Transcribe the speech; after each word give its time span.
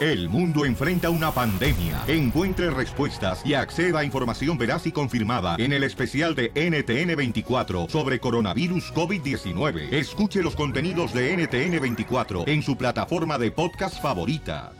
El 0.00 0.28
mundo 0.28 0.64
enfrenta 0.64 1.10
una 1.10 1.32
pandemia. 1.32 2.04
Encuentre 2.06 2.70
respuestas 2.70 3.40
y 3.44 3.54
acceda 3.54 4.00
a 4.00 4.04
información 4.04 4.56
veraz 4.56 4.86
y 4.86 4.92
confirmada 4.92 5.56
en 5.58 5.72
el 5.72 5.82
especial 5.82 6.36
de 6.36 6.52
NTN24 6.54 7.90
sobre 7.90 8.20
coronavirus 8.20 8.94
COVID-19. 8.94 9.92
Escuche 9.92 10.40
los 10.42 10.54
contenidos 10.54 11.12
de 11.12 11.36
NTN24 11.36 12.44
en 12.46 12.62
su 12.62 12.76
plataforma 12.76 13.38
de 13.38 13.50
podcast 13.50 14.00
favorita. 14.00 14.72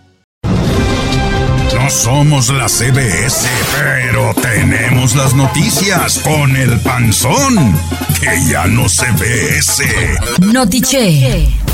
No 1.75 1.91
somos 1.91 2.51
la 2.51 2.69
CBS, 2.69 3.49
pero 3.77 4.35
tenemos 4.41 5.17
las 5.17 5.35
noticias 5.35 6.19
con 6.21 6.57
el 6.57 6.79
panzón, 6.81 7.75
que 8.21 8.51
ya 8.51 8.67
no 8.67 8.89
se 8.89 9.11
ve 9.13 9.59
ese. 9.59 10.17
Notiche. 10.41 11.68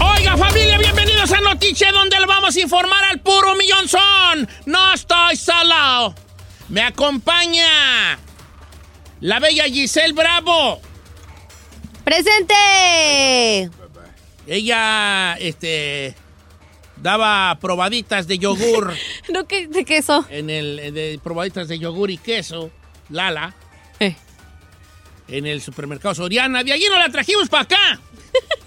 Oiga 0.00 0.36
familia, 0.36 0.78
bienvenidos 0.78 1.30
a 1.32 1.40
Notiche, 1.40 1.90
donde 1.92 2.18
le 2.18 2.26
vamos 2.26 2.56
a 2.56 2.60
informar 2.60 3.04
al 3.04 3.20
puro 3.20 3.54
millonzón. 3.56 4.48
No 4.66 4.94
estoy 4.94 5.36
solo. 5.36 6.14
Me 6.68 6.82
acompaña 6.82 8.18
la 9.20 9.38
bella 9.40 9.64
Giselle 9.64 10.12
Bravo. 10.12 10.80
¡Presente! 12.04 13.70
Ella, 14.46 15.36
este, 15.38 16.14
daba 16.96 17.56
probaditas 17.60 18.26
de 18.26 18.38
yogur 18.38 18.94
¿No 19.28 19.46
que 19.46 19.68
de 19.68 19.84
queso? 19.84 20.24
en 20.30 20.50
el, 20.50 20.76
de 20.94 21.20
probaditas 21.22 21.68
de 21.68 21.78
yogur 21.78 22.10
y 22.10 22.16
queso, 22.18 22.70
Lala, 23.10 23.54
Eh. 24.00 24.16
en 25.28 25.46
el 25.46 25.60
supermercado 25.60 26.14
Soriana. 26.14 26.64
De 26.64 26.72
allí 26.72 26.86
nos 26.88 26.98
la 26.98 27.10
trajimos 27.10 27.48
para 27.48 27.64
acá. 27.64 28.00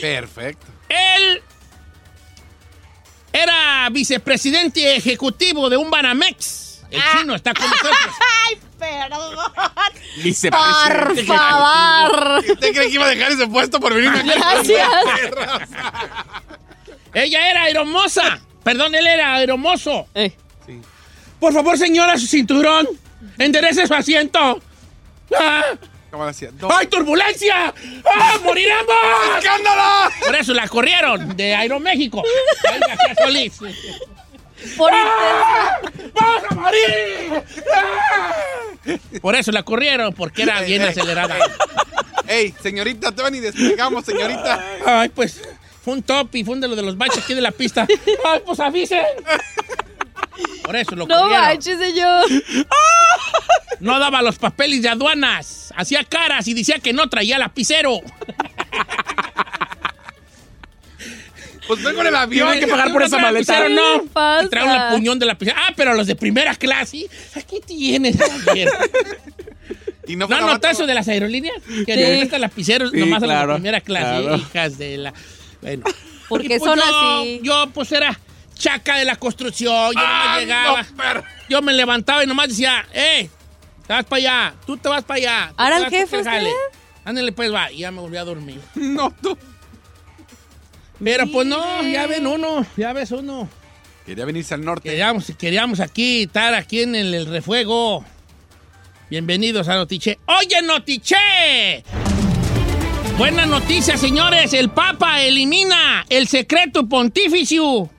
Perfecto. 0.00 0.66
Él 0.88 1.42
era 3.32 3.88
vicepresidente 3.90 4.96
ejecutivo 4.96 5.70
de 5.70 5.76
un 5.76 5.90
Banamex. 5.90 6.82
El 6.90 7.00
chino 7.16 7.34
está 7.34 7.54
con 7.54 7.64
nosotros. 7.64 7.96
¡Ay, 8.48 8.58
perdón! 8.78 9.34
Por 9.34 10.22
Vicepresidente. 10.22 11.24
favor. 11.24 12.38
¿Usted 12.40 12.72
cree 12.72 12.88
que 12.88 12.94
iba 12.94 13.06
a 13.06 13.08
dejar 13.08 13.32
ese 13.32 13.46
puesto 13.46 13.80
por 13.80 13.94
venir 13.94 14.10
aquí? 14.10 14.28
Gracias. 14.28 14.88
Ella 17.14 17.50
era 17.50 17.68
hermosa. 17.70 18.40
Perdón, 18.62 18.94
él 18.94 19.06
era 19.06 19.42
hermoso. 19.42 20.06
Eh. 20.14 20.32
Por 21.40 21.52
favor, 21.52 21.76
señora, 21.78 22.18
su 22.18 22.26
cinturón. 22.26 22.86
Enderece 23.38 23.86
su 23.86 23.94
asiento. 23.94 24.60
¡Ah! 25.38 25.62
¡Ay, 26.68 26.86
turbulencia! 26.88 27.72
¡Ah, 28.04 28.38
moriremos! 28.44 28.94
¡Escándalo! 29.38 30.10
Por 30.26 30.36
eso 30.36 30.52
la 30.52 30.68
corrieron 30.68 31.36
de 31.36 31.54
Aeroméxico. 31.54 32.22
Ay, 32.70 32.80
García 32.86 33.14
Solís. 33.24 33.58
Por 34.76 34.92
¡Ah! 34.92 35.80
¡Vamos 36.12 36.44
a 36.50 36.54
morir! 36.54 37.42
¡Ah! 37.74 38.32
Por 39.22 39.34
eso 39.36 39.52
la 39.52 39.62
corrieron, 39.62 40.12
porque 40.12 40.42
era 40.42 40.60
bien 40.60 40.82
acelerada. 40.82 41.36
Ey, 42.28 42.54
señorita, 42.62 43.12
ni 43.30 43.40
despegamos, 43.40 44.04
señorita. 44.04 44.64
Ay, 44.84 45.08
pues 45.08 45.40
fue 45.82 45.94
un 45.94 46.02
top 46.02 46.34
y 46.34 46.44
fue 46.44 46.54
un 46.54 46.60
de 46.60 46.68
lo 46.68 46.76
de 46.76 46.82
los 46.82 46.96
baches 46.98 47.24
aquí 47.24 47.34
de 47.34 47.40
la 47.40 47.52
pista. 47.52 47.86
Ay, 48.24 48.42
pues 48.44 48.60
avisen. 48.60 49.04
Por 50.64 50.76
eso 50.76 50.94
lo 50.96 51.06
No 51.06 51.18
corrieron. 51.18 51.44
manches, 51.46 51.78
señor. 51.78 52.24
No 53.80 53.98
daba 53.98 54.22
los 54.22 54.38
papeles 54.38 54.80
de 54.82 54.88
aduanas. 54.88 55.72
Hacía 55.76 56.04
caras 56.04 56.46
y 56.46 56.54
decía 56.54 56.78
que 56.78 56.92
no 56.92 57.08
traía 57.08 57.36
lapicero. 57.38 58.00
Pues 61.66 61.82
vengo 61.82 62.00
en 62.00 62.08
el 62.08 62.16
avión. 62.16 62.48
Hay 62.48 62.58
que 62.60 62.66
pagar 62.66 62.92
por 62.92 63.02
esa 63.02 63.18
maleta. 63.18 63.62
¿Qué 63.62 63.68
no. 63.70 64.04
pasa? 64.12 64.44
Y 64.44 64.48
trae 64.48 64.64
un 64.64 64.96
puñón 64.98 65.18
de 65.18 65.26
lapicero. 65.26 65.56
Ah, 65.60 65.72
pero 65.76 65.94
los 65.94 66.06
de 66.08 66.16
primera 66.16 66.54
clase. 66.56 67.06
Aquí 67.36 67.60
tienes. 67.64 68.16
Javier. 68.44 68.68
Y 70.08 70.16
no 70.16 70.26
¿No 70.26 70.36
fue 70.36 70.40
notado 70.44 70.72
eso 70.72 70.86
de 70.86 70.94
las 70.94 71.06
aerolíneas? 71.06 71.54
Que 71.86 71.96
le 71.96 72.18
prestan 72.18 72.40
lapiceros 72.40 72.90
Sí, 72.90 72.98
nomás 72.98 73.22
a 73.22 73.26
claro, 73.26 73.52
de 73.52 73.58
primera 73.60 73.80
clase. 73.80 74.22
claro. 74.22 74.36
Hijas 74.36 74.76
de 74.76 74.96
la... 74.98 75.14
Bueno. 75.62 75.84
Porque 76.28 76.56
Y 76.56 76.58
pues 76.58 76.62
son 76.64 76.78
yo- 76.78 77.20
así. 77.20 77.40
Yo, 77.44 77.70
pues, 77.72 77.92
era 77.92 78.18
chaca 78.62 78.96
de 78.98 79.04
la 79.04 79.16
construcción. 79.16 79.92
Yo 79.92 80.00
Ah, 80.00 80.36
llegaba. 80.38 80.82
no, 80.82 80.96
per- 80.96 81.24
Yo 81.48 81.60
me 81.62 81.72
levantaba 81.72 82.22
y 82.22 82.26
nomás 82.26 82.48
decía, 82.48 82.86
¡eh! 82.94 83.28
Te 83.86 83.92
vas 83.92 84.04
para 84.04 84.18
allá. 84.18 84.54
Tú 84.64 84.76
te 84.76 84.88
vas 84.88 85.02
para 85.04 85.18
allá. 85.18 85.52
¿Ahora 85.56 85.78
el 85.78 85.84
jefe 85.90 86.06
para 86.06 86.20
el 86.20 86.24
jale". 86.26 86.48
usted? 86.50 86.78
Ándale, 87.04 87.32
pues, 87.32 87.52
va. 87.52 87.72
Y 87.72 87.78
ya 87.78 87.90
me 87.90 88.00
volví 88.00 88.16
a 88.16 88.24
dormir. 88.24 88.60
No, 88.76 89.12
tú. 89.20 89.36
Pero, 91.02 91.26
pues, 91.26 91.46
no. 91.46 91.82
Ya 91.88 92.06
ven 92.06 92.26
uno. 92.26 92.64
Ya 92.76 92.92
ves 92.92 93.10
uno. 93.10 93.48
Quería 94.06 94.24
venirse 94.24 94.54
al 94.54 94.64
norte. 94.64 94.88
Queríamos, 94.88 95.26
queríamos 95.38 95.80
aquí, 95.80 96.22
estar 96.22 96.54
aquí 96.54 96.82
en 96.82 96.94
el, 96.94 97.12
el 97.14 97.26
refuego. 97.26 98.04
Bienvenidos 99.10 99.68
a 99.68 99.74
Notiche. 99.74 100.18
¡Oye, 100.26 100.62
Notiche! 100.62 101.84
Buena 103.18 103.44
noticia, 103.46 103.96
señores. 103.96 104.52
El 104.54 104.70
Papa 104.70 105.20
elimina 105.22 106.06
el 106.08 106.26
secreto 106.28 106.88
pontificio. 106.88 107.90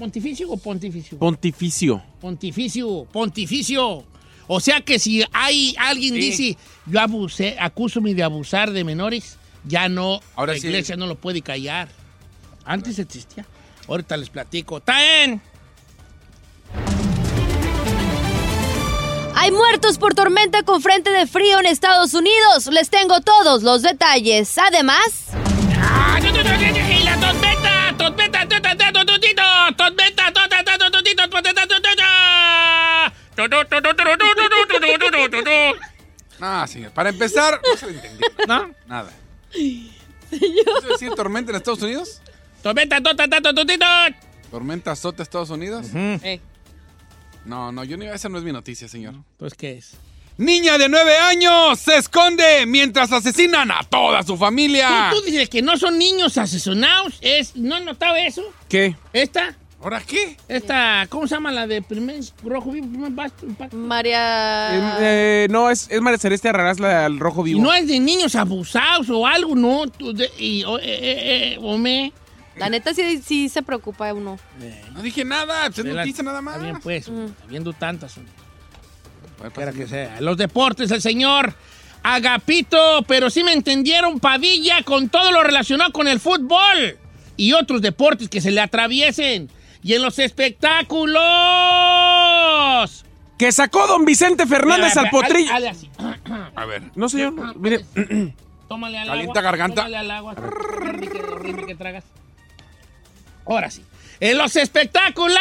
¿Pontificio 0.00 0.48
o 0.50 0.56
pontificio? 0.56 1.18
Pontificio. 1.18 2.02
Pontificio, 2.22 3.06
pontificio. 3.12 4.02
O 4.46 4.58
sea 4.58 4.80
que 4.80 4.98
si 4.98 5.22
hay 5.30 5.74
alguien 5.78 6.14
Sí. 6.14 6.20
dice, 6.20 6.56
yo 6.86 7.00
abusé, 7.00 7.56
acúsome 7.60 8.14
de 8.14 8.22
abusar 8.22 8.70
de 8.72 8.82
menores, 8.82 9.36
ya 9.64 9.90
no, 9.90 10.20
Ahora 10.36 10.54
la 10.54 10.58
sí. 10.58 10.68
iglesia 10.68 10.96
no 10.96 11.06
lo 11.06 11.16
puede 11.16 11.42
callar. 11.42 11.88
Antes 12.64 12.98
existía. 12.98 13.44
Ahorita 13.86 14.16
les 14.16 14.30
platico. 14.30 14.80
¡Taen! 14.80 15.42
Hay 19.34 19.50
muertos 19.52 19.98
por 19.98 20.14
tormenta 20.14 20.62
con 20.62 20.80
frente 20.80 21.10
de 21.10 21.26
frío 21.26 21.60
en 21.60 21.66
Estados 21.66 22.14
Unidos. 22.14 22.66
Les 22.72 22.88
tengo 22.88 23.20
todos 23.20 23.62
los 23.62 23.82
detalles. 23.82 24.56
Además, 24.58 25.26
¡Ah, 25.78 26.18
tu, 26.20 26.28
tu, 26.28 26.38
tu, 26.38 26.42
tu, 26.42 26.92
¡Y 27.00 27.02
la 27.04 27.16
tormenta! 27.20 27.94
¡Tormenta! 27.98 28.39
tormenta, 29.80 30.32
Ah, 36.40 36.66
señor. 36.66 36.92
Para 36.92 37.10
empezar, 37.10 37.60
no 37.62 37.76
se 37.76 37.86
le 37.86 37.92
entendió. 37.92 38.26
¿No? 38.48 38.70
Nada. 38.86 39.12
¿Eso 39.52 40.88
decir 40.88 41.10
tormenta 41.14 41.50
en 41.50 41.56
Estados 41.56 41.82
Unidos? 41.82 42.20
Tormenta, 42.62 43.00
tota, 43.00 43.28
tota, 43.28 43.52
tota, 43.54 44.16
¿Tormenta 44.50 44.96
sota 44.96 45.22
Estados 45.22 45.50
Unidos? 45.50 45.86
Uh 45.92 45.96
-huh. 45.96 46.20
eh. 46.24 46.40
No, 47.44 47.72
no, 47.72 47.84
yo 47.84 47.96
ni, 47.96 48.06
esa 48.06 48.28
no 48.28 48.38
es 48.38 48.44
mi 48.44 48.52
noticia, 48.52 48.88
señor. 48.88 49.14
Entonces, 49.14 49.56
¿qué 49.58 49.72
es? 49.78 49.92
Niña 50.36 50.78
de 50.78 50.88
nueve 50.88 51.16
años 51.18 51.78
se 51.78 51.96
esconde 51.96 52.64
mientras 52.66 53.12
asesinan 53.12 53.70
a 53.70 53.82
toda 53.84 54.22
su 54.22 54.36
familia. 54.36 55.10
¿Tú, 55.10 55.20
tú 55.20 55.26
dices 55.26 55.48
que 55.48 55.60
no 55.62 55.76
son 55.76 55.98
niños 55.98 56.38
asesinados? 56.38 57.18
¿Es, 57.20 57.56
¿No 57.56 57.76
has 57.76 57.82
notado 57.82 58.16
eso? 58.16 58.42
¿Qué? 58.68 58.96
¿Esta? 59.12 59.56
¿Ahora 59.82 60.02
qué? 60.06 60.36
Esta, 60.46 61.06
¿cómo 61.08 61.26
se 61.26 61.34
llama 61.36 61.50
la 61.50 61.66
de 61.66 61.80
primer 61.80 62.20
rojo 62.44 62.70
vivo, 62.70 62.86
primer 62.88 63.12
basto, 63.12 63.46
impacto? 63.46 63.76
María. 63.78 64.74
Eh, 64.74 64.98
eh, 65.00 65.46
no, 65.50 65.70
es, 65.70 65.88
es 65.90 66.00
María 66.02 66.18
Celeste 66.18 66.50
Arrarás, 66.50 66.78
la 66.78 67.04
del 67.04 67.18
rojo 67.18 67.46
Y 67.46 67.54
vivo. 67.54 67.62
no 67.62 67.72
es 67.72 67.86
de 67.88 67.98
niños 67.98 68.34
abusados 68.34 69.08
o 69.08 69.26
algo, 69.26 69.54
no. 69.54 69.86
Tú 69.88 70.12
de- 70.12 70.30
y, 70.38 70.64
o, 70.64 70.78
eh, 70.78 70.82
eh, 70.84 71.54
eh, 71.54 71.58
o 71.62 71.78
me, 71.78 72.12
La 72.56 72.68
neta 72.68 72.92
sí, 72.92 73.22
sí 73.24 73.48
se 73.48 73.62
preocupa 73.62 74.12
uno. 74.12 74.38
No 74.92 75.00
dije 75.00 75.24
nada, 75.24 75.62
pues 75.66 75.78
es 75.78 75.78
Adelante. 75.78 76.00
noticia 76.08 76.24
nada 76.24 76.42
más. 76.42 76.56
Está 76.56 76.64
bien, 76.66 76.80
pues, 76.82 77.08
Mm. 77.08 77.26
viendo 77.48 77.72
tantas. 77.72 78.18
hombre. 78.18 78.32
Pues, 79.38 79.52
Quiera 79.54 79.72
que 79.72 79.86
sea. 79.86 80.20
Los 80.20 80.36
deportes, 80.36 80.90
el 80.90 81.00
señor 81.00 81.54
Agapito, 82.02 83.02
pero 83.08 83.30
sí 83.30 83.42
me 83.44 83.54
entendieron, 83.54 84.20
Padilla, 84.20 84.82
con 84.82 85.08
todo 85.08 85.32
lo 85.32 85.42
relacionado 85.42 85.90
con 85.92 86.06
el 86.06 86.20
fútbol 86.20 86.98
y 87.38 87.54
otros 87.54 87.80
deportes 87.80 88.28
que 88.28 88.42
se 88.42 88.50
le 88.50 88.60
atraviesen. 88.60 89.48
Y 89.82 89.94
en 89.94 90.02
los 90.02 90.18
espectáculos. 90.18 91.14
Que 93.38 93.52
sacó 93.52 93.86
don 93.86 94.04
Vicente 94.04 94.46
Fernández 94.46 94.90
Mira, 94.94 95.00
al 95.02 95.10
potrillo. 95.10 95.52
hale- 95.54 95.68
hale 95.68 95.70
así. 95.70 95.90
A 96.54 96.64
ver. 96.66 96.82
No, 96.94 97.08
señor. 97.08 97.56
Mire, 97.58 97.84
Tómale 98.68 98.98
al 98.98 99.08
Calienta 99.08 99.40
agua. 99.40 99.50
garganta. 99.50 99.74
Tómale 99.76 99.96
al 99.96 100.10
agua. 100.10 100.34
Que, 100.36 101.66
que 101.66 101.74
tragas. 101.74 102.04
Ahora 103.46 103.70
sí. 103.70 103.82
En 104.20 104.36
los 104.38 104.54
espectáculos. 104.56 105.38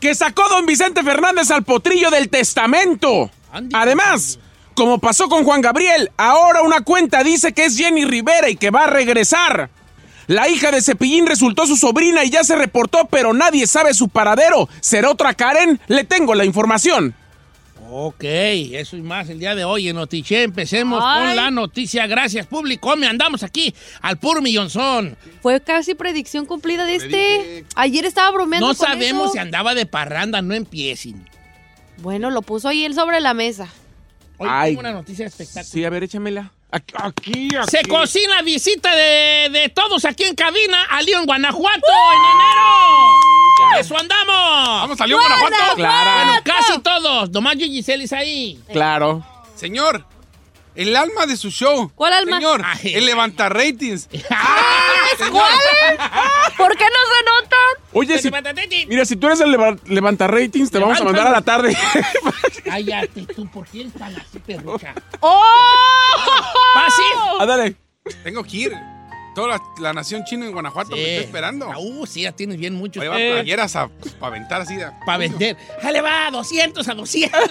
que 0.00 0.14
sacó 0.14 0.48
don 0.48 0.64
Vicente 0.66 1.02
Fernández 1.02 1.50
al 1.50 1.62
potrillo 1.64 2.10
del 2.10 2.28
testamento. 2.30 3.30
Andy, 3.52 3.74
Además, 3.76 4.38
como 4.74 4.98
pasó 4.98 5.28
con 5.28 5.44
Juan 5.44 5.60
Gabriel, 5.60 6.10
ahora 6.16 6.62
una 6.62 6.80
cuenta 6.82 7.22
dice 7.22 7.52
que 7.52 7.66
es 7.66 7.76
Jenny 7.78 8.04
Rivera 8.06 8.48
y 8.48 8.56
que 8.56 8.70
va 8.70 8.84
a 8.84 8.88
regresar. 8.88 9.68
La 10.26 10.48
hija 10.48 10.70
de 10.72 10.82
Cepillín 10.82 11.26
resultó 11.26 11.66
su 11.66 11.76
sobrina 11.76 12.24
y 12.24 12.30
ya 12.30 12.42
se 12.42 12.56
reportó, 12.56 13.06
pero 13.10 13.32
nadie 13.32 13.66
sabe 13.66 13.94
su 13.94 14.08
paradero. 14.08 14.68
¿Será 14.80 15.10
otra 15.10 15.34
Karen? 15.34 15.80
Le 15.86 16.04
tengo 16.04 16.34
la 16.34 16.44
información. 16.44 17.14
Ok, 17.88 18.24
eso 18.24 18.96
y 18.96 19.02
más 19.02 19.28
el 19.28 19.38
día 19.38 19.54
de 19.54 19.64
hoy 19.64 19.88
en 19.88 19.94
Notiche. 19.94 20.42
Empecemos 20.42 21.00
con 21.00 21.36
la 21.36 21.52
noticia. 21.52 22.08
Gracias, 22.08 22.46
público. 22.48 22.96
Me 22.96 23.06
andamos 23.06 23.44
aquí 23.44 23.72
al 24.00 24.18
puro 24.18 24.42
millonzón. 24.42 25.16
Fue 25.40 25.60
casi 25.60 25.94
predicción 25.94 26.46
cumplida 26.46 26.84
de 26.84 26.96
este. 26.96 27.64
Ayer 27.76 28.04
estaba 28.04 28.32
bromeando 28.32 28.66
No 28.68 28.74
con 28.74 28.86
sabemos 28.88 29.24
eso. 29.26 29.32
si 29.34 29.38
andaba 29.38 29.76
de 29.76 29.86
parranda, 29.86 30.42
no 30.42 30.54
empiecen. 30.54 31.24
Bueno, 31.98 32.30
lo 32.30 32.42
puso 32.42 32.68
ahí 32.68 32.84
él 32.84 32.94
sobre 32.94 33.20
la 33.20 33.34
mesa. 33.34 33.68
Hoy 34.38 34.48
Ay. 34.50 34.70
tengo 34.72 34.80
una 34.80 34.92
noticia 34.92 35.24
de 35.24 35.28
espectáculo. 35.28 35.72
Sí, 35.72 35.84
a 35.84 35.90
ver, 35.90 36.02
échamela. 36.02 36.52
Aquí, 36.76 36.94
aquí. 36.98 37.48
aquí. 37.56 37.70
Se 37.70 37.82
cocina 37.88 38.42
visita 38.42 38.94
de, 38.94 39.48
de 39.52 39.68
todos 39.70 40.04
aquí 40.04 40.24
en 40.24 40.34
cabina 40.34 40.84
a 40.90 41.00
León, 41.02 41.24
Guanajuato, 41.26 41.86
en 42.12 42.18
enero. 42.18 43.80
¡Eso 43.80 43.96
andamos! 43.98 44.80
Vamos, 44.82 44.98
salió 44.98 45.18
Guanajuato. 45.18 45.56
Clara. 45.76 46.24
Bueno, 46.24 46.40
casi 46.44 46.78
todos. 46.80 47.30
Nomás 47.30 47.56
yo 47.56 47.64
y 47.66 47.70
Giselle 47.70 48.04
es 48.04 48.12
ahí. 48.12 48.60
Claro. 48.72 49.24
Señor, 49.54 50.04
el 50.74 50.94
alma 50.94 51.24
de 51.26 51.36
su 51.38 51.50
show. 51.50 51.90
¿Cuál 51.94 52.12
alma? 52.12 52.36
Señor, 52.36 52.60
Ay. 52.64 52.94
el 52.94 53.06
levanta 53.06 53.48
ratings. 53.48 54.06
¿Por 54.08 54.18
qué 56.76 56.84
no 56.84 57.00
se 57.14 57.24
notan? 57.24 57.58
Oye, 57.92 58.18
si, 58.18 58.30
mira, 58.88 59.04
si 59.04 59.16
tú 59.16 59.26
eres 59.28 59.40
el 59.40 59.50
leva- 59.50 59.76
levanta 59.86 60.26
ratings, 60.26 60.70
te 60.70 60.78
vamos 60.78 61.00
a 61.00 61.04
mandar 61.04 61.26
a 61.26 61.30
la 61.30 61.40
tarde. 61.42 61.76
Cállate 62.66 63.22
tú, 63.34 63.46
¿por 63.50 63.66
qué 63.66 63.80
eres 63.82 63.92
tan 63.94 64.14
así, 64.16 64.38
perrucha? 64.38 64.94
¡Oh! 65.20 65.42
¡Pase! 66.74 67.02
Ándale. 67.40 67.76
Tengo 68.22 68.42
que 68.44 68.56
ir. 68.56 68.72
Toda 69.34 69.48
la, 69.48 69.62
la 69.80 69.92
nación 69.92 70.24
china 70.24 70.46
en 70.46 70.52
Guanajuato 70.52 70.96
me 70.96 71.02
está 71.16 71.24
esperando. 71.26 71.68
Uh, 71.78 72.06
sí, 72.06 72.22
ya 72.22 72.32
tienes 72.32 72.56
bien 72.56 72.74
mucho. 72.74 73.00
Voy 73.00 73.08
a 73.08 73.12
llevar 73.18 73.34
playeras 73.40 73.72
para 73.74 73.88
aventar 74.28 74.62
así. 74.62 74.76
de- 74.76 74.90
Para 75.04 75.18
vender. 75.18 75.56
¡Jale, 75.82 76.00
va! 76.00 76.30
200 76.30 76.88
a 76.88 76.94
200. 76.94 77.40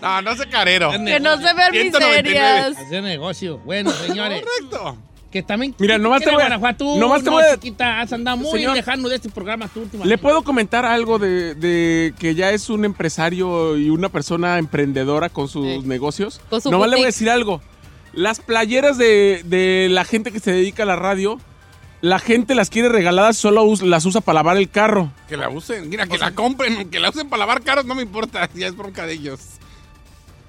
No, 0.00 0.20
no 0.20 0.34
sé 0.34 0.48
carero. 0.48 0.90
Que 0.90 1.20
no 1.20 1.36
se 1.36 1.54
vean 1.54 1.70
199. 1.70 2.22
miserias. 2.24 2.76
Hacer 2.76 3.02
negocio. 3.04 3.58
Bueno, 3.58 3.92
señores. 3.92 4.42
Correcto. 4.42 4.98
Que 5.32 5.42
también. 5.42 5.74
Mira, 5.78 5.96
nomás 5.98 6.20
te 6.20 6.24
¿Quieres 6.26 6.36
voy 6.36 6.42
a- 6.42 6.46
Guanajuato? 6.58 6.96
nomás 6.98 7.20
te 7.24 7.30
no, 7.30 7.32
voy 7.32 7.44
a- 7.44 7.54
chiquita, 7.54 8.00
has 8.00 8.12
andado 8.12 8.36
muy 8.36 8.50
Señor. 8.50 8.76
lejano 8.76 9.08
de 9.08 9.16
este 9.16 9.30
programa 9.30 9.66
tu 9.68 9.80
última. 9.80 10.04
¿Le 10.04 10.18
puedo 10.18 10.42
comentar 10.44 10.84
algo 10.84 11.18
de, 11.18 11.54
de 11.54 12.12
que 12.18 12.34
ya 12.34 12.50
es 12.50 12.68
un 12.68 12.84
empresario 12.84 13.76
y 13.78 13.88
una 13.90 14.10
persona 14.10 14.58
emprendedora 14.58 15.30
con 15.30 15.48
sus 15.48 15.84
negocios? 15.84 16.40
Con 16.50 16.60
su 16.60 16.70
Nomás 16.70 16.90
le 16.90 16.96
voy 16.96 17.04
a 17.04 17.06
decir 17.06 17.30
algo. 17.30 17.62
Las 18.12 18.40
playeras 18.40 18.98
de, 18.98 19.42
de 19.46 19.88
la 19.90 20.04
gente 20.04 20.32
que 20.32 20.38
se 20.40 20.52
dedica 20.52 20.82
a 20.82 20.86
la 20.86 20.96
radio, 20.96 21.40
la 22.02 22.18
gente 22.18 22.54
las 22.54 22.68
quiere 22.68 22.90
regaladas, 22.90 23.38
solo 23.38 23.62
us- 23.62 23.80
las 23.80 24.04
usa 24.04 24.20
para 24.20 24.40
lavar 24.40 24.58
el 24.58 24.68
carro. 24.68 25.10
Que 25.30 25.38
la 25.38 25.48
usen. 25.48 25.88
Mira, 25.88 26.06
que 26.06 26.18
la 26.18 26.32
compren. 26.32 26.90
Que 26.90 27.00
la 27.00 27.08
usen 27.08 27.30
para 27.30 27.40
lavar 27.40 27.62
carros, 27.62 27.86
no 27.86 27.94
me 27.94 28.02
importa. 28.02 28.50
Ya 28.54 28.66
es 28.66 28.76
bronca 28.76 29.06
de 29.06 29.14
ellos. 29.14 29.40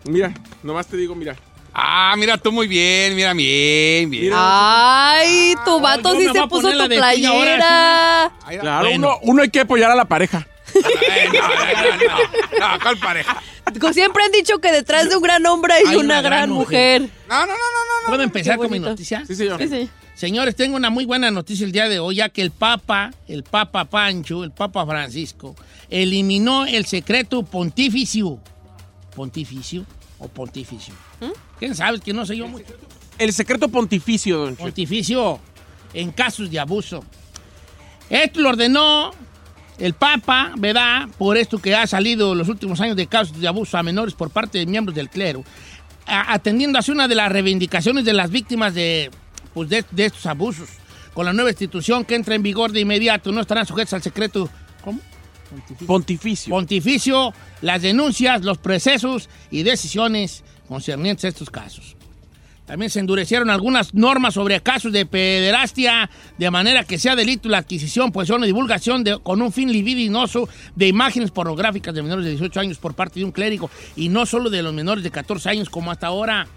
Mira, 0.03 0.33
nomás 0.61 0.87
te 0.87 0.97
digo, 0.97 1.15
mira. 1.15 1.37
Ah, 1.73 2.13
mira 2.17 2.37
tú 2.37 2.51
muy 2.51 2.67
bien. 2.67 3.15
Mira, 3.15 3.33
bien, 3.33 4.09
bien. 4.09 4.31
Ay, 4.35 5.55
tu 5.65 5.79
vato 5.79 6.15
sí 6.15 6.27
se 6.31 6.47
puso 6.47 6.71
tu 6.71 6.79
ahora, 6.81 6.87
playera. 6.87 8.25
Ay, 8.45 8.59
Claro, 8.59 8.87
Bueno. 8.87 9.07
uno, 9.07 9.19
uno 9.23 9.41
hay 9.41 9.49
que 9.49 9.61
apoyar 9.61 9.89
a 9.89 9.95
la 9.95 10.05
pareja. 10.05 10.47
ay, 10.75 11.29
no, 11.33 11.39
no, 11.41 12.69
no, 12.69 12.73
no, 12.73 12.79
¿cuál 12.81 12.97
pareja? 12.99 13.41
Siempre 13.91 14.23
han 14.23 14.31
dicho 14.31 14.59
que 14.59 14.71
detrás 14.71 15.09
de 15.09 15.15
un 15.15 15.23
gran 15.23 15.45
hombre 15.45 15.73
hay, 15.73 15.83
Hay 15.87 15.95
una, 15.95 16.21
gran 16.21 16.49
mujer. 16.49 17.01
No, 17.27 17.39
no, 17.39 17.45
no, 17.47 17.53
no, 17.53 17.53
no. 17.53 18.07
¿Puedo 18.07 18.21
empezar 18.23 18.57
con 18.57 18.69
mi 18.69 18.79
noticia? 18.79 19.23
Sí, 19.25 19.35
señor. 19.35 19.59
Sí, 19.59 19.67
sí. 19.67 19.89
Señores, 20.15 20.55
tengo 20.55 20.75
una 20.75 20.91
muy 20.91 21.05
buena 21.05 21.31
noticia 21.31 21.65
el 21.65 21.71
día 21.71 21.89
de 21.89 21.99
hoy, 21.99 22.15
ya 22.15 22.29
que 22.29 22.43
el 22.43 22.51
Papa, 22.51 23.11
el 23.27 23.43
Papa 23.43 23.85
Pancho, 23.85 24.43
el 24.43 24.51
Papa 24.51 24.85
Francisco, 24.85 25.55
eliminó 25.89 26.65
el 26.67 26.85
secreto 26.85 27.41
pontificio. 27.43 28.37
¿Pontificio 29.15 29.85
o 30.23 30.27
pontificio? 30.27 30.93
¿Quién 31.59 31.75
sabe? 31.75 31.99
Que 31.99 32.13
no 32.13 32.25
sé 32.25 32.37
yo 32.37 32.47
mucho. 32.47 32.73
El 33.17 33.33
secreto 33.33 33.67
pontificio, 33.69 34.39
don. 34.39 34.55
Pontificio 34.55 35.39
en 35.93 36.11
casos 36.11 36.49
de 36.49 36.59
abuso. 36.59 37.03
Esto 38.09 38.41
lo 38.41 38.49
ordenó 38.49 39.11
el 39.77 39.93
Papa, 39.93 40.53
¿verdad? 40.57 41.07
Por 41.17 41.37
esto 41.37 41.59
que 41.59 41.75
ha 41.75 41.85
salido 41.87 42.35
los 42.35 42.47
últimos 42.47 42.79
años 42.81 42.95
de 42.95 43.07
casos 43.07 43.39
de 43.39 43.47
abuso 43.47 43.77
a 43.77 43.83
menores 43.83 44.13
por 44.13 44.29
parte 44.29 44.57
de 44.57 44.65
miembros 44.65 44.95
del 44.95 45.09
clero, 45.09 45.43
atendiendo 46.05 46.79
así 46.79 46.91
una 46.91 47.07
de 47.07 47.15
las 47.15 47.31
reivindicaciones 47.31 48.05
de 48.05 48.13
las 48.13 48.29
víctimas 48.29 48.73
de, 48.73 49.11
pues, 49.53 49.69
de, 49.69 49.85
de 49.91 50.05
estos 50.05 50.25
abusos. 50.25 50.69
Con 51.13 51.25
la 51.25 51.33
nueva 51.33 51.51
institución 51.51 52.05
que 52.05 52.15
entra 52.15 52.33
en 52.33 52.41
vigor 52.41 52.71
de 52.71 52.79
inmediato, 52.79 53.31
no 53.31 53.41
estarán 53.41 53.67
sujetos 53.67 53.93
al 53.93 54.01
secreto. 54.01 54.49
Pontificio. 55.49 55.87
Pontificio. 55.87 56.49
Pontificio, 56.51 57.33
las 57.61 57.81
denuncias, 57.81 58.43
los 58.43 58.57
procesos 58.57 59.29
y 59.51 59.63
decisiones 59.63 60.43
concernientes 60.67 61.25
a 61.25 61.27
estos 61.29 61.49
casos. 61.49 61.95
También 62.65 62.89
se 62.89 63.01
endurecieron 63.01 63.49
algunas 63.49 63.93
normas 63.93 64.35
sobre 64.35 64.61
casos 64.61 64.93
de 64.93 65.05
pederastia, 65.05 66.09
de 66.37 66.49
manera 66.49 66.85
que 66.85 66.97
sea 66.97 67.13
delito 67.15 67.49
la 67.49 67.57
adquisición, 67.57 68.11
posesión 68.13 68.41
o 68.41 68.45
divulgación 68.45 69.03
de- 69.03 69.19
con 69.19 69.41
un 69.41 69.51
fin 69.51 69.69
libidinoso 69.71 70.47
de 70.73 70.87
imágenes 70.87 71.29
pornográficas 71.31 71.93
de 71.93 72.01
menores 72.01 72.23
de 72.23 72.31
18 72.31 72.59
años 72.61 72.77
por 72.77 72.93
parte 72.95 73.19
de 73.19 73.25
un 73.25 73.33
clérigo 73.33 73.69
y 73.97 74.07
no 74.07 74.25
solo 74.25 74.49
de 74.49 74.63
los 74.63 74.73
menores 74.73 75.03
de 75.03 75.11
14 75.11 75.49
años 75.49 75.69
como 75.69 75.91
hasta 75.91 76.07
ahora. 76.07 76.47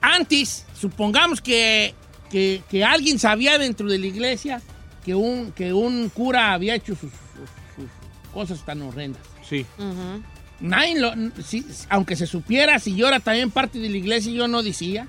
Antes, 0.00 0.66
supongamos 0.78 1.40
que, 1.40 1.94
que- 2.30 2.62
que 2.68 2.84
alguien 2.84 3.18
sabía 3.18 3.58
dentro 3.58 3.88
de 3.88 3.98
la 3.98 4.06
iglesia 4.06 4.60
que 5.04 5.14
un, 5.14 5.52
que 5.52 5.72
un 5.72 6.08
cura 6.10 6.52
había 6.52 6.74
hecho 6.74 6.94
sus, 6.94 7.10
sus- 7.10 7.50
sus 7.76 8.32
cosas 8.32 8.64
tan 8.64 8.82
horrendas. 8.82 9.22
Sí. 9.48 9.66
Nadie 10.60 11.00
lo- 11.00 11.12
si- 11.42 11.66
aunque 11.88 12.14
se 12.16 12.26
supiera, 12.26 12.78
si 12.78 12.94
yo 12.94 13.08
era 13.08 13.20
también 13.20 13.50
parte 13.50 13.78
de 13.78 13.88
la 13.88 13.96
iglesia, 13.96 14.32
yo 14.32 14.48
no 14.48 14.62
decía. 14.62 15.08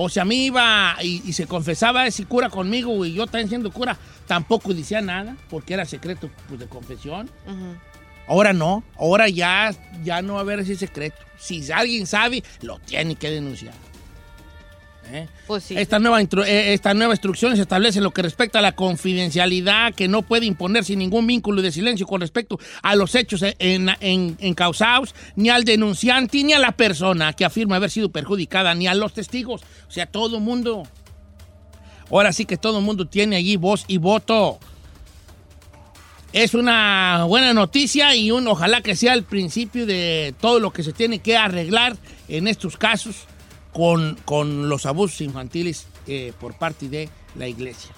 O 0.00 0.08
si 0.08 0.20
a 0.20 0.24
mí 0.24 0.46
iba 0.46 0.96
y, 1.02 1.22
y 1.24 1.32
se 1.32 1.46
confesaba 1.46 2.06
ese 2.06 2.24
cura 2.24 2.50
conmigo 2.50 3.04
y 3.04 3.14
yo 3.14 3.26
también 3.26 3.48
siendo 3.48 3.72
cura, 3.72 3.96
tampoco 4.28 4.72
decía 4.72 5.00
nada, 5.00 5.36
porque 5.50 5.74
era 5.74 5.84
secreto 5.86 6.30
pues, 6.46 6.60
de 6.60 6.66
confesión. 6.66 7.28
Ahora 8.28 8.52
no, 8.52 8.84
ahora 8.96 9.28
ya, 9.28 9.74
ya 10.04 10.22
no 10.22 10.34
va 10.34 10.40
a 10.40 10.42
haber 10.42 10.60
ese 10.60 10.76
secreto. 10.76 11.16
Si 11.38 11.68
alguien 11.72 12.06
sabe, 12.06 12.44
lo 12.62 12.78
tiene 12.80 13.16
que 13.16 13.28
denunciar. 13.30 13.74
¿Eh? 15.10 15.26
Pues 15.46 15.64
sí. 15.64 15.74
Esta 15.78 15.98
nueva, 15.98 16.20
intru- 16.20 16.44
eh, 16.46 16.74
esta 16.74 16.92
nueva 16.92 17.14
instrucción 17.14 17.56
se 17.56 17.62
establece 17.62 17.98
en 17.98 18.04
lo 18.04 18.10
que 18.10 18.20
respecta 18.20 18.58
a 18.58 18.62
la 18.62 18.72
confidencialidad 18.72 19.94
que 19.94 20.06
no 20.06 20.20
puede 20.20 20.44
imponer 20.44 20.84
sin 20.84 20.98
ningún 20.98 21.26
vínculo 21.26 21.62
de 21.62 21.72
silencio 21.72 22.06
con 22.06 22.20
respecto 22.20 22.58
a 22.82 22.94
los 22.94 23.14
hechos 23.14 23.42
en, 23.42 23.88
en, 24.00 24.36
encausados, 24.40 25.14
ni 25.34 25.48
al 25.48 25.64
denunciante, 25.64 26.44
ni 26.44 26.52
a 26.52 26.58
la 26.58 26.72
persona 26.72 27.32
que 27.32 27.46
afirma 27.46 27.76
haber 27.76 27.90
sido 27.90 28.10
perjudicada, 28.10 28.74
ni 28.74 28.86
a 28.86 28.94
los 28.94 29.14
testigos. 29.14 29.62
O 29.88 29.90
sea, 29.90 30.04
todo 30.04 30.36
el 30.36 30.42
mundo. 30.42 30.82
Ahora 32.10 32.32
sí 32.32 32.44
que 32.44 32.56
todo 32.58 32.78
el 32.78 32.84
mundo 32.84 33.06
tiene 33.06 33.36
allí 33.36 33.56
voz 33.56 33.84
y 33.88 33.96
voto. 33.96 34.58
Es 36.34 36.52
una 36.52 37.24
buena 37.24 37.54
noticia 37.54 38.14
y 38.14 38.30
un, 38.30 38.46
ojalá 38.48 38.82
que 38.82 38.94
sea 38.94 39.14
el 39.14 39.24
principio 39.24 39.86
de 39.86 40.34
todo 40.38 40.60
lo 40.60 40.70
que 40.70 40.82
se 40.82 40.92
tiene 40.92 41.20
que 41.20 41.38
arreglar 41.38 41.96
en 42.28 42.46
estos 42.48 42.76
casos 42.76 43.26
con, 44.24 44.68
los 44.68 44.86
abusos 44.86 45.20
infantiles 45.20 45.86
eh, 46.08 46.32
por 46.40 46.54
parte 46.54 46.88
de 46.88 47.08
la 47.36 47.46
iglesia. 47.46 47.92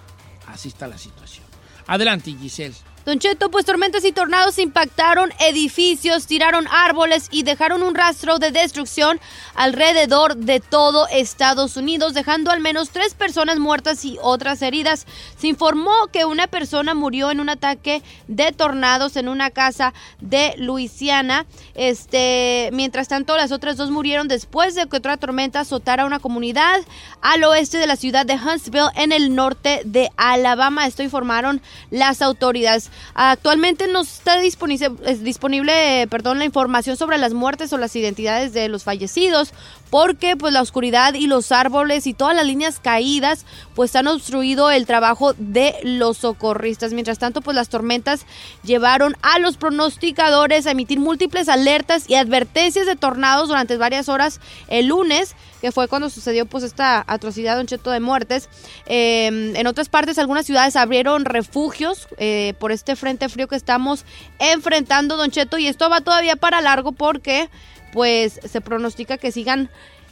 Así 0.46 0.68
está 0.68 0.86
la 0.86 0.98
situación. 0.98 1.46
Adelante, 1.86 2.34
Giselle. 2.38 2.74
Don 3.10 3.18
Cheto, 3.18 3.50
pues 3.50 3.64
tormentas 3.64 4.04
y 4.04 4.12
tornados 4.12 4.60
impactaron 4.60 5.32
edificios, 5.40 6.28
tiraron 6.28 6.68
árboles 6.70 7.26
y 7.32 7.42
dejaron 7.42 7.82
un 7.82 7.96
rastro 7.96 8.38
de 8.38 8.52
destrucción 8.52 9.18
alrededor 9.56 10.36
de 10.36 10.60
todo 10.60 11.08
Estados 11.08 11.76
Unidos, 11.76 12.14
dejando 12.14 12.52
al 12.52 12.60
menos 12.60 12.90
tres 12.90 13.14
personas 13.14 13.58
muertas 13.58 14.04
y 14.04 14.16
otras 14.22 14.62
heridas. 14.62 15.08
Se 15.36 15.48
informó 15.48 15.90
que 16.12 16.24
una 16.24 16.46
persona 16.46 16.94
murió 16.94 17.32
en 17.32 17.40
un 17.40 17.48
ataque 17.48 18.04
de 18.28 18.52
tornados 18.52 19.16
en 19.16 19.28
una 19.28 19.50
casa 19.50 19.92
de 20.20 20.54
Luisiana. 20.56 21.46
Este, 21.74 22.70
mientras 22.72 23.08
tanto, 23.08 23.36
las 23.36 23.50
otras 23.50 23.76
dos 23.76 23.90
murieron 23.90 24.28
después 24.28 24.76
de 24.76 24.86
que 24.86 24.98
otra 24.98 25.16
tormenta 25.16 25.58
azotara 25.58 26.06
una 26.06 26.20
comunidad 26.20 26.78
al 27.22 27.42
oeste 27.42 27.78
de 27.78 27.88
la 27.88 27.96
ciudad 27.96 28.24
de 28.24 28.34
Huntsville, 28.34 28.92
en 28.94 29.10
el 29.10 29.34
norte 29.34 29.82
de 29.84 30.10
Alabama. 30.16 30.86
Esto 30.86 31.02
informaron 31.02 31.60
las 31.90 32.22
autoridades. 32.22 32.92
Actualmente 33.14 33.88
no 33.88 34.02
está 34.02 34.40
disponible, 34.40 36.06
perdón, 36.08 36.38
la 36.38 36.44
información 36.44 36.96
sobre 36.96 37.18
las 37.18 37.34
muertes 37.34 37.72
o 37.72 37.78
las 37.78 37.94
identidades 37.96 38.52
de 38.52 38.68
los 38.68 38.84
fallecidos, 38.84 39.52
porque 39.90 40.36
pues 40.36 40.52
la 40.52 40.62
oscuridad 40.62 41.14
y 41.14 41.26
los 41.26 41.52
árboles 41.52 42.06
y 42.06 42.14
todas 42.14 42.36
las 42.36 42.46
líneas 42.46 42.78
caídas 42.78 43.44
pues 43.74 43.94
han 43.96 44.06
obstruido 44.06 44.70
el 44.70 44.86
trabajo 44.86 45.34
de 45.36 45.74
los 45.82 46.18
socorristas. 46.18 46.92
Mientras 46.92 47.18
tanto, 47.18 47.40
pues 47.40 47.54
las 47.54 47.68
tormentas 47.68 48.24
llevaron 48.62 49.16
a 49.22 49.38
los 49.38 49.56
pronosticadores 49.56 50.66
a 50.66 50.70
emitir 50.70 51.00
múltiples 51.00 51.48
alertas 51.48 52.08
y 52.08 52.14
advertencias 52.14 52.86
de 52.86 52.96
tornados 52.96 53.48
durante 53.48 53.76
varias 53.76 54.08
horas 54.08 54.40
el 54.68 54.86
lunes 54.86 55.34
que 55.60 55.72
fue 55.72 55.88
cuando 55.88 56.10
sucedió 56.10 56.46
pues 56.46 56.64
esta 56.64 57.04
atrocidad, 57.06 57.56
Don 57.56 57.66
Cheto, 57.66 57.90
de 57.90 58.00
muertes. 58.00 58.48
Eh, 58.86 59.26
en 59.26 59.66
otras 59.66 59.88
partes, 59.88 60.18
algunas 60.18 60.46
ciudades 60.46 60.76
abrieron 60.76 61.24
refugios 61.24 62.08
eh, 62.18 62.54
por 62.58 62.72
este 62.72 62.96
frente 62.96 63.28
frío 63.28 63.48
que 63.48 63.56
estamos 63.56 64.04
enfrentando, 64.38 65.16
Don 65.16 65.30
Cheto, 65.30 65.58
y 65.58 65.66
esto 65.66 65.90
va 65.90 66.00
todavía 66.00 66.36
para 66.36 66.60
largo 66.60 66.92
porque 66.92 67.48
pues 67.92 68.40
se 68.44 68.60
pronostica 68.60 69.18
que 69.18 69.32
sigan 69.32 69.70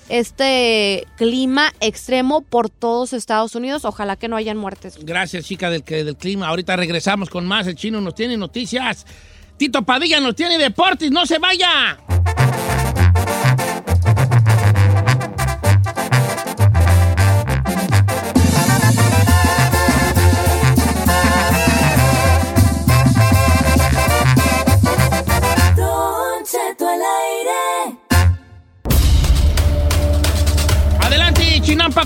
este 0.09 1.07
clima 1.17 1.73
extremo 1.81 2.41
por 2.41 2.71
todos 2.71 3.13
Estados 3.13 3.55
Unidos. 3.55 3.85
Ojalá 3.85 4.17
que 4.17 4.29
no 4.29 4.37
hayan 4.37 4.57
muertes. 4.57 4.99
Gracias, 5.03 5.45
chica 5.45 5.71
del, 5.71 5.85
del 5.85 6.17
clima. 6.17 6.49
Ahorita 6.49 6.77
regresamos 6.77 7.29
con 7.29 7.47
más. 7.47 7.67
El 7.67 7.77
chino 7.77 8.01
nos 8.01 8.15
tiene 8.15 8.37
noticias. 8.37 9.07
Tito 9.57 9.83
Padilla 9.83 10.21
nos 10.21 10.35
tiene 10.35 10.57
deportes. 10.57 11.11
¡No 11.11 11.27
se 11.27 11.39
vaya! 11.39 11.99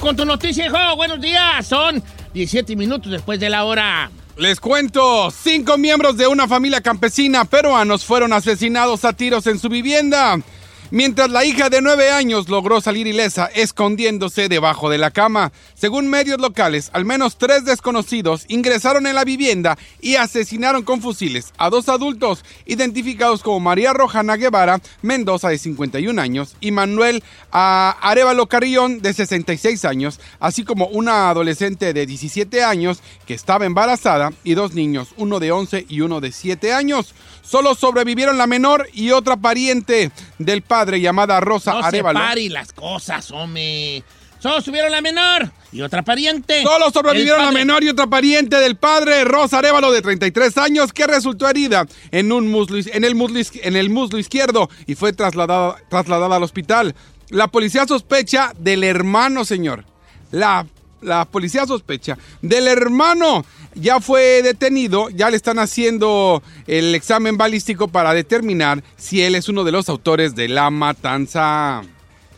Con 0.00 0.16
tu 0.16 0.24
noticia, 0.24 0.66
hijo. 0.66 0.96
Buenos 0.96 1.20
días. 1.20 1.66
Son 1.66 2.02
17 2.32 2.76
minutos 2.76 3.12
después 3.12 3.38
de 3.38 3.50
la 3.50 3.64
hora. 3.64 4.10
Les 4.38 4.58
cuento, 4.58 5.30
cinco 5.30 5.76
miembros 5.76 6.16
de 6.16 6.26
una 6.26 6.48
familia 6.48 6.80
campesina 6.80 7.44
peruanos 7.44 8.04
fueron 8.04 8.32
asesinados 8.32 9.04
a 9.04 9.12
tiros 9.12 9.46
en 9.46 9.58
su 9.58 9.68
vivienda, 9.68 10.40
mientras 10.92 11.30
la 11.30 11.44
hija 11.44 11.70
de 11.70 11.80
nueve 11.80 12.10
años 12.10 12.50
logró 12.50 12.80
salir 12.82 13.06
ilesa 13.06 13.46
escondiéndose 13.46 14.48
debajo 14.48 14.90
de 14.90 14.98
la 14.98 15.10
cama. 15.10 15.50
Según 15.74 16.08
medios 16.08 16.38
locales, 16.38 16.90
al 16.92 17.06
menos 17.06 17.38
tres 17.38 17.64
desconocidos 17.64 18.44
ingresaron 18.48 19.06
en 19.06 19.14
la 19.14 19.24
vivienda 19.24 19.78
y 20.00 20.16
asesinaron 20.16 20.82
con 20.82 21.00
fusiles 21.00 21.54
a 21.56 21.70
dos 21.70 21.88
adultos 21.88 22.44
identificados 22.66 23.42
como 23.42 23.58
María 23.58 23.94
Rojana 23.94 24.36
Guevara 24.36 24.80
Mendoza 25.00 25.48
de 25.48 25.58
51 25.58 26.20
años 26.20 26.56
y 26.60 26.72
Manuel 26.72 27.24
ah, 27.50 27.96
Arevalo 28.02 28.46
Carrión 28.46 29.00
de 29.00 29.14
66 29.14 29.86
años, 29.86 30.20
así 30.40 30.62
como 30.62 30.86
una 30.88 31.30
adolescente 31.30 31.94
de 31.94 32.04
17 32.04 32.62
años 32.62 33.00
que 33.26 33.32
estaba 33.32 33.64
embarazada 33.64 34.30
y 34.44 34.52
dos 34.54 34.74
niños, 34.74 35.14
uno 35.16 35.40
de 35.40 35.52
11 35.52 35.86
y 35.88 36.02
uno 36.02 36.20
de 36.20 36.32
7 36.32 36.74
años. 36.74 37.14
Solo 37.42 37.74
sobrevivieron 37.74 38.38
la 38.38 38.46
menor 38.46 38.88
y 38.92 39.10
otra 39.10 39.36
pariente 39.36 40.10
del 40.38 40.62
padre 40.62 41.00
llamada 41.00 41.40
Rosa 41.40 41.74
No 41.74 41.80
se 41.82 41.86
Arevalo. 41.88 42.18
pare 42.18 42.48
las 42.48 42.72
cosas, 42.72 43.30
hombre. 43.32 44.02
Solo 44.38 44.60
subieron 44.60 44.90
la 44.90 45.00
menor 45.00 45.52
y 45.70 45.82
otra 45.82 46.02
pariente. 46.02 46.62
Solo 46.62 46.90
sobrevivieron 46.90 47.44
la 47.44 47.52
menor 47.52 47.84
y 47.84 47.88
otra 47.88 48.08
pariente 48.08 48.56
del 48.56 48.74
padre, 48.76 49.22
Rosa 49.24 49.58
Arevalo, 49.58 49.92
de 49.92 50.02
33 50.02 50.58
años, 50.58 50.92
que 50.92 51.06
resultó 51.06 51.48
herida 51.48 51.86
en, 52.10 52.32
un 52.32 52.50
muslo, 52.50 52.78
en, 52.92 53.04
el, 53.04 53.14
muslo, 53.14 53.38
en 53.62 53.76
el 53.76 53.88
muslo 53.88 54.18
izquierdo 54.18 54.68
y 54.86 54.96
fue 54.96 55.12
trasladada, 55.12 55.76
trasladada 55.88 56.36
al 56.36 56.42
hospital. 56.42 56.94
La 57.28 57.46
policía 57.48 57.86
sospecha 57.86 58.52
del 58.58 58.82
hermano, 58.82 59.44
señor. 59.44 59.84
La, 60.32 60.66
la 61.02 61.24
policía 61.24 61.64
sospecha 61.64 62.18
del 62.40 62.66
hermano. 62.66 63.44
Ya 63.74 64.00
fue 64.00 64.42
detenido, 64.42 65.08
ya 65.10 65.30
le 65.30 65.36
están 65.36 65.58
haciendo 65.58 66.42
el 66.66 66.94
examen 66.94 67.36
balístico 67.36 67.88
para 67.88 68.12
determinar 68.12 68.82
si 68.96 69.22
él 69.22 69.34
es 69.34 69.48
uno 69.48 69.64
de 69.64 69.72
los 69.72 69.88
autores 69.88 70.34
de 70.34 70.48
la 70.48 70.70
matanza 70.70 71.82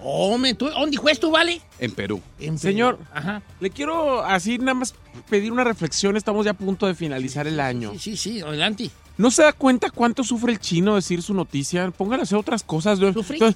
Hombre, 0.06 0.52
¿tú, 0.52 0.68
¿dónde 0.68 0.98
fue 0.98 1.12
esto, 1.12 1.30
vale? 1.30 1.62
en 1.78 1.92
Perú. 1.92 2.20
En 2.38 2.58
Señor. 2.58 2.98
Perú. 2.98 3.08
Ajá. 3.14 3.42
Le 3.58 3.70
quiero 3.70 4.22
así 4.22 4.58
nada 4.58 4.74
más 4.74 4.94
pedir 5.30 5.50
una 5.50 5.64
reflexión. 5.64 6.16
Estamos 6.16 6.44
ya 6.44 6.50
a 6.52 6.54
punto 6.54 6.86
de 6.86 6.94
finalizar 6.94 7.46
el 7.46 7.58
año. 7.58 7.92
Sí, 7.92 7.98
sí, 7.98 8.16
sí, 8.16 8.40
adelante. 8.42 8.90
¿No 9.16 9.30
se 9.30 9.42
da 9.42 9.52
cuenta 9.52 9.90
cuánto 9.90 10.22
sufre 10.22 10.52
el 10.52 10.60
chino 10.60 10.96
decir 10.96 11.22
su 11.22 11.32
noticia? 11.32 11.90
Póngale 11.90 12.20
a 12.20 12.24
hacer 12.24 12.36
otras 12.36 12.62
cosas. 12.62 12.98
¿no? 12.98 13.12
¿Sufrí? 13.12 13.38
¿Cómo, 13.38 13.54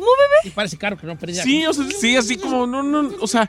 bebé? 0.00 0.42
Sí, 0.42 0.50
parece 0.50 0.76
caro 0.76 0.96
que 0.96 1.06
no 1.06 1.16
perdí. 1.16 1.34
Sí, 1.34 1.64
o 1.66 1.72
sea, 1.72 1.84
sí, 2.00 2.16
así 2.16 2.36
como, 2.38 2.66
no, 2.66 2.82
no, 2.82 3.12
o 3.20 3.26
sea, 3.28 3.48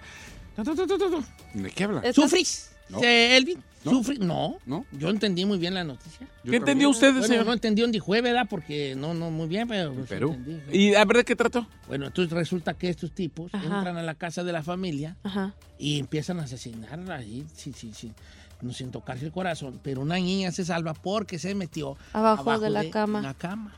¿De 1.53 1.69
qué 1.71 1.83
habla? 1.83 2.13
¿Sufrís? 2.13 2.71
No. 2.89 2.99
Elvin, 3.03 3.61
No. 3.83 3.91
¿sufrí? 3.91 4.17
No. 4.17 4.57
No. 4.65 4.85
Yo 4.93 5.09
entendí 5.09 5.45
muy 5.45 5.57
bien 5.57 5.73
la 5.73 5.83
noticia. 5.83 6.25
Yo 6.43 6.51
¿qué 6.51 6.57
entendió 6.57 6.89
usted, 6.89 7.11
Bueno, 7.11 7.27
señor? 7.27 7.45
no 7.45 7.53
entendí 7.53 7.81
dónde 7.81 7.99
fue, 7.99 8.21
¿verdad? 8.21 8.47
Porque 8.49 8.95
no, 8.95 9.13
no, 9.13 9.29
muy 9.29 9.47
bien, 9.47 9.67
pero... 9.67 9.93
pues, 9.93 10.07
Perú. 10.07 10.33
entendí. 10.33 10.77
¿Y 10.77 10.95
a 10.95 11.03
ver 11.03 11.17
de 11.17 11.25
qué 11.25 11.35
trató? 11.35 11.67
Bueno, 11.87 12.07
entonces 12.07 12.31
resulta 12.33 12.73
que 12.75 12.89
estos 12.89 13.11
tipos 13.11 13.53
Ajá. 13.53 13.65
entran 13.65 13.97
a 13.97 14.03
la 14.03 14.15
casa 14.15 14.43
de 14.43 14.53
la 14.53 14.63
familia 14.63 15.17
Ajá. 15.23 15.53
y 15.77 15.99
empiezan 15.99 16.39
a 16.39 16.43
asesinar 16.43 17.11
ahí, 17.11 17.45
sí, 17.53 17.73
sí, 17.75 17.91
sí, 17.93 18.13
no 18.61 18.71
sin 18.71 18.89
tocarse 18.89 19.25
el 19.25 19.31
corazón. 19.33 19.79
Pero 19.83 20.01
una 20.01 20.15
niña 20.15 20.51
se 20.53 20.63
salva 20.63 20.93
porque 20.93 21.39
se 21.39 21.53
metió 21.55 21.97
Abajo 22.13 22.57
de 22.59 22.69
la 22.69 22.89
cama. 22.89 23.21
La 23.21 23.33
cama. 23.33 23.75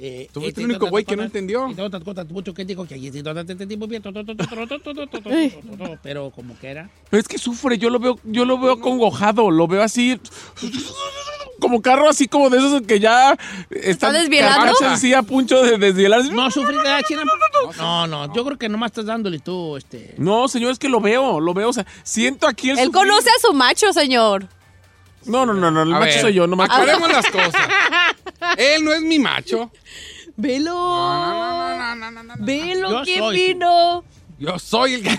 Eh, 0.00 0.28
Tú 0.32 0.40
fuiste 0.40 0.60
el 0.60 0.70
único 0.70 0.86
güey 0.88 1.04
que 1.04 1.16
no 1.16 1.24
entendió. 1.24 1.68
Mucho 2.30 2.54
que 2.54 2.64
dijo 2.64 2.86
que. 2.86 2.94
Pero 6.02 6.30
como 6.30 6.58
que 6.58 6.68
era. 6.68 6.90
Pero 7.10 7.20
es 7.20 7.28
que 7.28 7.38
sufre, 7.38 7.78
yo 7.78 7.90
lo 7.90 7.98
veo, 7.98 8.18
yo 8.24 8.44
lo 8.44 8.58
veo 8.58 8.80
congojado, 8.80 9.50
lo 9.50 9.66
veo 9.66 9.82
así. 9.82 10.20
Como 11.60 11.82
carro 11.82 12.08
así 12.08 12.28
como 12.28 12.50
de 12.50 12.58
esos 12.58 12.82
que 12.82 13.00
ya 13.00 13.36
está 13.70 14.12
desviando. 14.12 14.72
así 14.82 15.12
a 15.12 15.22
puncho 15.22 15.62
de 15.62 15.76
desvielar. 15.76 16.24
No 16.26 16.50
sufrí 16.50 16.76
de 16.76 16.84
la 16.84 17.02
china. 17.02 17.22
No, 17.76 18.06
no, 18.06 18.32
yo 18.34 18.44
creo 18.44 18.58
que 18.58 18.68
nomás 18.68 18.92
estás 18.92 19.06
dándole 19.06 19.40
tú 19.40 19.76
este. 19.76 20.14
No, 20.18 20.46
señor, 20.46 20.70
es 20.70 20.78
que 20.78 20.88
lo 20.88 21.00
veo, 21.00 21.40
lo 21.40 21.54
veo, 21.54 21.70
o 21.70 21.72
sea, 21.72 21.86
siento 22.04 22.46
aquí 22.46 22.70
el 22.70 22.78
Él 22.78 22.92
conoce 22.92 23.28
a 23.30 23.40
su 23.40 23.52
macho, 23.52 23.92
señor. 23.92 24.48
No, 25.28 25.46
no, 25.46 25.54
no, 25.54 25.70
no, 25.70 25.82
el 25.82 25.94
A 25.94 25.98
macho 26.00 26.12
ver, 26.12 26.20
soy 26.20 26.34
yo, 26.34 26.46
no 26.46 26.56
macho. 26.56 26.72
Aclaremos 26.72 27.10
las 27.10 27.30
cosas. 27.30 27.68
Él 28.56 28.84
no 28.84 28.92
es 28.92 29.02
mi 29.02 29.18
macho. 29.18 29.70
Velo. 30.36 30.72
No, 30.72 31.76
no, 31.76 31.94
no, 31.94 32.10
no, 32.10 32.22
no, 32.22 32.36
no. 32.36 32.44
Velo, 32.44 32.90
Yo 32.90 33.02
¿quién 33.02 33.18
soy 33.18 33.36
vino? 33.36 34.04
Yo 34.38 34.58
soy 34.58 34.94
el 34.94 35.02
que... 35.02 35.10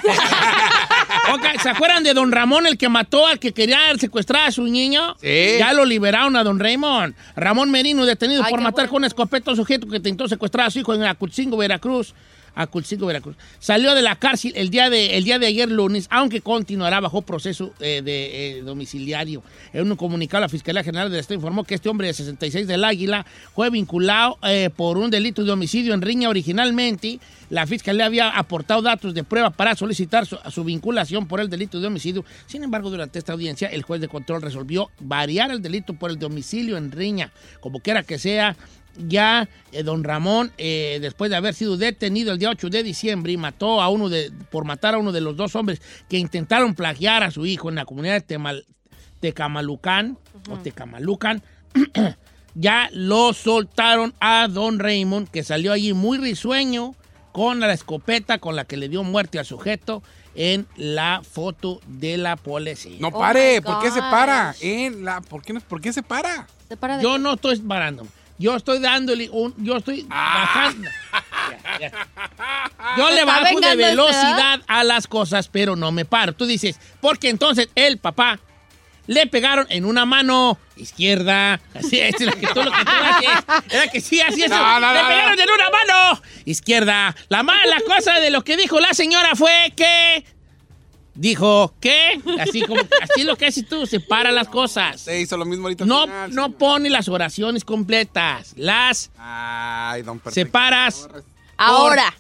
Ok, 1.34 1.62
¿se 1.62 1.70
acuerdan 1.70 2.04
de 2.04 2.14
don 2.14 2.32
Ramón, 2.32 2.66
el 2.66 2.78
que 2.78 2.90
mató 2.90 3.28
al 3.28 3.38
que 3.40 3.52
quería 3.54 3.80
secuestrar 4.00 4.48
a 4.48 4.52
su 4.52 4.64
niño? 4.64 5.16
Sí. 5.22 5.56
Ya 5.60 5.74
lo 5.74 5.86
liberaron 5.86 6.36
a 6.36 6.44
don 6.44 6.60
Raymond. 6.60 7.14
Ramón 7.36 7.70
Merino, 7.70 8.06
detenido 8.06 8.44
Ay, 8.44 8.50
por 8.50 8.60
qué 8.60 8.64
matar 8.64 8.86
bueno. 8.86 8.92
con 8.92 9.04
escopeta 9.04 9.52
a 9.52 9.54
un 9.54 9.58
sujeto 9.58 9.88
que 9.88 9.98
intentó 9.98 10.28
secuestrar 10.28 10.68
a 10.68 10.72
su 10.72 10.80
hijo 10.80 10.94
en 10.94 11.04
Aculcingo, 11.04 11.58
Veracruz. 11.58 12.14
Aculcingo, 12.56 13.06
Veracruz. 13.06 13.36
Salió 13.60 13.96
de 13.96 14.02
la 14.02 14.16
cárcel 14.16 14.54
el 14.56 14.70
día 14.70 14.90
de, 14.90 15.18
el 15.18 15.24
día 15.24 15.40
de 15.40 15.48
ayer 15.48 15.70
lunes, 15.70 16.08
aunque 16.10 16.42
continuará 16.42 17.00
bajo 17.00 17.22
proceso 17.22 17.74
eh, 17.80 18.02
de 18.04 18.60
eh, 18.60 18.62
domiciliario. 18.62 19.44
En 19.74 19.90
un 19.90 19.98
comunicado, 19.98 20.42
la 20.42 20.50
Fiscalía 20.50 20.84
General 20.84 21.10
del 21.10 21.20
Estado 21.20 21.36
informó 21.36 21.64
que 21.64 21.76
este 21.76 21.90
hombre 21.90 22.08
de 22.08 22.14
66 22.14 22.68
del 22.68 22.84
Águila 22.84 23.26
fue 23.54 23.70
vinculado 23.70 24.38
eh, 24.44 24.70
por 24.76 24.98
un 24.98 25.12
delito 25.12 25.44
de 25.44 25.52
homicidio 25.52 25.94
en 25.94 26.02
riña 26.02 26.30
originalmente. 26.30 27.20
La 27.50 27.66
Fiscalía 27.66 28.06
había 28.06 28.30
aportado 28.30 28.82
datos 28.82 29.14
de 29.14 29.24
prueba 29.24 29.50
para 29.50 29.76
solicitar 29.76 30.26
su, 30.26 30.64
vinculación 30.64 31.28
por 31.28 31.40
el 31.40 31.50
delito 31.50 31.80
de 31.80 31.88
homicidio. 31.88 32.24
Sin 32.46 32.64
embargo, 32.64 32.90
durante 32.90 33.18
esta 33.18 33.34
audiencia, 33.34 33.68
el 33.70 33.82
juez 33.82 34.02
de 34.02 34.08
control 34.08 34.42
resolvió 34.42 34.92
variar 35.00 35.52
el 35.52 35.62
delito 35.62 35.94
por 35.94 36.12
el 36.12 36.20
domicilio 36.20 36.78
en 36.78 36.92
riña. 36.92 37.32
Como 37.60 37.80
quiera 37.80 38.04
que 38.04 38.20
sea, 38.20 38.56
ya 38.98 39.48
eh, 39.72 39.84
don 39.84 40.04
Ramón, 40.04 40.52
eh, 40.58 41.00
después 41.02 41.30
de 41.32 41.38
haber 41.38 41.54
sido 41.54 41.78
detenido 41.78 42.32
el 42.32 42.40
día 42.40 42.50
8 42.50 42.70
de 42.70 42.84
diciembre 42.84 43.32
y 43.32 43.38
mató 43.38 43.82
a 43.82 43.90
uno 43.90 44.10
de, 44.10 44.32
por 44.52 44.66
matar 44.66 44.96
a 44.96 44.98
uno 44.98 45.12
de 45.12 45.22
los 45.22 45.38
dos 45.38 45.56
hombres 45.56 45.82
que 46.10 46.18
intentaron 46.18 46.76
plagiar 46.76 47.24
a 47.24 47.32
su 47.32 47.46
hijo 47.46 47.70
en 47.70 47.76
la 47.76 47.86
comunidad 47.86 48.14
de 48.16 48.36
Temal- 48.36 48.66
Tecamalucan, 49.20 50.18
o 50.50 50.58
Tecamalucan, 50.64 51.42
ya 52.56 52.90
lo 52.94 53.34
soltaron 53.34 54.14
a 54.20 54.48
don 54.50 54.80
Raymond, 54.80 55.30
que 55.30 55.44
salió 55.44 55.72
allí 55.72 55.94
muy 55.94 56.18
risueño 56.18 56.96
con 57.32 57.60
la 57.60 57.72
escopeta 57.74 58.40
con 58.40 58.56
la 58.56 58.66
que 58.66 58.76
le 58.78 58.90
dio 58.90 59.04
muerte 59.04 59.40
al 59.40 59.46
sujeto 59.46 60.02
en 60.36 60.68
la 60.76 61.22
foto 61.30 61.80
de 61.88 62.18
la 62.18 62.36
policía. 62.38 62.98
No 63.00 63.10
Oh 63.10 63.20
pare, 63.20 63.62
my 63.62 63.66
¿por 63.66 63.82
qué 63.82 63.92
se 63.92 64.00
para? 64.00 64.56
Eh, 64.62 64.92
la- 65.00 65.22
¿por, 65.22 65.42
qué 65.44 65.54
no- 65.54 65.62
¿Por 65.62 65.80
qué 65.82 65.94
se 65.94 66.02
para? 66.02 66.48
¿Se 66.68 66.76
para 66.78 66.98
de 66.98 67.04
Yo 67.04 67.14
qué? 67.14 67.20
no 67.20 67.34
estoy 67.34 67.58
parando. 67.60 68.08
Yo 68.40 68.56
estoy 68.56 68.80
dándole 68.80 69.30
un. 69.30 69.54
Yo 69.58 69.78
estoy 69.78 70.04
bajando. 70.04 70.90
Ya, 71.52 71.80
ya. 71.80 71.92
Yo 72.98 73.12
le 73.12 73.26
bajo 73.26 73.60
de 73.60 73.76
velocidad 73.76 74.62
a 74.66 74.84
las 74.86 75.08
cosas, 75.08 75.50
pero 75.50 75.76
no 75.76 75.92
me 75.92 76.06
paro. 76.06 76.34
Tú 76.34 76.46
dices, 76.46 76.80
porque 77.02 77.30
entonces 77.30 77.70
el 77.76 77.98
papá 77.98 78.40
le 79.08 79.26
pegaron 79.28 79.66
en 79.70 79.86
una 79.86 80.06
mano 80.06 80.58
izquierda. 80.78 81.60
Así 81.74 82.00
es 82.00 82.22
lo 82.22 82.32
que 82.32 82.48
tú 82.48 82.64
lo 82.64 82.72
que 82.72 82.86
tú 82.86 82.92
haces. 82.92 83.64
Era 83.72 83.88
que 83.88 84.02
sí, 84.02 84.22
así 84.22 84.44
es. 84.44 84.50
No, 84.50 84.80
no, 84.80 84.94
le 84.94 85.02
no, 85.02 85.08
pegaron 85.08 85.36
no. 85.36 85.44
en 85.44 85.50
una 85.50 85.70
mano 85.70 86.22
izquierda. 86.46 87.16
La 87.28 87.44
mala 87.44 87.78
cosa 87.88 88.20
de 88.20 88.30
lo 88.30 88.44
que 88.44 88.56
dijo 88.56 88.80
la 88.80 88.94
señora 88.94 89.36
fue 89.36 89.74
que. 89.76 90.24
Dijo 91.20 91.74
que, 91.82 92.22
así 92.40 92.62
como, 92.62 92.80
así 92.80 93.20
es 93.22 93.26
lo 93.26 93.36
que 93.36 93.48
haces 93.48 93.68
tú, 93.68 93.86
separa 93.86 94.32
las 94.32 94.48
cosas. 94.48 95.02
Se 95.02 95.20
hizo 95.20 95.36
lo 95.36 95.44
mismo 95.44 95.66
ahorita. 95.66 95.84
No, 95.86 96.04
final, 96.04 96.34
no 96.34 96.44
señor. 96.46 96.58
pone 96.58 96.90
las 96.90 97.10
oraciones 97.10 97.66
completas. 97.66 98.54
Las 98.56 99.12
Ay, 99.18 100.02
don 100.04 100.22
separas. 100.32 101.10
Ahora, 101.58 102.14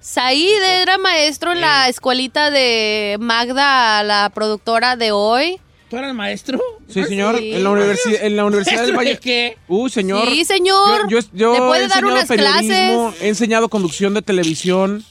Said 0.00 0.62
era 0.82 0.98
maestro 0.98 1.52
en 1.52 1.60
la 1.60 1.88
escuelita 1.88 2.50
de 2.50 3.18
Magda, 3.20 4.02
la 4.02 4.30
productora 4.34 4.96
de 4.96 5.12
hoy. 5.12 5.60
¿Tú 5.88 5.96
eras 5.96 6.12
maestro? 6.12 6.60
Sí, 6.88 7.04
señor. 7.04 7.38
Sí. 7.38 7.52
En 7.54 7.62
la, 7.62 7.70
en 7.70 8.36
la 8.36 8.44
Universidad 8.46 8.82
del 8.82 8.94
¿Maestro 8.94 9.04
de 9.04 9.14
Valle. 9.14 9.18
qué? 9.20 9.58
Uy, 9.68 9.90
señor. 9.90 10.28
Sí, 10.28 10.44
señor. 10.44 11.08
Yo, 11.08 11.20
yo- 11.20 11.26
yo 11.34 11.52
¿Le 11.52 11.58
puede 11.60 11.84
he 11.84 11.88
dar 11.88 11.98
enseñado 11.98 12.14
unas 12.16 12.26
periodismo, 12.28 13.02
clases? 13.10 13.22
he 13.22 13.28
enseñado 13.28 13.68
conducción 13.68 14.12
de 14.14 14.22
televisión. 14.22 15.04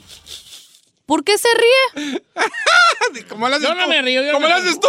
¿Por 1.05 1.24
qué 1.24 1.38
se 1.38 1.48
ríe? 1.96 2.22
¿Cómo 3.28 3.50
lo 3.50 3.56
haces 3.56 3.68
Yo 3.68 3.75
no 3.75 3.84
tú? 3.84 3.89
me 3.89 4.01
río, 4.01 4.24
yo 4.24 4.34
¿Cómo 4.34 4.48
no 4.48 4.54
lo 4.56 4.60
haces 4.62 4.80
tú? 4.80 4.88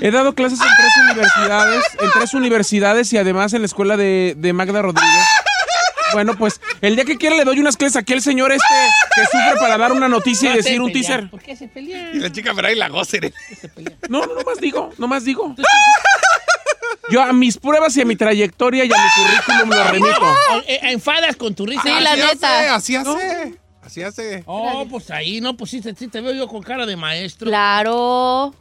He 0.00 0.10
dado 0.10 0.34
clases 0.34 0.60
en 0.60 0.66
tres 0.76 0.92
universidades, 1.08 1.84
en 2.00 2.10
tres 2.12 2.34
universidades 2.34 3.12
y 3.12 3.18
además 3.18 3.52
en 3.54 3.62
la 3.62 3.66
escuela 3.66 3.96
de, 3.96 4.34
de 4.36 4.52
Magda 4.52 4.82
Rodríguez. 4.82 5.24
Bueno, 6.12 6.36
pues 6.36 6.60
el 6.80 6.94
día 6.94 7.04
que 7.04 7.16
quiera 7.16 7.34
le 7.34 7.44
doy 7.44 7.58
unas 7.58 7.76
clases 7.76 7.96
aquí 7.96 8.12
al 8.12 8.20
señor 8.22 8.52
este 8.52 8.74
que 9.16 9.22
sufre 9.24 9.58
para 9.58 9.76
dar 9.78 9.90
una 9.92 10.06
noticia 10.08 10.50
y 10.50 10.52
No 10.52 10.56
decir 10.58 10.80
un 10.80 10.92
teaser. 10.92 11.28
¿Por 11.30 11.40
qué 11.42 11.56
se 11.56 11.64
Y 11.64 11.68
pelean? 11.68 12.20
la 12.20 12.30
chica 12.30 12.54
por 12.54 12.64
ahí 12.66 12.76
la 12.76 12.88
goce. 12.88 13.32
No, 14.08 14.20
no, 14.26 14.34
nomás 14.34 14.58
digo, 14.60 14.90
nomás 14.98 15.24
digo. 15.24 15.56
Yo 17.10 17.22
a 17.22 17.32
mis 17.32 17.56
pruebas 17.58 17.96
y 17.96 18.02
a 18.02 18.04
mi 18.04 18.16
trayectoria 18.16 18.84
y 18.84 18.92
a 18.92 18.96
mi 18.96 19.08
currículum 19.24 19.70
lo 19.70 19.84
remito. 19.90 20.22
O- 20.52 20.58
eh, 20.66 20.80
enfadas 20.82 21.36
con 21.36 21.54
tu 21.54 21.66
risa. 21.66 21.82
Sí, 21.82 21.88
la 22.00 22.12
así 22.12 22.20
neta. 22.20 22.58
Hace, 22.60 22.68
así 22.68 22.96
hace. 22.96 23.54
Así 23.84 24.02
hace. 24.02 24.42
Oh, 24.46 24.86
pues 24.88 25.10
ahí, 25.10 25.40
no, 25.40 25.56
pues 25.56 25.70
sí, 25.70 25.80
te- 25.80 25.94
sí 25.94 26.08
te 26.08 26.20
veo 26.20 26.32
yo 26.34 26.48
con 26.48 26.62
cara 26.62 26.86
de 26.86 26.96
maestro. 26.96 27.46
Claro. 27.48 28.54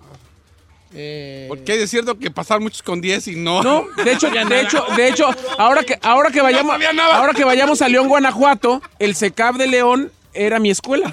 Eh, 0.95 1.45
Porque 1.47 1.81
es 1.81 1.89
cierto 1.89 2.19
que 2.19 2.29
pasar 2.29 2.59
muchos 2.59 2.83
con 2.83 3.01
10 3.01 3.27
y 3.29 3.35
no. 3.37 3.63
No, 3.63 3.85
de 4.03 4.11
hecho, 4.13 4.29
de 4.49 4.61
hecho, 4.61 4.85
de 4.95 5.07
hecho, 5.07 5.25
ahora 5.57 5.83
que, 5.83 5.97
ahora 6.03 6.29
que 6.29 6.41
vayamos, 6.41 6.75
ahora 7.13 7.33
que 7.33 7.43
vayamos 7.43 7.81
a 7.81 7.89
León, 7.89 8.07
Guanajuato, 8.07 8.81
el 8.99 9.15
CECAP 9.15 9.55
de 9.55 9.67
León 9.67 10.11
era 10.33 10.59
mi 10.59 10.69
escuela. 10.69 11.11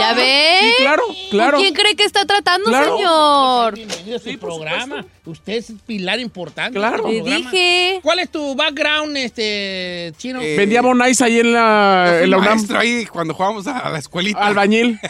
¿Ya 0.00 0.14
ve? 0.14 0.56
Sí, 0.60 0.72
claro, 0.78 1.02
claro. 1.30 1.58
¿Quién 1.58 1.74
cree 1.74 1.94
que 1.94 2.04
está 2.04 2.24
tratando, 2.24 2.70
Claro. 2.70 2.96
señor? 2.96 3.74
Bienvenido 3.74 4.14
a 4.14 4.16
este 4.16 4.30
Sí, 4.30 4.36
programa. 4.38 5.04
Usted 5.26 5.52
es 5.52 5.72
pilar 5.86 6.18
importante. 6.20 6.78
Claro. 6.78 7.04
de 7.04 7.10
Le 7.12 7.18
este 7.18 7.30
programa. 7.30 7.50
dije. 7.50 8.00
¿Cuál 8.02 8.18
es 8.20 8.30
tu 8.30 8.54
background, 8.54 9.16
este, 9.18 10.12
chino? 10.16 10.40
Eh, 10.40 10.56
Vendía 10.56 10.80
Bonais 10.82 11.20
ahí 11.20 11.40
en 11.40 11.52
la, 11.52 12.20
en 12.22 12.30
la 12.30 12.38
UNAM. 12.38 12.54
maestro 12.54 12.78
ahí 12.78 13.04
cuando 13.06 13.34
jugábamos 13.34 13.66
a 13.66 13.90
la 13.90 13.98
escuelita. 13.98 14.40
Albañil. 14.40 14.98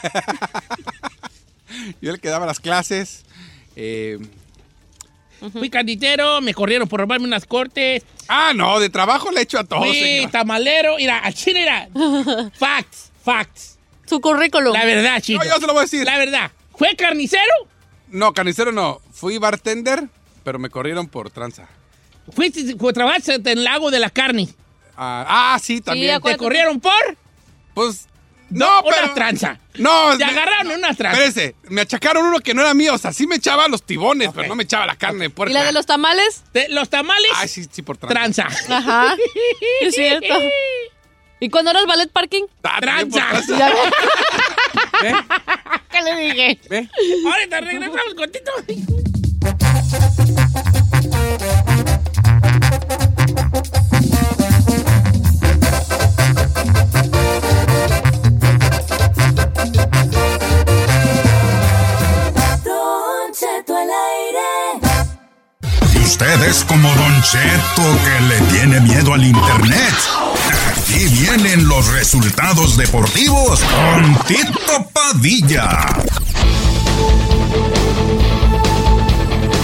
Yo 2.01 2.11
el 2.11 2.21
que 2.21 2.29
daba 2.29 2.47
las 2.47 2.61
clases. 2.61 3.25
Eh, 3.77 4.19
Fui 5.51 5.71
canditero, 5.71 6.41
me 6.41 6.55
corrieron 6.55 6.87
por 6.89 7.01
robarme 7.01 7.27
unas 7.27 7.47
cortes. 7.47 8.05
ah, 8.29 8.53
no, 8.55 8.79
de 8.79 8.89
trabajo 8.91 9.31
le 9.31 9.41
he 9.41 9.43
hecho 9.43 9.59
a 9.59 9.65
todos, 9.65 9.87
Fui 9.87 9.95
señor. 9.99 10.31
tamalero. 10.31 10.97
Mira, 10.97 11.19
al 11.19 11.35
chino 11.35 11.59
era. 11.59 11.89
Facts, 12.59 13.11
facts. 13.25 13.79
Su 14.07 14.21
currículum. 14.21 14.73
La 14.73 14.85
verdad, 14.85 15.21
chino. 15.21 15.39
No, 15.43 15.45
yo 15.49 15.57
se 15.59 15.67
lo 15.67 15.73
voy 15.73 15.81
a 15.81 15.83
decir. 15.83 16.05
La 16.05 16.19
verdad. 16.19 16.51
¿Fue 16.77 16.95
carnicero? 16.97 17.43
No, 18.09 18.33
carnicero 18.35 18.73
no. 18.73 19.01
Fui 19.11 19.39
bartender, 19.39 20.05
pero 20.45 20.59
me 20.59 20.69
corrieron 20.71 21.09
por 21.09 21.31
tranza. 21.31 21.67
Fuiste, 22.31 22.77
fue- 22.77 22.93
trabajaste 22.93 23.35
en 23.35 23.47
el 23.49 23.65
lago 23.65 23.91
de 23.91 23.99
la 23.99 24.11
carne. 24.11 24.49
Ah, 24.97 25.55
ah, 25.55 25.59
sí, 25.59 25.81
también. 25.81 26.15
acuérdate. 26.15 26.39
¿Te 26.39 26.45
corrieron 26.45 26.79
por? 26.81 26.93
pues, 27.75 28.07
no, 28.53 28.81
una 28.83 28.97
pero... 28.97 29.15
tranza. 29.15 29.59
No, 29.75 30.17
Te 30.17 30.25
me- 30.25 30.31
agarraron 30.33 30.71
en 30.73 30.79
una 30.79 30.95
tranza. 30.95 31.25
Espérese, 31.25 31.57
me 31.69 31.81
achacaron 31.83 32.27
uno 32.27 32.41
que 32.41 32.55
no 32.55 32.61
era 32.63 32.75
mío. 32.75 32.95
O 32.95 32.99
sea, 32.99 33.13
sí 33.13 33.27
me 33.27 33.37
echaba 33.37 33.69
los 33.69 33.83
tibones, 33.85 34.31
pero 34.35 34.49
no 34.49 34.55
me 34.55 34.63
echaba 34.65 34.87
la 34.87 34.97
carne 34.97 35.25
de 35.25 35.31
puerco. 35.31 35.51
¿Y 35.51 35.55
la 35.55 35.65
de 35.65 35.73
los 35.73 35.87
tamales? 35.87 36.43
De- 36.53 36.69
los 36.69 36.89
tamales, 36.91 37.31
Ay, 37.37 37.49
sí, 37.49 37.67
sí, 37.71 37.83
por 37.83 37.97
tranza. 37.97 38.45
tranza. 38.47 38.77
Ajá. 38.77 39.17
Es 39.81 39.95
cierto. 39.95 40.35
¿Y 41.41 41.49
cuando 41.51 41.71
era 41.73 41.81
el 41.81 41.87
ballet 41.87 42.11
parking? 42.13 42.43
Ah, 42.63 42.79
Tranza. 42.81 43.27
¿Qué 45.91 46.03
le 46.03 46.17
dije? 46.21 46.61
¿Ve? 46.69 46.89
Ahorita 47.27 47.61
regresamos 47.61 48.15
con 48.17 48.31
usted 66.23 66.49
es 66.49 66.65
como 66.65 66.89
Don 66.89 67.23
Cheto 67.23 67.83
que 68.05 68.21
le 68.29 68.41
tiene 68.53 68.81
miedo 68.81 69.13
al 69.13 69.25
internet. 69.25 69.95
Aquí 70.71 71.05
vienen 71.21 71.67
los 71.67 71.93
resultados 71.93 72.77
deportivos 72.77 73.61
con 73.61 74.15
Tito 74.27 74.87
Padilla. 74.93 75.69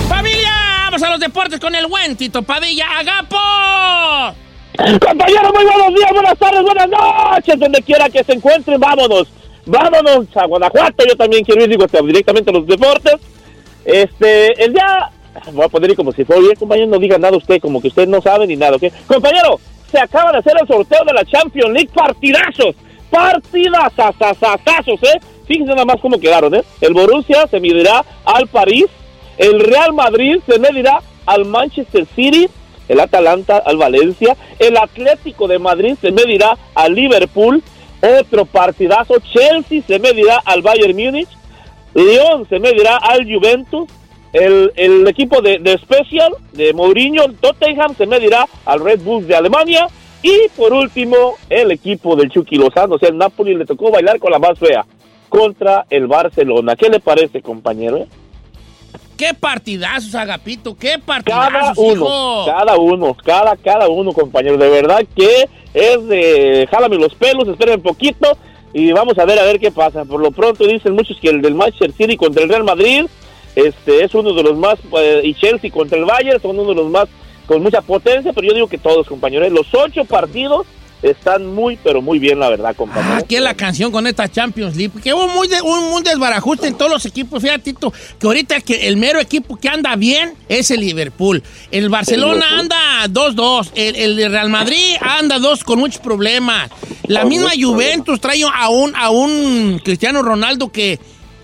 ¡Familia! 0.09 0.51
Vamos 0.87 1.03
a 1.03 1.11
los 1.11 1.21
deportes 1.21 1.61
con 1.61 1.75
el 1.77 1.87
buen 1.87 2.17
Tito 2.17 2.43
Padilla. 2.43 2.87
¡Agapo! 2.99 4.37
Compañeros, 4.77 5.53
muy 5.55 5.65
buenos 5.65 5.95
días, 5.95 6.11
buenas 6.13 6.39
tardes, 6.39 6.63
buenas 6.63 6.89
noches, 6.89 7.59
donde 7.59 7.83
quiera 7.83 8.09
que 8.09 8.25
se 8.25 8.33
encuentren, 8.33 8.81
vámonos, 8.81 9.29
vámonos 9.67 10.27
a 10.37 10.47
Guanajuato, 10.47 11.05
yo 11.05 11.17
también 11.17 11.45
quiero 11.45 11.65
ir, 11.65 11.71
digo, 11.71 11.87
directamente 12.05 12.51
a 12.51 12.55
los 12.55 12.67
deportes. 12.67 13.15
Este, 13.85 14.65
el 14.65 14.73
día, 14.73 15.11
voy 15.53 15.65
a 15.65 15.69
poner 15.69 15.95
como 15.97 16.13
si 16.13 16.25
fuera 16.25 16.43
bien, 16.43 16.55
compañero, 16.57 16.89
no 16.89 16.99
diga 16.99 17.19
nada 17.19 17.37
usted, 17.37 17.61
como 17.61 17.81
que 17.81 17.89
usted 17.89 18.09
no 18.09 18.21
sabe 18.21 18.47
ni 18.47 18.57
nada, 18.57 18.77
¿ok? 18.77 18.85
Compañero, 19.07 19.61
se 19.91 19.99
acaba 19.99 20.33
de 20.33 20.39
hacer 20.39 20.53
el 20.61 20.67
sorteo 20.67 21.05
de 21.05 21.13
la 21.13 21.25
Champions 21.25 21.73
League, 21.73 21.91
partidazos, 21.95 22.75
partidazazazazazos, 23.11 25.03
¿eh? 25.03 25.21
Fíjense 25.47 25.71
nada 25.71 25.85
más 25.85 26.01
cómo 26.01 26.21
quedaron, 26.21 26.55
¿eh? 26.55 26.63
El 26.81 26.93
Borussia 26.93 27.47
se 27.47 27.59
medirá 27.59 28.05
al 28.25 28.49
París, 28.49 28.87
el 29.39 29.61
Real 29.61 29.93
Madrid 29.95 30.41
se 30.47 30.59
medirá 30.59 31.01
al 31.25 31.45
Manchester 31.45 32.07
City, 32.15 32.49
el 32.89 33.01
Atalanta 33.01 33.59
al 33.59 33.77
Valencia, 33.77 34.37
el 34.59 34.77
Atlético 34.77 35.47
de 35.47 35.59
Madrid 35.59 35.97
se 36.01 36.11
medirá 36.11 36.57
al 36.75 36.95
Liverpool, 36.95 37.63
otro 38.21 38.45
partidazo, 38.45 39.15
Chelsea 39.21 39.83
se 39.87 39.99
medirá 39.99 40.41
al 40.45 40.63
Bayern 40.63 40.97
Múnich, 40.97 41.29
León 41.95 42.47
se 42.49 42.59
medirá 42.59 42.97
al 42.97 43.25
Juventus, 43.25 43.89
el, 44.33 44.73
el 44.77 45.07
equipo 45.09 45.41
de, 45.41 45.59
de 45.59 45.79
Special, 45.79 46.33
de 46.53 46.73
Mourinho, 46.73 47.25
Tottenham 47.41 47.95
se 47.97 48.07
medirá 48.07 48.47
al 48.65 48.85
Red 48.85 49.01
Bull 49.01 49.27
de 49.27 49.37
Alemania, 49.37 49.89
y 50.23 50.49
por 50.57 50.73
último, 50.73 51.37
el 51.49 51.71
equipo 51.71 52.17
del 52.17 52.31
Chucky 52.31 52.57
Lozano, 52.57 52.97
o 52.97 52.99
sea, 52.99 53.09
el 53.09 53.19
Napoli 53.19 53.55
le 53.55 53.65
tocó 53.65 53.91
bailar 53.91 54.19
con 54.19 54.33
la 54.33 54.39
más 54.39 54.59
fea 54.59 54.85
contra 55.29 55.87
el 55.91 56.07
Barcelona. 56.07 56.75
¿Qué 56.75 56.89
le 56.89 57.01
parece, 57.01 57.41
compañero? 57.43 58.07
¡Qué 59.17 59.35
partidazos, 59.35 60.15
Agapito! 60.15 60.77
¡Qué 60.77 61.01
cada 61.25 61.51
partidazos, 61.51 61.79
uno, 61.79 61.93
hijo! 61.93 62.47
cada 62.47 62.77
uno, 62.77 63.17
cada, 63.25 63.57
cada 63.57 63.89
uno, 63.89 64.13
compañero. 64.13 64.57
De 64.57 64.69
verdad 64.69 65.05
que 65.15 65.49
es 65.75 66.09
de 66.09 66.69
jálame 66.71 66.97
los 66.97 67.15
pelos, 67.15 67.49
esperen 67.49 67.77
un 67.77 67.83
poquito 67.83 68.39
y 68.73 68.93
vamos 68.93 69.19
a 69.19 69.25
ver 69.25 69.39
a 69.39 69.45
ver 69.45 69.59
qué 69.59 69.71
pasa. 69.71 70.05
Por 70.05 70.21
lo 70.21 70.31
pronto 70.31 70.67
dicen 70.67 70.95
muchos 70.95 71.19
que 71.21 71.31
el 71.31 71.43
del 71.43 71.55
Manchester 71.55 71.93
City 71.93 72.17
contra 72.17 72.43
el 72.43 72.49
Real 72.49 72.65
Madrid 72.65 73.07
este 73.55 74.05
es 74.05 74.15
uno 74.15 74.33
de 74.35 74.43
los 74.43 74.57
más, 74.57 74.79
eh, 75.01 75.21
y 75.25 75.35
Chelsea 75.35 75.71
contra 75.71 75.99
el 75.99 76.05
Bayern 76.05 76.41
son 76.41 76.59
uno 76.59 76.71
de 76.71 76.75
los 76.77 76.91
más 76.91 77.09
con 77.47 77.63
mucha 77.63 77.81
potencia, 77.81 78.33
pero 78.33 78.47
yo 78.47 78.55
digo 78.55 78.69
que 78.69 78.79
todos, 78.79 79.07
compañeros. 79.07 79.51
Los 79.51 79.67
ocho 79.73 80.05
partidos 80.05 80.67
están 81.01 81.47
muy, 81.55 81.79
pero 81.83 82.03
muy 82.03 82.19
bien, 82.19 82.41
la 82.41 82.49
verdad, 82.51 82.75
compañero. 82.77 83.15
Ah, 83.15 83.19
aquí 83.19 83.37
es 83.37 83.41
la 83.41 83.55
canción 83.55 83.91
con 83.93 84.07
esta 84.09 84.29
Champions 84.29 84.77
League. 84.77 84.93
Que 85.03 85.15
hubo 85.15 85.29
muy 85.29 85.47
de- 85.49 85.63
un, 85.63 85.79
un 85.95 86.03
desbarajuste 86.03 86.67
en 86.67 86.77
todos 86.77 86.91
los 86.91 87.07
equipos. 87.07 87.41
Fíjate, 87.41 87.61
Tito, 87.73 87.93
que 88.19 88.27
ahorita 88.27 88.61
que 88.61 88.89
el 88.89 88.97
mero 88.97 89.21
equipo 89.21 89.57
que 89.57 89.69
anda 89.69 89.95
bien 89.97 90.35
es 90.49 90.71
el 90.73 90.81
Liverpool. 90.81 91.43
El 91.71 91.89
Barcelona 91.89 92.35
Liverpool. 92.51 92.59
anda 93.07 93.07
2-2. 93.09 93.71
El, 93.77 93.95
el 93.97 94.31
Real 94.31 94.51
Madrid 94.51 94.97
anda 95.01 95.39
2 95.39 95.63
con 95.65 95.79
muchos 95.79 96.01
problemas. 96.03 96.69
La 97.07 97.21
Con 97.21 97.29
misma 97.31 97.51
muchos 97.55 97.65
Juventus 97.65 98.21
trae 98.21 98.43
a 98.43 98.69
un, 98.69 98.95
a 98.97 99.11
un 99.11 99.81
Cristiano 99.85 100.21
Ronaldo 100.21 100.71
que 100.73 100.99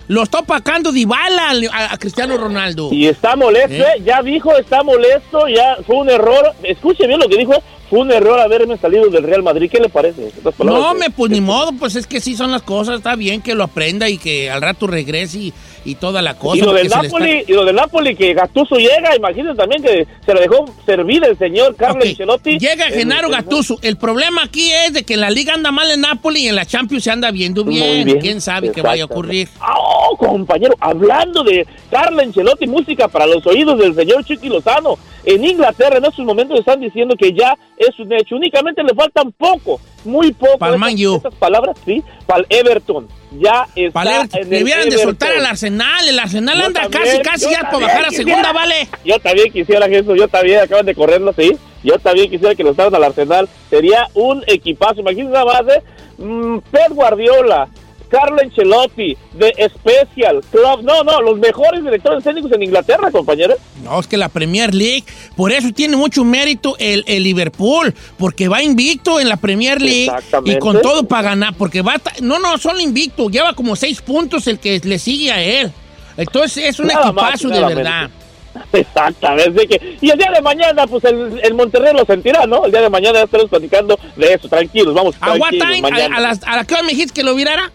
lo 0.09 0.23
está 0.23 0.41
opacando 0.41 0.93
Dybala 0.93 1.53
a, 1.73 1.95
a 1.95 1.99
Cristiano 1.99 2.37
Ronaldo. 2.37 2.91
Y 2.93 3.07
está 3.07 3.37
molesto, 3.37 3.75
¿Eh? 3.75 3.87
¿eh? 3.97 4.03
ya 4.05 4.23
dijo, 4.23 4.57
está 4.57 4.83
molesto, 4.83 5.49
ya 5.49 5.77
fue 5.87 5.97
un 5.97 6.11
error. 6.11 6.53
Escuche 6.63 7.07
bien 7.07 7.21
lo 7.21 7.29
que 7.29 7.39
dijo, 7.39 7.55
fue 7.89 8.01
un 8.01 8.11
error 8.11 8.39
haberme 8.41 8.77
salido 8.79 9.09
del 9.09 9.23
Real 9.23 9.43
Madrid. 9.43 9.71
¿Qué 9.71 9.79
le 9.81 9.89
parece? 9.89 10.31
No, 10.63 10.95
me, 10.95 11.11
pues 11.11 11.31
ni 11.31 11.41
modo, 11.41 11.73
pues 11.73 11.97
es 11.97 12.07
que 12.07 12.21
sí 12.21 12.37
son 12.37 12.51
las 12.51 12.63
cosas, 12.63 12.97
está 12.97 13.17
bien 13.17 13.41
que 13.41 13.55
lo 13.55 13.65
aprenda 13.65 14.09
y 14.09 14.19
que 14.19 14.51
al 14.51 14.63
rato 14.63 14.87
regrese 14.87 15.39
y, 15.39 15.55
y 15.85 15.95
toda 15.97 16.23
la 16.23 16.35
cosa. 16.39 16.57
Y 16.57 16.61
lo 16.63 16.73
del 16.73 16.87
está- 16.87 17.03
Napoli, 17.03 17.45
y 17.47 17.53
lo 17.53 17.65
del 17.65 17.77
Napoli 17.77 18.17
que 18.17 18.33
Gattuso 18.35 18.77
llega, 18.77 19.15
imagínense 19.17 19.57
también 19.57 19.83
que 19.83 20.07
se 20.25 20.35
le 20.35 20.41
dejó 20.41 20.65
servir 20.87 21.23
el 21.25 21.37
señor 21.39 21.77
Carlo 21.77 22.01
Ok, 22.01 22.07
Ancelotti. 22.09 22.59
Llega 22.59 22.87
En- 22.89 22.95
Genaro 22.95 23.27
en- 23.27 23.33
Gattuso. 23.33 23.79
El 23.83 23.97
problema 23.97 24.43
aquí 24.45 24.71
es 24.87 24.93
de 24.95 25.05
que 25.05 25.15
en 25.15 25.21
la 25.21 25.31
liga 25.31 25.55
anda 25.55 25.71
mal 25.73 25.91
en 25.91 26.01
Napoli 26.01 26.45
y 26.45 26.49
en 26.49 26.57
la 26.57 26.65
Champions 26.67 27.05
se 27.05 27.11
anda 27.11 27.31
viendo 27.31 27.65
bien. 27.65 28.05
bien, 28.07 28.19
¿Quién 28.21 28.41
sabe 28.41 28.73
qué 28.73 28.81
vaya 28.83 29.03
a 29.03 29.07
ocurrir? 29.07 29.49
Oh, 29.61 30.17
compañero, 30.17 30.75
hablando 30.81 31.43
de 31.43 31.67
Carlo 31.91 32.21
Ancelotti, 32.23 32.67
música 32.67 33.09
para 33.09 33.27
los 33.27 33.47
oídos 33.47 33.79
del 33.79 33.95
señor 33.95 34.25
Chiqui 34.25 34.49
Lozano. 34.49 34.99
En 35.27 35.43
Inglaterra 35.45 35.97
en 35.99 36.05
estos 36.05 36.25
momentos 36.25 36.59
están 36.59 36.81
diciendo 36.81 37.15
que 37.17 37.33
ya 37.33 37.57
es 37.79 37.99
un 37.99 38.13
hecho. 38.13 38.37
Únicamente 38.37 38.83
le 38.83 38.95
faltan 38.95 39.33
poco, 39.33 39.81
muy 40.05 40.33
poco. 40.33 40.59
U. 40.67 41.17
esas 41.17 41.35
palabras, 41.37 41.77
sí, 41.85 42.03
para 42.27 42.41
el 42.41 42.47
Everton. 42.51 43.09
Ya 43.39 43.67
está 43.75 44.27
hubieran 44.63 44.89
de 44.89 44.99
soltar 44.99 45.33
al 45.33 45.47
Arsenal. 45.47 46.09
El 46.09 46.19
Arsenal 46.19 46.59
Yo 46.59 46.67
anda 46.67 46.83
también, 46.83 47.23
casi, 47.23 47.47
casi 47.47 47.51
ya 47.51 47.63
para 47.63 47.87
bajar 47.87 48.07
a 48.07 48.11
segunda, 48.11 48.53
vale. 48.53 48.89
Yo 49.05 49.19
también 49.19 49.53
quisiera 49.53 49.87
eso, 49.87 50.15
yo 50.15 50.29
también, 50.29 50.61
acaban 50.61 50.87
de 50.87 50.95
correrlo, 50.95 51.33
sí. 51.33 51.57
Yo 51.83 51.99
también 51.99 52.31
quisiera 52.31 52.55
que 52.55 52.65
lo 52.65 52.71
estaban 52.71 52.95
al 52.95 53.05
Arsenal. 53.05 53.49
Sería 53.69 54.09
un 54.15 54.43
equipazo. 54.47 55.01
Imagínense 55.01 55.33
la 55.33 55.45
base. 55.45 55.83
mm, 56.19 56.59
Pep 56.71 56.91
Guardiola, 56.91 57.69
Carlo 58.15 58.41
Ancelotti, 58.41 59.17
de 59.33 59.53
Special 59.75 60.41
Club. 60.53 60.83
No, 60.83 61.03
no, 61.03 61.21
los 61.21 61.37
mejores 61.39 61.83
directores 61.83 62.23
técnicos 62.23 62.53
en 62.53 62.63
Inglaterra, 62.63 63.11
compañeros. 63.11 63.59
No, 63.83 63.99
es 63.99 64.07
que 64.07 64.17
la 64.17 64.29
Premier 64.29 64.73
League, 64.73 65.03
por 65.37 65.51
eso 65.51 65.71
tiene 65.75 65.97
mucho 65.97 66.23
mérito 66.25 66.77
el, 66.79 67.03
el 67.09 67.25
Liverpool, 67.25 67.93
porque 68.17 68.47
va 68.47 68.63
invicto 68.63 69.19
en 69.19 69.29
la 69.29 69.37
Premier 69.37 69.83
League 69.83 70.13
y 70.45 70.59
con 70.61 70.81
todo 70.81 71.09
para 71.09 71.31
ganar, 71.31 71.55
porque 71.59 71.83
va, 71.83 72.01
no, 72.23 72.39
no, 72.39 72.57
solo 72.59 72.79
invicto, 72.79 73.29
lleva 73.31 73.55
como 73.55 73.75
seis 73.75 74.01
puntos 74.01 74.47
el 74.47 74.61
que 74.61 74.81
le 74.85 75.01
sigue 75.01 75.33
a 75.33 75.43
él. 75.43 75.73
Entonces 76.17 76.67
es 76.67 76.79
un 76.79 76.87
Nada 76.87 77.11
más, 77.11 77.31
equipazo 77.31 77.49
de 77.49 77.61
nada 77.61 77.75
verdad. 77.75 78.11
Exactamente. 78.73 79.67
Que, 79.67 79.97
y 80.01 80.09
el 80.09 80.17
día 80.17 80.31
de 80.33 80.41
mañana, 80.41 80.87
pues 80.87 81.03
el, 81.03 81.41
el 81.43 81.55
Monterrey 81.55 81.93
lo 81.93 82.05
sentirá, 82.05 82.47
¿no? 82.47 82.65
El 82.65 82.71
día 82.71 82.83
de 82.83 82.91
mañana 82.91 83.19
ya 83.19 83.25
estaremos 83.25 83.51
platicando 83.51 83.99
de 84.15 84.35
eso. 84.35 84.49
Tranquilos, 84.49 84.95
vamos. 84.95 85.17
¿A 85.21 85.33
what 85.33 85.49
tranquilos, 85.49 85.69
time? 85.69 85.83
mañana. 85.91 86.15
¿A, 86.15 86.19
a 86.19 86.21
las, 86.21 86.45
¿A 86.45 86.55
la 86.55 86.61
hora 86.63 86.83
me 86.85 86.91
dijiste 86.91 87.13
que 87.13 87.25
lo 87.25 87.35
virara? 87.35 87.73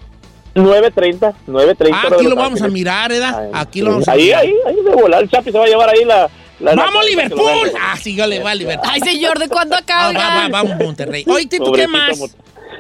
9.30, 0.55 1.33
9.30. 1.47 1.89
Ah, 1.93 2.09
aquí 2.13 2.27
lo 2.27 2.35
vamos 2.35 2.61
a 2.61 2.67
mirar, 2.67 3.09
¿verdad? 3.11 3.49
Aquí 3.53 3.81
lo 3.81 3.91
vamos 3.91 4.07
a 4.07 4.13
Ahí, 4.13 4.23
mirar. 4.25 4.41
ahí, 4.41 4.53
ahí 4.67 4.75
de 4.75 4.89
volar. 4.91 5.23
El 5.23 5.29
Chapi 5.29 5.51
se 5.51 5.57
va 5.57 5.65
a 5.65 5.67
llevar 5.67 5.89
ahí 5.89 6.03
la... 6.05 6.29
la 6.59 6.75
¡Vamos, 6.75 7.03
la- 7.03 7.09
Liverpool! 7.09 7.71
Ah, 7.79 7.95
sí, 8.01 8.15
yo 8.15 8.25
le 8.27 8.39
va 8.41 8.51
a 8.51 8.55
Liverpool. 8.55 8.89
Ay, 8.91 8.99
señor, 9.01 9.37
¿de 9.39 9.47
cuándo 9.47 9.75
Ah, 9.75 9.79
acaba? 9.79 10.11
va, 10.11 10.29
va, 10.41 10.47
vamos, 10.49 10.75
Monterrey. 10.77 11.23
Oye, 11.27 11.45
Tito, 11.45 11.71
¿qué 11.71 11.87
más? 11.87 12.35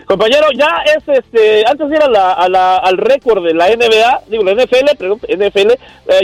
Compañero, 0.05 0.47
ya 0.57 0.81
es 0.85 1.03
este, 1.19 1.63
antes 1.69 1.87
de 1.87 1.95
ir 1.95 2.01
a 2.01 2.09
la, 2.09 2.33
a 2.33 2.49
la- 2.49 2.77
al 2.77 2.97
récord 2.97 3.43
de 3.45 3.53
la 3.53 3.67
NBA, 3.69 4.21
digo, 4.27 4.43
la 4.43 4.53
NFL, 4.53 4.95
perdón, 4.97 5.19
NFL, 5.27 5.71
eh, 5.73 5.77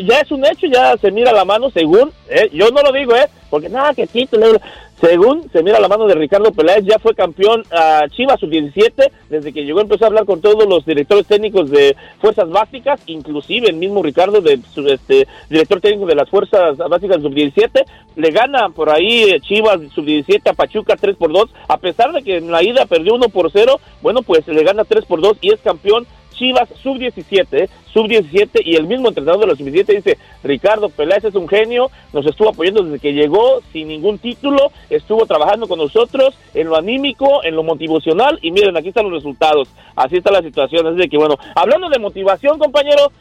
ya 0.04 0.22
es 0.22 0.32
un 0.32 0.44
hecho, 0.44 0.66
ya 0.66 0.98
se 0.98 1.12
mira 1.12 1.32
la 1.32 1.46
mano, 1.46 1.70
según, 1.70 2.12
eh, 2.28 2.50
yo 2.52 2.70
no 2.72 2.82
lo 2.82 2.92
digo, 2.92 3.16
eh, 3.16 3.28
porque 3.52 3.70
nada, 3.70 3.94
que 3.94 4.08
título, 4.08 4.60
según 5.06 5.48
se 5.52 5.62
mira 5.62 5.80
la 5.80 5.88
mano 5.88 6.08
de 6.08 6.16
Ricardo 6.16 6.52
Peláez, 6.52 6.84
ya 6.84 6.98
fue 6.98 7.14
campeón 7.14 7.64
a 7.72 8.08
Chivas 8.10 8.40
sub-17, 8.40 9.12
desde 9.30 9.54
que 9.54 9.64
llegó 9.64 9.80
empezó 9.80 10.06
a 10.06 10.08
hablar 10.08 10.26
con 10.26 10.42
todos 10.42 10.68
los 10.68 10.84
directores 10.84 11.28
técnicos 11.28 11.70
de 11.70 11.96
fuerzas 12.20 12.50
básicas, 12.50 13.00
inclusive 13.06 13.70
el 13.70 13.76
mismo 13.76 14.02
Ricardo, 14.02 14.42
de, 14.42 14.60
este, 14.88 15.28
director 15.48 15.80
técnico 15.80 16.08
de 16.08 16.16
las 16.16 16.28
fuerzas 16.28 16.78
básicas 16.78 17.22
sub-17, 17.22 17.86
le 18.16 18.32
gana 18.32 18.70
por 18.70 18.90
ahí 18.90 19.26
eh, 19.26 19.40
Chivas 19.42 19.80
sub-17 19.94 20.50
a 20.50 20.54
Pachuca 20.54 20.96
3 20.96 21.16
por 21.18 21.32
2, 21.32 21.50
a 21.68 21.78
pesar 21.78 22.12
de 22.12 22.24
que 22.24 22.38
en 22.38 22.50
la 22.50 22.64
ida 22.64 22.88
perdió 22.88 23.14
1 23.14 23.30
por 23.30 23.52
0, 23.52 23.80
bueno, 24.02 24.24
pues 24.24 24.48
le 24.48 24.64
gana 24.64 24.86
3 24.86 25.06
por 25.06 25.22
2 25.22 25.38
y 25.42 25.52
es 25.52 25.60
campeón 25.60 26.08
Chivas 26.36 26.70
sub-17, 26.82 27.48
¿eh? 27.52 27.70
sub-17 27.94 28.62
y 28.64 28.76
el 28.76 28.86
mismo 28.86 29.08
entrenador 29.08 29.42
de 29.42 29.48
los 29.48 29.58
sub-17 29.58 29.96
dice, 29.96 30.18
Ricardo 30.44 30.90
Peláez 30.90 31.24
es 31.24 31.36
un 31.36 31.48
genio, 31.48 31.90
nos 32.14 32.26
estuvo 32.26 32.50
apoyando 32.50 32.84
desde 32.84 33.00
que 33.00 33.14
llegó 33.14 33.62
sin 33.72 33.88
ningún 33.88 34.20
título, 34.20 34.72
estuvo 34.90 35.26
trabajando 35.26 35.68
con 35.68 35.80
nosotros 35.80 36.36
en 36.54 36.68
lo 36.68 36.76
anímico, 36.76 37.44
en 37.44 37.56
lo 37.56 37.64
motivacional 37.64 38.40
y 38.42 38.52
miren, 38.52 38.78
aquí 38.78 38.90
están 38.90 39.06
los 39.06 39.14
resultados, 39.14 39.70
así 39.96 40.18
está 40.18 40.32
la 40.32 40.42
situación, 40.42 40.88
es 40.88 40.98
de 40.98 41.10
que 41.10 41.18
bueno, 41.18 41.36
hablando 41.56 41.90
de 41.90 42.00
motivación 42.00 42.60
compañero, 42.60 43.12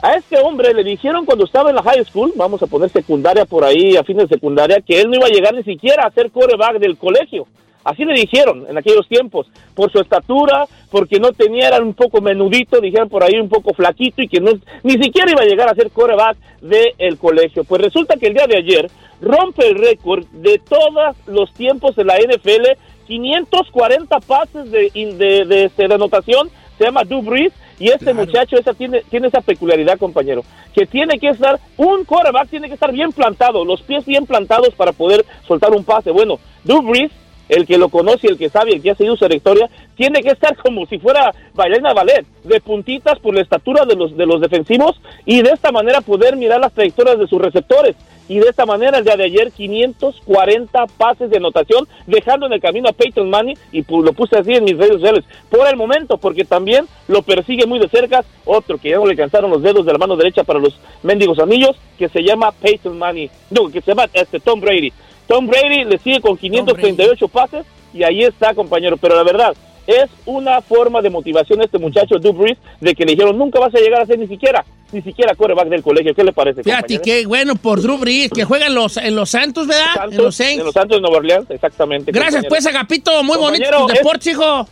a 0.00 0.14
este 0.14 0.38
hombre 0.38 0.72
le 0.74 0.84
dijeron 0.84 1.24
cuando 1.24 1.44
estaba 1.44 1.70
en 1.70 1.76
la 1.76 1.82
high 1.82 2.04
school, 2.04 2.32
vamos 2.36 2.62
a 2.62 2.66
poner 2.68 2.88
secundaria 2.88 3.44
por 3.44 3.64
ahí, 3.64 3.96
a 3.96 4.04
fin 4.04 4.16
de 4.16 4.28
secundaria, 4.28 4.80
que 4.80 5.00
él 5.00 5.10
no 5.10 5.16
iba 5.16 5.26
a 5.26 5.30
llegar 5.30 5.54
ni 5.54 5.64
siquiera 5.64 6.06
a 6.06 6.10
ser 6.12 6.30
coreback 6.30 6.78
del 6.78 6.96
colegio. 6.96 7.46
Así 7.84 8.04
le 8.04 8.14
dijeron 8.14 8.66
en 8.68 8.76
aquellos 8.76 9.08
tiempos, 9.08 9.46
por 9.74 9.90
su 9.90 10.00
estatura, 10.00 10.66
porque 10.90 11.18
no 11.18 11.32
tenía, 11.32 11.68
era 11.68 11.82
un 11.82 11.94
poco 11.94 12.20
menudito, 12.20 12.80
dijeron 12.80 13.08
por 13.08 13.22
ahí 13.22 13.38
un 13.40 13.48
poco 13.48 13.72
flaquito 13.72 14.22
y 14.22 14.28
que 14.28 14.40
no, 14.40 14.52
ni 14.82 14.94
siquiera 15.02 15.30
iba 15.30 15.42
a 15.42 15.46
llegar 15.46 15.68
a 15.68 15.74
ser 15.74 15.90
coreback 15.90 16.36
del 16.60 17.18
colegio. 17.18 17.64
Pues 17.64 17.82
resulta 17.82 18.16
que 18.16 18.26
el 18.26 18.34
día 18.34 18.46
de 18.46 18.58
ayer 18.58 18.90
rompe 19.20 19.66
el 19.66 19.76
récord 19.76 20.26
de 20.32 20.58
todos 20.58 21.16
los 21.26 21.52
tiempos 21.54 21.96
en 21.98 22.06
la 22.08 22.18
NFL, 22.18 22.78
540 23.06 24.20
pases 24.20 24.70
de, 24.70 24.90
de, 24.92 25.44
de, 25.44 25.64
este, 25.64 25.88
de 25.88 25.94
anotación, 25.94 26.50
se 26.76 26.84
llama 26.84 27.02
Brees, 27.04 27.52
y 27.80 27.90
este 27.90 28.12
muchacho 28.12 28.56
esa 28.56 28.74
tiene, 28.74 29.02
tiene 29.08 29.28
esa 29.28 29.40
peculiaridad, 29.40 29.98
compañero, 29.98 30.42
que 30.74 30.86
tiene 30.86 31.18
que 31.18 31.28
estar, 31.28 31.60
un 31.76 32.04
quarterback 32.04 32.48
tiene 32.48 32.68
que 32.68 32.74
estar 32.74 32.92
bien 32.92 33.12
plantado, 33.12 33.64
los 33.64 33.82
pies 33.82 34.04
bien 34.04 34.26
plantados 34.26 34.74
para 34.74 34.92
poder 34.92 35.24
soltar 35.46 35.72
un 35.72 35.84
pase. 35.84 36.10
Bueno, 36.10 36.38
Brees, 36.64 37.12
el 37.48 37.66
que 37.66 37.78
lo 37.78 37.88
conoce, 37.88 38.28
el 38.28 38.38
que 38.38 38.48
sabe, 38.48 38.72
el 38.74 38.82
que 38.82 38.90
ha 38.90 38.94
seguido 38.94 39.16
su 39.16 39.26
trayectoria, 39.26 39.68
tiene 39.96 40.22
que 40.22 40.30
estar 40.30 40.56
como 40.56 40.86
si 40.86 40.98
fuera 40.98 41.32
bailarina 41.54 41.92
ballet, 41.92 42.26
de 42.44 42.60
puntitas 42.60 43.18
por 43.18 43.34
la 43.34 43.42
estatura 43.42 43.84
de 43.84 43.96
los, 43.96 44.16
de 44.16 44.26
los 44.26 44.40
defensivos 44.40 45.00
y 45.24 45.42
de 45.42 45.50
esta 45.50 45.72
manera 45.72 46.00
poder 46.00 46.36
mirar 46.36 46.60
las 46.60 46.72
trayectorias 46.72 47.18
de 47.18 47.26
sus 47.26 47.40
receptores. 47.40 47.96
Y 48.28 48.38
de 48.38 48.48
esta 48.48 48.66
manera, 48.66 48.98
el 48.98 49.04
día 49.04 49.16
de 49.16 49.24
ayer, 49.24 49.50
540 49.50 50.86
pases 50.98 51.30
de 51.30 51.38
anotación, 51.38 51.88
dejando 52.06 52.46
en 52.46 52.52
el 52.52 52.60
camino 52.60 52.88
a 52.88 52.92
Peyton 52.92 53.30
Manning, 53.30 53.56
y 53.72 53.82
lo 53.88 54.12
puse 54.12 54.36
así 54.36 54.52
en 54.52 54.64
mis 54.64 54.76
redes 54.76 54.94
sociales, 54.94 55.24
por 55.48 55.66
el 55.66 55.76
momento, 55.76 56.18
porque 56.18 56.44
también 56.44 56.86
lo 57.08 57.22
persigue 57.22 57.66
muy 57.66 57.78
de 57.78 57.88
cerca 57.88 58.24
otro 58.44 58.76
que 58.76 58.90
ya 58.90 58.96
no 58.96 59.06
le 59.06 59.16
cansaron 59.16 59.50
los 59.50 59.62
dedos 59.62 59.86
de 59.86 59.92
la 59.92 59.98
mano 59.98 60.16
derecha 60.16 60.44
para 60.44 60.58
los 60.58 60.78
mendigos 61.02 61.38
anillos, 61.38 61.76
que 61.98 62.08
se 62.10 62.22
llama 62.22 62.52
Peyton 62.52 62.98
Manning, 62.98 63.30
no, 63.50 63.70
que 63.70 63.80
se 63.80 63.92
llama 63.92 64.10
este, 64.12 64.40
Tom 64.40 64.60
Brady. 64.60 64.92
Tom 65.28 65.46
Brady 65.46 65.84
le 65.84 65.98
sigue 65.98 66.20
con 66.20 66.36
538 66.36 67.28
pases, 67.28 67.66
y 67.94 68.02
ahí 68.02 68.24
está, 68.24 68.54
compañero, 68.54 68.96
pero 68.96 69.14
la 69.14 69.22
verdad, 69.22 69.54
es 69.86 70.10
una 70.26 70.60
forma 70.60 71.00
de 71.00 71.08
motivación 71.10 71.62
este 71.62 71.78
muchacho, 71.78 72.16
Brees, 72.18 72.58
de 72.80 72.94
que 72.94 73.04
le 73.04 73.12
dijeron, 73.12 73.38
nunca 73.38 73.58
vas 73.58 73.74
a 73.74 73.78
llegar 73.78 74.02
a 74.02 74.06
ser 74.06 74.18
ni 74.18 74.26
siquiera, 74.26 74.64
ni 74.92 75.00
siquiera 75.00 75.34
quarterback 75.34 75.68
del 75.68 75.82
colegio. 75.82 76.14
¿Qué 76.14 76.24
le 76.24 76.32
parece, 76.32 76.62
Fíjate 76.62 77.00
qué 77.00 77.26
bueno 77.26 77.56
por 77.56 77.80
Drew 77.80 77.96
Brees, 77.96 78.30
que 78.30 78.44
juega 78.44 78.66
en 78.66 78.74
los, 78.74 78.98
en 78.98 79.16
los 79.16 79.30
Santos, 79.30 79.66
¿verdad? 79.66 79.94
Santos, 79.94 80.12
en 80.18 80.24
los 80.24 80.34
Saints. 80.36 80.58
de 80.58 80.64
los 80.64 80.74
Santos 80.74 80.96
de 80.98 81.00
Nueva 81.00 81.16
Orleans, 81.16 81.50
exactamente. 81.50 82.12
Gracias, 82.12 82.42
compañero. 82.42 82.48
pues, 82.50 82.66
Agapito. 82.66 83.22
Muy 83.22 83.38
bonito 83.38 83.64
Compañero, 83.64 83.88
es- 83.90 83.98
deportes, 83.98 84.26
hijo. 84.26 84.68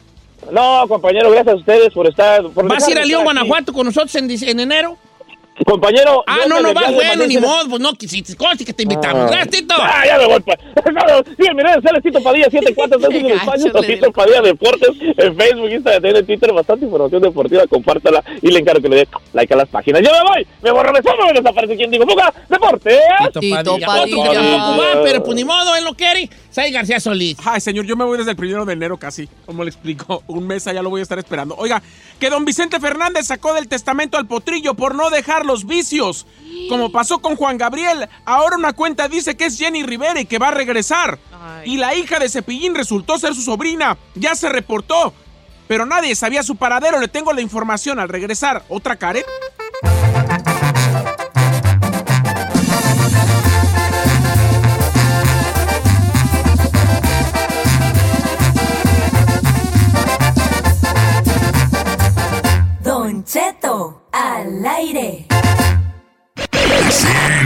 No, 0.53 0.85
compañero, 0.87 1.31
gracias 1.31 1.55
a 1.55 1.59
ustedes 1.59 1.93
por 1.93 2.07
estar. 2.07 2.43
Por 2.51 2.69
¿Vas 2.69 2.87
a 2.87 2.91
ir 2.91 2.99
a 2.99 3.05
León. 3.05 3.25
Guanajuato 3.25 3.73
con 3.73 3.87
nosotros 3.87 4.15
en, 4.17 4.31
en 4.31 4.61
enero? 4.61 4.99
Compañero. 5.65 6.23
Ah, 6.27 6.41
no, 6.49 6.61
no 6.61 6.75
vas, 6.75 6.93
bueno, 6.93 7.27
ni 7.27 7.39
modo. 7.39 7.69
Pues 7.71 7.81
no, 7.81 7.93
que 7.95 8.07
si 8.09 8.23
que 8.23 8.73
te 8.73 8.83
invitamos. 8.83 9.25
Ah. 9.25 9.29
Gracias, 9.31 9.51
Tito. 9.51 9.75
Ah, 9.79 10.03
ya 10.07 10.19
me 10.19 10.27
voy. 10.27 10.41
pa- 10.41 10.57
No, 10.93 11.25
sí, 11.25 11.49
mira, 11.55 11.81
sale 11.81 12.01
Tito 12.01 12.23
Padilla 12.23 12.51
74 12.51 12.99
Qué 12.99 13.07
en 13.19 13.27
le 13.27 13.87
Tito. 13.87 14.13
Padilla 14.13 14.43
Deportes 14.43 14.91
en 15.01 15.37
Facebook, 15.37 15.71
Instagram, 15.71 16.17
en 16.17 16.27
Twitter, 16.27 16.53
bastante 16.53 16.85
información 16.85 17.23
deportiva, 17.23 17.67
compártala 17.67 18.23
y 18.43 18.51
le 18.51 18.59
encargo 18.61 18.83
que 18.83 18.89
le 18.89 18.97
dé 18.97 19.09
like 19.33 19.53
a 19.53 19.57
las 19.57 19.69
páginas. 19.69 20.03
Yo 20.03 20.11
me 20.13 20.29
voy, 20.29 20.47
me 20.63 20.71
borro 20.71 20.93
de 20.93 21.03
todo, 21.03 21.17
me 21.27 21.33
desaparece 21.33 21.77
quien 21.77 21.91
digo, 21.91 22.07
Fuga, 22.07 22.33
Deportes. 22.49 22.99
Tito 23.41 23.41
Tito 23.41 23.79
Padilla. 23.87 25.01
Pero 25.05 25.23
pues 25.23 25.37
ni 25.37 25.45
modo, 25.45 25.75
él 25.77 25.85
lo 25.85 25.95
quiere. 25.95 26.29
Sai 26.51 26.71
García 26.71 27.01
Solís. 27.01 27.37
Ay, 27.45 27.61
señor, 27.61 27.85
yo 27.87 27.97
me 27.97 28.05
voy 28.05 28.19
desde 28.19 28.31
el 28.31 28.37
primero 28.37 28.65
de 28.65 28.73
enero 28.73 28.97
casi. 28.97 29.29
¿Cómo 29.45 29.63
le 29.65 29.71
explico? 29.71 30.23
Un 30.27 30.47
mes 30.47 30.67
allá 30.67 30.83
lo 30.83 30.91
voy 30.91 31.01
a 31.01 31.03
estar 31.03 31.19
esperando. 31.19 31.55
Oiga, 31.57 31.83
que 32.19 32.31
don 32.31 32.45
Vicente 32.45 32.81
Fernández 32.81 33.27
sacó 33.27 33.53
del 33.55 33.69
testamento 33.69 34.17
al 34.17 34.27
potrillo 34.27 34.75
por 34.75 34.95
no 34.95 35.11
dejar 35.11 35.45
los 35.47 35.67
vicios. 35.67 36.27
Como 36.69 36.91
pasó 36.91 37.21
con 37.21 37.37
Juan 37.37 37.59
Gabriel, 37.59 38.09
ahora 38.25 38.57
una 38.57 38.73
cuenta 38.73 39.09
dice 39.09 39.37
que 39.37 39.47
es 39.47 39.59
Jenny 39.59 39.83
Rivera 39.83 40.21
y 40.21 40.27
que 40.27 40.39
va 40.39 40.49
a 40.49 40.53
regresar. 40.53 41.19
Y 41.65 41.77
la 41.77 41.95
hija 41.95 42.19
de 42.19 42.29
Cepillín 42.29 42.75
resultó 42.75 43.19
ser 43.19 43.35
su 43.35 43.43
sobrina. 43.43 43.97
Ya 44.15 44.35
se 44.35 44.49
reportó. 44.49 45.13
Pero 45.69 45.85
nadie 45.85 46.15
sabía 46.15 46.43
su 46.43 46.57
paradero. 46.57 47.01
Le 47.01 47.09
tengo 47.09 47.33
la 47.33 47.41
información 47.41 47.99
al 47.99 48.09
regresar. 48.09 48.65
¿Otra 48.69 48.97
Karen? 48.97 49.25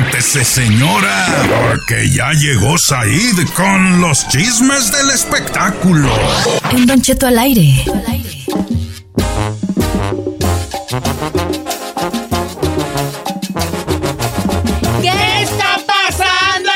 Siéntese, 0.00 0.44
señora, 0.44 1.26
porque 1.68 2.08
ya 2.08 2.32
llegó 2.32 2.78
Said 2.78 3.36
con 3.54 4.00
los 4.00 4.26
chismes 4.28 4.90
del 4.92 5.10
espectáculo. 5.10 6.08
Un 6.72 6.86
Don 6.86 7.02
Cheto 7.02 7.26
al 7.26 7.38
aire. 7.38 7.84
¿Qué 15.02 15.42
está 15.42 15.78
pasando? 15.86 16.70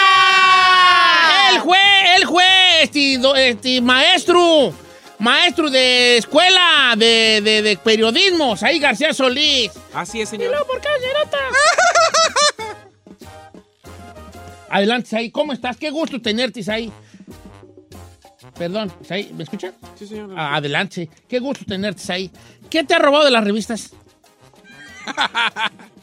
El 1.51 1.61
juez, 1.61 1.81
el 2.17 2.25
juez, 2.27 2.47
este, 2.83 3.49
este, 3.49 3.81
maestro, 3.81 4.75
maestro 5.19 5.71
de 5.71 6.19
escuela 6.19 6.95
de, 6.97 7.41
de, 7.43 7.63
de 7.63 7.77
periodismo, 7.79 8.55
Saí 8.55 8.79
García 8.79 9.15
Solís. 9.15 9.71
Así 9.95 10.21
es, 10.21 10.29
señor. 10.29 10.55
¿por 10.67 10.79
qué, 10.81 10.89
señorita? 11.01 11.39
Adelante, 14.71 15.09
Saí, 15.09 15.31
¿cómo 15.31 15.53
estás? 15.53 15.77
Qué 15.77 15.91
gusto 15.91 16.21
tenerte, 16.21 16.63
Saí. 16.63 16.93
Perdón, 18.59 18.93
Saí, 19.07 19.33
¿me 19.35 19.45
escucha? 19.45 19.73
Sí, 19.99 20.07
señor. 20.07 20.35
Ah, 20.37 20.57
Adelante, 20.57 21.09
qué 21.29 21.39
gusto 21.39 21.65
tenerte, 21.65 22.01
Saí. 22.01 22.31
¿Qué 22.71 22.85
te 22.85 22.95
ha 22.95 22.99
robado 22.99 23.25
de 23.25 23.31
las 23.31 23.45
revistas? 23.45 23.93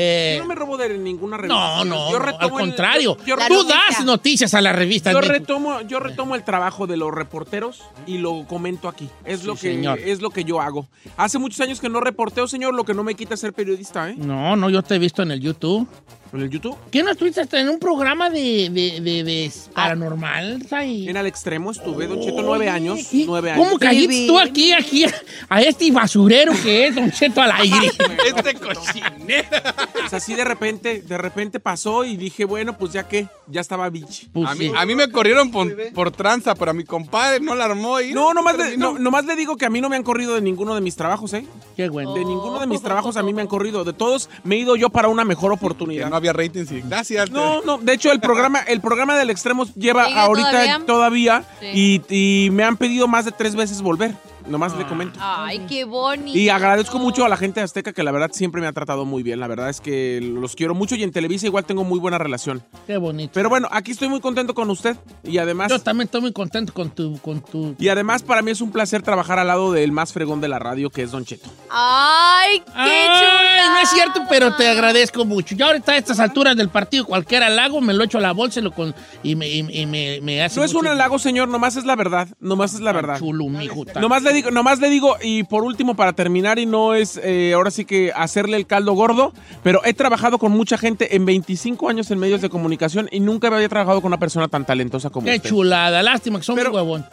Eh, 0.00 0.34
Yo 0.36 0.42
no 0.44 0.48
me 0.48 0.54
robo 0.54 0.76
de 0.76 0.96
ninguna 0.96 1.36
revista. 1.38 1.58
no, 1.58 1.84
no, 1.84 2.10
Yo 2.12 2.18
retomo 2.20 2.56
al 2.58 2.62
el- 2.64 2.68
contrario. 2.70 3.16
yo- 3.18 3.24
yo 3.26 3.36
La 3.36 3.48
Tú 3.48 3.64
das 3.64 4.04
noticias 4.04 4.54
a 4.54 4.60
las 4.60 4.76
revistas. 4.76 5.12
Yo 5.12 5.20
retomo, 5.20 5.80
yo 5.82 5.98
retomo 5.98 6.36
el 6.36 6.44
trabajo 6.44 6.86
de 6.86 6.96
los 6.96 7.12
reporteros 7.12 7.82
y 8.06 8.18
lo 8.18 8.46
comento 8.46 8.88
aquí. 8.88 9.08
Es 9.24 9.40
Sí, 9.40 9.46
lo 9.46 9.54
que 9.54 9.60
señor. 9.72 9.98
es 9.98 10.20
lo 10.20 10.30
que 10.30 10.44
yo 10.44 10.60
hago. 10.60 10.86
Hace 11.16 11.38
muchos 11.38 11.60
años 11.60 11.80
que 11.80 11.88
no 11.88 11.98
reporteo, 11.98 12.46
señor, 12.46 12.74
lo 12.74 12.84
que 12.84 12.94
no 12.94 13.02
me 13.02 13.16
quita 13.16 13.36
ser 13.36 13.52
periodista, 13.52 14.08
¿eh? 14.08 14.14
No, 14.16 14.54
no, 14.54 14.70
yo 14.70 14.82
te 14.82 14.94
he 14.94 14.98
visto 15.00 15.22
en 15.22 15.32
el 15.32 15.40
YouTube. 15.40 15.88
En 16.30 16.42
el 16.42 16.50
YouTube. 16.50 16.76
¿Qué 16.92 17.02
no 17.02 17.10
estuviste 17.10 17.40
hasta 17.40 17.58
en 17.58 17.70
un 17.70 17.78
programa 17.78 18.28
de, 18.28 18.68
de, 18.70 19.00
de, 19.00 19.24
de 19.24 19.50
paranormal, 19.72 20.62
Sai? 20.68 21.08
En 21.08 21.16
al 21.16 21.26
extremo 21.26 21.70
estuve, 21.70 22.06
Don 22.06 22.20
Cheto, 22.20 22.42
nueve 22.42 22.68
años. 22.68 23.00
¿Qué? 23.10 23.24
Nueve 23.26 23.50
años. 23.50 23.66
¿Cómo 23.66 23.78
caíste 23.78 24.26
tú 24.26 24.38
aquí, 24.38 24.72
aquí, 24.72 25.04
a, 25.04 25.14
a 25.48 25.62
este 25.62 25.90
basurero 25.90 26.52
que 26.62 26.86
es 26.88 26.94
Don 26.94 27.10
Cheto 27.10 27.40
al 27.40 27.52
aire? 27.52 27.90
Este 28.36 28.54
cochinero. 28.54 29.48
Pues 29.92 30.12
así 30.14 30.34
de 30.34 30.44
repente, 30.44 31.02
de 31.02 31.18
repente 31.18 31.60
pasó 31.60 32.04
y 32.04 32.16
dije, 32.16 32.44
bueno, 32.44 32.76
pues 32.78 32.92
ya 32.92 33.08
que, 33.08 33.28
ya 33.46 33.60
estaba 33.60 33.88
bitch. 33.90 34.28
Pues 34.32 34.48
A 34.48 34.54
mí, 34.54 34.68
sí. 34.68 34.72
a 34.76 34.86
mí 34.86 34.94
me 34.94 35.10
corrieron 35.10 35.50
por, 35.50 35.74
por 35.92 36.10
tranza, 36.10 36.54
pero 36.54 36.70
a 36.70 36.74
mi 36.74 36.84
compadre 36.84 37.40
no 37.40 37.54
la 37.54 37.64
armó. 37.66 38.00
Y 38.00 38.12
No, 38.12 38.32
nomás 38.34 38.56
le, 38.56 38.76
no, 38.76 38.98
nomás 38.98 39.24
le 39.24 39.36
digo 39.36 39.56
que 39.56 39.66
a 39.66 39.70
mí 39.70 39.80
no 39.80 39.88
me 39.88 39.96
han 39.96 40.02
corrido 40.02 40.34
de 40.34 40.40
ninguno 40.40 40.74
de 40.74 40.80
mis 40.80 40.96
trabajos, 40.96 41.32
¿eh? 41.34 41.44
Qué 41.76 41.88
bueno. 41.88 42.14
De 42.14 42.20
ninguno 42.24 42.58
de 42.60 42.66
mis 42.66 42.82
trabajos 42.82 43.16
a 43.16 43.22
mí 43.22 43.32
me 43.32 43.42
han 43.42 43.48
corrido. 43.48 43.84
De 43.84 43.92
todos 43.92 44.28
me 44.44 44.56
he 44.56 44.58
ido 44.58 44.76
yo 44.76 44.90
para 44.90 45.08
una 45.08 45.24
mejor 45.24 45.50
Que 45.50 45.54
oportunidad. 45.56 46.10
no 46.10 46.16
había 46.16 46.32
ratings 46.32 46.70
y 46.72 46.80
gracias. 46.82 47.30
No, 47.30 47.62
no, 47.62 47.78
de 47.78 47.92
hecho 47.92 48.10
el 48.12 48.20
programa, 48.20 48.60
el 48.60 48.80
programa 48.80 49.16
del 49.16 49.30
extremo 49.30 49.66
lleva 49.76 50.06
¿Sigue 50.06 50.18
ahorita 50.20 50.50
todavía? 50.50 50.86
todavía, 50.86 51.44
Sí. 51.60 52.02
y, 52.10 52.46
y 52.46 52.50
me 52.50 52.64
han 52.64 52.76
pedido 52.76 53.08
más 53.08 53.24
de 53.24 53.32
tres 53.32 53.54
veces 53.56 53.82
volver. 53.82 54.14
Nomás 54.48 54.76
le 54.76 54.86
comento. 54.86 55.18
Ay, 55.22 55.66
qué 55.68 55.84
bonito. 55.84 56.36
Y 56.36 56.48
agradezco 56.48 56.98
mucho 56.98 57.24
a 57.24 57.28
la 57.28 57.36
gente 57.36 57.60
de 57.60 57.64
Azteca 57.64 57.92
que 57.92 58.02
la 58.02 58.12
verdad 58.12 58.30
siempre 58.32 58.60
me 58.60 58.66
ha 58.66 58.72
tratado 58.72 59.04
muy 59.04 59.22
bien. 59.22 59.40
La 59.40 59.46
verdad 59.46 59.68
es 59.68 59.80
que 59.80 60.20
los 60.22 60.56
quiero 60.56 60.74
mucho 60.74 60.94
y 60.96 61.02
en 61.02 61.12
Televisa 61.12 61.46
igual 61.46 61.64
tengo 61.64 61.84
muy 61.84 61.98
buena 61.98 62.18
relación. 62.18 62.62
Qué 62.86 62.96
bonito. 62.96 63.32
Pero 63.34 63.48
bueno, 63.48 63.68
aquí 63.70 63.92
estoy 63.92 64.08
muy 64.08 64.20
contento 64.20 64.54
con 64.54 64.70
usted 64.70 64.96
y 65.22 65.38
además 65.38 65.68
Yo 65.70 65.78
también 65.80 66.06
estoy 66.06 66.20
muy 66.22 66.32
contento 66.32 66.72
con 66.72 66.90
tu... 66.90 67.18
Con 67.18 67.40
tu... 67.42 67.74
y 67.78 67.88
además 67.88 68.22
para 68.22 68.42
mí 68.42 68.50
es 68.50 68.60
un 68.60 68.72
placer 68.72 69.02
trabajar 69.02 69.38
al 69.38 69.48
lado 69.48 69.72
del 69.72 69.92
más 69.92 70.12
fregón 70.12 70.40
de 70.40 70.48
la 70.48 70.58
radio 70.58 70.90
que 70.90 71.02
es 71.02 71.10
Don 71.10 71.24
Cheto. 71.24 71.48
Ay, 71.70 72.60
qué 72.60 72.72
Ay, 72.74 73.68
no 73.70 73.78
es 73.80 73.90
cierto, 73.90 74.22
pero 74.28 74.54
te 74.56 74.68
agradezco 74.68 75.24
mucho. 75.24 75.54
Yo 75.54 75.66
ahorita 75.66 75.92
a 75.92 75.96
estas 75.98 76.20
alturas 76.20 76.56
del 76.56 76.68
partido, 76.68 77.04
cualquier 77.04 77.42
halago, 77.42 77.80
me 77.80 77.92
lo 77.94 78.04
echo 78.04 78.18
a 78.18 78.20
la 78.20 78.32
bolsa 78.32 78.60
y, 78.60 78.62
lo 78.62 78.72
con, 78.72 78.94
y, 79.22 79.36
me, 79.36 79.48
y, 79.48 79.58
y 79.58 79.86
me, 79.86 80.20
me 80.22 80.42
hace 80.42 80.58
No 80.58 80.64
es 80.64 80.74
un 80.74 80.86
halago, 80.86 81.18
señor, 81.18 81.48
nomás 81.48 81.76
es 81.76 81.84
la 81.84 81.96
verdad, 81.96 82.28
nomás 82.40 82.74
es 82.74 82.80
la 82.80 82.92
verdad. 82.92 83.18
Chulo, 83.18 83.46
mijo. 83.48 83.84
Nomás 84.00 84.22
le 84.22 84.32
digo, 84.38 84.50
nomás 84.50 84.80
le 84.80 84.88
digo, 84.90 85.16
y 85.22 85.42
por 85.44 85.62
último, 85.64 85.94
para 85.94 86.12
terminar, 86.12 86.58
y 86.58 86.66
no 86.66 86.94
es 86.94 87.20
eh, 87.22 87.52
ahora 87.54 87.70
sí 87.70 87.84
que 87.84 88.12
hacerle 88.14 88.56
el 88.56 88.66
caldo 88.66 88.92
gordo, 88.94 89.32
pero 89.62 89.80
he 89.84 89.94
trabajado 89.94 90.38
con 90.38 90.52
mucha 90.52 90.78
gente 90.78 91.14
en 91.16 91.24
25 91.26 91.88
años 91.88 92.10
en 92.10 92.18
medios 92.18 92.40
de 92.40 92.48
comunicación 92.48 93.08
y 93.12 93.20
nunca 93.20 93.48
había 93.48 93.68
trabajado 93.68 94.00
con 94.00 94.08
una 94.08 94.18
persona 94.18 94.48
tan 94.48 94.64
talentosa 94.64 95.10
como 95.10 95.26
Qué 95.26 95.36
usted. 95.36 95.48
chulada. 95.50 96.02
Lástima 96.02 96.38
que 96.38 96.44
son 96.44 96.56
Pero- 96.56 96.70
muy 96.70 96.76
huevón. 96.80 97.06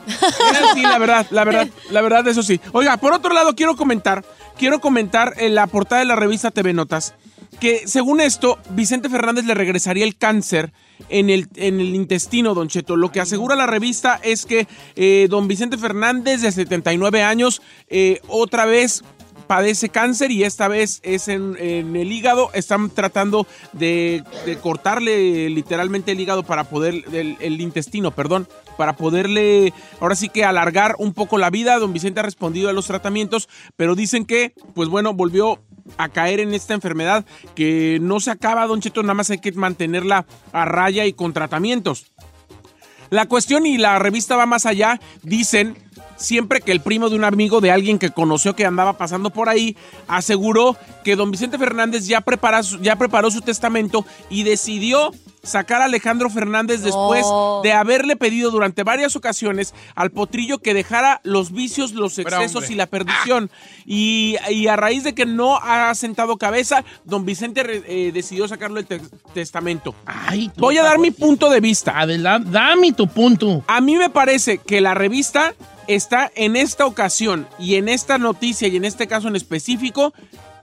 Sí, 0.73 0.81
la 0.81 0.97
verdad, 0.97 1.27
la 1.31 1.43
verdad, 1.43 1.67
la 1.91 2.01
verdad, 2.01 2.27
eso 2.27 2.43
sí. 2.43 2.59
Oiga, 2.71 2.97
por 2.97 3.13
otro 3.13 3.33
lado, 3.33 3.55
quiero 3.55 3.75
comentar, 3.75 4.23
quiero 4.57 4.79
comentar 4.79 5.33
en 5.37 5.55
la 5.55 5.67
portada 5.67 5.99
de 5.99 6.05
la 6.05 6.15
revista 6.15 6.51
TV 6.51 6.73
Notas 6.73 7.13
que 7.55 7.87
según 7.87 8.21
esto, 8.21 8.59
Vicente 8.71 9.09
Fernández 9.09 9.45
le 9.45 9.53
regresaría 9.53 10.03
el 10.03 10.17
cáncer 10.17 10.73
en 11.09 11.29
el, 11.29 11.47
en 11.55 11.79
el 11.79 11.95
intestino, 11.95 12.53
Don 12.53 12.67
Cheto. 12.67 12.95
Lo 12.95 13.11
que 13.11 13.21
asegura 13.21 13.55
la 13.55 13.67
revista 13.67 14.19
es 14.23 14.45
que 14.45 14.67
eh, 14.95 15.27
don 15.29 15.47
Vicente 15.47 15.77
Fernández, 15.77 16.41
de 16.41 16.51
79 16.51 17.23
años, 17.23 17.61
eh, 17.87 18.21
otra 18.27 18.65
vez 18.65 19.03
padece 19.45 19.89
cáncer 19.89 20.31
y 20.31 20.43
esta 20.43 20.67
vez 20.67 20.99
es 21.03 21.27
en, 21.27 21.55
en 21.59 21.95
el 21.95 22.11
hígado. 22.11 22.49
Están 22.53 22.89
tratando 22.89 23.47
de, 23.73 24.23
de 24.45 24.57
cortarle 24.57 25.49
literalmente 25.49 26.11
el 26.11 26.19
hígado 26.19 26.43
para 26.43 26.65
poder, 26.65 27.03
el, 27.13 27.37
el 27.39 27.61
intestino, 27.61 28.11
perdón, 28.11 28.47
para 28.77 28.95
poderle, 28.95 29.73
ahora 29.99 30.15
sí 30.15 30.29
que 30.29 30.43
alargar 30.43 30.95
un 30.97 31.13
poco 31.13 31.37
la 31.37 31.49
vida. 31.49 31.77
Don 31.79 31.93
Vicente 31.93 32.19
ha 32.19 32.23
respondido 32.23 32.69
a 32.69 32.73
los 32.73 32.87
tratamientos, 32.87 33.47
pero 33.75 33.95
dicen 33.95 34.25
que, 34.25 34.53
pues 34.73 34.89
bueno, 34.89 35.13
volvió 35.13 35.61
a 35.97 36.09
caer 36.09 36.39
en 36.39 36.53
esta 36.53 36.73
enfermedad 36.73 37.25
que 37.55 37.99
no 38.01 38.19
se 38.19 38.31
acaba, 38.31 38.65
Don 38.67 38.81
Cheto, 38.81 39.01
nada 39.03 39.13
más 39.13 39.29
hay 39.29 39.39
que 39.39 39.51
mantenerla 39.51 40.25
a 40.51 40.65
raya 40.65 41.05
y 41.05 41.13
con 41.13 41.33
tratamientos. 41.33 42.11
La 43.09 43.27
cuestión 43.27 43.65
y 43.65 43.77
la 43.77 43.99
revista 43.99 44.35
va 44.35 44.45
más 44.45 44.65
allá, 44.65 44.99
dicen 45.21 45.77
siempre 46.15 46.61
que 46.61 46.71
el 46.71 46.81
primo 46.81 47.09
de 47.09 47.15
un 47.15 47.23
amigo 47.23 47.61
de 47.61 47.71
alguien 47.71 47.99
que 47.99 48.09
conoció 48.11 48.55
que 48.55 48.65
andaba 48.65 48.93
pasando 48.93 49.29
por 49.29 49.49
ahí 49.49 49.75
aseguró 50.07 50.77
que 51.03 51.15
don 51.15 51.31
Vicente 51.31 51.57
Fernández 51.57 52.07
ya, 52.07 52.21
prepara 52.21 52.63
su- 52.63 52.79
ya 52.81 52.95
preparó 52.95 53.29
su 53.31 53.41
testamento 53.41 54.05
y 54.29 54.43
decidió 54.43 55.11
sacar 55.43 55.81
a 55.81 55.85
Alejandro 55.85 56.29
Fernández 56.31 56.81
después 56.81 57.23
No. 57.27 57.61
de 57.63 57.71
haberle 57.71 58.15
pedido 58.15 58.49
durante 58.49 58.81
varias 58.81 59.15
ocasiones 59.15 59.75
al 59.93 60.09
potrillo 60.09 60.57
que 60.57 60.73
dejara 60.73 61.21
los 61.23 61.51
vicios, 61.51 61.93
los 61.93 62.17
excesos 62.17 62.71
y 62.71 62.75
la 62.75 62.87
perdición. 62.87 63.51
Y, 63.85 64.37
y 64.49 64.65
a 64.65 64.75
raíz 64.75 65.03
de 65.03 65.13
que 65.13 65.27
no 65.27 65.57
ha 65.57 65.93
sentado 65.93 66.37
cabeza, 66.37 66.83
don 67.03 67.25
Vicente 67.25 67.61
re- 67.61 67.83
eh, 67.87 68.11
decidió 68.11 68.47
sacarlo 68.47 68.77
del 68.81 68.87
te- 68.87 69.01
testamento. 69.35 69.93
Ay, 70.07 70.51
Voy 70.57 70.79
a 70.79 70.83
dar 70.83 70.97
mi 70.97 71.11
punto 71.11 71.47
de 71.51 71.59
vista. 71.59 71.99
Adelante, 71.99 72.49
dame 72.51 72.93
tu 72.93 73.07
punto. 73.07 73.63
A 73.67 73.81
mí 73.81 73.97
me 73.97 74.09
parece 74.09 74.57
que 74.57 74.81
la 74.81 74.95
revista 74.95 75.53
está 75.87 76.31
en 76.35 76.55
esta 76.55 76.85
ocasión 76.85 77.47
y 77.59 77.75
en 77.75 77.89
esta 77.89 78.17
noticia 78.17 78.67
y 78.67 78.75
en 78.75 78.85
este 78.85 79.07
caso 79.07 79.27
en 79.27 79.35
específico 79.35 80.13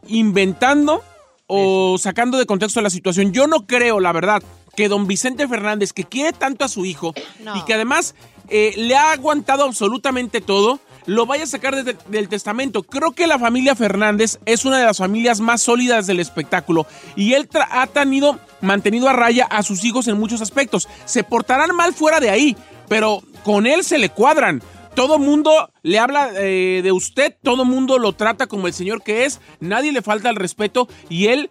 inventando 0.06 1.02
o 1.46 1.96
sacando 1.98 2.38
de 2.38 2.46
contexto 2.46 2.80
la 2.80 2.90
situación. 2.90 3.32
Yo 3.32 3.46
no 3.46 3.66
creo, 3.66 4.00
la 4.00 4.12
verdad, 4.12 4.42
que 4.76 4.88
don 4.88 5.06
Vicente 5.06 5.46
Fernández, 5.48 5.92
que 5.92 6.04
quiere 6.04 6.32
tanto 6.32 6.64
a 6.64 6.68
su 6.68 6.84
hijo 6.86 7.12
No. 7.42 7.56
y 7.56 7.62
que 7.64 7.74
además 7.74 8.14
eh, 8.48 8.72
le 8.76 8.96
ha 8.96 9.12
aguantado 9.12 9.64
absolutamente 9.64 10.40
todo, 10.40 10.80
lo 11.06 11.26
vaya 11.26 11.44
a 11.44 11.46
sacar 11.46 11.74
desde- 11.74 11.96
del 12.08 12.28
testamento. 12.28 12.82
Creo 12.82 13.12
que 13.12 13.26
la 13.26 13.38
familia 13.38 13.74
Fernández 13.74 14.38
es 14.46 14.64
una 14.64 14.78
de 14.78 14.84
las 14.84 14.98
familias 14.98 15.40
más 15.40 15.60
sólidas 15.62 16.06
del 16.06 16.20
espectáculo 16.20 16.86
y 17.16 17.32
él 17.34 17.48
ha 17.70 17.86
tenido, 17.86 18.38
mantenido 18.60 19.08
a 19.08 19.12
raya 19.12 19.44
a 19.46 19.62
sus 19.62 19.84
hijos 19.84 20.06
en 20.08 20.18
muchos 20.18 20.40
aspectos. 20.42 20.88
Se 21.06 21.24
portarán 21.24 21.74
mal 21.74 21.92
fuera 21.92 22.20
de 22.20 22.30
ahí, 22.30 22.56
pero 22.88 23.22
con 23.44 23.66
él 23.66 23.84
se 23.84 23.98
le 23.98 24.08
cuadran. 24.10 24.62
Todo 24.94 25.18
mundo 25.18 25.70
le 25.82 25.98
habla 25.98 26.30
eh, 26.36 26.80
de 26.82 26.92
usted, 26.92 27.34
todo 27.42 27.64
mundo 27.64 27.98
lo 27.98 28.12
trata 28.12 28.46
como 28.46 28.66
el 28.66 28.74
señor 28.74 29.02
que 29.02 29.24
es, 29.24 29.40
nadie 29.60 29.92
le 29.92 30.02
falta 30.02 30.28
el 30.28 30.36
respeto 30.36 30.88
y 31.08 31.28
él 31.28 31.50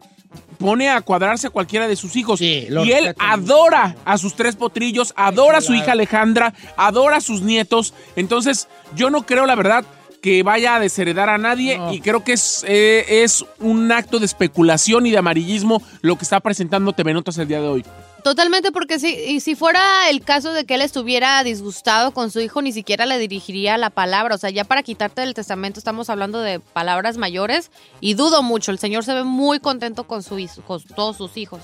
pone 0.60 0.90
a 0.90 1.02
cuadrarse 1.02 1.48
a 1.48 1.50
cualquiera 1.50 1.88
de 1.88 1.96
sus 1.96 2.16
hijos. 2.16 2.40
Sí, 2.40 2.68
y 2.70 2.92
él 2.92 3.16
adora 3.18 3.96
a 4.06 4.18
sus 4.18 4.36
tres 4.36 4.56
potrillos, 4.56 5.14
adora 5.18 5.58
a 5.58 5.62
su 5.62 5.74
hija 5.74 5.94
Alejandra, 5.94 6.54
adora 6.78 7.18
a 7.18 7.22
sus 7.22 7.42
nietos. 7.42 7.94
Entonces, 8.16 8.68
yo 8.96 9.10
no 9.10 9.26
creo, 9.26 9.48
la 9.48 9.56
verdad, 9.56 9.84
que 10.22 10.44
vaya 10.44 10.76
a 10.76 10.80
desheredar 10.80 11.30
a 11.30 11.40
nadie 11.40 11.80
No. 11.80 11.92
y 11.92 12.00
creo 12.00 12.24
que 12.24 12.34
es, 12.34 12.64
eh, 12.68 13.24
es 13.24 13.44
un 13.60 13.92
acto 13.92 14.20
de 14.20 14.26
especulación 14.28 15.08
y 15.08 15.12
de 15.12 15.18
amarillismo 15.18 15.82
lo 16.02 16.16
que 16.16 16.24
está 16.24 16.40
presentando 16.40 16.94
TV 16.94 17.14
Notas 17.14 17.40
el 17.40 17.48
día 17.48 17.60
de 17.60 17.68
hoy. 17.68 17.86
Totalmente, 18.24 18.72
porque 18.72 19.00
si, 19.00 19.08
y 19.08 19.40
si 19.40 19.56
fuera 19.56 20.10
el 20.10 20.24
caso 20.24 20.54
de 20.54 20.66
que 20.66 20.76
él 20.76 20.82
estuviera 20.82 21.44
disgustado 21.44 22.12
con 22.12 22.30
su 22.30 22.40
hijo, 22.40 22.62
ni 22.62 22.72
siquiera 22.72 23.06
le 23.06 23.18
dirigiría 23.18 23.78
la 23.78 23.90
palabra. 23.90 24.36
O 24.36 24.38
sea, 24.38 24.50
ya 24.50 24.64
para 24.64 24.84
quitarte 24.84 25.22
del 25.22 25.34
testamento 25.34 25.80
estamos 25.80 26.10
hablando 26.10 26.42
de 26.42 26.60
palabras 26.60 27.18
mayores 27.18 27.72
y 28.00 28.14
dudo 28.14 28.44
mucho. 28.44 28.72
El 28.72 28.80
señor 28.80 29.04
se 29.04 29.14
ve 29.14 29.24
muy 29.24 29.60
contento 29.60 30.04
con, 30.04 30.22
su, 30.22 30.38
con 30.68 30.82
todos 30.84 31.18
sus 31.18 31.36
hijos. 31.38 31.62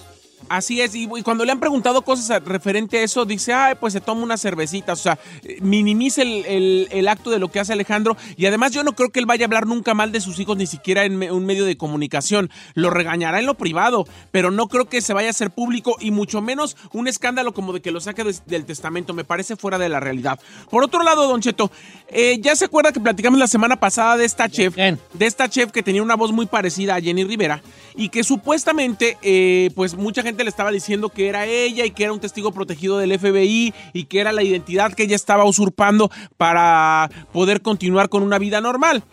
Así 0.49 0.79
es, 0.81 0.95
y, 0.95 1.03
y 1.13 1.21
cuando 1.23 1.43
le 1.43 1.51
han 1.51 1.59
preguntado 1.59 2.01
cosas 2.03 2.31
a- 2.31 2.39
referente 2.39 2.97
a 2.99 3.03
eso, 3.03 3.25
dice, 3.25 3.53
ay, 3.53 3.75
pues 3.79 3.91
se 3.93 3.99
toma 4.01 4.21
unas 4.23 4.41
cervecitas, 4.41 4.99
o 4.99 5.03
sea, 5.03 5.19
eh, 5.43 5.57
minimiza 5.61 6.21
el, 6.21 6.45
el- 6.45 6.87
el 6.91 7.07
acto 7.09 7.29
de 7.31 7.39
lo 7.39 7.49
que 7.49 7.59
hace 7.59 7.73
Alejandro, 7.73 8.15
y 8.37 8.45
además 8.45 8.71
yo 8.71 8.83
no 8.83 8.93
creo 8.93 9.09
que 9.09 9.19
él 9.19 9.25
vaya 9.25 9.45
a 9.45 9.47
hablar 9.47 9.67
nunca 9.67 9.93
mal 9.93 10.11
de 10.11 10.21
sus 10.21 10.39
hijos, 10.39 10.55
ni 10.57 10.65
siquiera 10.65 11.03
en 11.03 11.17
me- 11.17 11.31
un 11.31 11.45
medio 11.45 11.65
de 11.65 11.75
comunicación, 11.75 12.49
lo 12.75 12.89
regañará 12.89 13.39
en 13.39 13.45
lo 13.45 13.55
privado, 13.55 14.05
pero 14.31 14.49
no 14.51 14.67
creo 14.67 14.85
que 14.85 15.01
se 15.01 15.13
vaya 15.13 15.27
a 15.27 15.31
hacer 15.31 15.51
público, 15.51 15.97
y 15.99 16.11
mucho 16.11 16.41
menos 16.41 16.77
un 16.93 17.07
escándalo 17.07 17.53
como 17.53 17.73
de 17.73 17.81
que 17.81 17.91
lo 17.91 17.99
saque 17.99 18.23
del 18.45 18.65
testamento, 18.65 19.13
me 19.13 19.25
parece 19.25 19.55
fuera 19.57 19.77
de 19.77 19.89
la 19.89 19.99
realidad. 19.99 20.39
Por 20.69 20.83
otro 20.83 21.03
lado, 21.03 21.27
Don 21.27 21.41
Cheto, 21.41 21.71
eh, 22.07 22.37
ya 22.41 22.55
se 22.55 22.65
acuerda 22.65 22.91
que 22.93 22.99
platicamos 23.01 23.37
la 23.39 23.47
semana 23.47 23.77
pasada 23.79 24.15
de 24.17 24.25
esta 24.25 24.47
chef, 24.49 24.75
de 25.13 25.25
esta 25.25 25.49
chef 25.49 25.71
que 25.71 25.83
tenía 25.83 26.01
una 26.03 26.15
voz 26.15 26.31
muy 26.31 26.45
parecida 26.45 26.95
a 26.95 27.01
Jenny 27.01 27.25
Rivera 27.25 27.61
y 27.97 28.09
que 28.09 28.23
supuestamente, 28.23 29.17
eh, 29.23 29.71
pues 29.75 29.95
mucha 29.95 30.21
gente 30.21 30.43
le 30.43 30.49
estaba 30.49 30.71
diciendo 30.71 31.09
que 31.09 31.27
era 31.27 31.47
ella 31.47 31.83
y 31.83 31.91
que 31.91 32.03
era 32.03 32.13
un 32.13 32.19
testigo 32.19 32.51
protegido 32.51 32.99
del 32.99 33.17
FBI 33.19 33.73
y 33.91 34.03
que 34.05 34.19
era 34.19 34.31
la 34.31 34.43
identidad 34.43 34.93
que 34.93 35.03
ella 35.03 35.15
estaba 35.15 35.45
usurpando 35.45 36.11
para 36.37 37.09
poder 37.33 37.61
continuar 37.61 38.07
con 38.07 38.21
una 38.21 38.37
vida 38.37 38.61
normal. 38.61 39.03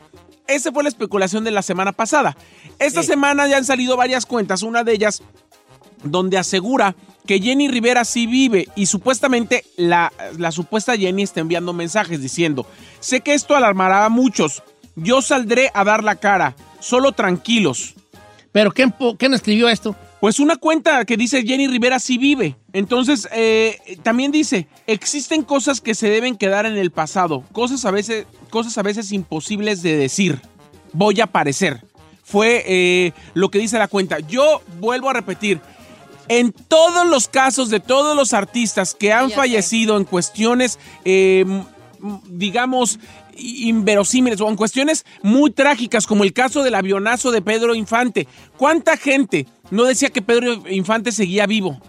Esa 0.47 0.71
fue 0.71 0.83
la 0.83 0.91
especulación 0.91 1.43
de 1.43 1.51
la 1.51 1.63
semana 1.63 1.93
pasada. 1.93 2.37
Esta 2.79 3.03
semana 3.03 3.49
ya 3.49 3.57
han 3.57 3.65
salido 3.65 3.97
varias 3.97 4.27
cuentas, 4.27 4.63
una 4.63 4.85
de 4.85 4.93
ellas 4.93 5.23
donde 6.03 6.37
asegura 6.37 6.95
que 7.27 7.41
Jenny 7.41 7.69
Rivera 7.69 8.05
sí 8.05 8.27
vive 8.27 8.69
y 8.77 8.85
supuestamente 8.85 9.65
la, 9.77 10.13
la 10.37 10.53
supuesta 10.53 10.99
Jenny 10.99 11.23
está 11.23 11.41
enviando 11.41 11.73
mensajes 11.73 12.21
diciendo, 12.21 12.67
sé 13.01 13.23
que 13.23 13.33
esto 13.33 13.57
alarmará 13.57 14.05
a 14.05 14.11
muchos, 14.11 14.63
yo 14.95 15.23
saldré 15.23 15.71
a 15.73 15.85
dar 15.85 16.05
la 16.05 16.17
cara, 16.17 16.55
solo 16.81 17.13
tranquilos. 17.13 17.95
¿Pero 18.55 18.71
quién, 18.71 18.95
escribió 19.35 19.69
esto? 19.69 19.97
Pues 20.21 20.39
una 20.39 20.55
cuenta 20.55 21.05
que 21.05 21.17
dice 21.17 21.43
Jenny 21.43 21.67
Rivera 21.67 21.99
sí 21.99 22.19
vive. 22.19 22.55
Entonces, 22.73 23.29
eh, 23.33 23.99
también 24.05 24.31
dice, 24.31 24.69
existen 24.87 25.43
cosas 25.43 25.81
que 25.81 25.97
se 25.97 26.09
deben 26.09 26.37
quedar 26.37 26.65
en 26.65 26.77
el 26.77 26.93
pasado, 26.93 27.43
cosas 27.51 27.85
a 27.85 27.91
veces, 27.91 28.29
cosas 28.51 28.79
a 28.79 28.83
veces 28.83 29.11
imposibles 29.11 29.83
de 29.83 29.97
decir. 29.97 30.41
Voy 30.93 31.21
a 31.21 31.25
aparecer. 31.25 31.85
Fue 32.23 32.63
eh, 32.65 33.13
lo 33.35 33.51
que 33.51 33.59
dice 33.59 33.77
la 33.77 33.89
cuenta. 33.89 34.21
Yo 34.21 34.63
vuelvo 34.79 35.11
a 35.11 35.15
repetir, 35.15 35.61
en 36.29 36.53
todos 36.53 37.09
los 37.09 37.27
casos 37.27 37.71
de 37.71 37.81
todos 37.81 38.17
los 38.17 38.35
artistas 38.35 38.95
que 38.95 39.13
han 39.13 39.31
Ya 39.31 39.31
sé. 39.31 39.35
fallecido 39.35 39.97
en 39.97 40.05
cuestiones, 40.05 40.79
eh, 41.05 41.45
digamos, 42.29 43.01
inverosímiles 43.37 44.41
o 44.41 44.49
en 44.49 44.57
cuestiones 44.57 45.05
muy 45.23 45.51
trágicas, 45.51 46.07
como 46.07 46.25
el 46.25 46.33
caso 46.33 46.63
del 46.63 46.75
avionazo 46.75 47.31
de 47.31 47.43
Pedro 47.43 47.75
Infante, 47.75 48.27
¿cuánta 48.57 48.97
gente 48.97 49.47
no 49.71 49.85
decía 49.85 50.11
que 50.11 50.23
Pedro 50.23 50.69
Infante 50.69 51.13
seguía 51.13 51.47
vivo? 51.47 51.81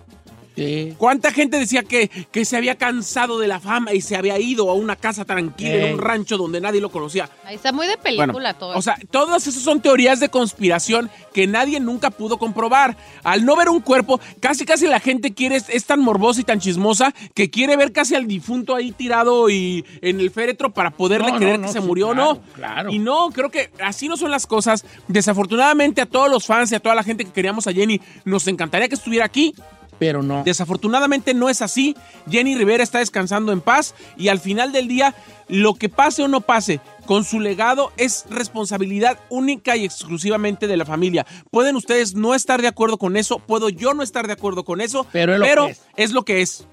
¿Cuánta 0.98 1.32
gente 1.32 1.60
decía 1.60 1.84
que, 1.84 2.10
que 2.32 2.46
se 2.46 2.56
había 2.58 2.76
cansado 2.76 3.39
de 3.39 3.48
la 3.48 3.60
fama 3.60 3.94
y 3.94 4.02
se 4.02 4.15
había 4.15 4.39
ido 4.39 4.70
a 4.70 4.74
una 4.74 4.96
casa 4.96 5.26
tranquila 5.26 5.76
en 5.88 5.94
un 5.96 6.00
rancho 6.00 6.38
donde 6.38 6.62
nadie 6.62 6.82
lo 6.82 6.89
conocía? 6.89 7.30
Ahí 7.44 7.56
está 7.56 7.72
muy 7.72 7.88
de 7.88 7.98
película 7.98 8.32
Bueno, 8.34 8.56
todo. 8.56 8.78
O 8.78 8.82
sea, 8.82 8.98
todas 9.12 9.46
esas 9.48 9.62
son 9.62 9.82
teorías 9.82 10.20
de 10.20 10.30
conspiración 10.30 11.10
que 11.34 11.48
nadie 11.48 11.80
nunca 11.80 12.10
pudo 12.10 12.38
comprobar. 12.38 12.96
Al 13.24 13.44
no 13.46 13.56
ver 13.56 13.70
un 13.70 13.82
cuerpo, 13.82 14.20
casi 14.39 14.65
casi 14.65 14.88
la 14.88 15.00
gente 15.00 15.34
quiere, 15.34 15.58
es, 15.58 15.70
es 15.70 15.86
tan 15.86 16.00
morbosa 16.00 16.41
y 16.41 16.44
tan 16.44 16.60
chismosa 16.60 17.13
que 17.34 17.50
quiere 17.50 17.76
ver 17.76 17.91
casi 17.91 18.15
al 18.15 18.28
difunto 18.28 18.76
ahí 18.76 18.91
tirado 18.91 19.50
y 19.50 19.86
en 20.02 20.20
el 20.20 20.32
féretro 20.32 20.74
para 20.74 20.91
poderle 20.91 21.32
No, 21.32 21.38
creer 21.38 21.60
no, 21.60 21.63
que 21.63 21.68
no, 21.68 21.74
se 21.74 21.82
sí, 21.82 21.86
murió 21.86 22.10
o 22.10 22.13
claro, 22.13 22.34
no. 22.34 22.41
claro. 22.54 22.91
Y 22.91 23.00
no, 23.00 23.30
creo 23.32 23.50
que 23.50 23.72
así 23.84 24.08
no 24.08 24.15
son 24.18 24.32
las 24.32 24.48
cosas. 24.48 24.86
Desafortunadamente 25.08 26.02
a 26.02 26.06
todos 26.06 26.30
los 26.30 26.46
fans 26.46 26.72
y 26.72 26.76
a 26.76 26.80
toda 26.80 26.96
la 26.96 27.04
gente 27.04 27.26
que 27.26 27.32
queríamos 27.32 27.68
a 27.68 27.74
Jenny, 27.74 28.00
nos 28.24 28.48
encantaría 28.48 28.88
que 28.88 28.96
estuviera 28.96 29.26
aquí. 29.26 29.54
Pero 29.99 30.21
no. 30.21 30.43
Desafortunadamente 30.43 31.34
no 31.34 31.49
es 31.49 31.62
así. 31.62 31.95
Jenny 32.29 32.55
Rivera 32.55 32.84
está 32.84 32.99
descansando 32.99 33.51
en 33.51 33.62
paz 33.62 33.95
y 34.17 34.27
al 34.27 34.39
final 34.39 34.71
del 34.71 34.88
día, 34.88 35.15
lo 35.47 35.75
que 35.75 35.89
pase 35.89 36.23
o 36.23 36.27
no 36.27 36.41
pase 36.41 36.81
con 37.05 37.23
su 37.23 37.39
legado 37.39 37.91
es 37.97 38.25
responsabilidad 38.29 39.19
única 39.29 39.77
y 39.77 39.86
exclusivamente 39.86 40.67
de 40.67 40.75
la 40.77 40.86
familia. 40.86 41.25
Pueden 41.51 41.75
ustedes 41.75 42.15
no 42.15 42.34
estar 42.36 42.62
de 42.62 42.67
acuerdo 42.67 42.97
con 42.97 43.15
eso, 43.15 43.39
puedo 43.39 43.69
yo 43.69 43.93
no 43.93 44.03
estar 44.03 44.27
de 44.27 44.34
acuerdo 44.34 44.65
con 44.65 44.81
eso, 44.81 45.05
Pero 45.12 45.34
es 45.34 45.39
lo 45.39 45.45
que 45.65 45.71
es. 45.71 45.81
es 45.95 46.12
lo 46.12 46.25
que 46.25 46.41
es. 46.41 46.67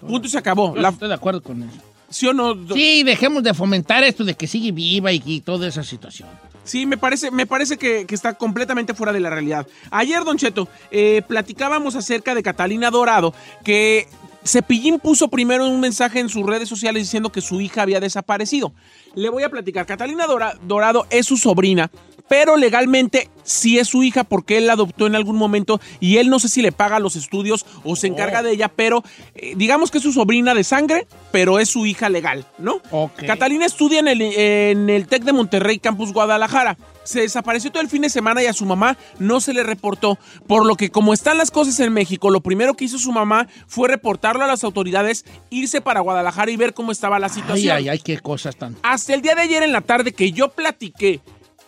Punto 0.00 0.26
y 0.26 0.30
se 0.30 0.38
acabó. 0.38 0.74
Yo 0.74 0.80
La- 0.82 0.90
estoy 0.90 1.08
de 1.08 1.14
acuerdo 1.14 1.42
con 1.42 1.62
eso. 1.62 1.78
¿Sí 2.10 2.26
o 2.26 2.32
no? 2.32 2.54
Sí, 2.74 3.02
dejemos 3.04 3.42
de 3.42 3.54
fomentar 3.54 4.02
esto 4.04 4.24
de 4.24 4.34
que 4.34 4.46
sigue 4.46 4.72
viva 4.72 5.12
y, 5.12 5.22
y 5.24 5.40
toda 5.40 5.68
esa 5.68 5.82
situación. 5.84 6.28
Sí, 6.64 6.84
me 6.86 6.98
parece, 6.98 7.30
me 7.30 7.46
parece 7.46 7.78
que, 7.78 8.04
que 8.06 8.14
está 8.14 8.34
completamente 8.34 8.92
fuera 8.94 9.12
de 9.12 9.20
la 9.20 9.30
realidad. 9.30 9.66
Ayer, 9.90 10.22
Don 10.24 10.36
Cheto, 10.36 10.68
eh, 10.90 11.22
platicábamos 11.26 11.96
acerca 11.96 12.34
de 12.34 12.42
Catalina 12.42 12.90
Dorado, 12.90 13.32
que 13.64 14.06
Cepillín 14.44 14.98
puso 15.00 15.28
primero 15.28 15.66
un 15.68 15.80
mensaje 15.80 16.18
en 16.20 16.28
sus 16.28 16.44
redes 16.46 16.68
sociales 16.68 17.02
diciendo 17.04 17.30
que 17.32 17.40
su 17.40 17.60
hija 17.60 17.82
había 17.82 18.00
desaparecido. 18.00 18.72
Le 19.14 19.28
voy 19.30 19.42
a 19.42 19.48
platicar. 19.50 19.86
Catalina 19.86 20.26
Dora- 20.26 20.56
Dorado 20.62 21.06
es 21.10 21.26
su 21.26 21.36
sobrina, 21.36 21.90
pero 22.30 22.56
legalmente 22.56 23.28
sí 23.42 23.80
es 23.80 23.88
su 23.88 24.04
hija 24.04 24.22
porque 24.22 24.56
él 24.56 24.68
la 24.68 24.74
adoptó 24.74 25.08
en 25.08 25.16
algún 25.16 25.34
momento 25.34 25.80
y 25.98 26.18
él 26.18 26.30
no 26.30 26.38
sé 26.38 26.48
si 26.48 26.62
le 26.62 26.70
paga 26.70 27.00
los 27.00 27.16
estudios 27.16 27.66
o 27.82 27.96
se 27.96 28.06
encarga 28.06 28.40
de 28.40 28.52
ella, 28.52 28.68
pero 28.68 29.02
eh, 29.34 29.54
digamos 29.56 29.90
que 29.90 29.98
es 29.98 30.04
su 30.04 30.12
sobrina 30.12 30.54
de 30.54 30.62
sangre, 30.62 31.08
pero 31.32 31.58
es 31.58 31.68
su 31.68 31.86
hija 31.86 32.08
legal, 32.08 32.46
¿no? 32.58 32.80
Ok. 32.92 33.24
Catalina 33.26 33.66
estudia 33.66 33.98
en 33.98 34.06
el, 34.06 34.22
en 34.22 34.88
el 34.90 35.08
TEC 35.08 35.24
de 35.24 35.32
Monterrey, 35.32 35.80
Campus 35.80 36.12
Guadalajara. 36.12 36.78
Se 37.02 37.22
desapareció 37.22 37.72
todo 37.72 37.82
el 37.82 37.88
fin 37.88 38.02
de 38.02 38.10
semana 38.10 38.44
y 38.44 38.46
a 38.46 38.52
su 38.52 38.64
mamá 38.64 38.96
no 39.18 39.40
se 39.40 39.52
le 39.52 39.64
reportó, 39.64 40.16
por 40.46 40.64
lo 40.64 40.76
que 40.76 40.90
como 40.90 41.12
están 41.12 41.36
las 41.36 41.50
cosas 41.50 41.80
en 41.80 41.92
México, 41.92 42.30
lo 42.30 42.42
primero 42.42 42.74
que 42.74 42.84
hizo 42.84 43.00
su 43.00 43.10
mamá 43.10 43.48
fue 43.66 43.88
reportarlo 43.88 44.44
a 44.44 44.46
las 44.46 44.62
autoridades, 44.62 45.24
irse 45.48 45.80
para 45.80 45.98
Guadalajara 45.98 46.52
y 46.52 46.56
ver 46.56 46.74
cómo 46.74 46.92
estaba 46.92 47.18
la 47.18 47.26
Ay, 47.26 47.32
situación. 47.32 47.76
ay, 47.76 47.88
ay, 47.88 47.98
qué 47.98 48.20
cosas 48.20 48.54
tan. 48.54 48.76
Hasta 48.84 49.14
el 49.14 49.20
día 49.20 49.34
de 49.34 49.40
ayer 49.40 49.64
en 49.64 49.72
la 49.72 49.80
tarde 49.80 50.12
que 50.12 50.30
yo 50.30 50.50
platiqué 50.52 51.20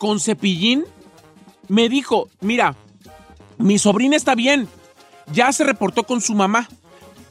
con 0.03 0.19
Cepillín, 0.19 0.85
me 1.69 1.89
dijo, 1.89 2.29
mira, 2.41 2.75
mi 3.57 3.79
sobrina 3.79 4.17
está 4.17 4.35
bien, 4.35 4.67
ya 5.33 5.53
se 5.53 5.63
reportó 5.63 6.03
con 6.03 6.21
su 6.21 6.35
mamá, 6.35 6.69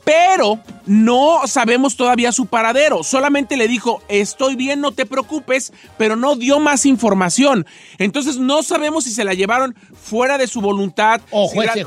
pero 0.06 0.58
no 0.86 1.42
sabemos 1.48 1.98
todavía 1.98 2.32
su 2.32 2.46
paradero. 2.46 3.04
Solamente 3.04 3.58
le 3.58 3.68
dijo, 3.68 4.02
estoy 4.08 4.56
bien, 4.56 4.80
no 4.80 4.94
te 4.94 5.06
preocupes, 5.06 5.74
pero 5.98 6.16
no 6.16 6.38
dio 6.38 6.62
más 6.62 6.86
información. 6.86 7.66
Entonces 7.98 8.38
no 8.38 8.64
sabemos 8.64 9.04
si 9.04 9.12
se 9.12 9.26
la 9.26 9.34
llevaron 9.34 9.76
fuera 9.94 10.38
de 10.38 10.48
su 10.48 10.62
voluntad. 10.62 11.20
O 11.32 11.50
si 11.50 11.84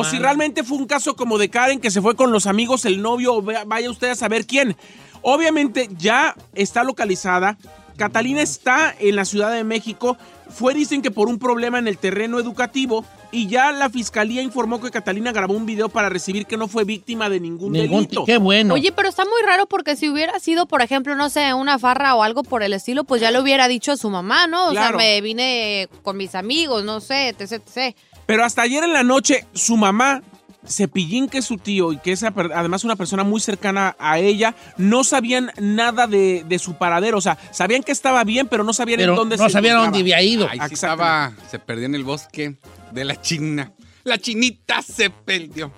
O 0.00 0.02
si 0.02 0.18
realmente 0.18 0.64
fue 0.64 0.78
un 0.78 0.86
caso 0.86 1.14
como 1.14 1.38
de 1.38 1.48
Karen 1.48 1.78
que 1.78 1.92
se 1.92 2.02
fue 2.02 2.16
con 2.16 2.32
los 2.32 2.48
amigos, 2.48 2.86
el 2.86 3.00
novio, 3.02 3.40
vaya 3.40 3.88
usted 3.88 4.08
a 4.08 4.16
saber 4.16 4.46
quién. 4.48 4.76
Obviamente 5.22 5.88
ya 5.96 6.34
está 6.54 6.82
localizada. 6.82 7.56
Catalina 7.96 8.42
está 8.42 8.94
en 8.98 9.16
la 9.16 9.24
Ciudad 9.24 9.52
de 9.52 9.64
México. 9.64 10.16
Fue, 10.50 10.74
dicen 10.74 11.00
que 11.02 11.10
por 11.10 11.28
un 11.28 11.38
problema 11.38 11.78
en 11.78 11.88
el 11.88 11.98
terreno 11.98 12.38
educativo. 12.38 13.04
Y 13.32 13.48
ya 13.48 13.72
la 13.72 13.90
fiscalía 13.90 14.42
informó 14.42 14.80
que 14.80 14.90
Catalina 14.92 15.32
grabó 15.32 15.54
un 15.54 15.66
video 15.66 15.88
para 15.88 16.08
recibir 16.08 16.46
que 16.46 16.56
no 16.56 16.68
fue 16.68 16.84
víctima 16.84 17.28
de 17.28 17.40
ningún, 17.40 17.72
Ningún 17.72 18.02
delito. 18.04 18.24
qué 18.24 18.36
bueno. 18.38 18.74
Oye, 18.74 18.92
pero 18.92 19.08
está 19.08 19.24
muy 19.24 19.42
raro 19.44 19.66
porque 19.66 19.96
si 19.96 20.08
hubiera 20.08 20.38
sido, 20.38 20.66
por 20.66 20.82
ejemplo, 20.82 21.16
no 21.16 21.28
sé, 21.30 21.52
una 21.52 21.78
farra 21.80 22.14
o 22.14 22.22
algo 22.22 22.44
por 22.44 22.62
el 22.62 22.72
estilo, 22.72 23.02
pues 23.02 23.20
ya 23.20 23.32
le 23.32 23.40
hubiera 23.40 23.66
dicho 23.66 23.90
a 23.92 23.96
su 23.96 24.08
mamá, 24.08 24.46
¿no? 24.46 24.68
O 24.68 24.70
Claro. 24.70 24.98
sea, 25.00 25.06
me 25.06 25.20
vine 25.20 25.88
con 26.04 26.16
mis 26.16 26.36
amigos, 26.36 26.84
no 26.84 27.00
sé, 27.00 27.28
etc, 27.30 27.52
etc. 27.66 27.96
Pero 28.26 28.44
hasta 28.44 28.62
ayer 28.62 28.84
en 28.84 28.92
la 28.92 29.02
noche, 29.02 29.46
su 29.52 29.76
mamá, 29.76 30.22
Cepillín, 30.66 31.28
que 31.28 31.38
es 31.38 31.44
su 31.44 31.58
tío 31.58 31.92
y 31.92 31.98
que 31.98 32.12
es 32.12 32.22
además 32.22 32.84
una 32.84 32.96
persona 32.96 33.24
muy 33.24 33.40
cercana 33.40 33.96
a 33.98 34.18
ella, 34.18 34.54
no 34.76 35.04
sabían 35.04 35.50
nada 35.58 36.06
de, 36.06 36.44
de 36.46 36.58
su 36.58 36.74
paradero. 36.74 37.18
O 37.18 37.20
sea, 37.20 37.38
sabían 37.50 37.82
que 37.82 37.92
estaba 37.92 38.24
bien, 38.24 38.48
pero 38.48 38.64
no 38.64 38.72
sabían 38.72 38.98
Pero 38.98 39.12
en 39.12 39.16
dónde 39.16 39.36
no 39.36 39.44
se 39.44 39.50
sabían 39.50 39.78
dónde 39.78 40.00
había 40.00 40.22
ido. 40.22 40.48
Ahí 40.48 40.58
sí 40.68 40.74
estaba, 40.74 41.32
se 41.50 41.58
perdió 41.58 41.86
en 41.86 41.94
el 41.94 42.04
bosque 42.04 42.56
de 42.92 43.04
la 43.04 43.20
China. 43.20 43.72
La 44.04 44.18
chinita 44.18 44.82
se 44.82 45.10
perdió. 45.10 45.72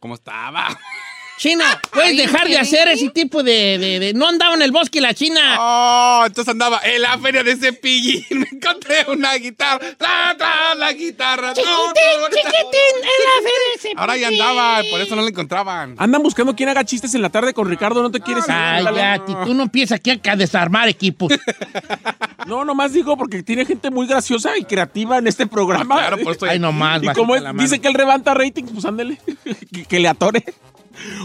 ¿Cómo 0.00 0.14
estaba? 0.14 0.78
Chino, 1.38 1.64
puedes 1.92 2.16
dejar 2.16 2.48
de 2.48 2.58
hacer 2.58 2.88
ese 2.88 3.10
tipo 3.10 3.42
de, 3.42 3.78
de- 3.78 3.98
de- 4.00 4.12
No 4.14 4.28
andaba 4.28 4.54
en 4.54 4.62
el 4.62 4.72
bosque 4.72 5.00
la 5.00 5.14
china. 5.14 5.56
Oh, 5.58 6.24
entonces 6.26 6.50
andaba 6.50 6.80
en 6.84 7.00
la 7.00 7.16
feria 7.18 7.42
de 7.44 7.56
cepillín. 7.56 8.24
Me 8.30 8.46
encontré 8.52 9.06
una 9.08 9.34
guitarra. 9.36 9.78
Tra, 9.96 10.34
tra, 10.36 10.74
la 10.74 10.92
guitarra. 10.92 11.52
Chiquitín, 11.54 11.72
chiquitín, 12.30 12.96
en 12.96 13.24
la 13.24 13.48
feria 13.48 13.94
de 13.94 14.00
Ahora 14.00 14.16
ya 14.16 14.28
andaba, 14.28 14.82
por 14.90 15.00
eso 15.00 15.14
no 15.16 15.22
la 15.22 15.28
encontraban. 15.28 15.94
Andan 15.98 16.22
buscando 16.22 16.54
quién 16.56 16.68
haga 16.70 16.84
chistes 16.84 17.14
en 17.14 17.22
la 17.22 17.30
tarde 17.30 17.54
con 17.54 17.68
Ricardo, 17.68 18.02
¿no 18.02 18.10
te 18.10 18.20
quieres 18.20 18.44
ir? 18.44 18.52
Cállate, 18.52 19.32
tú 19.44 19.54
no 19.54 19.62
empiezas 19.62 20.00
aquí 20.00 20.10
a 20.10 20.36
desarmar 20.36 20.88
equipos. 20.88 21.32
No, 22.46 22.64
nomás 22.64 22.92
digo 22.92 23.16
porque 23.16 23.42
tiene 23.42 23.64
gente 23.64 23.90
muy 23.90 24.06
graciosa 24.06 24.56
y 24.58 24.64
creativa 24.64 25.18
en 25.18 25.26
este 25.28 25.46
programa. 25.46 25.96
Ah, 25.96 25.98
claro, 26.08 26.18
por 26.24 26.34
eso- 26.34 26.46
Ay, 26.46 26.58
nomás, 26.58 27.02
Y 27.02 27.06
como 27.08 27.36
dice 27.54 27.78
que 27.80 27.88
él 27.88 27.94
levanta 27.96 28.34
ratings, 28.34 28.72
pues 28.72 28.84
ándele, 28.84 29.18
que, 29.72 29.84
que 29.84 30.00
le 30.00 30.08
atore. 30.08 30.42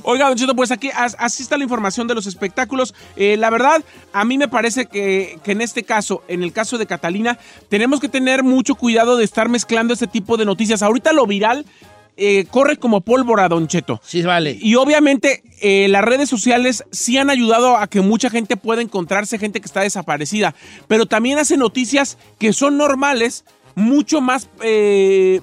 Oiga, 0.03 0.27
Don 0.27 0.37
Cheto, 0.37 0.55
pues 0.55 0.71
aquí 0.71 0.89
as- 0.95 1.15
así 1.19 1.43
está 1.43 1.57
la 1.57 1.63
información 1.63 2.07
de 2.07 2.15
los 2.15 2.27
espectáculos. 2.27 2.93
Eh, 3.15 3.37
la 3.37 3.49
verdad, 3.49 3.83
a 4.11 4.25
mí 4.25 4.37
me 4.37 4.47
parece 4.47 4.85
que, 4.85 5.39
que 5.43 5.51
en 5.53 5.61
este 5.61 5.83
caso, 5.83 6.23
en 6.27 6.43
el 6.43 6.51
caso 6.53 6.77
de 6.77 6.85
Catalina, 6.85 7.37
tenemos 7.69 7.99
que 7.99 8.09
tener 8.09 8.43
mucho 8.43 8.75
cuidado 8.75 9.17
de 9.17 9.23
estar 9.25 9.49
mezclando 9.49 9.93
este 9.93 10.07
tipo 10.07 10.37
de 10.37 10.45
noticias. 10.45 10.81
Ahorita 10.83 11.13
lo 11.13 11.25
viral 11.27 11.65
eh, 12.15 12.45
corre 12.51 12.77
como 12.77 13.01
pólvora, 13.01 13.49
Don 13.49 13.67
Cheto. 13.67 13.99
Sí, 14.03 14.21
vale. 14.21 14.55
Y 14.61 14.75
obviamente 14.75 15.41
eh, 15.61 15.87
las 15.89 16.03
redes 16.03 16.29
sociales 16.29 16.83
sí 16.91 17.17
han 17.17 17.31
ayudado 17.31 17.75
a 17.77 17.87
que 17.87 18.01
mucha 18.01 18.29
gente 18.29 18.55
pueda 18.55 18.83
encontrarse 18.83 19.39
gente 19.39 19.59
que 19.61 19.65
está 19.65 19.81
desaparecida, 19.81 20.53
pero 20.87 21.07
también 21.07 21.39
hace 21.39 21.57
noticias 21.57 22.19
que 22.37 22.53
son 22.53 22.77
normales, 22.77 23.45
mucho 23.73 24.21
más, 24.21 24.47
eh, 24.61 25.41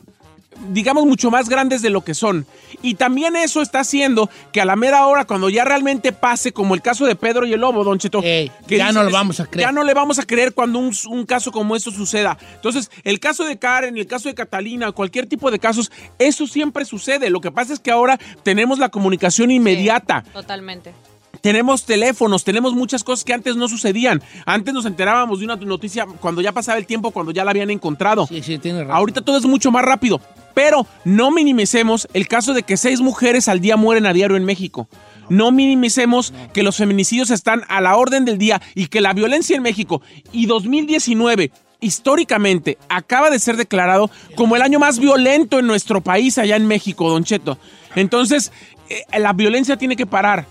digamos, 0.68 1.06
mucho 1.06 1.30
más 1.30 1.48
grandes 1.48 1.82
de 1.82 1.90
lo 1.90 2.02
que 2.02 2.14
son. 2.14 2.46
Y 2.82 2.94
también 2.94 3.36
eso 3.36 3.62
está 3.62 3.80
haciendo 3.80 4.30
que 4.52 4.60
a 4.60 4.64
la 4.64 4.76
mera 4.76 5.06
hora, 5.06 5.24
cuando 5.24 5.48
ya 5.48 5.64
realmente 5.64 6.12
pase, 6.12 6.52
como 6.52 6.74
el 6.74 6.82
caso 6.82 7.06
de 7.06 7.16
Pedro 7.16 7.46
y 7.46 7.52
el 7.52 7.60
Lobo, 7.60 7.84
Don 7.84 7.98
Cheto, 7.98 8.20
que 8.20 8.50
ya 8.68 8.92
no 8.92 9.02
lo 9.02 9.10
vamos 9.10 9.40
a 9.40 9.46
creer. 9.46 9.68
Ya 9.68 9.72
no 9.72 9.84
le 9.84 9.94
vamos 9.94 10.18
a 10.18 10.24
creer 10.24 10.54
cuando 10.54 10.78
un, 10.78 10.92
un 11.08 11.26
caso 11.26 11.52
como 11.52 11.76
esto 11.76 11.90
suceda. 11.90 12.38
Entonces, 12.54 12.90
el 13.04 13.20
caso 13.20 13.44
de 13.44 13.58
Karen, 13.58 13.96
el 13.96 14.06
caso 14.06 14.28
de 14.28 14.34
Catalina, 14.34 14.92
cualquier 14.92 15.26
tipo 15.26 15.50
de 15.50 15.58
casos, 15.58 15.90
eso 16.18 16.46
siempre 16.46 16.84
sucede. 16.84 17.30
Lo 17.30 17.40
que 17.40 17.50
pasa 17.50 17.72
es 17.72 17.80
que 17.80 17.90
ahora 17.90 18.18
tenemos 18.42 18.78
la 18.78 18.88
comunicación 18.88 19.50
inmediata. 19.50 20.24
Totalmente. 20.32 20.92
Tenemos 21.40 21.84
teléfonos, 21.84 22.44
tenemos 22.44 22.74
muchas 22.74 23.02
cosas 23.02 23.24
que 23.24 23.32
antes 23.32 23.56
no 23.56 23.68
sucedían. 23.68 24.22
Antes 24.44 24.74
nos 24.74 24.84
enterábamos 24.84 25.38
de 25.38 25.46
una 25.46 25.56
noticia 25.56 26.06
cuando 26.20 26.42
ya 26.42 26.52
pasaba 26.52 26.78
el 26.78 26.86
tiempo, 26.86 27.12
cuando 27.12 27.32
ya 27.32 27.44
la 27.44 27.50
habían 27.52 27.70
encontrado. 27.70 28.26
Sí, 28.26 28.42
sí, 28.42 28.58
tienes 28.58 28.82
razón. 28.82 28.96
Ahorita 28.96 29.22
todo 29.22 29.38
es 29.38 29.46
mucho 29.46 29.70
más 29.70 29.84
rápido. 29.84 30.20
Pero 30.54 30.86
no 31.04 31.30
minimicemos 31.30 32.08
el 32.12 32.28
caso 32.28 32.54
de 32.54 32.62
que 32.62 32.76
seis 32.76 33.00
mujeres 33.00 33.48
al 33.48 33.60
día 33.60 33.76
mueren 33.76 34.06
a 34.06 34.12
diario 34.12 34.36
en 34.36 34.44
México. 34.44 34.88
No 35.28 35.52
minimicemos 35.52 36.34
que 36.52 36.64
los 36.64 36.76
feminicidios 36.76 37.30
están 37.30 37.62
a 37.68 37.80
la 37.80 37.96
orden 37.96 38.24
del 38.24 38.36
día 38.36 38.60
y 38.74 38.88
que 38.88 39.00
la 39.00 39.12
violencia 39.12 39.56
en 39.56 39.62
México 39.62 40.02
y 40.32 40.46
2019 40.46 41.52
históricamente 41.80 42.78
acaba 42.88 43.30
de 43.30 43.38
ser 43.38 43.56
declarado 43.56 44.10
como 44.34 44.56
el 44.56 44.62
año 44.62 44.78
más 44.78 44.98
violento 44.98 45.58
en 45.58 45.66
nuestro 45.66 46.00
país 46.00 46.36
allá 46.36 46.56
en 46.56 46.66
México, 46.66 47.08
Don 47.08 47.24
Cheto. 47.24 47.58
Entonces, 47.94 48.52
eh, 48.88 49.18
la 49.18 49.32
violencia 49.32 49.76
tiene 49.76 49.96
que 49.96 50.06
parar. 50.06 50.46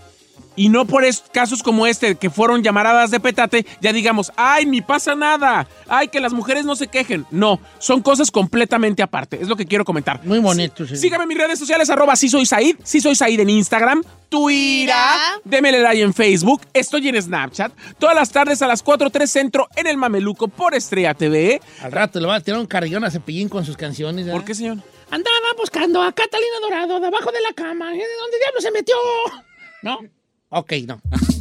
Y 0.56 0.68
no 0.68 0.84
por 0.84 1.04
casos 1.32 1.62
como 1.62 1.86
este, 1.86 2.16
que 2.16 2.30
fueron 2.30 2.62
llamaradas 2.62 3.10
de 3.10 3.20
petate, 3.20 3.66
ya 3.80 3.92
digamos, 3.92 4.32
ay, 4.36 4.66
ni 4.66 4.80
pasa 4.80 5.14
nada, 5.14 5.66
ay, 5.88 6.08
que 6.08 6.20
las 6.20 6.32
mujeres 6.32 6.64
no 6.64 6.76
se 6.76 6.88
quejen. 6.88 7.24
No, 7.30 7.60
son 7.78 8.02
cosas 8.02 8.30
completamente 8.30 9.02
aparte, 9.02 9.38
es 9.40 9.48
lo 9.48 9.56
que 9.56 9.66
quiero 9.66 9.84
comentar. 9.84 10.20
Muy 10.24 10.38
bonito, 10.38 10.86
sí. 10.86 10.96
Sígame 10.96 11.24
en 11.24 11.28
mis 11.28 11.38
redes 11.38 11.58
sociales, 11.58 11.88
arroba 11.90 12.16
si 12.16 12.28
soy 12.28 12.46
Said, 12.46 12.76
si 12.82 13.00
soy 13.00 13.14
Said 13.14 13.40
en 13.40 13.50
Instagram, 13.50 14.02
Twitter, 14.28 14.94
démele 15.44 15.80
like 15.80 16.02
en 16.02 16.14
Facebook, 16.14 16.62
estoy 16.72 17.08
en 17.08 17.20
Snapchat, 17.20 17.72
todas 17.98 18.14
las 18.14 18.30
tardes 18.30 18.60
a 18.62 18.66
las 18.66 18.84
4.3 18.84 19.26
Centro 19.26 19.68
en 19.76 19.86
el 19.86 19.96
Mameluco 19.96 20.48
por 20.48 20.74
Estrella 20.74 21.14
TV. 21.14 21.60
Al 21.82 21.92
rato 21.92 22.20
le 22.20 22.26
va 22.26 22.36
a 22.36 22.40
tirar 22.40 22.60
un 22.60 22.66
carrillón 22.66 23.04
a 23.04 23.10
Cepillín 23.10 23.48
con 23.48 23.64
sus 23.64 23.76
canciones. 23.76 24.28
¿Por 24.28 24.44
qué, 24.44 24.54
señor? 24.54 24.78
Andaba 25.10 25.36
buscando 25.56 26.00
a 26.02 26.12
Catalina 26.12 26.60
Dorado 26.62 27.00
debajo 27.00 27.32
de 27.32 27.40
la 27.40 27.52
cama. 27.52 27.90
¿De 27.90 27.98
dónde 27.98 28.38
diablos 28.38 28.62
se 28.62 28.70
metió? 28.70 28.94
¿No? 29.82 29.98
Ok, 30.50 30.72
no. 30.86 31.00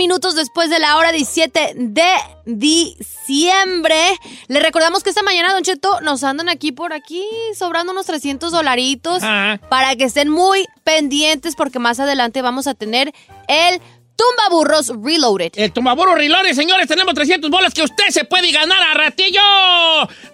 minutos 0.00 0.34
después 0.34 0.70
de 0.70 0.78
la 0.78 0.96
hora 0.96 1.12
17 1.12 1.74
de 1.76 2.10
diciembre. 2.46 3.98
Le 4.48 4.58
recordamos 4.58 5.02
que 5.02 5.10
esta 5.10 5.22
mañana, 5.22 5.52
Don 5.52 5.62
Cheto, 5.62 6.00
nos 6.00 6.24
andan 6.24 6.48
aquí 6.48 6.72
por 6.72 6.94
aquí 6.94 7.22
sobrando 7.54 7.92
unos 7.92 8.06
300 8.06 8.50
dolaritos 8.50 9.22
para 9.68 9.96
que 9.96 10.04
estén 10.04 10.30
muy 10.30 10.66
pendientes 10.84 11.54
porque 11.54 11.78
más 11.78 12.00
adelante 12.00 12.40
vamos 12.40 12.66
a 12.66 12.72
tener 12.72 13.12
el 13.46 13.82
Tumba 14.20 14.50
Burros 14.50 14.92
Reloaded. 15.02 15.52
El 15.56 15.72
Tumbaburro 15.72 16.14
Rilores, 16.14 16.54
señores, 16.54 16.86
tenemos 16.86 17.14
300 17.14 17.50
bolas 17.50 17.72
que 17.72 17.82
usted 17.82 18.04
se 18.10 18.24
puede 18.24 18.52
ganar 18.52 18.82
a 18.82 18.92
ratillo. 18.92 19.40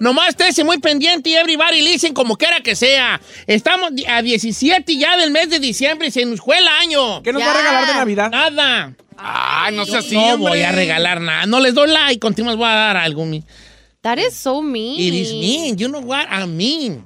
Nomás 0.00 0.30
estése 0.30 0.64
muy 0.64 0.78
pendiente 0.78 1.30
y 1.30 1.36
everybody 1.36 1.82
listen 1.82 2.12
como 2.12 2.36
quiera 2.36 2.60
que 2.62 2.74
sea. 2.74 3.20
Estamos 3.46 3.92
a 4.08 4.22
17 4.22 4.96
ya 4.96 5.16
del 5.16 5.30
mes 5.30 5.50
de 5.50 5.60
diciembre 5.60 6.08
y 6.08 6.10
se 6.10 6.24
nos 6.24 6.40
fue 6.40 6.58
el 6.58 6.66
año. 6.66 7.22
¿Qué 7.22 7.32
nos 7.32 7.40
va 7.40 7.52
a 7.52 7.56
regalar 7.56 7.86
de 7.86 7.94
Navidad? 7.94 8.30
Nada. 8.32 8.96
Ay, 9.16 9.76
no 9.76 9.86
sea 9.86 10.00
así, 10.00 10.16
No 10.16 10.34
hombre. 10.34 10.50
voy 10.50 10.62
a 10.62 10.72
regalar 10.72 11.20
nada. 11.20 11.46
No 11.46 11.60
les 11.60 11.72
doy 11.72 11.88
like, 11.88 12.18
continuas 12.18 12.56
voy 12.56 12.66
a 12.66 12.74
dar 12.74 12.96
algo. 12.96 13.24
That 14.00 14.18
is 14.18 14.34
so 14.34 14.62
mean. 14.62 15.00
It 15.00 15.14
is 15.14 15.32
mean. 15.32 15.76
You 15.76 15.88
know 15.88 16.00
what 16.00 16.26
I 16.28 16.44
mean. 16.46 17.04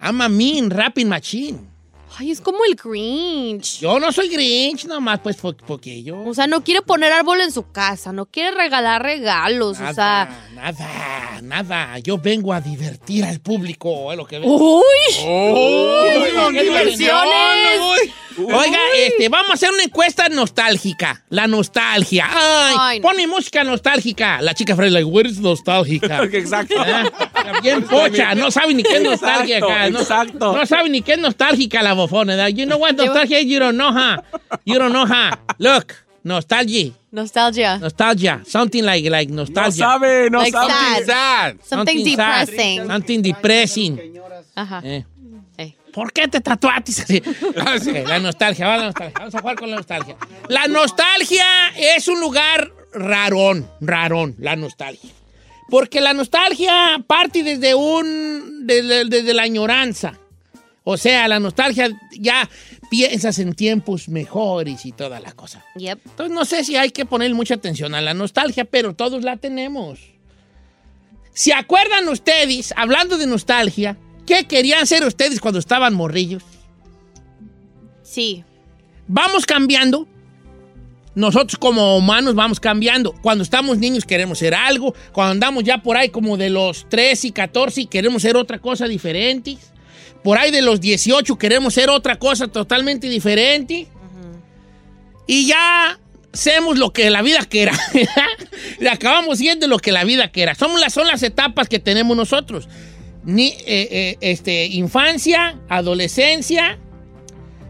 I'm 0.00 0.20
a 0.20 0.28
mean 0.28 0.70
rapping 0.70 1.08
machine. 1.08 1.69
Ay, 2.18 2.30
es 2.32 2.40
como 2.40 2.58
el 2.64 2.74
Grinch. 2.74 3.78
Yo 3.80 3.98
no 4.00 4.12
soy 4.12 4.28
Grinch, 4.28 4.84
nomás 4.84 5.20
pues 5.20 5.36
po- 5.36 5.54
porque 5.56 6.02
yo... 6.02 6.22
O 6.24 6.34
sea, 6.34 6.46
no 6.46 6.62
quiere 6.62 6.82
poner 6.82 7.12
árbol 7.12 7.40
en 7.40 7.52
su 7.52 7.70
casa, 7.70 8.12
no 8.12 8.26
quiere 8.26 8.50
regalar 8.50 9.02
regalos, 9.02 9.78
o 9.80 9.94
sea... 9.94 10.28
Nada, 10.54 11.40
nada. 11.42 11.98
Yo 12.00 12.18
vengo 12.18 12.52
a 12.52 12.60
divertir 12.60 13.24
al 13.24 13.40
público, 13.40 14.10
es 14.10 14.18
lo 14.18 14.26
que 14.26 14.38
vengo. 14.38 14.54
¡Uy! 14.80 14.82
Uy, 15.26 16.30
¡Con 16.34 16.52
qué 16.52 16.62
diversiones! 16.64 17.80
Uy. 17.80 18.12
Oiga, 18.44 18.78
este, 18.96 19.28
vamos 19.28 19.50
a 19.50 19.54
hacer 19.54 19.70
una 19.70 19.82
encuesta 19.82 20.28
nostálgica. 20.28 21.24
La 21.28 21.46
nostalgia. 21.46 22.26
Ay, 22.30 22.74
Ay, 22.78 23.00
no. 23.00 23.08
pon 23.08 23.16
mi 23.16 23.26
música 23.26 23.64
nostálgica. 23.64 24.40
La 24.40 24.54
chica 24.54 24.74
Freddy, 24.76 24.90
like, 24.92 25.04
where 25.04 25.28
is 25.28 25.38
nostálgica? 25.40 26.22
Exacto. 26.32 26.74
Ah, 26.78 27.04
Bien 27.62 27.82
pocha, 27.82 28.34
no 28.34 28.50
sabe 28.50 28.72
ni 28.72 28.82
qué 28.82 28.96
es 28.96 29.02
nostalgia 29.02 29.58
Exacto. 29.58 29.90
No, 29.90 30.00
exacto. 30.00 30.52
no 30.56 30.66
sabe 30.66 30.88
ni 30.88 31.02
qué 31.02 31.14
es 31.14 31.18
nostálgica 31.18 31.82
la 31.82 31.94
You 32.08 32.66
know 32.66 32.78
what 32.78 32.96
nostalgia 32.96 33.38
is? 33.38 33.46
You 33.46 33.58
don't 33.58 33.76
know, 33.76 33.92
huh? 33.92 34.18
You 34.64 34.78
don't 34.78 34.92
know, 34.92 35.06
huh? 35.06 35.36
Look, 35.58 35.94
nostalgia. 36.24 36.92
Nostalgia. 37.12 37.78
Nostalgia. 37.78 38.42
Something 38.46 38.84
like, 38.84 39.08
like 39.10 39.30
No 39.30 39.42
nostalgia. 39.42 39.84
sabe, 39.84 40.30
no 40.30 40.38
Like 40.38 40.52
sabe. 40.52 40.70
sad. 40.70 41.06
Sad. 41.06 41.56
Something 41.64 42.04
depressing. 42.04 42.86
Something 42.86 43.22
depressing. 43.22 43.98
Ajá. 44.54 44.80
Eh. 44.84 45.04
¿Por 45.92 46.12
qué 46.12 46.28
te 46.28 46.40
tatuaste 46.40 46.92
así? 46.92 47.22
Ok, 47.40 48.06
la 48.08 48.20
nostalgia, 48.20 48.66
va 48.68 48.76
la 48.76 48.84
nostalgia. 48.86 49.14
Vamos 49.18 49.34
a 49.34 49.40
jugar 49.40 49.56
con 49.56 49.70
la 49.70 49.76
nostalgia. 49.76 50.16
La 50.48 50.68
nostalgia 50.68 51.44
es 51.76 52.06
un 52.06 52.20
lugar 52.20 52.70
rarón, 52.94 53.68
rarón, 53.80 54.36
la 54.38 54.54
nostalgia. 54.54 55.10
Porque 55.68 56.00
la 56.00 56.12
nostalgia 56.14 57.02
parte 57.06 57.42
desde 57.42 57.74
un. 57.74 58.66
desde, 58.66 59.04
desde 59.06 59.34
la 59.34 59.42
añoranza. 59.42 60.14
O 60.84 60.96
sea, 60.96 61.28
la 61.28 61.38
nostalgia 61.38 61.90
ya 62.18 62.48
piensas 62.90 63.38
en 63.38 63.54
tiempos 63.54 64.08
mejores 64.08 64.86
y 64.86 64.92
toda 64.92 65.20
la 65.20 65.32
cosa. 65.32 65.64
Yep. 65.76 66.00
Entonces 66.06 66.34
no 66.34 66.44
sé 66.44 66.64
si 66.64 66.76
hay 66.76 66.90
que 66.90 67.04
poner 67.04 67.34
mucha 67.34 67.54
atención 67.54 67.94
a 67.94 68.00
la 68.00 68.14
nostalgia, 68.14 68.64
pero 68.64 68.94
todos 68.94 69.22
la 69.22 69.36
tenemos. 69.36 70.00
¿Se 71.32 71.52
acuerdan 71.52 72.08
ustedes, 72.08 72.74
hablando 72.76 73.18
de 73.18 73.26
nostalgia, 73.26 73.96
qué 74.26 74.44
querían 74.46 74.86
ser 74.86 75.04
ustedes 75.04 75.40
cuando 75.40 75.58
estaban 75.58 75.94
morrillos? 75.94 76.42
Sí. 78.02 78.44
Vamos 79.06 79.46
cambiando. 79.46 80.08
Nosotros 81.14 81.58
como 81.58 81.96
humanos 81.96 82.34
vamos 82.34 82.58
cambiando. 82.58 83.12
Cuando 83.22 83.44
estamos 83.44 83.78
niños 83.78 84.04
queremos 84.04 84.38
ser 84.38 84.54
algo. 84.54 84.94
Cuando 85.12 85.32
andamos 85.32 85.64
ya 85.64 85.82
por 85.82 85.96
ahí 85.96 86.08
como 86.08 86.36
de 86.36 86.50
los 86.50 86.88
13 86.88 87.28
y 87.28 87.32
14 87.32 87.86
queremos 87.86 88.22
ser 88.22 88.36
otra 88.36 88.58
cosa 88.58 88.86
diferente. 88.86 89.58
Por 90.22 90.38
ahí 90.38 90.50
de 90.50 90.62
los 90.62 90.80
18 90.80 91.36
queremos 91.38 91.74
ser 91.74 91.90
otra 91.90 92.18
cosa 92.18 92.48
totalmente 92.48 93.08
diferente. 93.08 93.88
y 95.26 95.46
ya 95.46 95.98
hacemos 96.32 96.78
lo 96.78 96.92
que 96.92 97.10
la 97.10 97.22
vida 97.22 97.44
quiera. 97.48 97.72
y 98.80 98.86
acabamos 98.86 99.38
siendo 99.38 99.66
lo 99.66 99.78
que 99.78 99.92
la 99.92 100.04
vida 100.04 100.28
quiera. 100.28 100.54
Son 100.54 100.78
las, 100.80 100.92
son 100.92 101.06
las 101.06 101.22
etapas 101.22 101.68
que 101.68 101.78
tenemos 101.78 102.16
nosotros. 102.16 102.68
Ni, 103.24 103.48
eh, 103.48 103.56
eh, 103.66 104.16
este, 104.20 104.66
infancia, 104.66 105.58
adolescencia, 105.68 106.78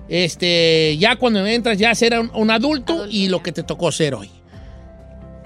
este, 0.09 0.97
ya 0.99 1.17
cuando 1.17 1.45
entras 1.47 1.79
ya 1.79 1.91
a 1.91 1.95
ser 1.95 2.19
un, 2.19 2.31
un 2.35 2.51
adulto 2.51 3.07
y 3.09 3.29
lo 3.29 3.43
que 3.43 3.53
te 3.53 3.63
tocó 3.63 3.93
ser 3.93 4.15
hoy. 4.15 4.31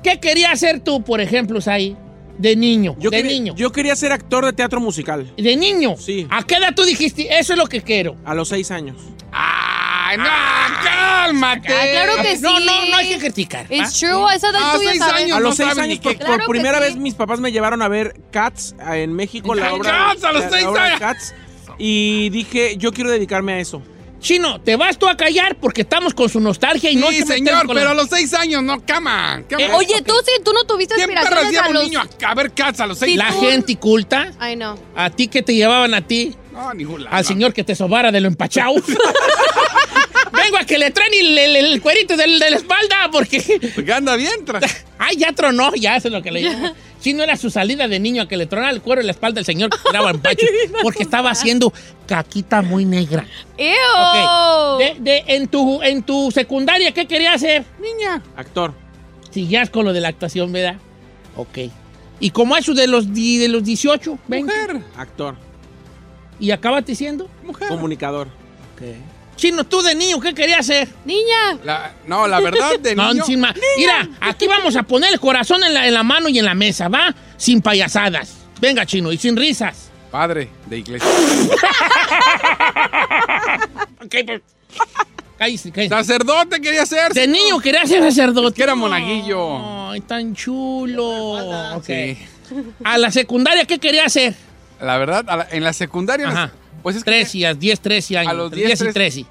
¿Qué 0.03 0.21
querías 0.21 0.53
hacer 0.53 0.81
tú, 0.81 1.03
por 1.03 1.21
ejemplo, 1.21 1.61
Sai? 1.61 1.97
De 2.39 2.57
niño, 2.57 2.97
Yo 2.99 3.11
de 3.11 3.19
quería, 3.19 3.33
niño. 3.33 3.55
Yo 3.57 3.71
quería 3.71 3.95
ser 3.97 4.13
actor 4.13 4.45
de 4.45 4.53
teatro 4.53 4.81
musical. 4.81 5.33
¿De 5.37 5.57
niño? 5.57 5.95
Sí. 5.99 6.27
¿A 6.31 6.43
qué 6.43 6.57
edad 6.57 6.75
tú 6.75 6.83
dijiste, 6.85 7.29
eso 7.39 7.53
es 7.53 7.59
lo 7.59 7.67
que 7.67 7.81
quiero? 7.83 8.17
A 8.25 8.35
los 8.35 8.49
seis 8.49 8.71
años. 8.71 8.97
¡Ay, 9.31 10.17
no! 10.19 10.25
¡Cálmate! 10.25 11.69
Ah, 11.73 11.87
claro 11.91 12.23
que 12.23 12.37
sí. 12.37 12.43
No, 12.43 12.61
no, 12.61 12.87
no 12.87 12.97
hay 12.97 13.09
que 13.09 13.19
criticar. 13.19 13.67
¿va? 13.71 13.77
It's 13.77 13.99
true, 13.99 14.29
a 14.29 14.35
esa 14.35 14.51
edad 14.51 14.61
Ah, 14.63 14.77
seis 14.79 15.01
años. 15.03 15.33
A 15.33 15.41
no 15.41 15.41
los 15.41 15.57
seis 15.57 15.79
años, 15.79 15.99
por, 16.01 16.17
por 16.19 16.47
primera 16.47 16.79
sí. 16.79 16.85
vez 16.85 16.97
mis 16.97 17.15
papás 17.15 17.41
me 17.41 17.53
llevaron 17.53 17.83
a 17.83 17.89
ver 17.89 18.21
Cats 18.31 18.75
ah, 18.81 18.97
en 18.99 19.13
México, 19.15 19.55
la 19.55 19.73
obra, 19.75 19.91
Cats, 19.91 20.25
a 20.25 20.33
los 20.33 20.43
la- 20.45 20.51
la 20.51 20.57
seis 20.57 20.67
obra 20.67 20.83
de 20.83 20.89
años. 20.89 21.01
Cats. 21.01 21.35
Y 21.79 22.29
dije, 22.31 22.77
yo 22.77 22.93
quiero 22.93 23.11
dedicarme 23.11 23.55
a 23.55 23.59
eso. 23.59 23.83
Chino, 24.25 24.59
te 24.59 24.75
vas 24.75 24.99
tú 24.99 25.07
a 25.07 25.19
callar 25.19 25.55
porque 25.61 25.83
estamos 25.83 26.15
con 26.15 26.31
su 26.31 26.41
nostalgia 26.41 26.91
y 26.91 26.97
no 26.97 27.09
Sí, 27.11 27.19
te 27.19 27.27
metemos 27.27 27.37
señor, 27.61 27.67
la- 27.69 27.75
pero 27.75 27.91
a 27.91 27.95
los 27.95 28.09
seis 28.09 28.33
años, 28.33 28.63
no, 28.63 28.83
cama. 28.85 29.43
Eh, 29.51 29.69
Oye, 29.75 30.01
tú 30.01 30.15
sí, 30.25 30.33
tú 30.43 30.51
no 30.55 30.65
tuviste 30.65 30.95
¿Quién 30.95 31.09
perras 31.11 31.25
aspiraciones 31.27 31.61
a 31.61 31.73
los... 31.75 31.83
niño 31.85 32.01
a, 32.01 32.31
a 32.31 32.35
ver 32.35 32.53
cats 32.55 32.81
a 32.81 32.87
los 32.87 32.99
seis? 32.99 33.19
La 33.19 33.29
tú- 33.31 33.41
gente 33.43 33.77
culta, 33.77 34.33
Ay, 34.39 34.57
no. 34.57 34.79
a 34.97 35.11
ti 35.11 35.29
que 35.29 35.43
te 35.43 35.55
llevaban 35.55 35.93
a 35.93 36.01
ti, 36.07 36.35
No, 36.55 36.73
ni 36.73 36.85
jula, 36.85 37.11
al 37.11 37.23
no. 37.23 37.29
señor 37.29 37.53
que 37.53 37.65
te 37.65 37.75
sobara 37.75 38.11
de 38.11 38.23
lo 38.23 38.29
empachado. 38.29 38.73
Vengo 40.43 40.57
a 40.59 40.65
que 40.65 40.79
le 40.79 40.91
traen 40.91 41.13
el, 41.15 41.39
el- 41.39 41.57
el 41.57 41.81
cuerito 41.83 42.17
de 42.17 42.27
la 42.27 42.47
espalda 42.49 43.09
porque... 43.13 43.61
Porque 43.75 43.93
anda 43.93 44.17
bien. 44.17 44.33
Ay, 44.99 45.17
ya 45.17 45.33
tronó, 45.33 45.75
ya 45.75 45.97
eso 45.97 46.09
es 46.09 46.13
lo 46.15 46.23
que 46.23 46.31
le 46.31 46.41
digo. 46.41 46.53
Si 47.01 47.13
no 47.13 47.23
era 47.23 47.37
su 47.37 47.51
salida 47.51 47.87
de 47.89 48.01
niño 48.01 48.23
a 48.23 48.29
que 48.29 48.37
le 48.37 48.47
tronara 48.47 48.73
el 48.73 48.81
cuero 48.81 49.01
en 49.03 49.07
la 49.07 49.13
espalda 49.13 49.35
del 49.37 49.45
señor 49.45 49.71
que 49.71 49.77
tiraba 49.87 50.11
empacho 50.11 50.47
porque 50.83 51.03
estaba 51.03 51.31
haciendo 51.31 51.73
caquita 52.07 52.63
muy 52.63 52.85
negra. 52.85 53.27
¡Ew! 53.59 53.75
Ok. 53.99 54.79
De, 54.79 54.97
de- 55.01 55.25
en, 55.29 55.49
tu, 55.49 55.83
en 55.83 56.03
tu 56.03 56.31
secundaria, 56.31 56.93
¿qué 56.93 57.07
querías 57.07 57.35
hacer? 57.37 57.65
Niña. 57.81 58.23
Actor. 58.37 58.75
Siguías 59.31 59.69
con 59.69 59.85
lo 59.85 59.93
de 59.93 60.01
la 60.01 60.09
actuación, 60.09 60.51
¿verdad? 60.53 60.77
Ok. 61.37 61.59
Y 62.21 62.31
como 62.31 62.57
eso 62.57 62.73
de 62.75 62.87
los, 62.87 63.13
de 63.13 63.49
los 63.49 63.65
18, 63.65 64.19
20, 64.29 64.53
Mujer. 64.53 64.81
Actor. 64.97 65.37
y 66.41 66.53
acabaste 66.53 66.95
siendo. 66.95 67.29
Mujer. 67.43 67.69
Comunicador. 67.69 68.29
Chino, 69.37 69.65
tú 69.65 69.83
de 69.83 69.95
niño, 69.95 70.21
¿qué 70.21 70.33
querías 70.35 70.61
hacer? 70.61 70.89
Niña. 71.05 71.59
La- 71.65 71.93
no, 72.07 72.27
la 72.27 72.41
verdad, 72.41 72.79
de 72.79 72.95
No, 72.97 73.13
niño... 73.13 73.25
sin 73.25 73.41
Mira, 73.77 74.09
aquí 74.21 74.47
vamos 74.47 74.77
a 74.77 74.83
poner 74.85 75.13
el 75.13 75.21
corazón 75.21 75.63
en 75.65 75.75
la, 75.75 75.87
en 75.87 75.95
la 75.95 76.03
mano 76.03 76.29
y 76.29 76.39
en 76.39 76.45
la 76.45 76.55
mesa, 76.55 76.89
¿va? 76.89 77.15
Sin 77.37 77.61
payasadas. 77.61 78.35
Venga, 78.61 78.87
chino, 78.87 79.11
y 79.13 79.19
sin 79.19 79.37
risas. 79.37 79.91
Padre 80.11 80.49
de 80.67 80.79
iglesia. 80.79 81.09
Ok, 84.05 84.15
pues. 84.27 84.43
Cállese, 85.39 85.73
cállese. 85.73 85.95
Sacerdote 85.95 86.61
quería 86.61 86.87
ser. 86.87 87.13
De 87.13 87.27
niño 87.27 87.59
quería 87.59 87.87
ser 87.87 88.03
sacerdote. 88.03 88.55
que 88.55 88.63
era 88.63 88.75
monaguillo. 88.75 89.89
Ay, 89.91 90.01
tan 90.03 90.35
chulo. 90.35 91.75
Ok. 91.77 91.85
Sí. 91.87 92.19
A 92.85 92.99
la 92.99 93.11
secundaria, 93.11 93.65
¿qué 93.65 93.79
quería 93.79 94.05
hacer? 94.05 94.35
La 94.81 94.99
verdad, 94.99 95.25
la- 95.27 95.49
en 95.51 95.65
la 95.65 95.73
secundaria... 95.73 96.29
Ajá. 96.29 96.53
Pues 96.85 96.97
es 96.97 97.03
que... 97.03 97.11
13, 97.11 97.47
a 97.47 97.55
10, 97.55 97.81
13 97.81 98.19
años. 98.19 98.31
A 98.31 98.35
los 98.35 98.45
entre 98.53 98.67
10, 98.67 98.79
10 98.79 98.81
y 98.81 98.93
13. 98.93 98.93
13. 98.93 99.27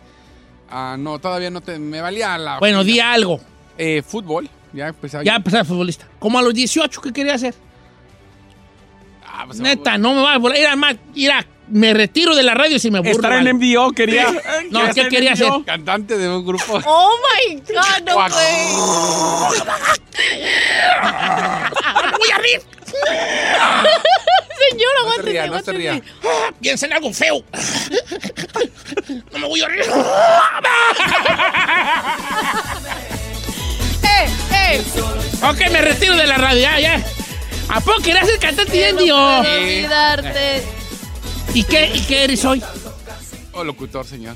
Ah, 0.71 0.95
no, 0.99 1.19
todavía 1.19 1.51
no 1.51 1.61
te... 1.61 1.77
Me 1.77 2.01
valía 2.01 2.35
la... 2.37 2.57
Bueno, 2.57 2.83
di 2.83 2.99
algo. 2.99 3.39
Eh, 3.77 4.01
fútbol. 4.05 4.49
Ya 4.73 4.87
empezaba. 4.87 5.23
Ya 5.23 5.35
empecé 5.35 5.57
a 5.57 5.59
ser 5.59 5.67
futbolista. 5.67 6.07
Como 6.17 6.39
a 6.39 6.41
los 6.41 6.51
18, 6.51 6.99
¿qué 6.99 7.13
quería 7.13 7.35
hacer? 7.35 7.53
Ah, 9.23 9.43
pues, 9.45 9.59
Neta, 9.59 9.99
no 9.99 10.15
me 10.15 10.21
va 10.23 10.33
a 10.33 10.37
volar. 10.39 10.57
Mira, 10.57 10.75
más, 10.75 10.95
mira, 11.13 11.45
me 11.67 11.93
retiro 11.93 12.35
de 12.35 12.41
la 12.41 12.55
radio 12.55 12.79
si 12.79 12.89
me 12.89 12.99
burro. 12.99 13.11
Estar 13.11 13.33
en 13.33 13.55
MDO 13.55 13.91
quería. 13.91 14.27
No, 14.71 14.87
¿qué 14.87 14.93
ser 14.93 15.09
quería 15.09 15.33
hacer? 15.33 15.51
Cantante 15.63 16.17
de 16.17 16.27
un 16.27 16.43
grupo. 16.43 16.81
Oh 16.85 17.11
my 17.47 17.55
God, 17.55 18.03
no 18.07 18.17
way. 18.17 18.33
¡Voy 22.17 22.29
a 22.31 22.37
rir! 22.39 22.72
Señor, 24.69 24.91
No 24.95 25.01
se 25.01 25.01
aguántese, 25.01 25.29
ría, 25.31 25.41
no 25.47 25.53
se 25.53 25.71
aguántese. 25.71 25.77
ría. 25.77 26.01
Piensa 26.61 26.85
en 26.85 26.93
algo 26.93 27.13
feo. 27.13 27.43
No 29.31 29.39
me 29.39 29.47
voy 29.47 29.61
a 29.61 29.67
rir. 29.67 29.83
¡Eh, 34.03 34.27
eh! 34.53 34.81
ok, 35.43 35.71
me 35.71 35.81
retiro 35.81 36.15
de 36.15 36.27
la 36.27 36.37
radio, 36.37 36.61
ya, 36.61 36.79
ya. 36.79 37.03
¿A 37.69 37.79
poco 37.81 38.01
querías 38.01 38.27
ser 38.27 38.39
cantante 38.39 38.71
de 38.77 38.93
No 38.93 38.99
indio? 39.01 39.17
olvidarte. 39.17 40.63
¿Y 41.53 41.63
qué, 41.63 41.91
¿Y 41.93 42.01
qué 42.01 42.23
eres 42.25 42.43
hoy? 42.45 42.63
Oh, 43.53 43.63
locutor, 43.63 44.05
señor. 44.05 44.35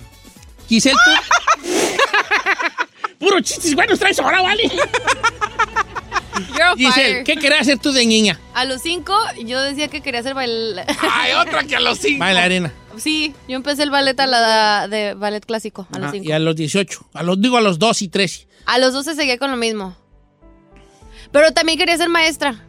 Giselle, 0.68 0.96
tú. 1.06 1.12
Puro 3.20 3.40
chistes 3.42 3.74
buenos 3.74 3.98
traes 4.00 4.20
ahora, 4.20 4.42
¿vale? 4.42 4.70
Girl 6.54 6.76
Giselle, 6.78 6.94
fire. 6.94 7.24
¿qué 7.24 7.36
querías 7.36 7.62
hacer 7.62 7.78
tú 7.80 7.92
de 7.92 8.06
niña? 8.06 8.40
A 8.54 8.66
los 8.66 8.82
cinco, 8.82 9.14
yo 9.46 9.62
decía 9.62 9.88
que 9.88 10.02
quería 10.02 10.20
hacer 10.22 10.34
baile. 10.34 10.84
Ay, 11.12 11.34
otra 11.34 11.64
que 11.64 11.76
a 11.76 11.80
los 11.80 11.98
cinco. 12.00 12.20
Bailarina. 12.20 12.72
Sí, 12.98 13.34
yo 13.48 13.56
empecé 13.56 13.84
el 13.84 13.92
ballet 13.92 14.20
a 14.20 14.26
la 14.26 14.88
de 14.88 15.14
ballet 15.14 15.46
clásico 15.46 15.88
a 15.94 16.00
los 16.00 16.12
cinco. 16.12 16.28
y 16.28 16.32
a 16.32 16.40
los 16.40 16.56
18. 16.56 17.10
A 17.14 17.22
los, 17.24 17.40
digo 17.40 17.58
a 17.58 17.62
los 17.62 17.78
2 17.78 18.02
y 18.02 18.08
13. 18.08 18.48
A 18.66 18.80
los 18.80 18.94
12 18.94 19.14
seguía 19.16 19.38
con 19.38 19.52
lo 19.52 19.58
mismo. 19.58 19.96
Pero 21.32 21.52
también 21.52 21.78
quería 21.78 21.96
ser 21.98 22.10
maestra, 22.10 22.64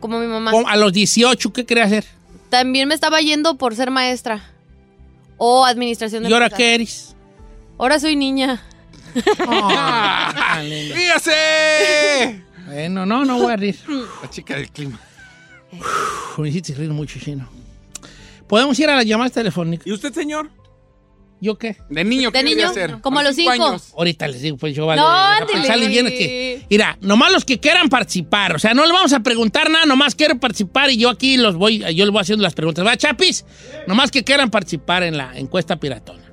como 0.00 0.18
mi 0.20 0.26
mamá. 0.26 0.52
¿Cómo? 0.52 0.68
A 0.68 0.76
los 0.76 0.92
18, 0.92 1.52
¿qué 1.52 1.64
querías 1.66 1.86
hacer? 1.88 2.04
También 2.50 2.86
me 2.86 2.94
estaba 2.94 3.20
yendo 3.20 3.56
por 3.56 3.74
ser 3.74 3.90
maestra. 3.90 4.48
O 5.38 5.64
administración 5.64 6.22
de 6.22 6.30
¿Y 6.30 6.32
ahora 6.32 6.50
qué 6.50 6.76
eres? 6.76 7.16
Ahora 7.76 7.98
soy 7.98 8.14
niña. 8.14 8.62
Ah, 9.48 10.60
linda. 10.62 10.94
¡Ríase! 10.94 12.43
Bueno, 12.74 13.06
no, 13.06 13.24
no 13.24 13.38
voy 13.38 13.52
a 13.52 13.56
rir. 13.56 13.76
La 14.22 14.30
chica 14.30 14.56
del 14.56 14.70
clima. 14.70 15.00
Uf, 15.72 16.38
me 16.38 16.48
hiciste 16.48 16.74
reír 16.74 16.90
mucho, 16.90 17.18
chino. 17.18 17.48
¿Podemos 18.46 18.78
ir 18.78 18.90
a 18.90 18.96
las 18.96 19.06
llamadas 19.06 19.32
telefónicas? 19.32 19.86
¿Y 19.86 19.92
usted, 19.92 20.12
señor? 20.12 20.50
¿Yo 21.40 21.58
qué? 21.58 21.76
De 21.90 22.04
niño, 22.04 22.30
¿qué 22.30 22.38
¿De 22.38 22.44
niño? 22.44 22.68
hacer? 22.68 23.00
Como 23.00 23.18
a 23.18 23.22
los 23.22 23.34
cinco. 23.36 23.50
años. 23.50 23.92
Ahorita 23.96 24.28
les 24.28 24.40
digo, 24.40 24.56
pues 24.56 24.74
yo 24.74 24.86
vale. 24.86 25.02
No, 25.02 25.46
pensarle 25.46 25.88
bien 25.88 26.06
que. 26.06 26.64
Mira, 26.70 26.96
nomás 27.00 27.32
los 27.32 27.44
que 27.44 27.60
quieran 27.60 27.88
participar. 27.88 28.54
O 28.54 28.58
sea, 28.58 28.72
no 28.72 28.86
le 28.86 28.92
vamos 28.92 29.12
a 29.12 29.20
preguntar 29.20 29.68
nada, 29.70 29.84
nomás 29.84 30.14
quiero 30.14 30.38
participar 30.38 30.90
y 30.90 30.96
yo 30.96 31.10
aquí 31.10 31.36
los 31.36 31.56
voy, 31.56 31.80
yo 31.94 32.04
les 32.04 32.10
voy 32.10 32.20
haciendo 32.20 32.42
las 32.42 32.54
preguntas. 32.54 32.86
¿Va, 32.86 32.96
Chapis? 32.96 33.44
Nomás 33.86 34.10
que 34.10 34.24
quieran 34.24 34.50
participar 34.50 35.02
en 35.02 35.16
la 35.16 35.36
encuesta 35.36 35.76
piratona. 35.76 36.24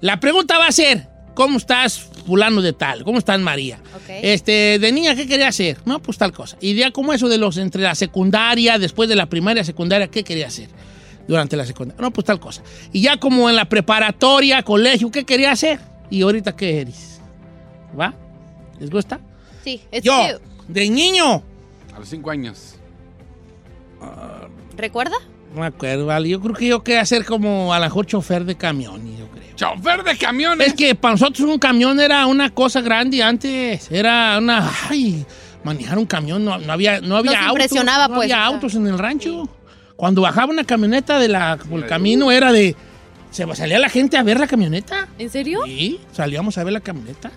La 0.00 0.20
pregunta 0.20 0.58
va 0.58 0.66
a 0.66 0.72
ser: 0.72 1.08
¿Cómo 1.34 1.56
estás, 1.58 2.10
fulano 2.26 2.60
de 2.60 2.72
tal? 2.72 3.04
¿Cómo 3.04 3.18
estás, 3.18 3.40
María? 3.40 3.78
Ok. 3.94 4.08
Este, 4.22 4.78
de 4.78 4.92
niña, 4.92 5.14
¿qué 5.14 5.26
quería 5.26 5.48
hacer? 5.48 5.78
No, 5.84 6.00
pues 6.02 6.18
tal 6.18 6.32
cosa. 6.32 6.56
Y 6.60 6.74
ya 6.74 6.90
como 6.90 7.12
eso 7.12 7.28
de 7.28 7.38
los 7.38 7.56
entre 7.56 7.82
la 7.82 7.94
secundaria, 7.94 8.78
después 8.78 9.08
de 9.08 9.16
la 9.16 9.26
primaria, 9.26 9.64
secundaria, 9.64 10.08
¿qué 10.08 10.24
quería 10.24 10.48
hacer? 10.48 10.68
Durante 11.28 11.56
la 11.56 11.64
secundaria. 11.64 12.00
No, 12.02 12.10
pues 12.10 12.24
tal 12.24 12.38
cosa. 12.40 12.62
Y 12.92 13.00
ya 13.02 13.16
como 13.18 13.48
en 13.48 13.56
la 13.56 13.68
preparatoria, 13.68 14.62
colegio, 14.62 15.10
¿qué 15.10 15.24
quería 15.24 15.52
hacer? 15.52 15.80
Y 16.10 16.22
ahorita, 16.22 16.54
¿qué 16.54 16.80
eres? 16.82 17.20
¿Va? 17.98 18.14
¿Les 18.78 18.90
gusta? 18.90 19.20
Sí, 19.64 19.80
Yo, 20.02 20.12
cute. 20.20 20.40
de 20.68 20.90
niño. 20.90 21.42
A 21.94 21.98
los 21.98 22.08
cinco 22.08 22.30
años. 22.30 22.74
¿Recuerda? 24.76 25.16
No 25.56 25.62
me 25.62 25.68
acuerdo, 25.68 26.04
vale. 26.04 26.28
Yo 26.28 26.38
creo 26.38 26.54
que 26.54 26.66
yo 26.66 26.84
quería 26.84 27.00
hacer 27.00 27.24
como 27.24 27.72
a 27.72 27.78
lo 27.78 27.86
mejor 27.86 28.04
chofer 28.04 28.44
de 28.44 28.56
camión, 28.56 29.00
yo 29.16 29.26
creo. 29.28 29.56
Chofer 29.56 30.04
de 30.04 30.14
camiones. 30.18 30.66
Es 30.68 30.74
que 30.74 30.94
para 30.94 31.12
nosotros 31.14 31.48
un 31.48 31.58
camión 31.58 31.98
era 31.98 32.26
una 32.26 32.50
cosa 32.50 32.82
grande 32.82 33.22
antes. 33.22 33.90
Era 33.90 34.36
una. 34.36 34.70
Ay, 34.90 35.24
manejar 35.64 35.96
un 35.96 36.04
camión 36.04 36.44
no, 36.44 36.58
no 36.58 36.72
había, 36.74 37.00
no 37.00 37.16
había 37.16 37.32
Nos 37.32 37.40
autos. 37.40 37.52
impresionaba, 37.52 38.08
no 38.08 38.14
pues, 38.16 38.24
había 38.26 38.36
sea. 38.36 38.44
autos 38.44 38.74
en 38.74 38.86
el 38.86 38.98
rancho. 38.98 39.48
Cuando 39.96 40.20
bajaba 40.20 40.52
una 40.52 40.64
camioneta 40.64 41.18
de 41.18 41.28
la, 41.28 41.56
por 41.56 41.80
el 41.80 41.86
camino 41.86 42.30
era 42.30 42.52
de. 42.52 42.76
Se 43.30 43.46
salía 43.54 43.78
la 43.78 43.88
gente 43.88 44.18
a 44.18 44.22
ver 44.22 44.38
la 44.38 44.46
camioneta. 44.46 45.08
¿En 45.18 45.30
serio? 45.30 45.60
Sí, 45.64 46.00
salíamos 46.12 46.58
a 46.58 46.64
ver 46.64 46.74
la 46.74 46.80
camioneta. 46.80 47.32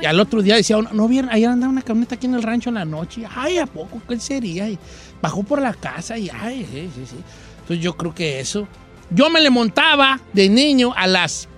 Y 0.00 0.06
al 0.06 0.18
otro 0.20 0.42
día 0.42 0.56
decía, 0.56 0.76
uno, 0.76 0.90
no 0.92 1.08
vieron, 1.08 1.30
ayer 1.30 1.48
andaba 1.48 1.72
una 1.72 1.82
camioneta 1.82 2.16
aquí 2.16 2.26
en 2.26 2.34
el 2.34 2.42
rancho 2.42 2.68
en 2.68 2.74
la 2.74 2.84
noche. 2.84 3.24
Ay, 3.34 3.58
¿a 3.58 3.66
poco? 3.66 4.00
¿Qué 4.08 4.18
sería? 4.18 4.68
Y 4.68 4.78
bajó 5.22 5.42
por 5.42 5.62
la 5.62 5.72
casa 5.72 6.18
y 6.18 6.28
ay, 6.30 6.66
sí, 6.70 6.90
sí, 6.94 7.06
sí. 7.06 7.16
Entonces 7.60 7.82
yo 7.82 7.96
creo 7.96 8.14
que 8.14 8.40
eso. 8.40 8.66
Yo 9.10 9.30
me 9.30 9.40
le 9.40 9.50
montaba 9.50 10.20
de 10.32 10.48
niño 10.48 10.92
a 10.96 11.06
las 11.06 11.48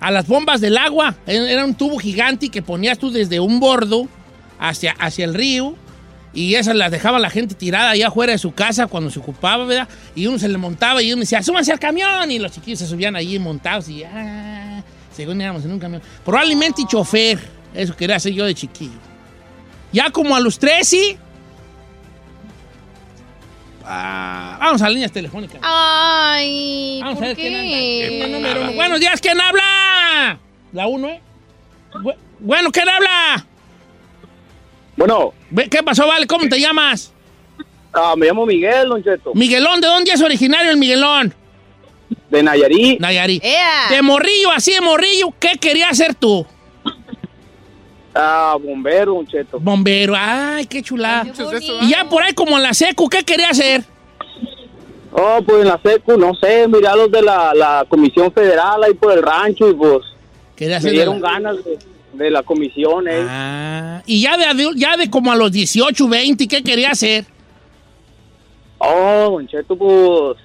a 0.00 0.10
las 0.10 0.26
bombas 0.26 0.60
del 0.60 0.76
agua. 0.76 1.14
Era 1.26 1.64
un 1.64 1.74
tubo 1.74 1.98
gigante 1.98 2.48
que 2.48 2.62
ponías 2.62 2.98
tú 2.98 3.10
desde 3.10 3.40
un 3.40 3.60
bordo 3.60 4.06
hacia, 4.58 4.92
hacia 4.92 5.24
el 5.24 5.34
río. 5.34 5.74
Y 6.32 6.54
esas 6.54 6.76
las 6.76 6.90
dejaba 6.90 7.18
la 7.18 7.30
gente 7.30 7.54
tirada 7.54 7.90
allá 7.90 8.08
afuera 8.08 8.32
de 8.32 8.38
su 8.38 8.52
casa 8.52 8.88
cuando 8.88 9.10
se 9.10 9.18
ocupaba, 9.18 9.64
¿verdad? 9.64 9.88
Y 10.14 10.26
uno 10.26 10.38
se 10.38 10.48
le 10.48 10.58
montaba 10.58 11.02
y 11.02 11.10
uno 11.12 11.20
decía, 11.20 11.42
súbanse 11.42 11.72
al 11.72 11.78
camión. 11.78 12.30
Y 12.30 12.38
los 12.38 12.52
chiquillos 12.52 12.78
se 12.78 12.86
subían 12.86 13.16
allí 13.16 13.38
montados 13.38 13.88
y 13.88 14.04
ah, 14.04 14.84
Según 15.16 15.40
íbamos 15.40 15.64
en 15.64 15.72
un 15.72 15.78
camión. 15.78 16.02
Probablemente 16.24 16.82
chofer. 16.86 17.38
Eso 17.74 17.96
quería 17.96 18.16
hacer 18.16 18.32
yo 18.34 18.44
de 18.44 18.54
chiquillo. 18.54 18.98
Ya 19.92 20.10
como 20.10 20.36
a 20.36 20.40
los 20.40 20.58
13. 20.58 21.18
ah, 23.84 24.56
vamos 24.60 24.82
a 24.82 24.88
líneas 24.90 25.12
telefónicas. 25.12 25.60
Ay, 25.62 27.00
Vamos 27.02 27.14
a 27.16 27.18
¿por 27.18 27.26
ver 27.28 27.36
quién 27.36 27.54
anda. 27.56 28.28
Número 28.38 28.60
uno. 28.62 28.72
Buenos 28.72 29.00
días, 29.00 29.20
¿quién 29.20 29.40
habla? 29.40 30.38
La 30.72 30.86
uno, 30.86 31.08
¿eh? 31.08 31.20
Bu- 31.94 32.16
bueno, 32.40 32.70
¿quién 32.70 32.88
habla? 32.88 33.46
Bueno, 34.96 35.32
¿Qué 35.70 35.82
pasó, 35.82 36.06
vale? 36.06 36.26
¿Cómo 36.26 36.48
te 36.48 36.60
llamas? 36.60 37.12
ah, 37.92 38.14
me 38.16 38.26
llamo 38.26 38.44
Miguel, 38.44 38.88
Don 38.88 39.02
Cheto, 39.02 39.32
Miguelón, 39.34 39.80
¿de 39.80 39.86
dónde 39.86 40.10
es 40.12 40.20
originario 40.20 40.70
el 40.70 40.76
Miguelón? 40.76 41.32
De 42.30 42.42
Nayarit. 42.42 43.00
Nayarit. 43.00 43.42
Ea. 43.44 43.88
De 43.90 44.02
morrillo, 44.02 44.50
así 44.50 44.72
de 44.72 44.80
morrillo, 44.80 45.32
¿qué 45.38 45.52
querías 45.60 45.90
hacer 45.90 46.14
tú? 46.14 46.46
Ah, 48.14 48.56
bombero, 48.60 49.14
Don 49.14 49.26
Cheto. 49.26 49.58
Bombero, 49.60 50.14
ay, 50.16 50.66
qué 50.66 50.82
chulada. 50.82 51.24
Bonito. 51.38 51.78
Y 51.82 51.90
ya 51.90 52.08
por 52.08 52.22
ahí 52.22 52.32
como 52.32 52.56
en 52.56 52.62
la 52.62 52.72
secu, 52.72 53.08
¿qué 53.10 53.22
querías 53.22 53.50
hacer? 53.50 53.84
Oh, 55.12 55.38
pues 55.46 55.62
en 55.62 55.68
la 55.68 55.80
secu, 55.82 56.16
no 56.16 56.34
sé, 56.34 56.66
mira 56.68 56.96
los 56.96 57.10
de 57.10 57.22
la, 57.22 57.52
la 57.54 57.84
Comisión 57.88 58.32
Federal 58.32 58.82
ahí 58.84 58.94
por 58.94 59.12
el 59.12 59.22
rancho 59.22 59.68
y 59.68 59.74
pues 59.74 59.98
Querías 60.54 60.82
me 60.82 60.88
hacer... 60.88 60.92
dieron 60.92 61.20
ganas 61.20 61.56
de, 61.64 61.78
de 62.14 62.30
la 62.30 62.42
comisión, 62.42 63.06
eh. 63.08 63.24
Ah, 63.28 64.02
y 64.06 64.22
ya 64.22 64.36
de, 64.36 64.70
ya 64.76 64.96
de 64.96 65.10
como 65.10 65.30
a 65.32 65.36
los 65.36 65.52
18, 65.52 66.08
20, 66.08 66.48
¿qué 66.48 66.62
querías 66.62 66.92
hacer? 66.92 67.26
Oh, 68.78 69.30
Don 69.32 69.46
Cheto, 69.46 69.76
pues 69.76 70.38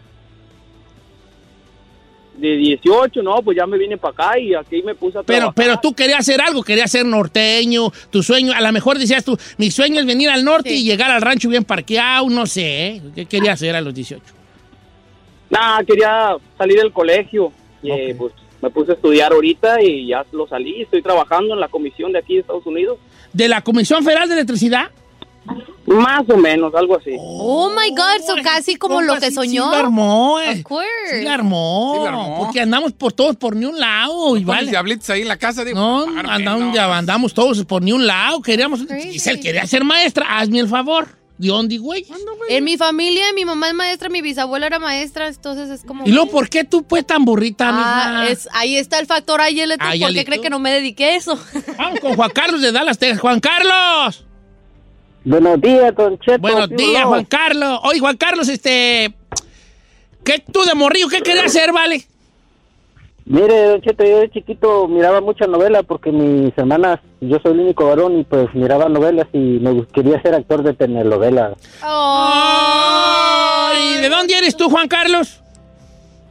de 2.41 2.57
18, 2.57 3.21
no, 3.23 3.41
pues 3.43 3.55
ya 3.57 3.65
me 3.67 3.77
vine 3.77 3.97
para 3.97 4.11
acá 4.13 4.39
y 4.39 4.53
aquí 4.53 4.81
me 4.83 4.95
puse 4.95 5.19
a 5.19 5.23
Pero, 5.23 5.37
trabajar. 5.53 5.53
pero 5.55 5.79
tú 5.81 5.93
querías 5.93 6.19
hacer 6.19 6.41
algo, 6.41 6.63
querías 6.63 6.91
ser 6.91 7.05
norteño, 7.05 7.91
tu 8.09 8.23
sueño, 8.23 8.51
a 8.53 8.59
lo 8.61 8.71
mejor 8.71 8.97
decías 8.97 9.23
tú, 9.23 9.37
mi 9.57 9.69
sueño 9.71 9.99
es 10.01 10.05
venir 10.05 10.29
al 10.29 10.43
norte 10.43 10.69
Sí. 10.69 10.81
y 10.81 10.83
llegar 10.83 11.11
al 11.11 11.21
rancho 11.21 11.47
bien 11.49 11.63
parqueado, 11.63 12.29
no 12.29 12.45
sé, 12.47 12.87
¿eh? 12.87 13.01
¿qué 13.15 13.25
querías 13.25 13.53
hacer 13.53 13.75
a 13.75 13.81
los 13.81 13.93
18? 13.93 14.21
Nah, 15.49 15.83
quería 15.83 16.35
salir 16.57 16.77
del 16.77 16.91
colegio. 16.91 17.51
Y 17.83 17.91
eh, 17.91 18.15
pues 18.17 18.31
me 18.61 18.69
puse 18.69 18.91
a 18.91 18.95
estudiar 18.95 19.33
ahorita 19.33 19.81
y 19.81 20.07
ya 20.07 20.25
lo 20.31 20.47
salí. 20.47 20.81
Estoy 20.83 21.01
trabajando 21.01 21.53
en 21.53 21.59
la 21.59 21.67
comisión 21.67 22.11
de 22.13 22.19
aquí 22.19 22.35
de 22.35 22.39
Estados 22.41 22.65
Unidos. 22.65 22.97
¿De 23.33 23.47
la 23.49 23.61
Comisión 23.61 24.03
Federal 24.03 24.27
de 24.29 24.35
Electricidad? 24.35 24.91
Más 25.87 26.21
o 26.29 26.37
menos, 26.37 26.73
algo 26.75 26.97
así. 26.97 27.15
Oh 27.17 27.69
my 27.69 27.89
God, 27.89 28.25
so 28.25 28.35
casi 28.43 28.75
como 28.75 29.01
lo 29.01 29.15
que 29.19 29.29
sí- 29.29 29.35
soñó. 29.35 29.65
Sí, 29.65 29.71
la 29.71 29.79
armó, 29.79 30.39
eh. 30.39 30.51
Of 30.57 30.63
course. 30.63 30.87
Sí 31.19 31.23
la 31.23 31.33
armó. 31.33 31.93
Sí 31.97 32.03
la 32.03 32.09
armó. 32.09 32.37
Porque 32.39 32.61
andamos 32.61 32.93
por 32.93 33.13
todos 33.13 33.35
por 33.35 33.55
ni 33.55 33.65
un 33.65 33.79
lado. 33.79 34.37
Y 34.37 34.43
vale. 34.43 34.69
diablitos 34.69 35.09
ahí 35.09 35.21
en 35.23 35.27
la 35.27 35.37
casa. 35.37 35.65
Digo, 35.65 35.79
No, 35.79 36.05
"Párame, 36.05 36.33
andamos, 36.33 36.67
no". 36.67 36.73
ya 36.75 36.97
andamos 36.97 37.33
todos 37.33 37.65
por 37.65 37.81
ni 37.81 37.91
un 37.91 38.05
lado. 38.05 38.41
Queríamos. 38.41 38.81
Giselle 39.11 39.39
quería 39.39 39.65
ser 39.65 39.83
maestra. 39.83 40.37
Hazme 40.39 40.59
el 40.59 40.67
favor. 40.67 41.07
¿De 41.39 41.47
dónde, 41.47 41.79
güey? 41.79 42.05
En 42.49 42.63
mi 42.63 42.77
familia, 42.77 43.33
mi 43.33 43.45
mamá 43.45 43.69
es 43.69 43.73
maestra, 43.73 44.09
mi 44.09 44.21
bisabuela 44.21 44.67
era 44.67 44.77
maestra, 44.77 45.27
entonces 45.27 45.71
es 45.71 45.83
como... 45.83 46.05
Y 46.05 46.11
luego, 46.11 46.29
¿por 46.29 46.47
qué 46.49 46.63
tú 46.65 46.83
pues 46.83 47.03
tan 47.03 47.25
burrita, 47.25 47.67
Ah, 47.73 48.27
es, 48.29 48.47
ahí 48.53 48.75
está 48.77 48.99
el 48.99 49.07
factor 49.07 49.41
Ayelito. 49.41 49.79
¿Por 49.79 49.87
Ayelito. 49.87 50.19
qué 50.19 50.25
cree 50.25 50.39
que 50.41 50.51
no 50.51 50.59
me 50.59 50.69
dediqué 50.69 51.05
a 51.05 51.15
eso? 51.15 51.39
Vamos 51.79 51.99
con 51.99 52.15
Juan 52.15 52.29
Carlos 52.29 52.61
de 52.61 52.71
Dallas, 52.71 52.99
Texas. 52.99 53.21
Juan 53.21 53.39
Carlos. 53.39 54.23
Buenos 55.23 55.61
días, 55.61 55.95
Don 55.95 56.17
Cheto. 56.19 56.39
Buenos 56.39 56.69
días, 56.69 57.05
Juan 57.05 57.25
Carlos. 57.25 57.79
Oye, 57.83 57.99
Juan 57.99 58.17
Carlos, 58.17 58.49
este. 58.49 59.13
¿Qué 60.23 60.43
tú 60.51 60.63
de 60.63 60.73
morrillo? 60.73 61.09
¿Qué 61.09 61.21
querías 61.21 61.45
hacer, 61.45 61.71
vale? 61.71 62.05
Mire, 63.25 63.65
Don 63.67 63.81
Cheto, 63.81 64.03
yo 64.03 64.19
de 64.19 64.31
chiquito 64.31 64.87
miraba 64.87 65.21
mucha 65.21 65.45
novela 65.45 65.83
porque 65.83 66.11
mis 66.11 66.51
hermanas, 66.57 66.99
yo 67.21 67.37
soy 67.43 67.51
el 67.53 67.59
único 67.59 67.85
varón 67.85 68.17
y 68.19 68.23
pues 68.23 68.51
miraba 68.55 68.89
novelas 68.89 69.27
y 69.31 69.37
me 69.37 69.85
quería 69.87 70.19
ser 70.21 70.33
actor 70.33 70.63
de 70.63 70.73
telenovela. 70.73 71.53
Ay, 71.83 72.81
¿De 74.01 74.09
dónde 74.09 74.37
eres 74.37 74.57
tú, 74.57 74.69
Juan 74.69 74.87
Carlos? 74.87 75.39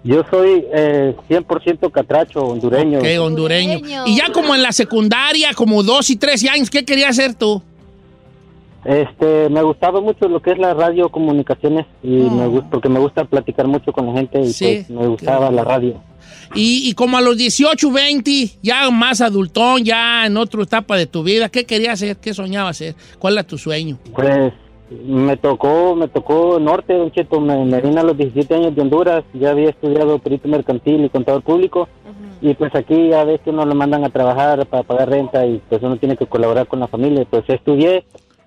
Yo 0.02 0.24
soy 0.30 0.64
eh, 0.72 1.14
100% 1.28 1.92
catracho, 1.92 2.40
hondureño. 2.40 3.00
Qué 3.00 3.18
hondureño. 3.18 3.74
Hondureño. 3.74 4.06
Y 4.06 4.16
ya 4.16 4.32
como 4.32 4.54
en 4.54 4.62
la 4.62 4.72
secundaria, 4.72 5.52
como 5.54 5.82
dos 5.82 6.10
y 6.10 6.16
tres 6.16 6.42
años, 6.48 6.70
¿qué 6.70 6.84
querías 6.84 7.10
hacer 7.10 7.34
tú? 7.34 7.62
Este, 8.84 9.48
me 9.50 9.62
gustaba 9.62 10.00
mucho 10.00 10.26
lo 10.28 10.40
que 10.40 10.52
es 10.52 10.58
la 10.58 10.72
radio 10.72 11.10
comunicaciones 11.10 11.86
y 12.02 12.08
me 12.08 12.46
gusta 12.46 12.70
porque 12.70 12.88
me 12.88 12.98
gusta 12.98 13.24
platicar 13.24 13.66
mucho 13.66 13.92
con 13.92 14.06
la 14.06 14.12
gente 14.14 14.40
y 14.40 14.52
Sí. 14.52 14.84
pues 14.88 14.90
me 14.90 15.06
gustaba 15.06 15.50
la 15.50 15.64
radio. 15.64 16.00
Y, 16.54 16.88
y 16.88 16.94
como 16.94 17.16
a 17.16 17.20
los 17.20 17.36
18, 17.36 17.90
20, 17.92 18.30
ya 18.62 18.90
más 18.90 19.20
adultón, 19.20 19.84
ya 19.84 20.26
en 20.26 20.36
otra 20.36 20.62
etapa 20.62 20.96
de 20.96 21.06
tu 21.06 21.22
vida, 21.22 21.48
¿qué 21.48 21.64
querías 21.64 21.94
hacer? 21.94 22.16
¿Qué 22.16 22.32
soñabas 22.34 22.70
hacer? 22.76 22.94
¿Cuál 23.18 23.34
era 23.34 23.42
tu 23.44 23.58
sueño? 23.58 23.98
Pues 24.14 24.52
me 25.06 25.36
tocó, 25.36 25.94
me 25.94 26.08
tocó 26.08 26.58
norte, 26.58 26.94
Don 26.94 27.12
Cheto, 27.12 27.40
me, 27.40 27.64
me 27.64 27.80
vine 27.80 28.00
a 28.00 28.02
los 28.02 28.16
17 28.16 28.52
años 28.54 28.74
de 28.74 28.82
Honduras, 28.82 29.22
ya 29.34 29.50
había 29.50 29.68
estudiado 29.70 30.18
perito 30.18 30.48
mercantil 30.48 31.04
y 31.04 31.08
contador 31.10 31.42
público 31.42 31.88
y 32.42 32.54
pues 32.54 32.74
aquí 32.74 33.12
a 33.12 33.22
veces 33.24 33.46
uno 33.46 33.64
lo 33.66 33.74
mandan 33.74 34.02
a 34.04 34.08
trabajar 34.08 34.66
para 34.66 34.82
pagar 34.82 35.10
renta 35.10 35.46
y 35.46 35.60
pues 35.68 35.82
uno 35.82 35.96
tiene 35.98 36.16
que 36.16 36.26
colaborar 36.26 36.66
con 36.66 36.80
la 36.80 36.88
familia, 36.88 37.24
pues 37.30 37.44
estudié 37.48 38.04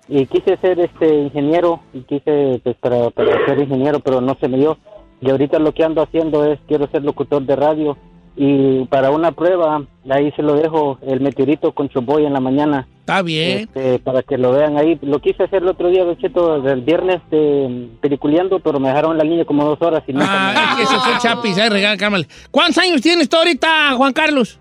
y 0.08 0.26
quise 0.26 0.56
ser 0.58 0.78
este 0.80 1.14
ingeniero 1.14 1.80
y 1.92 2.00
quise 2.02 2.60
pues 2.62 2.76
para, 2.76 3.10
para 3.10 3.46
ser 3.46 3.58
ingeniero 3.60 4.00
pero 4.00 4.20
no 4.20 4.36
se 4.40 4.48
me 4.48 4.58
dio 4.58 4.76
y 5.20 5.30
ahorita 5.30 5.58
lo 5.58 5.72
que 5.72 5.84
ando 5.84 6.02
haciendo 6.02 6.44
es 6.44 6.58
quiero 6.68 6.86
ser 6.88 7.02
locutor 7.04 7.42
de 7.42 7.56
radio 7.56 7.96
y 8.36 8.84
para 8.86 9.10
una 9.10 9.32
prueba 9.32 9.82
ahí 10.10 10.32
se 10.32 10.42
lo 10.42 10.54
dejo 10.54 10.98
el 11.06 11.20
meteorito 11.20 11.72
con 11.72 11.88
Choboy 11.88 12.26
en 12.26 12.32
la 12.32 12.40
mañana 12.40 12.86
Está 13.00 13.20
bien. 13.20 13.58
este, 13.60 13.98
para 13.98 14.22
que 14.22 14.38
lo 14.38 14.52
vean 14.52 14.78
ahí. 14.78 14.98
Lo 15.02 15.18
quise 15.18 15.42
hacer 15.42 15.62
el 15.62 15.68
otro 15.68 15.90
día, 15.90 16.04
Don 16.04 16.16
Cheto, 16.16 16.66
el 16.66 16.80
viernes 16.80 17.20
de 17.30 17.90
peliculeando, 18.00 18.60
pero 18.60 18.80
me 18.80 18.88
dejaron 18.88 19.18
la 19.18 19.24
línea 19.24 19.44
como 19.44 19.62
dos 19.62 19.76
horas 19.82 20.02
y 20.06 20.14
Ah, 20.16 20.54
es 20.70 20.76
que 20.76 20.82
ese 20.84 20.98
fue 21.00 21.18
Chapis, 21.18 21.58
ahí 21.58 21.98
cámara. 21.98 22.24
¿Cuántos 22.50 22.78
años 22.82 23.02
tienes 23.02 23.28
tú 23.28 23.36
ahorita, 23.36 23.92
Juan 23.96 24.14
Carlos? 24.14 24.58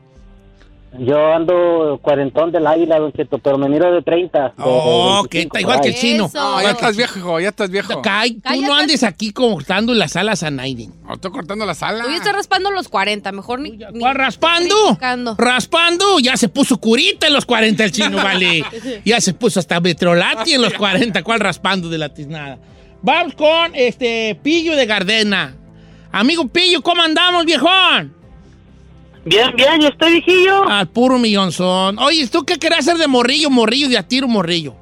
Yo 1.00 1.34
ando 1.34 2.00
cuarentón 2.04 2.52
del 2.52 2.68
águila, 2.68 3.00
Don 3.00 3.12
Cheto, 3.14 3.40
pero 3.40 3.58
me 3.58 3.68
miro 3.68 3.92
de 3.92 4.04
30. 4.04 4.40
de- 4.40 4.46
de 4.50 4.54
Oh, 4.60 5.24
que 5.30 5.40
25 5.40 5.58
está 5.58 5.60
igual 5.62 5.82
que 5.82 5.88
el 5.90 5.96
chino. 5.96 6.26
Eso. 6.28 6.38
No, 6.40 6.62
ya 6.62 6.70
estás 6.72 6.96
viejo, 6.96 7.40
ya 7.40 7.50
estás 7.50 7.70
viejo. 7.72 8.02
Cay, 8.04 8.34
tú 8.36 8.42
Cállate. 8.44 8.68
no 8.68 8.74
andes 8.76 9.04
aquí 9.04 9.32
cortando 9.34 9.94
las 9.96 10.16
alas 10.16 10.44
a 10.44 10.52
Naiden. 10.52 10.94
No, 11.08 11.16
estoy 11.16 11.32
cortando 11.32 11.66
la 11.66 11.74
sala. 11.74 12.04
Tú 12.04 12.10
ya 12.12 12.18
estás 12.18 12.34
raspando 12.34 12.70
los 12.70 12.90
40, 12.90 13.32
mejor 13.32 13.60
ni... 13.60 13.72
ni- 13.72 14.00
¿Cuál 14.00 14.16
raspando? 14.16 14.76
Raspando. 15.38 16.20
Ya 16.20 16.38
se 16.38 16.48
puso 16.50 16.78
curita 16.78 17.26
en 17.26 17.34
los 17.34 17.46
40 17.46 17.84
el 17.86 17.92
chino, 17.92 18.18
vale. 18.24 18.64
Ya 19.04 19.20
se 19.20 19.34
puso 19.34 19.60
hasta 19.60 19.80
metrolati 19.80 20.54
en 20.54 20.62
los 20.62 20.74
40. 20.76 21.24
¿Cuál 21.24 21.40
raspando 21.40 21.90
de 21.90 21.98
la 21.98 22.10
tiznada? 22.14 22.60
Vamos 23.02 23.34
con 23.34 23.72
este 23.74 24.40
Pillo 24.44 24.76
de 24.76 24.86
Gardena. 24.86 25.56
Amigo 26.12 26.48
Pillo, 26.48 26.84
¿cómo 26.84 27.02
andamos, 27.02 27.46
viejón? 27.46 28.14
Bien, 29.26 29.54
bien, 29.56 29.82
¿y 29.82 29.88
usted, 29.88 30.08
viejillo? 30.08 30.68
Al 30.68 30.88
puro 30.88 31.18
millonzón. 31.18 31.98
Oye, 32.00 32.28
¿tú 32.28 32.44
qué 32.44 32.58
querías 32.60 32.82
hacer 32.82 32.98
de 32.98 33.08
morrillo, 33.08 33.50
morrillo, 33.50 33.88
de 33.88 33.98
a 33.98 34.04
tiro, 34.04 34.28
morrillo? 34.28 34.76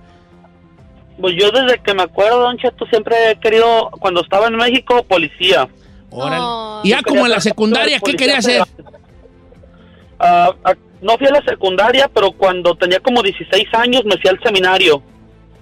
Pues 1.19 1.35
yo 1.39 1.51
desde 1.51 1.79
que 1.79 1.93
me 1.93 2.03
acuerdo, 2.03 2.39
Don 2.41 2.57
Cheto, 2.57 2.85
siempre 2.87 3.15
he 3.31 3.39
querido, 3.39 3.91
cuando 3.99 4.21
estaba 4.21 4.47
en 4.47 4.55
México, 4.55 5.03
policía. 5.03 5.69
Órale. 6.09 6.41
Oh. 6.41 6.81
y 6.83 6.89
ya 6.89 6.97
Yo 6.97 7.03
como 7.03 7.19
en 7.25 7.29
la 7.29 7.37
quería 7.37 7.41
secundaria, 7.41 7.99
¿qué 7.99 8.13
querías 8.15 8.39
hacer? 8.39 8.63
Ah, 10.19 10.51
ah, 10.63 10.73
no 11.01 11.17
fui 11.17 11.27
a 11.27 11.31
la 11.31 11.43
secundaria, 11.43 12.09
pero 12.13 12.31
cuando 12.31 12.75
tenía 12.75 12.99
como 12.99 13.21
16 13.21 13.67
años 13.73 14.03
me 14.05 14.17
fui 14.17 14.29
al 14.29 14.39
seminario. 14.43 15.01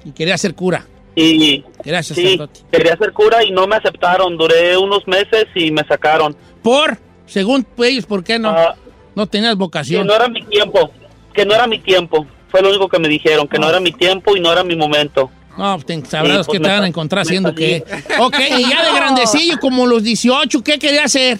Y 0.06 0.12
querías 0.12 0.40
ser 0.40 0.56
cura. 0.56 0.86
Y 1.16 1.64
Querías 1.84 2.08
ser 2.08 2.16
sí, 2.16 2.24
sacerdote. 2.24 2.62
quería 2.72 2.96
ser 2.96 3.12
cura 3.12 3.44
y 3.44 3.52
no 3.52 3.68
me 3.68 3.76
aceptaron. 3.76 4.38
Duré 4.38 4.78
unos 4.78 5.06
meses 5.08 5.48
y 5.56 5.72
me 5.72 5.84
sacaron. 5.86 6.36
Por, 6.64 6.98
según 7.30 7.66
ellos, 7.78 8.06
¿por 8.06 8.24
qué 8.24 8.40
no? 8.40 8.50
Ah, 8.50 8.76
No 9.16 9.26
tenías 9.28 9.52
que 9.54 9.58
vocación. 9.60 10.06
no 10.08 10.14
era 10.14 10.28
mi 10.28 10.44
tiempo. 10.44 10.92
Que 11.34 11.46
no 11.46 11.54
era 11.54 11.68
mi 11.68 11.80
tiempo. 11.80 12.26
Fue 12.50 12.62
lo 12.62 12.70
único 12.70 12.88
que 12.90 13.00
me 13.00 13.08
dijeron, 13.08 13.48
que 13.48 13.60
no 13.60 13.70
era 13.70 13.80
mi 13.80 13.92
tiempo 13.92 14.36
y 14.36 14.40
no 14.40 14.52
era 14.52 14.64
mi 14.64 14.76
momento. 14.76 15.30
No, 15.58 15.76
pues 15.76 15.86
te- 15.86 16.06
sabrás 16.10 16.38
Sí, 16.38 16.44
pues 16.46 16.58
que 16.58 16.64
te 16.64 16.70
van 16.70 16.84
a 16.84 16.88
encontrar 16.88 17.22
haciendo 17.24 17.54
qué. 17.54 17.84
Ok, 18.20 18.36
y 18.58 18.70
ya 18.70 18.86
de 18.86 18.92
grandecillo, 18.96 19.58
como 19.60 19.86
los 19.86 20.04
18, 20.04 20.64
¿qué 20.64 20.80
quería 20.80 21.04
hacer? 21.04 21.40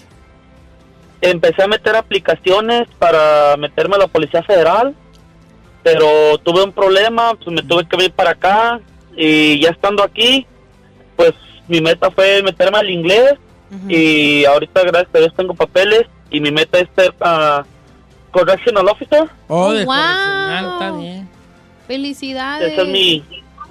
Empecé 1.22 1.62
a 1.62 1.66
meter 1.68 1.96
aplicaciones 1.96 2.88
para 2.98 3.56
meterme 3.58 3.96
a 3.96 3.98
la 4.00 4.06
Policía 4.08 4.42
Federal, 4.42 4.94
pero 5.82 6.38
tuve 6.38 6.62
un 6.64 6.72
problema, 6.72 7.34
pues 7.34 7.48
me 7.54 7.62
tuve 7.62 7.86
que 7.86 7.96
venir 7.96 8.12
para 8.12 8.30
acá 8.30 8.80
y 9.16 9.60
ya 9.60 9.70
estando 9.70 10.02
aquí, 10.02 10.46
pues 11.16 11.32
mi 11.68 11.80
meta 11.80 12.10
fue 12.10 12.42
meterme 12.42 12.78
al 12.78 12.88
inglés 12.90 13.34
y 13.88 14.44
ahorita 14.44 14.82
gracias 14.82 15.14
a 15.14 15.18
Dios 15.18 15.32
tengo 15.36 15.54
papeles 15.54 16.06
y 16.30 16.40
mi 16.40 16.50
meta 16.50 16.78
es 16.78 16.88
ser 16.96 17.14
ah, 17.20 17.64
correctional 18.30 18.88
officer. 18.88 19.28
Oh, 19.48 19.72
de 19.72 19.84
wow. 19.84 19.94
correccional, 19.94 20.64
está 20.72 20.90
bien. 20.98 21.28
Felicidades. 21.86 22.72
Esa 22.72 22.82
es 22.82 22.88
mi 22.88 23.24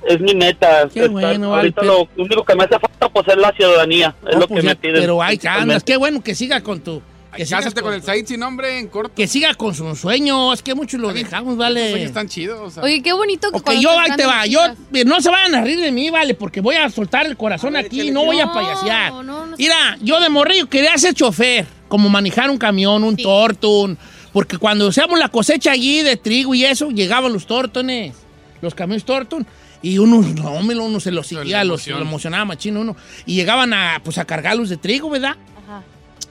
es 0.08 0.20
mi 0.22 0.34
meta. 0.34 0.88
Qué 0.94 1.02
Estar- 1.06 1.10
bueno, 1.12 1.54
ahorita 1.56 1.84
lo 1.84 2.08
único 2.18 2.44
que 2.44 2.56
me 2.56 2.64
hace 2.64 2.80
falta 2.80 3.10
pues 3.10 3.28
es 3.28 3.36
la 3.38 3.52
ciudadanía, 3.52 4.16
es 4.28 4.34
No, 4.36 4.40
lo 4.42 4.48
pues 4.48 4.62
que 4.62 4.66
ya- 4.68 4.72
me 4.72 4.76
piden. 4.78 5.02
pero 5.02 5.22
andas, 5.22 5.28
principalmente. 5.38 5.86
qué 5.86 5.98
bueno 5.98 6.22
que 6.22 6.36
siga 6.36 6.62
con 6.62 6.80
tu 6.82 7.02
Que 7.36 7.46
Cásate 7.46 7.82
con 7.82 7.94
el 7.94 8.02
Said 8.02 8.26
sin 8.26 8.40
nombre 8.40 8.80
en 8.80 8.88
corto. 8.88 9.14
Que 9.16 9.28
siga 9.28 9.54
con 9.54 9.76
sus 9.76 10.00
sueños. 10.00 10.56
Es 10.56 10.64
que 10.64 10.74
muchos 10.74 11.00
lo 11.00 11.14
dejamos, 11.14 11.50
Los 11.50 11.58
vale. 11.58 11.92
sueños 11.92 12.08
están 12.08 12.28
chidos. 12.28 12.60
o 12.60 12.70
sea. 12.72 12.84
Oye, 12.84 13.02
qué 13.04 13.14
bonito 13.14 13.52
que 13.52 13.58
Ok, 13.58 13.64
cuando 13.66 13.82
yo 13.84 14.00
ahí 14.00 14.12
te 14.18 14.26
va. 14.26 14.46
Yo, 14.48 14.60
sigas. 14.64 15.06
no 15.06 15.22
se 15.22 15.30
vayan 15.30 15.56
a 15.56 15.62
reír 15.62 15.80
de 15.80 15.92
mí, 15.92 16.10
vale, 16.10 16.34
porque 16.34 16.60
voy 16.60 16.76
a 16.76 16.90
soltar 16.90 17.26
el 17.28 17.38
corazón 17.38 17.76
aquí. 17.76 18.10
No 18.12 18.26
voy 18.26 18.40
a 18.40 18.46
No, 18.48 18.54
payasear. 18.54 19.12
no, 19.14 19.46
no 19.46 19.56
Mira, 19.58 19.98
yo 20.02 20.20
de 20.20 20.30
morrillo 20.30 20.68
quería 20.68 20.98
ser 20.98 21.14
chofer, 21.14 21.68
como 21.88 22.10
manejar 22.10 22.50
un 22.50 22.58
camión, 22.58 23.04
un 23.04 23.16
tortón. 23.16 23.98
Porque 24.34 24.58
cuando 24.58 24.88
hacíamos 24.88 25.18
la 25.20 25.30
cosecha 25.30 25.72
allí 25.72 26.02
de 26.02 26.18
trigo 26.18 26.54
y 26.56 26.66
eso, 26.66 26.90
llegaban 26.90 27.32
los 27.32 27.46
tortones, 27.46 28.16
los 28.62 28.74
camiones 28.76 29.06
torton. 29.06 29.46
Y 29.82 29.98
uno, 29.98 30.22
no, 30.22 30.52
hombre, 30.52 30.78
uno 30.78 31.00
se 31.00 31.12
los 31.12 31.28
seguía, 31.28 31.64
los, 31.64 31.88
lo 31.88 32.02
emocionaba 32.02 32.44
machino 32.46 32.82
uno. 32.82 32.96
Y 33.26 33.36
llegaban 33.36 33.72
a, 33.74 34.02
pues, 34.04 34.18
a 34.18 34.26
cargarlos 34.26 34.68
de 34.70 34.78
trigo, 34.78 35.10
¿verdad? 35.10 35.36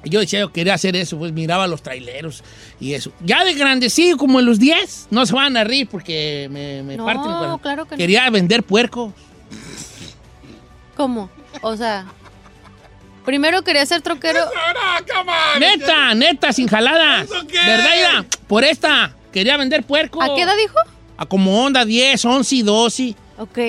Yo 0.05 0.20
decía, 0.20 0.41
yo 0.41 0.53
quería 0.53 0.74
hacer 0.74 0.95
eso, 0.97 1.18
pues 1.18 1.32
miraba 1.32 1.66
los 1.66 1.82
traileros 1.82 2.43
y 2.80 2.95
eso. 2.95 3.11
Ya 3.20 3.45
de 3.45 3.55
grandecillo, 3.55 4.16
como 4.16 4.39
en 4.39 4.47
los 4.47 4.59
10, 4.59 5.09
no 5.11 5.26
se 5.26 5.34
van 5.34 5.57
a 5.57 5.64
reír 5.64 5.89
porque 5.91 6.49
me, 6.51 6.82
me 6.82 6.97
No, 6.97 7.05
parten 7.05 7.59
claro 7.61 7.84
que 7.86 7.95
no. 7.95 7.99
Quería 7.99 8.30
vender 8.30 8.62
puercos. 8.62 9.12
¿Cómo? 10.97 11.30
O 11.62 11.76
sea, 11.76 12.07
primero 13.24 13.62
quería 13.62 13.84
ser 13.86 14.01
troquero. 14.03 14.41
Neta, 15.59 16.14
neta, 16.14 16.53
sin 16.53 16.68
jaladas. 16.68 17.28
¿Verdad, 17.28 17.91
Ira? 17.99 18.26
Por 18.47 18.64
esta, 18.64 19.14
quería 19.32 19.57
vender 19.57 19.84
puercos. 19.84 20.24
¿A 20.24 20.34
qué 20.34 20.43
edad 20.43 20.57
dijo? 20.57 20.76
A 21.16 21.26
como 21.26 21.64
onda 21.64 21.84
10, 21.84 22.24
11 22.24 22.55
y 22.55 22.62
12. 22.62 23.14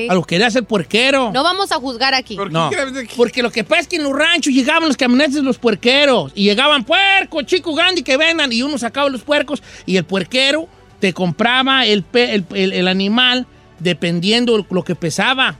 A 0.09 0.13
lo 0.15 0.23
que 0.23 0.35
quería 0.35 0.49
ser 0.49 0.63
puerquero. 0.63 1.31
No 1.31 1.43
vamos 1.43 1.71
a 1.71 1.75
juzgar 1.75 2.13
aquí. 2.13 2.35
¿Por 2.35 2.47
qué 2.47 2.53
No, 2.53 2.69
porque 3.15 3.43
lo 3.43 3.51
que 3.51 3.63
pasa 3.63 3.81
es 3.81 3.87
que 3.87 3.97
en 3.97 4.03
los 4.03 4.13
ranchos 4.13 4.53
llegaban 4.53 4.87
los 4.87 4.97
camionetes 4.97 5.35
de 5.35 5.43
los 5.43 5.57
puerqueros 5.59 6.31
y 6.35 6.43
llegaban 6.45 6.83
puercos, 6.83 7.45
chicos 7.45 7.75
grandes 7.75 8.03
que 8.03 8.17
vendan 8.17 8.51
y 8.51 8.61
uno 8.63 8.77
sacaba 8.77 9.09
los 9.09 9.21
puercos 9.21 9.61
y 9.85 9.97
el 9.97 10.03
puerquero 10.05 10.67
te 10.99 11.13
compraba 11.13 11.85
el, 11.85 12.03
pe- 12.03 12.33
el, 12.35 12.45
el- 12.53 12.73
el 12.73 12.87
animal 12.87 13.45
dependiendo 13.79 14.65
lo 14.69 14.83
que 14.83 14.95
pesaba. 14.95 15.55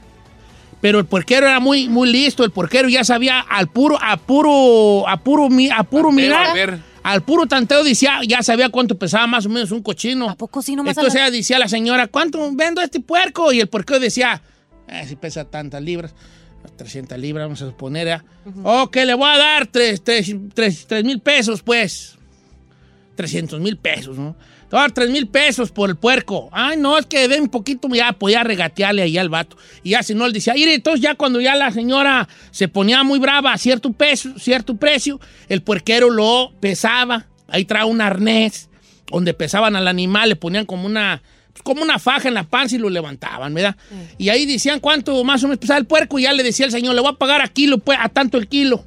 Pero 0.82 0.98
el 1.00 1.06
puerquero 1.06 1.46
era 1.46 1.60
muy, 1.60 1.90
muy 1.90 2.10
listo, 2.10 2.44
el 2.46 2.52
puerquero 2.52 2.88
ya 2.88 3.04
sabía 3.04 3.42
al 3.42 3.68
puro, 3.68 3.98
a 4.02 4.16
puro, 4.18 5.08
a 5.08 5.18
puro, 5.18 5.50
mi- 5.50 5.70
a 5.70 5.84
puro 5.84 6.12
mirar, 6.12 6.48
a 6.48 6.54
ver. 6.54 6.80
Al 7.12 7.22
puro 7.24 7.46
tanteo 7.48 7.84
decía, 7.84 8.20
ya 8.28 8.42
sabía 8.44 8.70
cuánto 8.70 8.98
pesaba 8.98 9.28
más 9.28 9.46
o 9.46 9.50
menos 9.50 9.72
un 9.72 9.82
cochino. 9.82 10.30
¿A 10.30 10.36
poco 10.36 10.62
sí 10.62 10.76
nomás 10.76 10.98
a 10.98 11.02
Entonces 11.02 11.20
la- 11.20 11.28
ella 11.28 11.38
decía 11.38 11.56
a 11.58 11.60
la 11.60 11.68
señora, 11.68 12.08
¿cuánto 12.08 12.50
vendo 12.54 12.82
este 12.82 13.00
puerco? 13.00 13.52
Y 13.54 13.60
el 13.60 13.68
puerco 13.68 14.00
decía, 14.00 14.42
eh, 14.88 15.06
si 15.08 15.16
pesa 15.16 15.46
tantas 15.46 15.82
libras, 15.82 16.14
300 16.76 17.18
libras, 17.18 17.46
vamos 17.46 17.62
a 17.62 17.68
suponer, 17.68 18.08
¿ya? 18.08 18.26
Ok, 18.64 18.96
le 18.98 19.14
voy 19.14 19.30
a 19.30 19.38
dar 19.38 19.68
3 19.68 20.02
mil 21.04 21.20
pesos, 21.22 21.62
pues. 21.64 22.16
300 23.16 23.60
mil 23.60 23.78
pesos, 23.78 24.18
¿no? 24.18 24.36
Te 24.70 24.76
voy 24.76 24.80
a 24.80 24.82
dar 24.84 24.92
3 24.92 25.10
mil 25.10 25.28
pesos 25.28 25.72
por 25.72 25.90
el 25.90 25.96
puerco. 25.96 26.48
Ay, 26.52 26.78
no, 26.78 26.96
es 27.00 27.08
que 27.08 27.28
den 27.28 27.42
un 27.42 27.50
poquito, 27.50 27.88
ya 27.90 28.14
podía 28.14 28.44
regatearle 28.44 29.02
ahí 29.02 29.18
al 29.18 29.28
vato. 29.28 29.58
Y 29.82 29.92
ya 29.92 30.04
si 30.04 30.14
no, 30.14 30.28
él 30.28 30.34
decía, 30.34 30.56
y 30.56 30.62
entonces 30.62 31.02
ya 31.02 31.16
cuando 31.16 31.42
ya 31.42 31.56
la 31.56 31.72
señora 31.72 32.30
se 32.52 32.68
ponía 32.68 33.04
muy 33.04 33.18
brava 33.18 33.52
a 33.52 33.58
cierto, 33.58 33.92
peso, 33.92 34.38
cierto 34.38 34.76
precio, 34.76 35.20
el 35.48 35.64
puerquero 35.64 36.12
lo 36.12 36.52
pesaba. 36.60 37.26
Ahí 37.48 37.66
trae 37.66 37.84
un 37.84 38.00
arnés 38.00 38.70
donde 39.12 39.34
pesaban 39.34 39.76
al 39.76 39.88
animal, 39.88 40.30
le 40.30 40.36
ponían 40.36 40.68
como 40.68 40.86
una, 40.86 41.24
pues, 41.52 41.64
como 41.64 41.82
una 41.82 41.98
faja 41.98 42.28
en 42.28 42.36
la 42.36 42.44
panza 42.44 42.76
y 42.76 42.78
lo 42.78 42.92
levantaban, 42.92 43.52
¿verdad? 43.56 43.76
Y 44.20 44.30
ahí 44.30 44.46
decían 44.46 44.80
cuánto 44.80 45.24
más 45.24 45.44
o 45.44 45.48
menos 45.48 45.58
pesaba 45.58 45.80
el 45.80 45.88
puerco 45.88 46.20
y 46.20 46.24
ya 46.24 46.34
le 46.34 46.44
decía 46.44 46.68
el 46.68 46.72
señor, 46.72 46.94
le 46.94 47.02
voy 47.02 47.10
a 47.10 47.14
pagar 47.14 47.42
a 47.42 47.48
kilo, 47.48 47.80
pues, 47.80 47.98
a 48.00 48.10
tanto 48.10 48.38
el 48.38 48.48
kilo. 48.48 48.86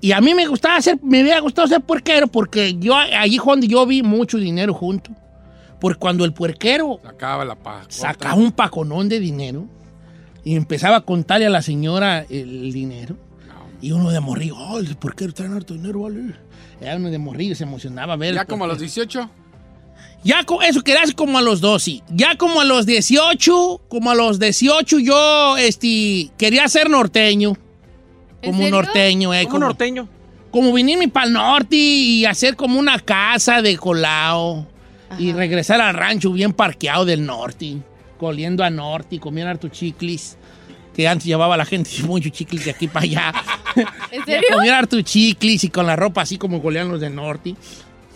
Y 0.00 0.12
a 0.12 0.20
mí 0.20 0.34
me 0.34 0.46
gustaba 0.46 0.80
ser, 0.80 0.98
me 1.02 1.20
había 1.20 1.40
gustado 1.40 1.68
ser 1.68 1.80
puerquero 1.80 2.26
porque 2.26 2.74
yo 2.78 2.94
allí 2.96 3.38
donde 3.44 3.66
yo 3.68 3.86
vi 3.86 4.02
mucho 4.02 4.38
dinero 4.38 4.74
junto. 4.74 5.10
Porque 5.80 5.98
cuando 5.98 6.24
el 6.24 6.32
puerquero 6.32 7.00
Sacaba 7.02 7.44
la 7.44 7.54
paja. 7.54 7.86
sacaba 7.88 8.34
un 8.34 8.52
paconón 8.52 9.08
de 9.08 9.20
dinero 9.20 9.66
y 10.44 10.54
empezaba 10.54 10.96
a 10.96 11.00
contarle 11.00 11.46
a 11.46 11.50
la 11.50 11.62
señora 11.62 12.24
el 12.28 12.72
dinero. 12.72 13.16
Y 13.80 13.92
uno 13.92 14.10
de 14.10 14.20
morrillo, 14.20 14.56
oh, 14.56 14.78
el 14.78 14.96
puerquero 14.96 15.34
trae 15.34 15.48
harto 15.48 15.74
dinero, 15.74 16.02
vale. 16.02 16.34
Era 16.80 16.96
uno 16.96 17.10
de 17.10 17.18
morrillo, 17.18 17.54
se 17.54 17.64
emocionaba 17.64 18.16
ver. 18.16 18.34
Ya 18.34 18.44
como 18.44 18.64
a 18.64 18.66
los 18.68 18.78
puerquero. 18.78 19.20
18. 19.20 19.30
Ya 20.24 20.44
eso 20.62 20.82
hacer 20.82 21.12
como 21.14 21.38
a 21.38 21.42
los 21.42 21.60
12. 21.60 22.02
Ya 22.08 22.36
como 22.36 22.60
a 22.60 22.64
los 22.64 22.86
18, 22.86 23.82
como 23.88 24.10
a 24.10 24.14
los 24.14 24.38
18 24.38 24.98
yo 24.98 25.56
este, 25.56 26.30
quería 26.38 26.66
ser 26.68 26.90
norteño. 26.90 27.56
¿En 28.46 28.52
Como 28.52 28.62
serio? 28.64 28.82
norteño, 28.82 29.34
eh. 29.34 29.44
Como 29.46 29.58
norteño. 29.60 30.08
como 30.50 30.72
venirme 30.72 31.08
para 31.08 31.26
el 31.26 31.32
norte 31.34 31.76
y 31.76 32.24
hacer 32.24 32.56
como 32.56 32.78
una 32.78 32.98
casa 32.98 33.60
de 33.62 33.76
colao. 33.76 34.66
Y 35.18 35.32
regresar 35.32 35.80
al 35.80 35.94
rancho 35.94 36.32
bien 36.32 36.52
parqueado 36.52 37.04
del 37.04 37.24
norte. 37.24 37.76
Coliendo 38.18 38.64
a 38.64 38.70
norte 38.70 39.16
y 39.16 39.18
comiendo 39.18 39.50
harto 39.50 39.68
chiclis. 39.68 40.36
Que 40.94 41.06
antes 41.06 41.26
llevaba 41.26 41.56
la 41.56 41.64
gente 41.66 41.90
mucho 42.04 42.28
chiclis 42.30 42.64
de 42.64 42.70
aquí 42.72 42.88
para 42.88 43.04
allá. 43.04 43.32
¿En 44.10 44.24
serio? 44.24 44.48
comer 44.52 44.72
harto 44.72 45.00
chiclis 45.02 45.62
y 45.64 45.68
con 45.68 45.86
la 45.86 45.94
ropa 45.94 46.22
así 46.22 46.38
como 46.38 46.58
golean 46.60 46.88
los 46.88 47.00
del 47.00 47.14
norte. 47.14 47.54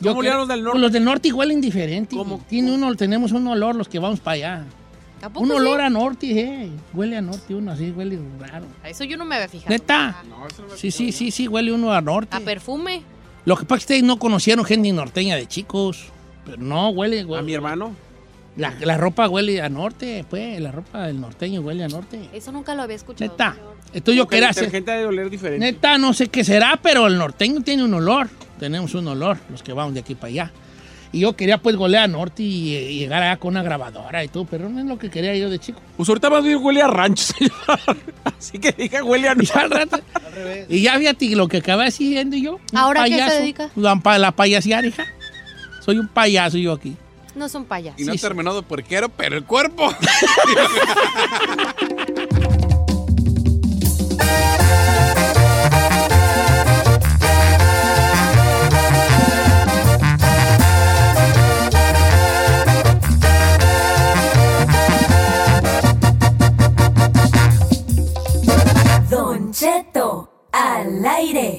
¿Cómo 0.03 0.14
que- 0.14 0.18
olían 0.28 0.39
los 0.39 0.49
del 0.49 0.61
norte? 0.62 0.72
Pues 0.72 0.83
los 0.83 0.93
del 0.93 1.05
norte 1.05 1.33
huelen 1.33 1.61
diferente. 1.61 2.16
¿Cómo? 2.16 2.43
Tiene 2.49 2.72
uno, 2.72 2.95
tenemos 2.97 3.33
un 3.33 3.47
olor 3.49 3.76
los 3.76 3.87
que 3.89 3.99
vamos 3.99 4.18
para 4.20 4.35
allá. 4.35 4.64
¿A 5.23 5.29
Un 5.39 5.47
sí? 5.49 5.53
olor 5.53 5.81
a 5.81 5.91
norte, 5.91 6.27
eh. 6.41 6.71
Huele 6.95 7.16
a 7.16 7.21
norte 7.23 7.55
uno 7.55 7.73
así, 7.73 7.91
huele 7.91 8.18
raro. 8.39 8.66
A 8.83 8.89
Eso 8.89 9.05
yo 9.05 9.16
no 9.16 9.25
me 9.25 9.35
había 9.37 9.49
fijado. 9.49 9.71
¿Neta? 9.71 10.23
Sí, 10.77 10.91
sí, 10.91 11.12
sí, 11.12 11.31
sí, 11.31 11.47
huele 11.49 11.73
uno 11.73 11.93
a 11.93 12.01
norte. 12.01 12.37
A 12.37 12.41
perfume. 12.41 13.03
Lo 13.45 13.57
que 13.57 13.64
pasa 13.64 13.77
es 13.79 13.81
que 13.87 13.93
ustedes 13.95 14.03
no 14.05 14.18
conocieron 14.18 14.64
gente 14.64 14.93
norteña 14.93 15.37
de 15.37 15.47
chicos. 15.47 16.07
Pero 16.45 16.59
no, 16.62 16.89
huele, 16.91 17.21
A 17.21 17.27
huele. 17.27 17.43
mi 17.45 17.55
hermano. 17.55 17.95
La, 18.57 18.75
la 18.81 18.97
ropa 18.97 19.29
huele 19.29 19.61
a 19.62 19.68
norte, 19.68 20.25
pues. 20.29 20.61
La 20.61 20.73
ropa 20.73 21.07
del 21.07 21.21
norteño 21.21 21.61
huele 21.61 21.85
a 21.85 21.89
norte. 21.89 22.29
Eso 22.33 22.51
nunca 22.53 22.75
lo 22.75 22.83
había 22.83 22.97
escuchado. 22.97 23.31
Neta. 23.31 23.57
Entonces 23.93 24.16
yo 24.16 24.27
quería 24.29 24.51
hacer. 24.51 24.71
gente 24.71 24.91
de 24.93 25.05
oler 25.05 25.29
diferente. 25.31 25.64
Neta, 25.64 25.99
no 25.99 26.12
sé 26.12 26.29
qué 26.29 26.45
será, 26.45 26.79
pero 26.83 27.07
el 27.07 27.16
norteño 27.18 27.61
tiene 27.62 27.85
un 27.85 27.95
olor. 27.95 28.29
Tenemos 28.59 28.95
un 28.95 29.09
olor, 29.09 29.39
los 29.51 29.62
que 29.62 29.73
vamos 29.73 29.95
de 29.95 30.01
aquí 30.01 30.14
para 30.14 30.29
allá. 30.29 30.53
Y 31.12 31.20
yo 31.20 31.34
quería 31.34 31.58
pues 31.58 31.74
golear 31.74 32.04
a 32.04 32.06
norte 32.06 32.42
y, 32.44 32.76
y 32.76 32.98
llegar 33.00 33.20
allá 33.22 33.36
con 33.36 33.48
una 33.50 33.64
grabadora 33.64 34.22
y 34.22 34.28
todo, 34.28 34.44
pero 34.44 34.68
no 34.68 34.78
es 34.78 34.86
lo 34.86 34.96
que 34.98 35.11
quería 35.11 35.34
yo 35.36 35.50
de 35.50 35.58
chico. 35.58 35.80
Pues 35.96 36.08
ahorita 36.08 36.30
más 36.30 36.44
bien 36.44 36.58
huele 36.62 36.82
a 36.82 36.86
rancho, 36.86 37.32
señor. 37.38 37.52
Así 38.38 38.58
que 38.61 38.70
diga 38.72 39.02
huele 39.02 39.28
a 39.28 39.34
Y 39.36 39.44
ya, 39.44 39.61
al 39.61 39.70
rato- 39.70 40.00
y 40.68 40.82
ya 40.82 40.96
fíjate 40.98 41.34
lo 41.34 41.48
que 41.48 41.56
acabé 41.56 41.86
haciendo 41.88 42.36
yo. 42.36 42.61
¿Ahora 42.74 43.02
a 43.02 43.06
qué 43.06 43.18
se 43.28 43.40
dedica? 43.40 43.70
La, 43.74 43.96
pa- 43.96 44.18
la 44.18 44.30
payasear, 44.32 44.84
hija. 44.84 45.04
Soy 45.80 45.98
un 45.98 46.06
payaso 46.08 46.58
yo 46.58 46.72
aquí. 46.72 46.96
No 47.34 47.48
son 47.48 47.64
payasos. 47.64 48.00
Y 48.00 48.04
no 48.04 48.12
Sí, 48.12 48.18
sí. 48.18 48.22
terminó 48.26 48.54
de 48.54 48.62
puerquero, 48.62 49.08
pero 49.08 49.36
el 49.36 49.44
cuerpo. 49.44 49.92
al 70.61 71.06
aire. 71.06 71.56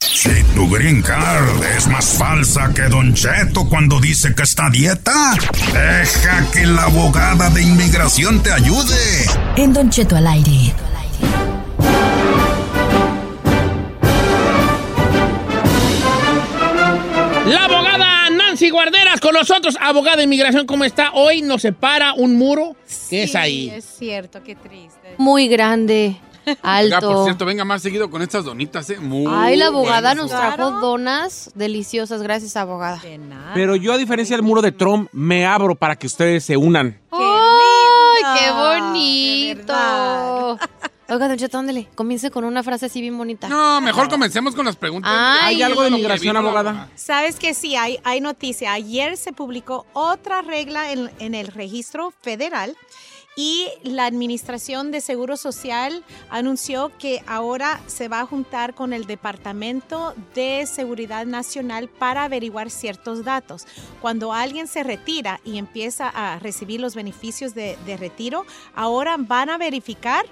Si 0.00 0.42
tu 0.54 0.68
green 0.68 1.02
card 1.02 1.62
es 1.76 1.86
más 1.88 2.14
falsa 2.18 2.72
que 2.74 2.82
Don 2.82 3.14
Cheto 3.14 3.68
cuando 3.68 4.00
dice 4.00 4.34
que 4.34 4.42
está 4.42 4.66
a 4.66 4.70
dieta, 4.70 5.34
deja 5.72 6.50
que 6.52 6.66
la 6.66 6.84
abogada 6.84 7.50
de 7.50 7.62
inmigración 7.62 8.42
te 8.42 8.52
ayude. 8.52 9.26
En 9.56 9.72
Don 9.72 9.90
Cheto 9.90 10.16
al 10.16 10.26
aire. 10.26 10.74
Con 19.24 19.32
nosotros, 19.34 19.76
abogada 19.80 20.18
de 20.18 20.24
inmigración, 20.24 20.66
¿cómo 20.66 20.84
está? 20.84 21.10
Hoy 21.14 21.40
nos 21.40 21.62
separa 21.62 22.12
un 22.12 22.36
muro 22.36 22.76
que 23.08 23.22
es 23.22 23.32
Sí, 23.32 23.36
ahí. 23.38 23.70
Es 23.70 23.84
cierto, 23.98 24.42
qué 24.42 24.54
triste. 24.54 25.14
Muy 25.16 25.48
grande, 25.48 26.16
Oiga, 26.46 26.58
alto. 26.62 27.10
por 27.10 27.24
cierto, 27.24 27.46
venga 27.46 27.64
más 27.64 27.80
seguido 27.80 28.10
con 28.10 28.20
estas 28.20 28.44
donitas, 28.44 28.90
¿eh? 28.90 28.98
Muy 29.00 29.24
Ay, 29.34 29.56
la 29.56 29.68
abogada 29.68 30.14
buenas. 30.14 30.16
nos 30.16 30.30
trajo 30.30 30.72
donas 30.72 31.50
deliciosas. 31.54 32.20
Gracias, 32.22 32.54
abogada. 32.58 32.98
De 32.98 33.16
nada. 33.16 33.52
Pero 33.54 33.76
yo, 33.76 33.94
a 33.94 33.96
diferencia 33.96 34.36
del 34.36 34.44
muro 34.44 34.60
de 34.60 34.72
Trump, 34.72 35.08
me 35.12 35.46
abro 35.46 35.74
para 35.74 35.96
que 35.96 36.06
ustedes 36.06 36.44
se 36.44 36.58
unan. 36.58 37.00
¡Ay, 37.10 37.18
qué 38.38 38.46
lindo! 38.50 38.70
De 38.70 38.78
bonito! 38.80 40.58
Oiga, 41.14 41.28
Don 41.28 41.38
Cheto, 41.38 41.58
ándele. 41.58 41.88
Comience 41.94 42.30
con 42.32 42.44
una 42.44 42.64
frase 42.64 42.86
así 42.86 43.00
bien 43.00 43.16
bonita. 43.16 43.48
No, 43.48 43.80
mejor 43.80 44.08
comencemos 44.08 44.54
con 44.56 44.66
las 44.66 44.74
preguntas. 44.74 45.12
Ay. 45.14 45.56
¿Hay 45.56 45.62
algo 45.62 45.82
de 45.82 45.90
migración, 45.90 46.36
abogada? 46.36 46.90
Sabes 46.96 47.38
que 47.38 47.54
sí, 47.54 47.76
hay, 47.76 48.00
hay 48.02 48.20
noticia. 48.20 48.72
Ayer 48.72 49.16
se 49.16 49.32
publicó 49.32 49.86
otra 49.92 50.42
regla 50.42 50.90
en, 50.90 51.10
en 51.20 51.34
el 51.36 51.46
registro 51.46 52.10
federal 52.10 52.76
Y 53.36 53.68
la 53.82 54.06
Administración 54.06 54.92
de 54.92 55.00
Seguro 55.00 55.36
Social 55.36 56.04
anunció 56.30 56.92
que 56.98 57.22
ahora 57.26 57.80
se 57.86 58.08
va 58.08 58.20
a 58.20 58.26
juntar 58.26 58.74
con 58.74 58.92
el 58.92 59.06
Departamento 59.06 60.14
de 60.34 60.66
Seguridad 60.66 61.26
Nacional 61.26 61.88
para 61.88 62.24
averiguar 62.24 62.70
ciertos 62.70 63.24
datos. 63.24 63.66
Cuando 64.00 64.32
alguien 64.32 64.68
se 64.68 64.84
retira 64.84 65.40
y 65.44 65.58
empieza 65.58 66.08
a 66.08 66.38
recibir 66.38 66.80
los 66.80 66.94
beneficios 66.94 67.54
de, 67.54 67.76
de 67.86 67.96
retiro, 67.96 68.46
ahora 68.74 69.16
van 69.18 69.50
a 69.50 69.58
verificar 69.58 70.24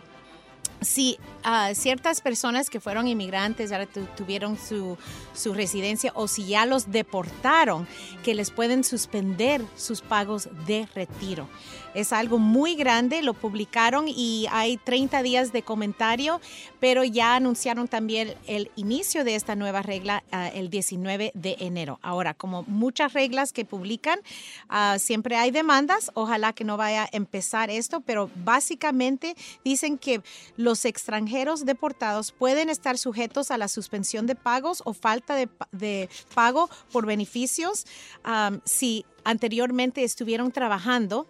si 0.85 1.19
ah, 1.45 1.71
ciertas 1.75 2.21
personas 2.21 2.71
que 2.71 2.81
fueron 2.81 3.07
inmigrantes 3.09 3.71
ya 3.71 3.87
tu- 3.87 4.07
tuvieron 4.17 4.59
su, 4.59 4.97
su 5.35 5.55
residencia 5.55 6.13
o 6.15 6.29
si 6.29 6.47
ya 6.47 6.67
los 6.67 6.91
deportaron, 6.91 7.87
que 8.25 8.35
les 8.35 8.51
pueden 8.51 8.85
suspender 8.85 9.63
sus 9.77 10.01
pagos 10.01 10.49
de 10.67 10.87
retiro. 10.95 11.49
Es 11.95 12.13
algo 12.13 12.39
muy 12.39 12.75
grande, 12.75 13.23
lo 13.23 13.35
publicaron 13.35 14.07
y 14.09 14.47
hay 14.51 14.79
30 14.79 15.23
días 15.23 15.53
de 15.53 15.63
comentario, 15.63 16.41
pero 16.81 17.05
ya 17.05 17.37
anunciaron 17.37 17.87
también 17.87 18.35
el 18.47 18.71
inicio 18.77 19.25
de 19.25 19.35
esta 19.35 19.57
nueva 19.57 19.83
regla 19.83 20.25
ah, 20.33 20.49
el 20.49 20.71
19 20.71 21.33
de 21.35 21.57
enero. 21.61 21.99
Ahora, 22.03 22.35
como 22.35 22.63
muchas 22.65 23.13
reglas 23.13 23.53
que 23.53 23.65
publican, 23.65 24.21
ah, 24.69 24.97
siempre 24.99 25.37
hay 25.37 25.51
demandas, 25.51 26.11
ojalá 26.15 26.53
que 26.53 26.65
no 26.65 26.77
vaya 26.77 27.05
a 27.05 27.09
empezar 27.13 27.71
esto, 27.71 28.01
pero 28.01 28.31
básicamente 28.37 29.37
dicen 29.65 29.99
que 29.99 30.23
los 30.57 30.85
extranjeros 30.85 31.67
deportados 31.67 32.33
pueden 32.33 32.71
estar 32.71 32.97
sujetos 32.97 33.51
a 33.51 33.59
la 33.59 33.69
suspensión 33.69 34.27
de 34.27 34.35
pagos 34.35 34.83
o 34.85 34.95
falta 34.95 35.35
de, 35.35 35.49
de 35.73 36.09
pago 36.35 36.71
por 36.91 37.07
beneficios 37.07 37.87
am, 38.23 38.61
si 38.65 39.05
anteriormente 39.25 40.05
estuvieron 40.05 40.51
trabajando 40.53 41.27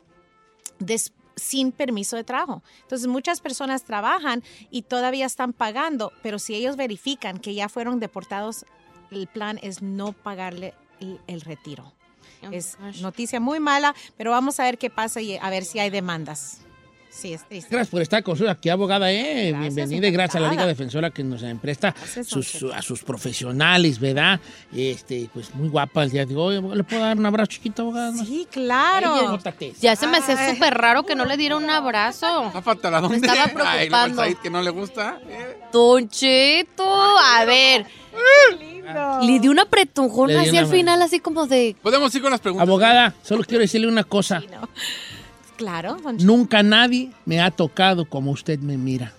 des- 0.79 1.13
sin 1.37 1.73
permiso 1.73 2.17
de 2.17 2.25
trabajo. 2.25 2.63
Entonces 2.83 3.09
muchas 3.09 3.41
personas 3.41 3.85
trabajan 3.85 4.43
y 4.71 4.83
todavía 4.83 5.27
están 5.27 5.53
pagando, 5.53 6.13
pero 6.23 6.39
si 6.39 6.55
ellos 6.55 6.77
verifican 6.77 7.39
que 7.39 7.55
ya 7.55 7.69
fueron 7.69 8.01
deportados, 8.01 8.67
el 9.11 9.27
plan 9.27 9.59
es 9.63 9.81
no 9.83 10.13
pagarle 10.13 10.75
el, 11.01 11.21
el 11.27 11.41
retiro. 11.43 11.93
Es 12.51 12.77
noticia 13.01 13.39
muy 13.41 13.61
mala, 13.61 13.95
pero 14.17 14.31
vamos 14.33 14.59
a 14.59 14.65
ver 14.65 14.77
qué 14.77 14.91
pasa 14.91 15.21
y 15.21 15.37
a 15.37 15.49
ver 15.49 15.65
si 15.65 15.79
hay 15.79 15.91
demandas. 15.91 16.62
Sí, 17.15 17.35
es 17.35 17.45
triste. 17.47 17.69
Gracias 17.71 17.91
por 17.91 18.01
estar 18.01 18.23
con 18.23 18.33
nosotros 18.33 18.57
aquí, 18.57 18.71
abogada. 18.71 19.13
¿eh? 19.13 19.53
Bienvenida 19.53 20.09
y 20.09 20.11
gracias 20.11 20.37
a 20.37 20.41
la 20.41 20.51
Liga. 20.51 20.67
Defensora 20.67 21.11
que 21.11 21.23
nos 21.23 21.43
empresta 21.43 21.95
sus- 22.25 22.65
a 22.75 22.81
sus 22.81 23.03
profesionales, 23.05 24.01
¿verdad? 24.01 24.41
Este, 24.75 25.29
pues 25.33 25.55
muy 25.55 25.69
guapa 25.69 26.05
el 26.05 26.11
día 26.11 26.25
de 26.25 26.35
hoy. 26.35 26.55
¿Le 26.75 26.83
puedo 26.85 27.03
dar 27.03 27.19
un 27.19 27.27
abrazo 27.27 27.49
chiquito, 27.53 27.83
abogada? 27.83 28.13
Sí, 28.25 28.49
claro. 28.51 29.39
Ya 29.81 29.95
se 29.95 30.07
me 30.07 30.17
hace 30.19 30.33
Ay. 30.33 30.55
súper 30.55 30.73
raro 30.73 31.05
que 31.05 31.15
no 31.15 31.27
le 31.27 31.37
diera 31.37 31.57
un 31.59 31.69
abrazo. 31.69 32.51
Zafata, 32.51 32.91
¿la 32.91 33.01
dónde? 33.03 33.19
Me 33.21 33.27
estaba 33.27 33.45
Ay, 33.63 33.89
preocupando. 33.89 34.23
Said 34.23 34.37
que 34.39 34.51
no 34.51 34.63
le 34.63 34.71
gusta. 34.71 35.21
Don 35.71 36.09
Cheto, 36.09 37.19
a 37.19 37.45
ver. 37.45 37.85
Le 39.23 39.39
di 39.39 39.49
un 39.49 39.59
apretujón 39.59 40.29
Le 40.29 40.35
di 40.35 40.41
así 40.41 40.51
una 40.51 40.59
al 40.61 40.65
mano. 40.67 40.77
final, 40.77 41.03
así 41.03 41.21
como 41.21 41.47
de... 41.47 41.77
Podemos 41.83 42.15
ir 42.15 42.23
con 42.23 42.31
las 42.31 42.41
preguntas. 42.41 42.67
Abogada, 42.67 43.15
solo 43.23 43.45
quiero 43.45 43.61
decirle 43.61 43.87
una 43.87 44.05
cosa. 44.05 44.43
Claro, 45.57 45.97
don 46.03 46.17
Cheto. 46.19 46.25
Nunca 46.27 46.63
nadie 46.63 47.11
me 47.25 47.41
ha 47.41 47.51
tocado 47.51 48.05
como 48.05 48.31
usted 48.31 48.59
me 48.59 48.77
mira. 48.77 49.13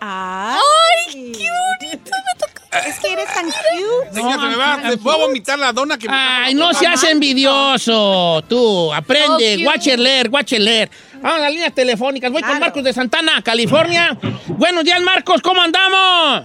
Ay, 0.00 1.32
qué 1.32 1.48
bonito 1.80 2.10
me 2.10 2.38
tocó. 2.38 2.62
Es 2.86 2.98
que 2.98 3.12
eres 3.12 3.26
tan 3.32 3.46
cute. 3.46 4.12
Señor, 4.14 4.40
se 4.40 4.46
me 4.48 4.56
va, 4.56 4.90
se 4.90 4.98
fue 4.98 5.14
a 5.14 5.16
vomitar 5.16 5.58
la 5.58 5.72
dona 5.72 5.96
que 5.96 6.08
me 6.08 6.14
Ay, 6.14 6.54
no 6.54 6.72
seas 6.74 7.02
envidioso. 7.04 8.42
Tú, 8.48 8.92
aprende. 8.92 9.58
So 9.58 9.64
Watch 9.66 9.78
cute. 9.84 9.92
and 9.94 10.02
learn, 10.02 10.32
watch 10.34 10.52
and 10.52 10.64
learn. 10.64 10.90
Vamos 11.22 11.38
a 11.38 11.42
las 11.42 11.52
líneas 11.52 11.74
telefónicas. 11.74 12.30
Voy 12.30 12.42
con. 12.42 12.58
Marcos 12.60 12.84
de 12.84 12.92
Santana, 12.92 13.40
California. 13.42 14.18
Buenos 14.48 14.84
días, 14.84 15.00
Marcos. 15.00 15.40
¿Cómo 15.40 15.62
andamos? 15.62 16.44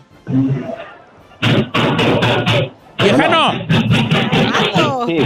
Viejano. 3.01 3.51
Sí, 5.07 5.17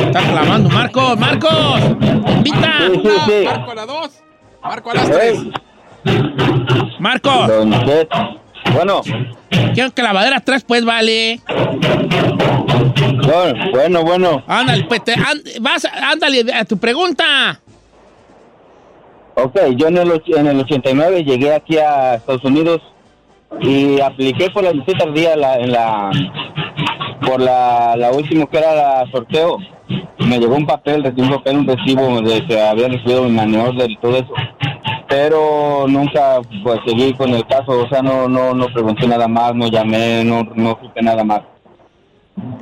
Está 0.00 0.20
clavando, 0.20 0.68
Marcos. 0.70 1.18
Marcos. 1.18 1.80
Invita. 2.36 2.72
sí, 2.92 3.02
sí. 3.26 3.44
Marco 3.44 3.70
a 3.70 3.74
la 3.74 3.86
dos. 3.86 4.22
Marco 4.62 4.90
a 4.90 4.94
las 4.94 5.10
tres. 5.10 5.38
Marcos. 6.98 7.50
Bueno, 8.72 9.02
Quiero 9.74 9.90
clavadera 9.92 10.38
atrás, 10.38 10.64
pues, 10.66 10.84
vale. 10.84 11.40
bueno, 13.26 13.70
bueno, 13.72 14.02
bueno. 14.02 14.42
Ándale, 14.46 14.84
pues, 14.84 15.04
te- 15.04 15.14
án- 15.14 15.42
vas, 15.60 15.84
ándale 15.84 16.44
a 16.52 16.64
tu 16.64 16.78
pregunta. 16.78 17.60
Ok, 19.36 19.58
yo 19.76 19.88
en 19.88 19.98
el, 19.98 20.22
en 20.26 20.46
el 20.46 20.60
89 20.60 21.24
llegué 21.24 21.52
aquí 21.54 21.76
a 21.78 22.14
Estados 22.14 22.44
Unidos 22.44 22.80
y 23.60 24.00
apliqué 24.00 24.50
por 24.50 24.64
la 24.64 24.72
visita 24.72 24.98
tardía 25.04 25.36
la, 25.36 25.56
en 25.58 25.72
la 25.72 26.10
por 27.26 27.40
la, 27.40 27.94
la 27.96 28.10
última 28.12 28.46
que 28.46 28.58
era 28.58 28.74
la 28.74 29.10
sorteo. 29.10 29.58
Me 30.18 30.38
llegó 30.38 30.56
un 30.56 30.66
papel, 30.66 31.02
recibí 31.02 31.22
un 31.22 31.30
papel, 31.30 31.58
un 31.58 31.66
recibo 31.66 32.20
de 32.22 32.46
que 32.46 32.60
había 32.60 32.88
recibido 32.88 33.24
mi 33.24 33.32
maniobra 33.32 33.84
y 33.86 33.96
todo 33.98 34.16
eso. 34.16 34.32
Pero 35.08 35.86
nunca 35.88 36.40
pues 36.62 36.80
seguí 36.86 37.12
con 37.14 37.30
el 37.34 37.46
caso, 37.46 37.82
o 37.82 37.88
sea, 37.88 38.02
no 38.02 38.28
no 38.28 38.54
no 38.54 38.66
pregunté 38.72 39.06
nada 39.06 39.28
más, 39.28 39.54
no 39.54 39.68
llamé, 39.68 40.24
no 40.24 40.42
no 40.54 40.78
supe 40.82 41.02
nada 41.02 41.22
más. 41.22 41.42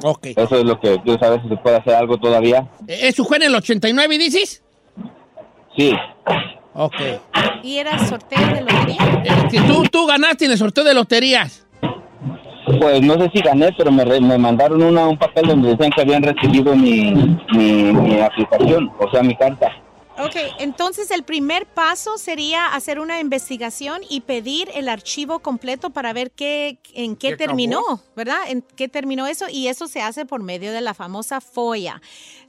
Ok. 0.02 0.26
Eso 0.36 0.56
es 0.56 0.64
lo 0.64 0.78
que 0.78 1.00
quiero 1.02 1.18
saber 1.18 1.42
si 1.42 1.48
se 1.48 1.56
puede 1.56 1.76
hacer 1.76 1.94
algo 1.94 2.18
todavía. 2.18 2.68
¿Eso 2.86 3.24
fue 3.24 3.38
en 3.38 3.44
el 3.44 3.54
89, 3.54 4.18
dices? 4.18 4.62
Sí. 5.76 5.92
Ok. 6.74 6.94
¿Y 7.62 7.78
era 7.78 7.98
sorteo 8.06 8.38
de 8.38 8.60
lotería? 8.62 9.22
Eh, 9.24 9.62
tú, 9.66 9.84
tú 9.90 10.06
ganaste 10.06 10.46
en 10.46 10.52
el 10.52 10.58
sorteo 10.58 10.84
de 10.84 10.94
loterías. 10.94 11.61
Pues 12.80 13.02
no 13.02 13.14
sé 13.14 13.30
si 13.34 13.40
gané, 13.42 13.72
pero 13.76 13.90
me, 13.90 14.04
re- 14.04 14.20
me 14.20 14.38
mandaron 14.38 14.82
una, 14.82 15.08
un 15.08 15.18
papel 15.18 15.46
donde 15.46 15.70
decían 15.70 15.90
que 15.90 16.00
habían 16.02 16.22
recibido 16.22 16.74
mi, 16.76 17.12
mi, 17.52 17.92
mi 17.92 18.20
aplicación, 18.20 18.90
o 18.98 19.10
sea, 19.10 19.22
mi 19.22 19.34
carta. 19.36 19.68
Ok, 20.18 20.36
entonces 20.58 21.10
el 21.10 21.22
primer 21.22 21.64
paso 21.66 22.18
sería 22.18 22.66
hacer 22.74 23.00
una 23.00 23.18
investigación 23.18 24.02
y 24.08 24.20
pedir 24.20 24.68
el 24.74 24.90
archivo 24.90 25.38
completo 25.38 25.88
para 25.90 26.12
ver 26.12 26.30
qué, 26.30 26.78
en 26.92 27.16
qué, 27.16 27.30
¿Qué 27.30 27.36
terminó, 27.38 27.80
acabó? 27.80 28.00
¿verdad? 28.14 28.36
En 28.48 28.62
qué 28.76 28.88
terminó 28.88 29.26
eso 29.26 29.46
y 29.50 29.68
eso 29.68 29.88
se 29.88 30.02
hace 30.02 30.26
por 30.26 30.42
medio 30.42 30.70
de 30.70 30.82
la 30.82 30.92
famosa 30.92 31.40
FOIA. 31.40 32.02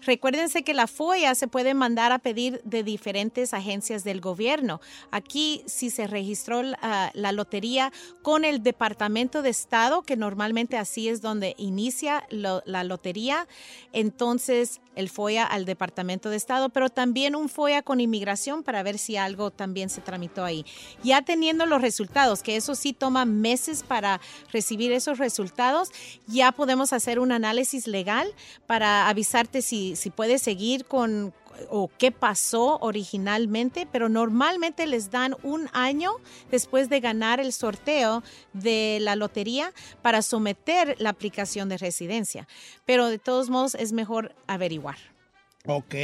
Recuérdense 0.06 0.64
que 0.64 0.74
la 0.74 0.88
FOIA 0.88 1.36
se 1.36 1.48
puede 1.48 1.74
mandar 1.74 2.12
a 2.12 2.20
pedir 2.20 2.62
de 2.64 2.84
diferentes 2.84 3.54
agencias 3.54 4.04
del 4.04 4.22
gobierno. 4.22 4.82
Aquí, 5.12 5.64
si 5.66 5.90
se 5.90 6.08
registró 6.08 6.62
la, 6.64 7.32
lotería 7.32 7.92
con 8.22 8.46
el 8.46 8.62
Departamento 8.62 9.42
de 9.42 9.50
Estado, 9.50 10.04
que 10.04 10.16
normalmente 10.16 10.78
así 10.78 11.10
es 11.10 11.22
donde 11.22 11.56
inicia 11.58 12.24
la 12.30 12.84
lotería, 12.84 13.48
entonces 13.92 14.82
el 14.96 15.10
FOIA 15.10 15.46
al 15.46 15.66
Departamento 15.66 16.30
de 16.30 16.38
Estado, 16.38 16.70
pero 16.70 16.90
también 16.90 17.36
un 17.36 17.50
FOIA 17.50 17.82
con 17.82 18.00
inmigración 18.00 18.64
para 18.64 18.84
ver 18.84 18.98
si 18.98 19.18
algo 19.18 19.52
también 19.52 19.90
se 19.90 20.02
tramitó 20.02 20.44
ahí. 20.44 20.66
Ya 21.04 21.22
teniendo 21.22 21.66
los 21.66 21.82
resultados, 21.82 22.44
que 22.44 22.56
eso 22.56 22.76
sí 22.76 22.94
toma 22.94 23.26
meses 23.26 23.84
para 23.84 24.22
recibir 24.52 24.92
esos 24.92 25.18
resultados, 25.18 25.92
ya 26.28 26.52
podemos 26.52 26.94
hacer 26.94 27.20
un 27.20 27.32
análisis 27.32 27.88
legal 27.88 28.28
para 28.68 29.10
avisarte 29.10 29.62
si, 29.62 29.93
si 29.96 30.10
puedes 30.10 30.42
seguir 30.42 30.86
con 30.86 31.34
o 31.70 31.90
qué 32.00 32.12
pasó 32.12 32.80
originalmente, 32.82 33.88
pero 33.92 34.10
normalmente 34.10 34.88
les 34.88 35.12
dan 35.12 35.36
un 35.44 35.70
año 35.74 36.14
después 36.50 36.90
de 36.90 37.00
ganar 37.00 37.40
el 37.40 37.54
sorteo 37.54 38.24
de 38.54 38.98
la 39.02 39.16
lotería 39.16 39.72
para 40.02 40.24
someter 40.24 40.96
la 41.00 41.10
aplicación 41.12 41.70
de 41.70 41.78
residencia. 41.78 42.48
Pero 42.86 43.08
de 43.08 43.20
todos 43.20 43.50
modos 43.52 43.76
es 43.76 43.92
mejor 43.94 44.34
averiguar. 44.48 44.98
Ok. 45.66 45.96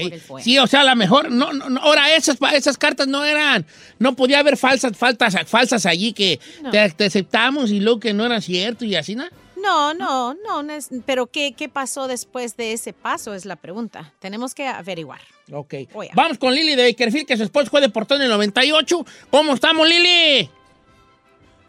Sí, 0.41 0.57
o 0.57 0.67
sea, 0.67 0.81
a 0.81 0.83
lo 0.85 0.95
mejor, 0.95 1.29
no, 1.31 1.51
no, 1.51 1.69
no, 1.69 1.81
ahora 1.81 2.15
esas, 2.15 2.37
pa- 2.37 2.55
esas 2.55 2.77
cartas 2.77 3.07
no 3.07 3.25
eran, 3.25 3.65
no 3.97 4.15
podía 4.15 4.39
haber 4.39 4.55
falsas, 4.55 4.95
faltas, 4.95 5.35
falsas 5.49 5.85
allí 5.85 6.13
que 6.13 6.39
No. 6.61 6.71
te, 6.71 6.89
te 6.91 7.05
aceptamos 7.05 7.69
y 7.71 7.81
luego 7.81 7.99
que 7.99 8.13
no 8.13 8.25
era 8.25 8.39
cierto 8.39 8.85
y 8.85 8.95
así, 8.95 9.15
¿no? 9.15 9.25
No, 9.61 9.93
no, 9.93 10.33
no, 10.35 10.63
no 10.63 10.73
es- 10.73 10.89
pero 11.05 11.27
¿qué, 11.27 11.53
¿qué 11.53 11.69
pasó 11.69 12.07
después 12.07 12.55
de 12.57 12.73
ese 12.73 12.93
paso? 12.93 13.33
Es 13.33 13.45
la 13.45 13.55
pregunta. 13.55 14.13
Tenemos 14.19 14.53
que 14.55 14.67
averiguar. 14.67 15.19
Ok. 15.51 15.73
A- 15.93 16.05
Vamos 16.15 16.37
con 16.37 16.53
Lili 16.53 16.75
de 16.75 16.89
Bakerfield, 16.91 17.25
que 17.27 17.37
su 17.37 17.43
esposo 17.43 17.69
fue 17.69 17.81
deportado 17.81 18.19
en 18.19 18.25
el 18.25 18.31
98. 18.31 19.05
¿Cómo 19.31 19.53
estamos, 19.53 19.87
Lili? 19.87 20.49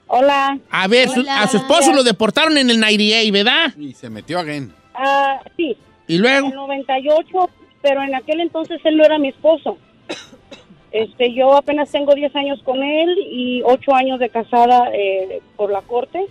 Hola. 0.09 0.59
A 0.71 0.89
ver, 0.89 1.09
su- 1.09 1.25
a 1.29 1.47
su 1.49 1.57
esposo 1.59 1.93
lo 1.93 2.03
deportaron 2.03 2.59
en 2.59 2.69
el 2.71 2.81
98, 2.81 3.33
¿verdad? 3.33 3.75
Y 3.79 3.93
se 3.95 4.11
metió 4.11 4.39
again. 4.41 4.73
Ah, 4.95 5.41
sí, 5.57 5.77
Y 6.09 6.19
luego, 6.19 6.49
en 6.49 6.55
98, 6.55 7.49
pero 7.81 8.03
en 8.03 8.15
aquel 8.15 8.41
entonces 8.41 8.81
él 8.85 8.97
no 8.97 9.05
era 9.05 9.19
mi 9.19 9.29
esposo. 9.29 9.79
Este, 10.93 11.33
yo 11.33 11.57
apenas 11.57 11.89
tengo 11.89 12.17
10 12.17 12.35
años 12.35 12.61
con 12.65 12.83
él 12.83 13.17
y 13.31 13.63
8 13.65 13.95
años 13.95 14.19
de 14.19 14.29
casada 14.29 14.91
eh, 14.93 15.41
por 15.57 15.71
la 15.71 15.83
corte. 15.83 16.27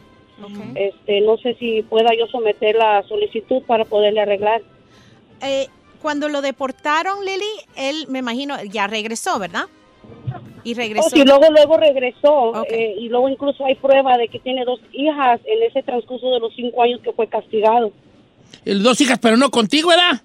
Este, 0.76 1.22
no 1.22 1.38
sé 1.38 1.56
si 1.60 1.82
pueda 1.84 2.10
yo 2.18 2.28
someter 2.28 2.76
la 2.76 3.04
solicitud 3.08 3.62
para 3.64 3.86
poderle 3.86 4.22
arreglar. 4.22 4.62
Eh, 5.42 5.68
cuando 6.02 6.30
lo 6.30 6.42
deportaron, 6.42 7.26
Lili, 7.26 7.44
él, 7.76 8.06
me 8.10 8.20
imagino, 8.20 8.62
ya 8.64 8.88
regresó, 8.88 9.40
¿verdad? 9.40 9.66
Y 10.64 10.74
regresó. 10.74 11.08
Oh, 11.08 11.10
sí, 11.10 11.24
luego, 11.24 11.46
luego 11.52 11.78
regresó. 11.78 12.66
eh, 12.70 12.96
y 12.98 13.10
luego 13.10 13.30
incluso 13.30 13.66
hay 13.66 13.76
prueba 13.76 14.18
de 14.18 14.28
que 14.28 14.40
tiene 14.40 14.66
dos 14.66 14.80
hijas 14.92 15.40
en 15.46 15.64
ese 15.64 15.84
transcurso 15.84 16.30
de 16.32 16.40
los 16.40 16.54
cinco 16.56 16.82
años 16.84 17.02
que 17.02 17.12
fue 17.14 17.28
castigado. 17.28 17.92
El 18.66 18.84
dos 18.84 19.00
hijas, 19.02 19.20
pero 19.20 19.38
no 19.38 19.50
contigo, 19.52 19.90
¿verdad? 19.90 20.22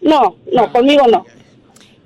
No, 0.00 0.36
no, 0.52 0.72
conmigo 0.72 1.06
no. 1.08 1.24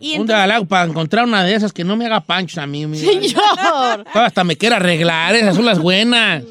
Un 0.00 0.30
al 0.30 0.50
agua 0.52 0.68
para 0.68 0.88
encontrar 0.88 1.24
una 1.24 1.42
de 1.44 1.54
esas 1.54 1.72
que 1.72 1.82
no 1.82 1.96
me 1.96 2.06
haga 2.06 2.20
panchos 2.20 2.58
a 2.58 2.66
mí. 2.66 2.86
Señor. 2.94 4.04
Hasta 4.14 4.44
me 4.44 4.56
quiera 4.56 4.76
arreglar, 4.76 5.34
esas 5.34 5.56
son 5.56 5.64
las 5.64 5.80
buenas. 5.80 6.44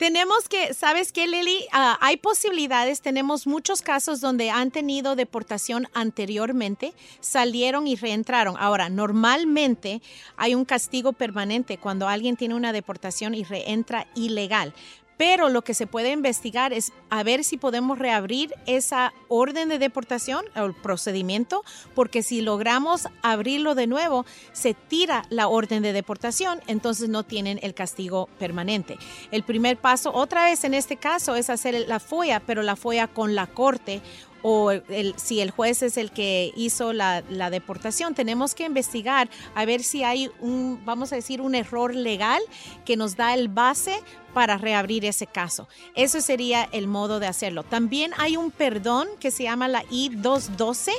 Tenemos 0.00 0.48
que, 0.48 0.72
¿sabes 0.72 1.12
qué, 1.12 1.26
Lili? 1.26 1.66
Ah, 1.72 1.98
hay 2.00 2.16
posibilidades, 2.16 3.02
tenemos 3.02 3.46
muchos 3.46 3.82
casos 3.82 4.22
donde 4.22 4.48
han 4.48 4.70
tenido 4.70 5.14
deportación 5.14 5.88
anteriormente, 5.92 6.94
salieron 7.20 7.86
y 7.86 7.96
reentraron. 7.96 8.56
Ahora, 8.58 8.88
normalmente 8.88 10.00
hay 10.38 10.54
un 10.54 10.64
castigo 10.64 11.12
permanente 11.12 11.76
cuando 11.76 12.08
alguien 12.08 12.38
tiene 12.38 12.54
una 12.54 12.72
deportación 12.72 13.34
y 13.34 13.44
reentra 13.44 14.06
ilegal. 14.14 14.72
Pero 15.20 15.50
lo 15.50 15.60
que 15.60 15.74
se 15.74 15.86
puede 15.86 16.12
investigar 16.12 16.72
es 16.72 16.94
a 17.10 17.22
ver 17.22 17.44
si 17.44 17.58
podemos 17.58 17.98
reabrir 17.98 18.54
esa 18.64 19.12
orden 19.28 19.68
de 19.68 19.78
deportación 19.78 20.46
o 20.56 20.64
el 20.64 20.72
procedimiento, 20.72 21.62
porque 21.94 22.22
si 22.22 22.40
logramos 22.40 23.06
abrirlo 23.20 23.74
de 23.74 23.86
nuevo, 23.86 24.24
se 24.52 24.72
tira 24.72 25.26
la 25.28 25.46
orden 25.48 25.82
de 25.82 25.92
deportación, 25.92 26.62
entonces 26.68 27.10
no 27.10 27.22
tienen 27.22 27.60
el 27.62 27.74
castigo 27.74 28.30
permanente. 28.38 28.96
El 29.30 29.42
primer 29.42 29.76
paso, 29.76 30.10
otra 30.14 30.44
vez 30.44 30.64
en 30.64 30.72
este 30.72 30.96
caso, 30.96 31.36
es 31.36 31.50
hacer 31.50 31.84
la 31.86 32.00
FOIA, 32.00 32.40
pero 32.40 32.62
la 32.62 32.74
FOIA 32.74 33.06
con 33.06 33.34
la 33.34 33.46
corte 33.46 34.00
o 34.42 34.72
si 35.16 35.40
el 35.40 35.50
juez 35.50 35.82
es 35.82 35.96
el 35.96 36.10
que 36.10 36.52
hizo 36.56 36.92
la, 36.92 37.22
la 37.28 37.50
deportación, 37.50 38.14
tenemos 38.14 38.54
que 38.54 38.64
investigar 38.64 39.28
a 39.54 39.64
ver 39.64 39.82
si 39.82 40.04
hay 40.04 40.30
un, 40.40 40.80
vamos 40.84 41.12
a 41.12 41.16
decir, 41.16 41.40
un 41.40 41.54
error 41.54 41.94
legal 41.94 42.40
que 42.84 42.96
nos 42.96 43.16
da 43.16 43.34
el 43.34 43.48
base 43.48 43.94
para 44.34 44.58
reabrir 44.58 45.04
ese 45.04 45.26
caso. 45.26 45.68
Eso 45.94 46.20
sería 46.20 46.68
el 46.72 46.86
modo 46.86 47.20
de 47.20 47.26
hacerlo. 47.26 47.62
También 47.64 48.12
hay 48.18 48.36
un 48.36 48.50
perdón 48.50 49.08
que 49.18 49.30
se 49.30 49.44
llama 49.44 49.68
la 49.68 49.84
I-212 49.90 50.92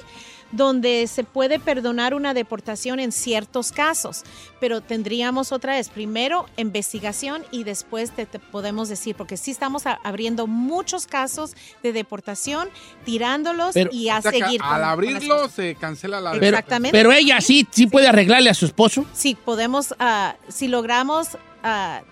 donde 0.52 1.08
se 1.08 1.24
puede 1.24 1.60
perdonar 1.60 2.14
una 2.14 2.34
deportación 2.34 3.00
en 3.00 3.12
ciertos 3.12 3.72
casos, 3.72 4.24
pero 4.60 4.82
tendríamos 4.82 5.52
otra 5.52 5.74
vez, 5.76 5.90
primero 5.90 6.46
investigación 6.58 7.44
y 7.52 7.64
después 7.64 8.12
te, 8.12 8.26
te 8.26 8.40
podemos 8.40 8.90
decir, 8.90 9.16
porque 9.16 9.38
sí 9.38 9.52
estamos 9.52 9.86
a- 9.88 10.00
abriendo 10.04 10.48
muchos 10.48 11.08
casos 11.08 11.56
de 11.84 11.94
deportación, 11.94 12.70
tirándolos 13.06 13.74
Pero- 13.74 13.90
y 13.94 14.10
a 14.10 14.20
O 14.20 14.22
sea 14.22 14.32
que 14.32 14.40
seguir. 14.40 14.62
al 14.62 14.70
con- 14.70 14.78
con 14.80 14.90
abrirlo 14.90 15.50
se 15.50 15.76
cancela 15.76 16.20
la 16.22 16.32
Pero, 16.32 16.46
Exactamente. 16.48 16.98
pero 16.98 17.12
ella 17.12 17.40
sí, 17.42 17.68
sí 17.72 17.88
puede 17.88 18.08
arreglarle 18.08 18.50
a 18.50 18.54
su 18.54 18.66
esposo. 18.66 19.06
Sí, 19.14 19.36
podemos, 19.36 19.96
ah, 20.00 20.36
si 20.48 20.68
logramos 20.68 21.30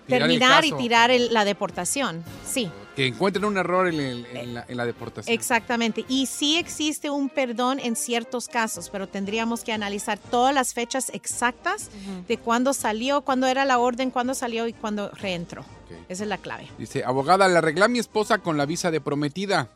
terminar 0.06 0.64
y 0.64 0.72
tirar 0.72 1.10
el- 1.10 1.32
la 1.32 1.44
deportación, 1.44 2.24
sí. 2.46 2.70
Que 2.96 3.06
encuentren 3.06 3.44
un 3.44 3.56
error 3.56 3.86
en, 3.88 4.00
el- 4.00 4.26
en 4.26 4.54
la, 4.54 4.64
en 4.68 4.76
la 4.76 4.84
deportación. 4.84 5.32
Exactamente. 5.32 6.04
Y 6.08 6.26
sí 6.26 6.56
existe 6.58 7.08
un 7.08 7.28
perdón 7.28 7.78
en 7.78 7.96
ciertos 7.96 8.48
casos, 8.48 8.90
pero 8.90 9.08
tendríamos 9.08 9.62
que 9.64 9.72
analizar 9.72 10.18
todas 10.18 10.54
las 10.54 10.74
fechas 10.74 11.10
exactas 11.14 11.88
de 12.28 12.36
cuándo 12.36 12.72
salió, 12.74 13.22
cuándo 13.22 13.46
era 13.46 13.64
la 13.64 13.78
orden, 13.78 14.10
cuándo 14.10 14.34
salió 14.34 14.66
y 14.66 14.72
cuándo 14.72 15.10
reentró. 15.12 15.64
Esa 16.08 16.24
es 16.24 16.28
la 16.28 16.38
clave. 16.38 16.68
Dice, 16.78 17.04
abogada, 17.04 17.48
le 17.48 17.58
arreglé 17.58 17.84
a 17.84 17.88
mi 17.88 17.98
esposa 18.00 18.38
con 18.38 18.56
la 18.56 18.66
visa 18.66 18.90
de 18.90 19.00
prometida. 19.00 19.68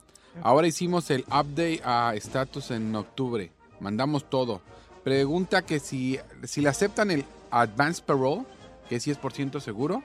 Ahora 0.42 0.66
hicimos 0.66 1.10
el 1.10 1.22
update 1.28 1.80
a 1.84 2.12
estatus 2.16 2.72
en 2.72 2.94
octubre. 2.96 3.52
Mandamos 3.80 4.28
todo. 4.28 4.60
Pregunta 5.04 5.62
que 5.62 5.78
si, 5.80 6.18
si 6.44 6.60
le 6.60 6.68
aceptan 6.68 7.10
el 7.10 7.24
advance 7.50 8.02
parole, 8.04 8.42
que 8.88 9.00
sí 9.00 9.10
es 9.10 9.18
por 9.18 9.32
ciento 9.32 9.60
seguro, 9.60 10.02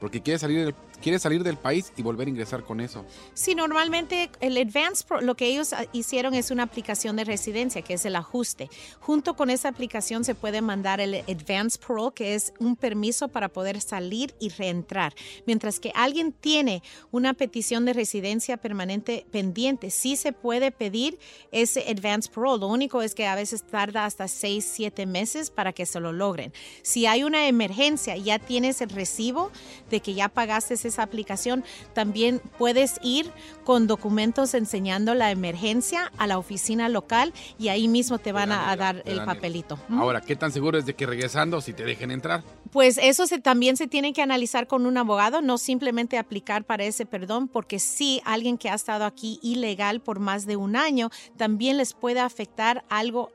porque 0.00 0.22
quiere 0.22 0.38
salir, 0.38 0.64
del, 0.64 0.74
quiere 1.02 1.18
salir 1.18 1.42
del 1.42 1.58
país 1.58 1.92
y 1.96 2.02
volver 2.02 2.28
a 2.28 2.30
ingresar 2.30 2.64
con 2.64 2.80
eso. 2.80 3.04
Sí, 3.34 3.54
normalmente 3.54 4.30
el 4.40 4.56
Advance 4.56 5.04
Pro, 5.06 5.20
lo 5.20 5.34
que 5.34 5.46
ellos 5.46 5.72
ah, 5.72 5.84
hicieron 5.92 6.34
es 6.34 6.50
una 6.50 6.62
aplicación 6.62 7.16
de 7.16 7.24
residencia, 7.24 7.82
que 7.82 7.94
es 7.94 8.06
el 8.06 8.16
ajuste. 8.16 8.70
Junto 9.00 9.34
con 9.34 9.50
esa 9.50 9.68
aplicación 9.68 10.24
se 10.24 10.34
puede 10.34 10.62
mandar 10.62 11.00
el 11.00 11.16
Advance 11.28 11.78
Parole, 11.78 12.12
que 12.14 12.34
es 12.34 12.54
un 12.58 12.76
permiso 12.76 13.28
para 13.28 13.48
poder 13.48 13.80
salir 13.80 14.34
y 14.40 14.48
reentrar. 14.50 15.14
Mientras 15.46 15.80
que 15.80 15.92
alguien 15.94 16.32
tiene 16.32 16.82
una 17.10 17.34
petición 17.34 17.84
de 17.84 17.92
residencia 17.92 18.56
permanente 18.56 19.26
pendiente, 19.30 19.90
sí 19.90 20.16
se 20.16 20.32
puede 20.32 20.70
pedir 20.70 21.18
ese 21.50 21.84
Advance 21.90 22.30
Parole. 22.30 22.60
Lo 22.60 22.68
único 22.68 23.02
es 23.02 23.14
que 23.14 23.26
a 23.26 23.34
veces 23.34 23.64
tarda 23.64 24.04
hasta 24.04 24.28
6, 24.28 24.64
7 24.72 25.06
meses 25.06 25.50
para 25.50 25.72
que 25.72 25.84
se 25.84 26.00
lo 26.00 26.12
logren. 26.12 26.52
Si 26.82 27.06
hay 27.06 27.24
una 27.24 27.48
emergencia, 27.48 28.16
ya 28.16 28.38
tienes 28.38 28.80
el 28.80 28.90
recibo 28.90 29.50
de 29.90 30.00
que 30.00 30.14
ya 30.14 30.28
pagaste 30.28 30.76
esa 30.92 31.02
aplicación, 31.02 31.64
también 31.94 32.40
puedes 32.58 32.98
ir 33.02 33.30
con 33.64 33.86
documentos 33.86 34.54
enseñando 34.54 35.14
la 35.14 35.30
emergencia 35.30 36.12
a 36.18 36.26
la 36.26 36.38
oficina 36.38 36.88
local 36.88 37.32
y 37.58 37.68
ahí 37.68 37.88
mismo 37.88 38.18
te 38.18 38.32
van 38.32 38.52
a, 38.52 38.70
a 38.70 38.76
dar 38.76 39.02
el- 39.06 39.24
papelito. 39.24 39.78
Ahora, 39.90 40.20
¿qué 40.20 40.36
tan 40.36 40.52
seguro 40.52 40.78
es 40.78 40.86
de 40.86 40.94
que 40.94 41.06
regresando 41.06 41.60
si 41.60 41.72
te 41.72 41.84
dejen 41.84 42.10
entrar? 42.10 42.42
Pues 42.70 42.98
eso 42.98 43.26
se, 43.26 43.38
también 43.38 43.76
se 43.76 43.86
tiene 43.86 44.12
que 44.12 44.22
analizar 44.22 44.66
con 44.66 44.86
un 44.86 44.96
abogado, 44.96 45.42
no 45.42 45.58
simplemente 45.58 46.18
aplicar 46.18 46.64
para 46.64 46.84
ese 46.84 47.06
perdón, 47.06 47.48
porque 47.48 47.78
sí, 47.78 48.20
alguien 48.24 48.58
que 48.58 48.68
ha 48.70 48.74
estado 48.74 49.04
aquí 49.04 49.38
ilegal 49.42 50.00
por 50.00 50.18
más 50.20 50.46
de 50.46 50.56
un 50.56 50.76
año, 50.76 51.10
también 51.36 51.76
les 51.76 51.92
puede 51.94 52.20
afectar 52.20 52.84
algo 52.88 53.30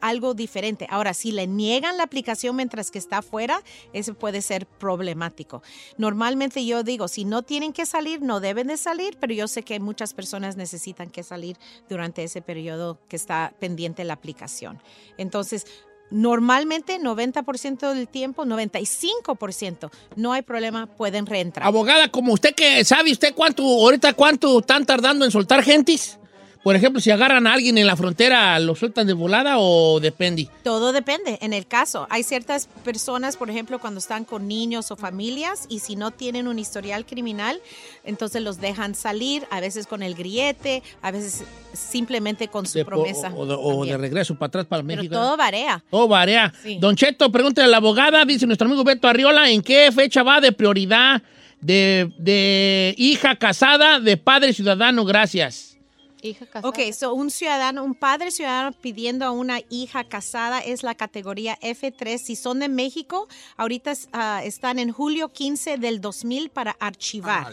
algo 0.00 0.34
diferente. 0.34 0.86
Ahora, 0.90 1.14
si 1.14 1.32
le 1.32 1.46
niegan 1.46 1.96
la 1.96 2.04
aplicación 2.04 2.56
mientras 2.56 2.90
que 2.90 2.98
está 2.98 3.18
afuera, 3.18 3.62
eso 3.92 4.14
puede 4.14 4.42
ser 4.42 4.66
problemático. 4.66 5.62
Normalmente 5.96 6.64
yo 6.64 6.82
digo, 6.82 7.08
si 7.08 7.24
no 7.24 7.42
tienen 7.42 7.72
que 7.72 7.86
salir, 7.86 8.20
no 8.20 8.40
deben 8.40 8.68
de 8.68 8.76
salir, 8.76 9.16
pero 9.18 9.32
yo 9.32 9.48
sé 9.48 9.62
que 9.62 9.80
muchas 9.80 10.14
personas 10.14 10.56
necesitan 10.56 11.10
que 11.10 11.22
salir 11.22 11.56
durante 11.88 12.22
ese 12.24 12.42
periodo 12.42 12.98
que 13.08 13.16
está 13.16 13.54
pendiente 13.58 14.04
la 14.04 14.14
aplicación. 14.14 14.80
Entonces, 15.16 15.66
Normalmente 16.10 17.00
90% 17.00 17.92
del 17.92 18.08
tiempo, 18.08 18.44
95%, 18.44 19.90
no 20.16 20.32
hay 20.32 20.42
problema, 20.42 20.86
pueden 20.86 21.26
reentrar. 21.26 21.66
Abogada, 21.66 22.08
como 22.08 22.34
usted 22.34 22.54
que 22.54 22.84
sabe 22.84 23.10
usted 23.10 23.34
cuánto, 23.34 23.64
ahorita 23.64 24.12
cuánto 24.12 24.60
están 24.60 24.84
tardando 24.84 25.24
en 25.24 25.30
soltar 25.30 25.62
gentis. 25.62 26.18
Por 26.64 26.74
ejemplo, 26.74 26.98
si 27.00 27.10
agarran 27.10 27.46
a 27.46 27.52
alguien 27.52 27.76
en 27.76 27.86
la 27.86 27.94
frontera, 27.94 28.58
¿lo 28.58 28.74
sueltan 28.74 29.06
de 29.06 29.12
volada 29.12 29.58
o 29.58 30.00
depende? 30.00 30.48
Todo 30.62 30.92
depende 30.92 31.38
en 31.42 31.52
el 31.52 31.66
caso. 31.66 32.06
Hay 32.08 32.22
ciertas 32.22 32.68
personas, 32.82 33.36
por 33.36 33.50
ejemplo, 33.50 33.78
cuando 33.78 33.98
están 33.98 34.24
con 34.24 34.48
niños 34.48 34.90
o 34.90 34.96
familias 34.96 35.66
y 35.68 35.80
si 35.80 35.94
no 35.94 36.10
tienen 36.10 36.48
un 36.48 36.58
historial 36.58 37.04
criminal, 37.04 37.60
entonces 38.02 38.40
los 38.40 38.60
dejan 38.62 38.94
salir, 38.94 39.46
a 39.50 39.60
veces 39.60 39.86
con 39.86 40.02
el 40.02 40.14
grillete, 40.14 40.82
a 41.02 41.10
veces 41.10 41.44
simplemente 41.74 42.48
con 42.48 42.64
su 42.66 42.78
De- 42.78 42.82
o- 42.82 42.86
promesa. 42.86 43.30
O, 43.36 43.44
de- 43.44 43.56
o 43.58 43.84
de 43.84 43.98
regreso 43.98 44.34
para 44.34 44.46
atrás 44.48 44.64
para 44.66 44.82
Pero 44.82 44.96
México. 45.02 45.14
todo 45.14 45.36
varía. 45.36 45.84
Todo 45.90 46.08
varía. 46.08 46.50
Sí. 46.62 46.78
Don 46.80 46.96
Cheto, 46.96 47.30
pregúntale 47.30 47.66
a 47.66 47.70
la 47.70 47.76
abogada, 47.76 48.24
dice 48.24 48.46
nuestro 48.46 48.66
amigo 48.66 48.84
Beto 48.84 49.06
Arriola, 49.06 49.50
¿en 49.50 49.60
qué 49.60 49.92
fecha 49.92 50.22
va 50.22 50.40
de 50.40 50.50
prioridad 50.52 51.22
de, 51.60 52.10
de 52.18 52.94
hija 52.96 53.36
casada 53.36 54.00
de 54.00 54.16
padre 54.16 54.54
ciudadano? 54.54 55.04
Gracias. 55.04 55.73
Hija 56.24 56.46
casada. 56.46 56.68
Ok, 56.68 56.78
so 56.98 57.12
un 57.12 57.30
ciudadano, 57.30 57.84
un 57.84 57.94
padre 57.94 58.30
ciudadano 58.30 58.72
pidiendo 58.72 59.26
a 59.26 59.30
una 59.30 59.60
hija 59.68 60.04
casada 60.04 60.60
es 60.60 60.82
la 60.82 60.94
categoría 60.94 61.58
F3. 61.60 62.18
Si 62.18 62.34
son 62.34 62.60
de 62.60 62.68
México, 62.68 63.28
ahorita 63.58 63.92
ah, 64.14 64.40
están 64.42 64.78
en 64.78 64.90
julio 64.90 65.28
15 65.28 65.76
del 65.76 66.00
2000 66.00 66.48
para 66.48 66.74
archivar. 66.80 67.52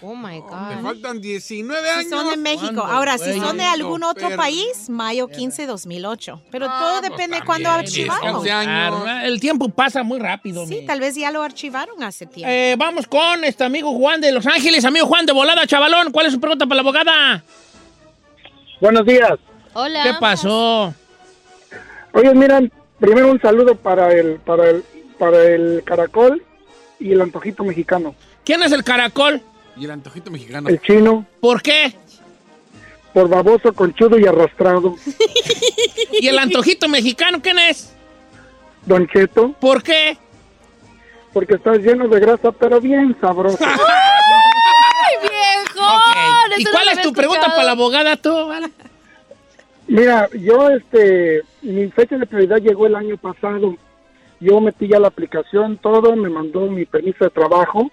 Oh 0.00 0.14
my 0.14 0.22
Me 0.34 0.40
God. 0.40 0.82
faltan 0.82 1.20
19 1.20 1.82
Si 1.82 1.88
años. 1.98 2.10
son 2.10 2.30
de 2.30 2.36
México. 2.36 2.66
¿Cuándo, 2.66 2.84
Ahora, 2.84 3.18
si 3.18 3.32
son 3.40 3.56
de 3.56 3.64
algún 3.64 4.04
otro 4.04 4.36
país, 4.36 4.88
mayo 4.88 5.26
15, 5.26 5.66
2008. 5.66 6.40
Pero 6.52 6.66
Ah, 6.70 6.78
todo 6.80 7.00
pues 7.00 7.10
depende 7.10 7.36
de 7.40 7.42
también, 7.42 7.46
cuándo 7.46 7.68
10, 7.70 8.08
archivaron. 8.08 8.36
11 8.36 8.50
años. 8.52 9.04
El 9.24 9.40
tiempo 9.40 9.68
pasa 9.70 10.04
muy 10.04 10.20
rápido. 10.20 10.64
Sí, 10.66 10.76
mi. 10.80 10.86
tal 10.86 11.00
vez 11.00 11.16
ya 11.16 11.32
lo 11.32 11.42
archivaron 11.42 12.00
hace 12.04 12.26
tiempo. 12.26 12.48
Eh, 12.48 12.76
vamos 12.78 13.08
con 13.08 13.42
este 13.42 13.64
amigo 13.64 13.92
Juan 13.98 14.20
de 14.20 14.30
Los 14.30 14.46
Ángeles. 14.46 14.84
Amigo 14.84 15.06
Juan 15.06 15.26
de 15.26 15.32
Volada, 15.32 15.66
chavalón. 15.66 16.12
¿Cuál 16.12 16.26
es 16.26 16.32
su 16.32 16.38
pregunta 16.38 16.64
para 16.66 16.76
la 16.76 16.80
abogada? 16.82 17.44
Buenos 18.84 19.06
días. 19.06 19.38
Hola. 19.72 20.02
¿Qué 20.02 20.10
pasó? 20.20 20.94
Oye, 22.12 22.34
miran, 22.34 22.70
primero 23.00 23.30
un 23.30 23.40
saludo 23.40 23.76
para 23.76 24.12
el, 24.12 24.34
para 24.40 24.68
el, 24.68 24.84
para 25.18 25.42
el 25.42 25.82
caracol 25.86 26.44
y 27.00 27.12
el 27.12 27.22
antojito 27.22 27.64
mexicano. 27.64 28.14
¿Quién 28.44 28.62
es 28.62 28.72
el 28.72 28.84
caracol? 28.84 29.40
Y 29.78 29.86
el 29.86 29.90
antojito 29.90 30.30
mexicano. 30.30 30.68
El 30.68 30.82
chino, 30.82 31.24
¿Por 31.40 31.62
qué? 31.62 31.96
por 33.14 33.26
baboso, 33.26 33.72
conchudo 33.72 34.18
y 34.18 34.26
arrastrado. 34.26 34.96
¿Y 36.20 36.28
el 36.28 36.38
antojito 36.38 36.86
mexicano 36.86 37.40
quién 37.40 37.58
es? 37.60 37.90
Don 38.84 39.08
Cheto, 39.08 39.54
¿Por 39.60 39.82
qué? 39.82 40.18
porque 41.32 41.54
está 41.54 41.74
lleno 41.76 42.06
de 42.06 42.20
grasa, 42.20 42.52
pero 42.52 42.82
bien 42.82 43.16
sabroso. 43.18 43.64
¡Ay, 45.04 45.28
viejo! 45.28 45.86
¿Y 46.58 46.64
no 46.64 46.70
cuál 46.70 46.88
es 46.88 47.02
tu 47.02 47.12
pregunta 47.12 47.46
para 47.48 47.64
la 47.64 47.72
abogada 47.72 48.16
tú? 48.16 48.46
vale? 48.46 48.68
Mira, 49.86 50.28
yo, 50.32 50.70
este, 50.70 51.42
mi 51.62 51.88
fecha 51.90 52.16
de 52.16 52.26
prioridad 52.26 52.58
llegó 52.58 52.86
el 52.86 52.94
año 52.94 53.18
pasado 53.18 53.76
Yo 54.40 54.60
metí 54.60 54.88
ya 54.88 54.98
la 54.98 55.08
aplicación, 55.08 55.76
todo, 55.76 56.16
me 56.16 56.30
mandó 56.30 56.60
mi 56.70 56.86
permiso 56.86 57.24
de 57.24 57.30
trabajo. 57.30 57.90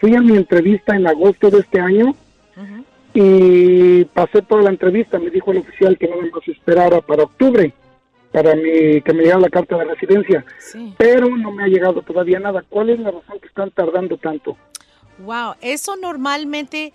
Fui 0.00 0.14
a 0.14 0.20
mi 0.20 0.36
entrevista 0.36 0.94
en 0.94 1.06
agosto 1.06 1.50
de 1.50 1.60
este 1.60 1.80
año 1.80 2.14
y 3.14 4.04
pasé 4.06 4.42
toda 4.42 4.62
la 4.62 4.70
entrevista. 4.70 5.18
Me 5.18 5.30
dijo 5.30 5.52
el 5.52 5.58
oficial 5.58 5.96
que 5.96 6.08
nada 6.08 6.22
más 6.22 6.48
esperara 6.48 7.00
para 7.00 7.24
octubre 7.24 7.72
para 8.32 8.54
mi, 8.56 9.00
que 9.02 9.12
me 9.12 9.22
llegara 9.22 9.40
la 9.40 9.50
carta 9.50 9.76
de 9.76 9.84
residencia. 9.84 10.44
Pero 10.96 11.28
no 11.36 11.52
me 11.52 11.64
ha 11.64 11.68
llegado 11.68 12.02
todavía 12.02 12.40
nada. 12.40 12.64
¿Cuál 12.68 12.90
es 12.90 12.98
la 12.98 13.10
razón 13.10 13.38
que 13.40 13.46
están 13.46 13.70
tardando 13.70 14.16
tanto? 14.16 14.56
Wow, 15.18 15.54
eso 15.60 15.96
normalmente. 15.96 16.92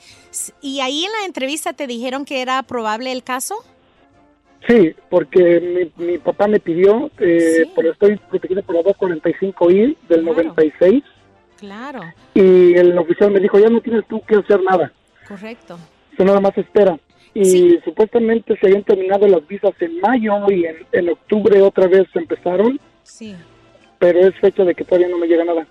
¿Y 0.61 0.80
ahí 0.82 1.05
en 1.05 1.11
la 1.11 1.26
entrevista 1.26 1.74
te 1.74 1.88
dijeron 1.88 2.26
que 2.26 2.41
era 2.41 2.61
probable 2.63 3.11
el 3.11 3.24
caso? 3.24 3.55
Sí, 4.68 4.93
porque 5.09 5.91
mi, 5.97 6.05
mi 6.05 6.18
papá 6.18 6.47
me 6.47 6.59
pidió, 6.59 7.09
eh, 7.20 7.63
por 7.76 7.86
estoy 7.86 8.18
protegido 8.18 8.63
por 8.63 8.76
la 8.76 8.82
245I 8.82 9.95
del 10.09 10.26
96 10.26 11.03
Claro, 11.57 12.01
y 12.34 12.74
el 12.76 12.95
oficial 12.97 13.32
me 13.32 13.39
dijo, 13.39 13.57
ya 13.59 13.70
no 13.70 13.82
tienes 13.82 14.05
tú 14.07 14.22
que 14.28 14.36
hacer 14.36 14.61
nada, 14.63 14.91
correcto. 15.28 15.78
eso 16.13 16.24
nada 16.26 16.39
más 16.39 16.55
espera. 16.57 16.99
Y 17.34 17.80
supuestamente 17.86 18.57
se 18.59 18.68
habían 18.68 18.84
terminado 18.84 19.28
las 19.28 19.47
visas 19.47 19.72
en 19.80 19.99
mayo 20.01 20.34
y 20.51 20.65
en, 20.65 20.76
en 20.91 21.09
octubre 21.09 21.61
otra 21.61 21.88
vez 21.88 22.07
empezaron, 22.15 22.80
Sí. 23.03 23.36
pero 23.99 24.20
es 24.28 24.36
fecha 24.39 24.63
de 24.63 24.76
que 24.76 24.84
todavía 24.84 25.07
no 25.07 25.18
me 25.18 25.28
llega 25.28 25.45
nada. 25.45 25.65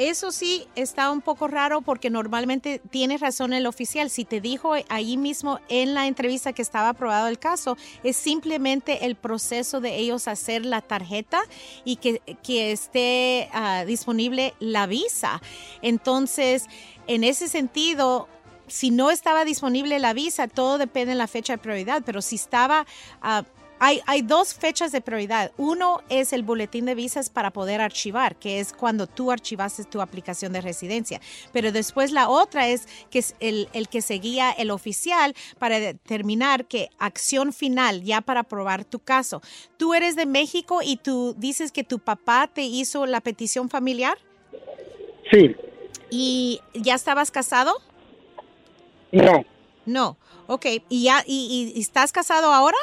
Eso 0.00 0.32
sí 0.32 0.66
está 0.76 1.10
un 1.10 1.20
poco 1.20 1.46
raro 1.46 1.82
porque 1.82 2.08
normalmente 2.08 2.80
tiene 2.88 3.18
razón 3.18 3.52
el 3.52 3.66
oficial. 3.66 4.08
Si 4.08 4.24
te 4.24 4.40
dijo 4.40 4.72
ahí 4.88 5.18
mismo 5.18 5.60
en 5.68 5.92
la 5.92 6.06
entrevista 6.06 6.54
que 6.54 6.62
estaba 6.62 6.88
aprobado 6.88 7.28
el 7.28 7.38
caso, 7.38 7.76
es 8.02 8.16
simplemente 8.16 9.04
el 9.04 9.14
proceso 9.14 9.82
de 9.82 9.96
ellos 9.96 10.26
hacer 10.26 10.64
la 10.64 10.80
tarjeta 10.80 11.42
y 11.84 11.96
que, 11.96 12.22
que 12.42 12.72
esté 12.72 13.50
ah, 13.52 13.84
disponible 13.86 14.54
la 14.58 14.86
visa. 14.86 15.42
Entonces, 15.82 16.64
en 17.06 17.22
ese 17.22 17.46
sentido, 17.46 18.26
si 18.68 18.90
no 18.90 19.10
estaba 19.10 19.44
disponible 19.44 19.98
la 19.98 20.14
visa, 20.14 20.48
todo 20.48 20.78
depende 20.78 21.10
de 21.10 21.18
la 21.18 21.26
fecha 21.26 21.52
de 21.52 21.58
prioridad, 21.58 22.02
pero 22.06 22.22
si 22.22 22.36
estaba... 22.36 22.86
ah, 23.20 23.44
hay, 23.80 24.02
hay 24.06 24.20
dos 24.22 24.54
fechas 24.54 24.92
de 24.92 25.00
prioridad. 25.00 25.52
Uno 25.56 26.02
es 26.10 26.32
el 26.32 26.42
boletín 26.42 26.84
de 26.84 26.94
visas 26.94 27.30
para 27.30 27.50
poder 27.50 27.80
archivar, 27.80 28.36
que 28.36 28.60
es 28.60 28.74
cuando 28.74 29.06
tú 29.06 29.32
archivaste 29.32 29.84
tu 29.84 30.02
aplicación 30.02 30.52
de 30.52 30.60
residencia. 30.60 31.20
Pero 31.52 31.72
después 31.72 32.12
la 32.12 32.28
otra 32.28 32.68
es 32.68 32.86
que 33.10 33.18
es 33.20 33.34
el, 33.40 33.68
el 33.72 33.88
que 33.88 34.02
seguía 34.02 34.52
el 34.52 34.70
oficial 34.70 35.34
para 35.58 35.80
determinar 35.80 36.66
que 36.66 36.90
acción 36.98 37.54
final 37.54 38.02
ya 38.04 38.20
para 38.20 38.40
aprobar 38.40 38.84
tu 38.84 38.98
caso. 38.98 39.40
Tú 39.78 39.94
eres 39.94 40.14
de 40.14 40.26
México 40.26 40.80
y 40.84 40.98
tú 40.98 41.34
dices 41.38 41.72
que 41.72 41.82
tu 41.82 41.98
papá 41.98 42.50
te 42.52 42.62
hizo 42.62 43.06
la 43.06 43.20
petición 43.20 43.68
familiar 43.70 44.18
Sí, 45.30 45.54
y 46.10 46.60
ya 46.74 46.94
estabas 46.94 47.30
casado. 47.30 47.72
no, 49.12 49.44
No. 49.86 50.16
Ok. 50.48 50.66
¿Y 50.88 51.04
ya 51.04 51.22
y, 51.26 51.72
y 51.74 51.80
estás 51.80 52.10
casado 52.10 52.52
ahora? 52.52 52.76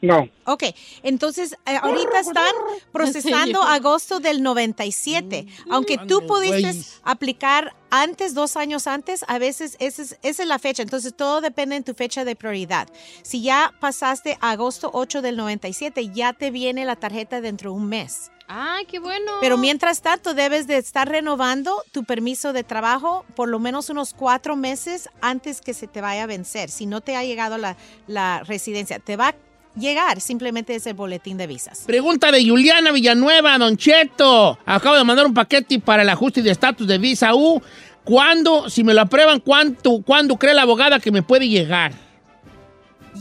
No. 0.00 0.28
Ok, 0.44 0.64
entonces 1.02 1.56
eh, 1.66 1.76
ahorita 1.82 2.20
están 2.20 2.52
procesando 2.92 3.62
agosto 3.62 4.20
del 4.20 4.42
97. 4.42 5.46
Aunque 5.70 5.98
tú 5.98 6.26
pudiste 6.26 6.74
aplicar 7.02 7.74
antes, 7.90 8.34
dos 8.34 8.56
años 8.56 8.86
antes, 8.86 9.24
a 9.28 9.38
veces 9.38 9.76
esa 9.80 10.02
es, 10.02 10.18
esa 10.22 10.42
es 10.42 10.48
la 10.48 10.58
fecha. 10.58 10.82
Entonces 10.82 11.14
todo 11.14 11.40
depende 11.40 11.76
en 11.76 11.84
tu 11.84 11.94
fecha 11.94 12.24
de 12.24 12.36
prioridad. 12.36 12.88
Si 13.22 13.42
ya 13.42 13.74
pasaste 13.80 14.38
agosto 14.40 14.90
8 14.92 15.20
del 15.20 15.36
97, 15.36 16.10
ya 16.14 16.32
te 16.32 16.50
viene 16.50 16.84
la 16.84 16.96
tarjeta 16.96 17.40
dentro 17.40 17.72
de 17.72 17.76
un 17.76 17.88
mes. 17.88 18.30
Ay, 18.50 18.86
qué 18.86 18.98
bueno. 18.98 19.32
Pero 19.42 19.58
mientras 19.58 20.00
tanto, 20.00 20.32
debes 20.32 20.66
de 20.66 20.78
estar 20.78 21.06
renovando 21.06 21.84
tu 21.92 22.04
permiso 22.04 22.54
de 22.54 22.64
trabajo 22.64 23.26
por 23.36 23.48
lo 23.48 23.58
menos 23.58 23.90
unos 23.90 24.14
cuatro 24.14 24.56
meses 24.56 25.10
antes 25.20 25.60
que 25.60 25.74
se 25.74 25.86
te 25.86 26.00
vaya 26.00 26.22
a 26.22 26.26
vencer. 26.26 26.70
Si 26.70 26.86
no 26.86 27.02
te 27.02 27.14
ha 27.14 27.24
llegado 27.24 27.58
la, 27.58 27.76
la 28.06 28.42
residencia, 28.44 29.00
te 29.00 29.16
va 29.16 29.28
a 29.28 29.34
llegar, 29.78 30.20
simplemente 30.20 30.74
es 30.74 30.86
el 30.86 30.94
boletín 30.94 31.36
de 31.36 31.46
visas. 31.46 31.84
Pregunta 31.86 32.30
de 32.30 32.46
Juliana 32.46 32.92
Villanueva, 32.92 33.58
Don 33.58 33.76
Cheto. 33.76 34.58
Acabo 34.66 34.96
de 34.96 35.04
mandar 35.04 35.26
un 35.26 35.34
paquete 35.34 35.78
para 35.80 36.02
el 36.02 36.08
ajuste 36.08 36.42
de 36.42 36.50
estatus 36.50 36.86
de 36.86 36.98
visa 36.98 37.34
U. 37.34 37.62
¿Cuándo, 38.04 38.70
si 38.70 38.84
me 38.84 38.94
lo 38.94 39.02
aprueban, 39.02 39.40
cuánto, 39.40 40.02
cuándo 40.02 40.36
cree 40.36 40.54
la 40.54 40.62
abogada 40.62 41.00
que 41.00 41.10
me 41.10 41.22
puede 41.22 41.48
llegar? 41.48 41.92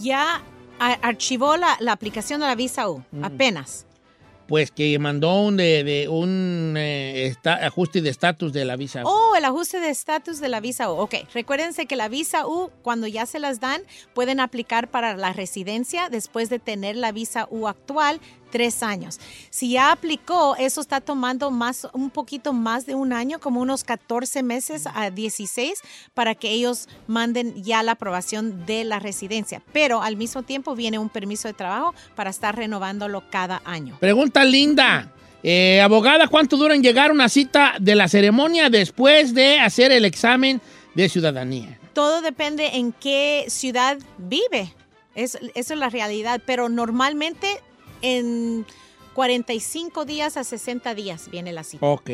Ya 0.01 0.41
archivó 0.79 1.57
la, 1.57 1.75
la 1.79 1.91
aplicación 1.91 2.39
de 2.39 2.45
la 2.45 2.55
visa 2.55 2.89
U, 2.89 3.03
apenas. 3.21 3.86
Pues 4.47 4.71
que 4.71 4.97
mandó 4.97 5.41
un, 5.41 5.57
de, 5.57 5.83
de 5.83 6.07
un 6.07 6.75
eh, 6.77 7.25
esta- 7.27 7.65
ajuste 7.65 8.01
de 8.01 8.09
estatus 8.09 8.53
de 8.53 8.63
la 8.63 8.77
visa 8.77 9.03
U. 9.03 9.07
Oh, 9.07 9.35
el 9.35 9.43
ajuste 9.43 9.79
de 9.79 9.89
estatus 9.89 10.39
de 10.39 10.47
la 10.47 10.59
visa 10.61 10.89
U. 10.91 10.95
Ok, 10.97 11.15
recuérdense 11.33 11.85
que 11.85 11.95
la 11.97 12.07
visa 12.07 12.47
U, 12.47 12.71
cuando 12.81 13.07
ya 13.07 13.25
se 13.25 13.39
las 13.39 13.59
dan, 13.59 13.81
pueden 14.13 14.39
aplicar 14.39 14.89
para 14.89 15.17
la 15.17 15.33
residencia 15.33 16.07
después 16.09 16.49
de 16.49 16.59
tener 16.59 16.95
la 16.95 17.11
visa 17.11 17.47
U 17.51 17.67
actual 17.67 18.21
tres 18.49 18.83
años. 18.83 19.19
Si 19.49 19.71
ya 19.71 19.91
aplicó, 19.91 20.55
eso 20.57 20.81
está 20.81 21.01
tomando 21.01 21.51
más, 21.51 21.87
un 21.93 22.09
poquito 22.09 22.53
más 22.53 22.85
de 22.85 22.95
un 22.95 23.13
año, 23.13 23.39
como 23.39 23.61
unos 23.61 23.83
14 23.83 24.43
meses 24.43 24.85
a 24.93 25.09
16, 25.09 25.79
para 26.13 26.35
que 26.35 26.51
ellos 26.51 26.87
manden 27.07 27.63
ya 27.63 27.83
la 27.83 27.93
aprobación 27.93 28.65
de 28.65 28.83
la 28.83 28.99
residencia. 28.99 29.61
Pero 29.73 30.01
al 30.01 30.17
mismo 30.17 30.43
tiempo 30.43 30.75
viene 30.75 30.99
un 30.99 31.09
permiso 31.09 31.47
de 31.47 31.53
trabajo 31.53 31.93
para 32.15 32.29
estar 32.29 32.55
renovándolo 32.55 33.23
cada 33.29 33.61
año. 33.65 33.97
Pregunta 33.99 34.43
linda. 34.43 35.11
Eh, 35.43 35.81
abogada, 35.81 36.27
¿cuánto 36.27 36.57
dura 36.57 36.75
en 36.75 36.81
llegar 36.81 37.11
una 37.11 37.29
cita 37.29 37.75
de 37.79 37.95
la 37.95 38.07
ceremonia 38.07 38.69
después 38.69 39.33
de 39.33 39.59
hacer 39.59 39.91
el 39.91 40.03
examen 40.03 40.59
de 40.95 41.07
ciudadanía? 41.07 41.77
todo 41.97 42.21
depende 42.21 42.75
en 42.75 42.91
qué 42.91 43.45
ciudad 43.47 43.97
vive. 44.19 44.71
Es, 45.15 45.35
eso 45.55 45.73
es 45.73 45.79
la 45.79 45.89
realidad. 45.89 46.39
Pero 46.45 46.69
normalmente 46.69 47.59
en 48.01 48.65
45 49.13 50.05
días 50.05 50.37
a 50.37 50.43
60 50.43 50.93
días 50.93 51.29
viene 51.31 51.51
la 51.51 51.63
cita. 51.63 51.85
Ok. 51.85 52.09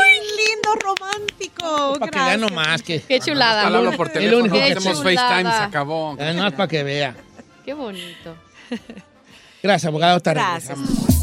¡Qué 0.03 0.21
lindo 0.35 0.75
romántico! 0.75 1.99
Para 1.99 2.11
que 2.11 2.19
vea 2.19 2.37
nomás 2.37 2.81
que... 2.81 3.01
Qué 3.01 3.19
chulada. 3.19 3.63
Para 3.63 3.77
hablarlo 3.77 3.97
por 3.97 4.07
El 4.07 4.13
teléfono, 4.13 4.39
único 4.41 4.55
que 4.55 4.73
hacemos. 4.73 5.03
FaceTime, 5.03 5.51
se 5.51 5.63
acabó. 5.63 6.11
Ah, 6.13 6.15
Nada 6.17 6.43
más 6.43 6.53
para 6.53 6.67
que 6.67 6.83
vea. 6.83 7.15
Qué 7.63 7.73
bonito. 7.73 8.35
Gracias, 9.63 9.85
abogado. 9.85 10.19
Gracias. 10.23 10.77
regresamos. 10.77 11.16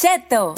Cheto. 0.00 0.54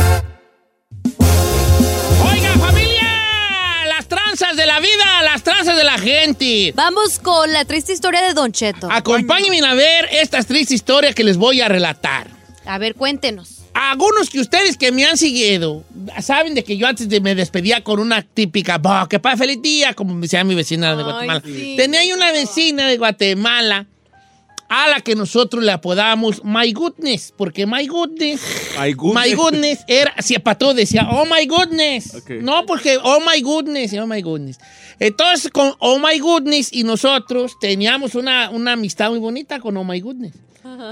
Oiga, 2.31 2.53
familia, 2.59 3.87
las 3.89 4.07
tranzas 4.07 4.55
de 4.55 4.67
la 4.67 4.81
vida, 4.81 5.23
las 5.25 5.43
tranzas 5.43 5.79
de 5.79 5.85
la 5.85 5.97
gente. 5.99 6.75
Vamos 6.77 7.19
con 7.19 7.51
la 7.51 7.65
triste 7.65 7.95
historia 7.95 8.21
de 8.21 8.35
Don 8.35 8.53
Cheto. 8.53 8.91
Acompáñenme 8.91 9.67
a 9.67 9.73
ver 9.73 10.09
esta 10.13 10.43
triste 10.43 10.75
historia 10.75 11.15
que 11.15 11.25
les 11.25 11.39
voy 11.39 11.63
a 11.63 11.69
relatar. 11.69 12.27
A 12.67 12.77
ver, 12.77 12.95
cuéntenos. 12.95 13.61
Algunos 13.73 14.29
que 14.29 14.41
ustedes 14.41 14.77
que 14.77 14.93
me 14.93 15.07
han 15.07 15.17
seguido 15.17 15.85
saben 16.21 16.55
de 16.55 16.63
que 16.63 16.77
yo 16.77 16.87
antes 16.87 17.09
de 17.09 17.23
me 17.23 17.35
despedía 17.35 17.83
con 17.83 17.99
una 17.99 18.21
típica, 18.21 18.77
"Bah, 18.77 19.07
que 19.09 19.19
feliz 19.21 19.63
día, 19.63 19.95
como 19.95 20.13
me 20.15 20.23
decía 20.23 20.45
mi 20.45 20.55
vecina 20.55 20.95
de 20.95 21.03
Guatemala. 21.03 21.41
Tenía 21.41 22.05
yo 22.05 22.15
una 22.15 22.31
vecina 22.31 22.87
de 22.89 22.99
Guatemala 22.99 23.87
a 24.71 24.89
la 24.89 25.01
que 25.01 25.17
nosotros 25.17 25.65
le 25.65 25.73
apodamos 25.73 26.43
My 26.45 26.73
Goodness, 26.73 27.35
porque 27.37 27.67
My 27.67 27.89
Goodness, 27.89 28.41
My 28.79 28.93
goodness. 28.93 29.27
My 29.27 29.35
Goodness 29.35 29.85
era, 29.89 30.15
si 30.23 30.39
para 30.39 30.57
todo 30.57 30.75
decía, 30.75 31.09
Oh 31.11 31.25
My 31.27 31.45
Goodness. 31.45 32.23
No, 32.41 32.65
porque 32.67 32.97
Oh 33.03 33.19
My 33.21 33.43
Goodness, 33.43 33.93
Oh 33.95 34.07
My 34.07 34.23
Goodness. 34.23 34.59
Entonces, 35.01 35.51
con 35.51 35.75
Oh 35.81 35.99
My 35.99 36.17
Goodness 36.21 36.73
y 36.73 36.85
nosotros 36.85 37.59
teníamos 37.61 38.15
una, 38.15 38.49
una 38.51 38.73
amistad 38.75 39.11
muy 39.11 39.19
bonita 39.19 39.59
con 39.59 39.77
Oh 39.77 39.83
My 39.83 40.01
Goodness. 40.01 40.35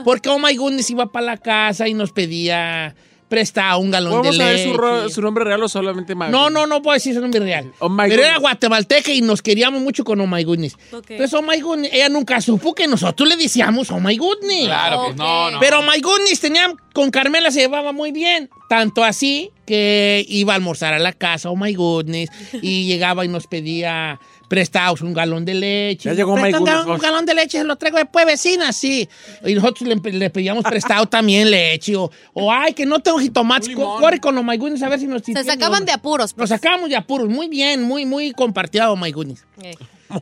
Porque 0.05 0.29
Oh 0.29 0.41
My 0.41 0.57
Goodness 0.57 0.91
iba 0.91 1.13
para 1.13 1.27
la 1.27 1.37
casa 1.37 1.87
y 1.87 1.95
nos 1.95 2.11
pedía 2.11 2.97
prestado 3.29 3.79
un 3.81 3.91
galón 3.91 4.13
de 4.13 4.17
¿Podemos 4.31 4.37
saber 4.37 4.57
leche. 4.57 4.71
su, 4.71 4.77
ro- 4.77 5.09
su 5.11 5.21
nombre 5.23 5.45
real 5.45 5.63
o 5.63 5.69
solamente 5.69 6.15
Mag? 6.15 6.31
No, 6.31 6.51
no, 6.51 6.67
no 6.67 6.81
puedo 6.83 6.95
decir 6.95 7.15
su 7.15 7.21
nombre 7.21 7.41
real. 7.41 7.73
Oh 7.79 7.89
my 7.89 8.09
Pero 8.09 8.23
era 8.25 8.39
guatemalteca 8.39 9.13
y 9.13 9.21
nos 9.21 9.43
queríamos 9.43 9.81
mucho 9.83 10.05
con 10.05 10.21
Oh 10.21 10.27
My 10.27 10.43
Goodness. 10.45 10.77
Entonces, 10.93 11.33
Oh 11.35 11.43
My 11.43 11.61
Goodness, 11.61 11.93
ella 11.93 12.09
nunca 12.09 12.41
supo 12.41 12.75
que 12.75 12.87
nosotros 12.87 13.29
le 13.29 13.37
decíamos 13.37 13.91
Oh 13.91 14.01
My 14.01 14.17
Goodness. 14.17 14.67
Claro, 14.67 15.03
pues 15.07 15.17
no, 15.17 15.51
no. 15.51 15.61
Pero 15.61 15.83
My 15.83 16.01
Goodness 16.01 16.41
tenía, 16.41 16.73
con 16.95 17.11
Carmela 17.11 17.51
se 17.51 17.61
llevaba 17.61 17.93
muy 17.93 18.13
bien. 18.13 18.49
Tanto 18.69 19.03
así 19.05 19.51
que 19.67 20.25
iba 20.29 20.53
a 20.53 20.57
almorzar 20.57 20.95
a 20.95 20.99
la 20.99 21.13
casa, 21.13 21.51
Oh 21.51 21.57
My 21.57 21.75
Goodness, 21.75 22.31
y 22.63 22.87
llegaba 22.87 23.25
y 23.25 23.29
nos 23.29 23.47
pedía 23.47 24.19
prestados 24.49 25.03
un 25.03 25.13
galón 25.15 25.45
de 25.45 25.55
leche. 25.55 26.09
Ya 26.09 26.15
llegó 26.15 26.33
un, 26.33 26.41
Goodness, 26.41 26.61
ga- 26.63 26.87
un 26.95 26.99
galón 26.99 27.27
de 27.27 27.35
leche, 27.35 27.59
se 27.59 27.65
lo 27.65 27.77
traigo 27.77 27.99
después, 27.99 28.25
vecina, 28.27 28.73
sí. 28.73 29.09
Y 29.45 29.55
nosotros 29.55 29.89
le, 29.89 30.13
le 30.13 30.31
pedíamos 30.31 30.65
prestado 30.65 31.07
también 31.11 31.51
leche. 31.51 31.95
O, 31.97 32.11
o, 32.33 32.51
ay, 32.53 32.73
que 32.73 32.87
no 32.87 33.01
tengo 33.01 33.19
jitomates. 33.19 33.75
Co- 33.75 33.99
Corre 33.99 34.19
con 34.21 34.37
Oh 34.39 34.43
My 34.43 34.57
Goodness 34.57 34.83
a 34.83 34.89
ver 34.89 34.99
si 34.99 35.07
nos... 35.07 35.23
Se 35.23 35.45
sacaban 35.45 35.85
de 35.85 35.93
apuros. 35.93 36.37
Nos 36.37 36.49
sacábamos 36.49 36.89
de 36.89 36.97
apuros. 36.97 37.29
Muy 37.29 37.49
bien, 37.49 37.83
muy, 37.83 38.05
muy 38.07 38.33
compartido, 38.33 38.91
Oh 38.93 38.97
My 38.97 39.13
Goodness. 39.13 39.45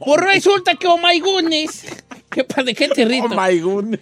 Pues 0.04 0.20
resulta 0.20 0.74
que 0.74 0.86
Oh 0.88 0.98
My 0.98 1.18
Goodness... 1.20 1.84
¿Qué 2.28 2.44
¿De 2.64 2.74
qué 2.74 2.88
te 2.88 3.04
rito? 3.04 3.28
Oh 3.30 3.40
my 3.40 3.58
goodness. 3.60 4.00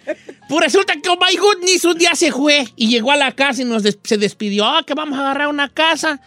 Pues 0.49 0.59
resulta 0.65 0.93
que 1.01 1.07
Oh 1.09 1.15
My 1.17 1.37
Goodness 1.37 1.85
un 1.85 1.97
día 1.97 2.15
se 2.15 2.31
fue 2.31 2.65
y 2.75 2.89
llegó 2.89 3.11
a 3.11 3.15
la 3.15 3.31
casa 3.31 3.61
y 3.61 3.65
nos 3.65 3.83
des- 3.83 3.99
se 4.03 4.17
despidió. 4.17 4.65
Ah, 4.65 4.83
que 4.85 4.93
vamos 4.95 5.17
a 5.17 5.21
agarrar 5.21 5.47
una 5.47 5.69
casa 5.69 6.19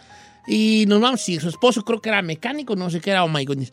y 0.49 0.85
nos 0.87 0.99
vamos. 0.99 1.21
Sí, 1.21 1.39
su 1.39 1.47
esposo 1.49 1.83
creo 1.85 2.01
que 2.01 2.09
era 2.09 2.21
mecánico, 2.21 2.75
no 2.75 2.89
sé 2.89 2.99
qué 2.99 3.11
era 3.11 3.23
Oh 3.23 3.29
My 3.29 3.45
Goodness. 3.45 3.71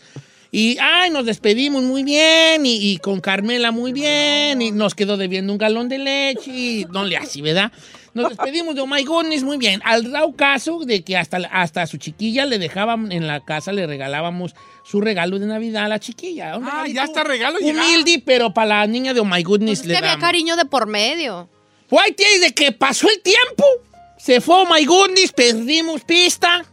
Y, 0.53 0.79
ay, 0.81 1.11
nos 1.11 1.27
despedimos 1.27 1.83
muy 1.83 2.05
bien 2.05 2.65
y, 2.65 2.93
y 2.93 2.99
con 2.99 3.21
Carmela 3.21 3.73
muy 3.73 3.93
bien 3.93 4.63
y 4.63 4.71
nos 4.71 4.95
quedó 4.95 5.17
debiendo 5.17 5.53
un 5.53 5.59
galón 5.59 5.89
de 5.89 5.99
leche 5.99 6.51
y 6.51 6.87
no 6.93 7.05
le 7.05 7.17
así, 7.17 7.43
¿verdad? 7.43 7.73
Nos 8.15 8.31
despedimos 8.31 8.75
de 8.75 8.81
Oh 8.81 8.87
My 8.87 9.03
Goodness 9.05 9.43
muy 9.43 9.59
bien. 9.59 9.83
Al 9.85 10.11
dado 10.11 10.35
caso 10.35 10.79
de 10.87 11.03
que 11.03 11.17
hasta, 11.17 11.39
hasta 11.53 11.83
a 11.83 11.87
su 11.87 11.99
chiquilla 11.99 12.47
le 12.47 12.59
dejaban 12.59 13.13
en 13.13 13.27
la 13.27 13.45
casa, 13.45 13.73
le 13.73 13.87
regalábamos 13.87 14.55
su 14.85 15.01
regalo 15.03 15.39
de 15.39 15.47
Navidad 15.47 15.87
a 15.87 15.89
la 15.89 15.99
chiquilla. 16.01 16.55
Ah, 16.55 16.59
regalito 16.61 16.95
ya 16.95 17.05
está 17.05 17.25
regalo 17.25 17.59
llegado. 17.59 17.87
Humilde, 17.87 18.23
pero 18.25 18.55
para 18.55 18.79
la 18.81 18.87
niña 18.87 19.13
de 19.13 19.21
Oh 19.21 19.25
My 19.27 19.43
Goodness 19.43 19.81
Pues 19.81 19.81
es 19.81 19.87
le 19.89 19.93
que 19.95 19.99
había 19.99 20.11
damos. 20.13 20.25
cariño 20.25 20.57
de 20.57 20.65
por 20.65 20.87
medio. 20.87 21.51
White 21.91 22.25
desde 22.41 22.55
que 22.55 22.73
pasó 22.73 23.09
el 23.11 23.21
tiempo, 23.21 23.65
se 24.17 24.41
fue 24.41 24.57
Oh 24.57 24.67
My 24.73 24.85
Goodness, 24.85 25.33
perdimos 25.33 26.03
pista 26.03 26.65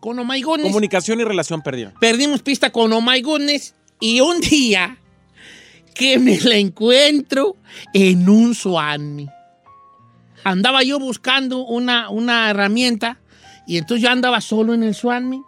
con 0.00 0.18
Oh 0.18 0.24
My 0.24 0.42
Goodness. 0.42 0.68
Comunicación 0.68 1.20
y 1.20 1.24
relación 1.24 1.62
perdida. 1.62 1.92
Perdimos 2.00 2.42
pista 2.42 2.70
con 2.70 2.92
Oh 2.92 3.00
My 3.00 3.20
Goodness 3.20 3.74
y 4.00 4.20
un 4.20 4.40
día 4.40 4.98
que 5.94 6.18
me 6.18 6.38
la 6.40 6.56
encuentro 6.56 7.56
en 7.92 8.28
un 8.28 8.54
Swami. 8.54 9.28
Andaba 10.44 10.82
yo 10.82 10.98
buscando 10.98 11.64
una, 11.64 12.08
una 12.10 12.50
herramienta 12.50 13.18
y 13.66 13.76
entonces 13.76 14.02
yo 14.02 14.10
andaba 14.10 14.40
solo 14.40 14.72
en 14.72 14.82
el 14.82 14.94
Swami, 14.94 15.42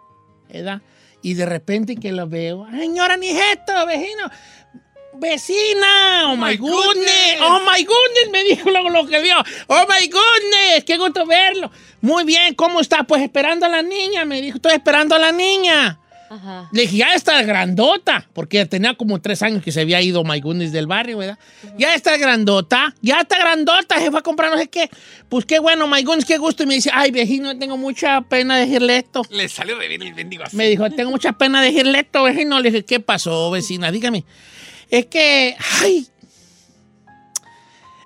¿verdad? 0.51 0.81
Y 1.23 1.35
de 1.35 1.45
repente 1.45 1.95
que 1.95 2.11
lo 2.11 2.27
veo, 2.27 2.67
señora 2.71 3.15
Nijeto, 3.15 3.85
vecino, 3.87 4.29
vecina, 5.21 6.31
oh, 6.31 6.35
my 6.35 6.57
goodness, 6.57 7.37
oh 7.41 7.59
my 7.59 7.83
goodness, 7.83 8.29
me 8.31 8.43
dijo 8.43 8.69
lo 8.71 9.07
que 9.07 9.21
vio, 9.21 9.37
oh 9.67 9.85
my 9.87 10.07
goodness, 10.07 10.83
qué 10.85 10.97
gusto 10.97 11.25
verlo. 11.25 11.71
Muy 12.01 12.23
bien, 12.23 12.55
¿cómo 12.55 12.81
está? 12.81 13.03
Pues 13.03 13.21
esperando 13.21 13.67
a 13.67 13.69
la 13.69 13.83
niña, 13.83 14.25
me 14.25 14.41
dijo, 14.41 14.57
estoy 14.57 14.73
esperando 14.73 15.15
a 15.15 15.19
la 15.19 15.31
niña. 15.31 15.99
Ajá. 16.31 16.69
Le 16.71 16.83
dije, 16.83 16.97
ya 16.97 17.13
está 17.13 17.43
grandota, 17.43 18.25
porque 18.33 18.65
tenía 18.65 18.95
como 18.95 19.19
tres 19.19 19.43
años 19.43 19.61
que 19.61 19.73
se 19.73 19.81
había 19.81 20.01
ido 20.01 20.23
My 20.23 20.39
Goodness 20.39 20.71
del 20.71 20.87
barrio, 20.87 21.17
¿verdad? 21.17 21.37
Ya 21.77 21.93
está 21.93 22.15
grandota, 22.15 22.95
ya 23.01 23.19
está 23.19 23.37
grandota, 23.37 23.99
se 23.99 24.09
fue 24.09 24.21
a 24.21 24.23
comprar 24.23 24.49
no 24.49 24.57
sé 24.57 24.69
qué. 24.69 24.89
Pues 25.27 25.45
qué 25.45 25.59
bueno, 25.59 25.87
My 25.87 26.03
Goodness, 26.03 26.25
qué 26.25 26.37
gusto. 26.37 26.63
Y 26.63 26.67
me 26.67 26.75
dice, 26.75 26.89
ay, 26.93 27.11
viejino, 27.11 27.59
tengo 27.59 27.75
mucha 27.75 28.21
pena 28.21 28.55
de 28.55 28.65
decirle 28.65 28.97
esto. 28.97 29.23
Le 29.29 29.49
salió 29.49 29.77
de 29.77 29.89
bien 29.89 30.03
el 30.03 30.13
bendigo 30.13 30.45
así. 30.45 30.55
Me 30.55 30.69
dijo, 30.69 30.89
tengo 30.89 31.11
mucha 31.11 31.33
pena 31.33 31.61
de 31.61 31.73
decirle 31.73 31.99
esto, 31.99 32.23
vecino. 32.23 32.61
Le 32.61 32.71
dije, 32.71 32.85
¿qué 32.85 33.01
pasó, 33.01 33.51
vecina? 33.51 33.91
Dígame. 33.91 34.23
Es 34.91 35.05
que, 35.05 35.55
ay, 35.81 36.07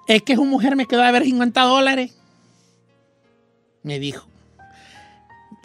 es 0.08 0.22
que 0.22 0.36
su 0.36 0.46
mujer 0.46 0.76
me 0.76 0.86
quedó 0.86 1.02
a 1.02 1.12
ver 1.12 1.24
50 1.24 1.62
dólares. 1.64 2.16
Me 3.82 4.00
dijo 4.00 4.28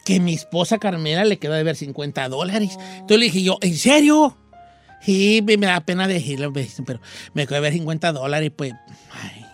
que 0.04 0.18
mi 0.18 0.32
esposa 0.32 0.78
Carmela 0.78 1.24
le 1.26 1.38
quedó 1.38 1.52
de 1.52 1.62
ver 1.62 1.76
50 1.76 2.28
dólares. 2.30 2.78
Entonces 2.94 3.18
le 3.18 3.24
dije 3.26 3.42
yo, 3.42 3.58
¿en 3.60 3.76
serio? 3.76 4.36
Sí, 5.02 5.42
me 5.44 5.58
da 5.58 5.80
pena 5.80 6.08
decirlo, 6.08 6.52
pero 6.52 7.00
me 7.34 7.46
quedó 7.46 7.56
de 7.56 7.60
ver 7.60 7.72
50 7.74 8.12
dólares, 8.12 8.50
pues, 8.56 8.72
ay, 9.12 9.44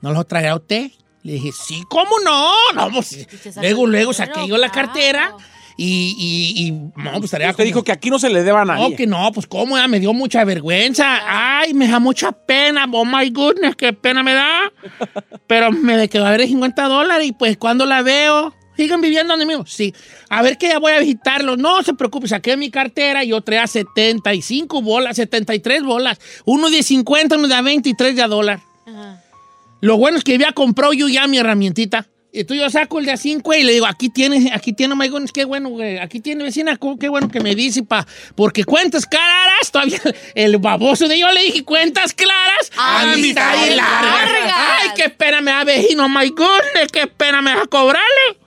¿no 0.00 0.12
los 0.12 0.26
traerá 0.26 0.56
usted? 0.56 0.90
Le 1.22 1.34
dije, 1.34 1.50
sí, 1.52 1.84
¿cómo 1.88 2.18
no? 2.24 2.52
No, 2.74 2.90
pues, 2.90 3.28
luego, 3.56 3.86
luego 3.86 4.12
saqué 4.12 4.48
yo 4.48 4.56
la 4.56 4.70
cartera 4.70 5.36
y, 5.76 6.14
y, 6.18 6.66
y 6.66 6.70
no, 6.70 7.12
pues 7.12 7.24
estaría 7.24 7.50
Usted 7.50 7.64
dijo 7.64 7.82
que 7.82 7.92
aquí 7.92 8.10
no 8.10 8.18
se 8.18 8.30
le 8.30 8.42
deba 8.42 8.62
a 8.62 8.64
nadie. 8.64 8.90
no, 8.90 8.96
que 8.96 9.06
no, 9.06 9.32
pues 9.32 9.46
cómo, 9.46 9.76
ya 9.76 9.88
me 9.88 10.00
dio 10.00 10.12
mucha 10.12 10.44
vergüenza. 10.44 11.20
Ay, 11.26 11.74
me 11.74 11.88
da 11.88 11.98
mucha 11.98 12.32
pena. 12.32 12.86
Oh 12.92 13.04
my 13.04 13.30
goodness, 13.30 13.76
qué 13.76 13.92
pena 13.92 14.22
me 14.22 14.34
da. 14.34 14.72
Pero 15.46 15.72
me 15.72 16.08
quedó 16.08 16.26
a 16.26 16.30
ver 16.30 16.46
50 16.46 16.84
dólares 16.84 17.26
y 17.26 17.32
pues 17.32 17.56
cuando 17.56 17.86
la 17.86 18.02
veo, 18.02 18.54
¿siguen 18.76 19.00
viviendo 19.00 19.32
donde 19.32 19.46
mismo? 19.46 19.66
Sí. 19.66 19.94
A 20.28 20.42
ver 20.42 20.58
que 20.58 20.68
ya 20.68 20.78
voy 20.78 20.92
a 20.92 21.00
visitarlo. 21.00 21.56
No 21.56 21.82
se 21.82 21.94
preocupe, 21.94 22.28
saqué 22.28 22.56
mi 22.56 22.70
cartera 22.70 23.24
y 23.24 23.28
yo 23.28 23.40
traía 23.40 23.66
75 23.66 24.82
bolas, 24.82 25.16
73 25.16 25.82
bolas. 25.82 26.18
Uno 26.44 26.70
de 26.70 26.82
50, 26.82 27.36
uno 27.36 27.48
de 27.48 27.62
23 27.62 28.16
de 28.16 28.22
a 28.22 28.28
dólar. 28.28 28.60
Lo 29.80 29.96
bueno 29.96 30.18
es 30.18 30.24
que 30.24 30.34
había 30.34 30.52
comprado 30.52 30.92
yo 30.92 31.08
ya 31.08 31.26
mi 31.26 31.38
herramientita. 31.38 32.06
Entonces 32.32 32.64
yo 32.64 32.70
saco 32.70 32.98
el 32.98 33.04
de 33.04 33.12
a 33.12 33.16
5 33.18 33.54
y 33.54 33.62
le 33.62 33.72
digo, 33.72 33.86
aquí 33.86 34.08
tiene, 34.08 34.52
aquí 34.54 34.72
tiene, 34.72 34.94
my 34.94 35.08
goodness, 35.08 35.32
qué 35.32 35.44
bueno, 35.44 35.68
güey. 35.68 35.98
Aquí 35.98 36.18
tiene, 36.18 36.42
vecina, 36.44 36.78
qué 36.98 37.08
bueno 37.08 37.28
que 37.28 37.40
me 37.40 37.54
dice, 37.54 37.82
pa. 37.82 38.06
Porque 38.34 38.64
cuentas 38.64 39.04
claras, 39.04 39.70
todavía 39.70 40.00
el 40.34 40.56
baboso 40.56 41.08
de 41.08 41.18
yo 41.18 41.30
le 41.30 41.42
dije, 41.42 41.62
cuentas 41.62 42.14
claras, 42.14 42.72
amistad 42.76 43.66
y 43.66 43.74
largas. 43.74 44.52
Ay, 44.54 44.88
qué 44.96 45.10
pena 45.10 45.42
me 45.42 45.50
da, 45.50 45.64
vecino, 45.64 46.08
my 46.08 46.28
goodness, 46.30 46.90
qué 46.90 47.06
pena 47.06 47.42
me 47.42 47.54
da 47.54 47.66
cobrarle. 47.66 48.38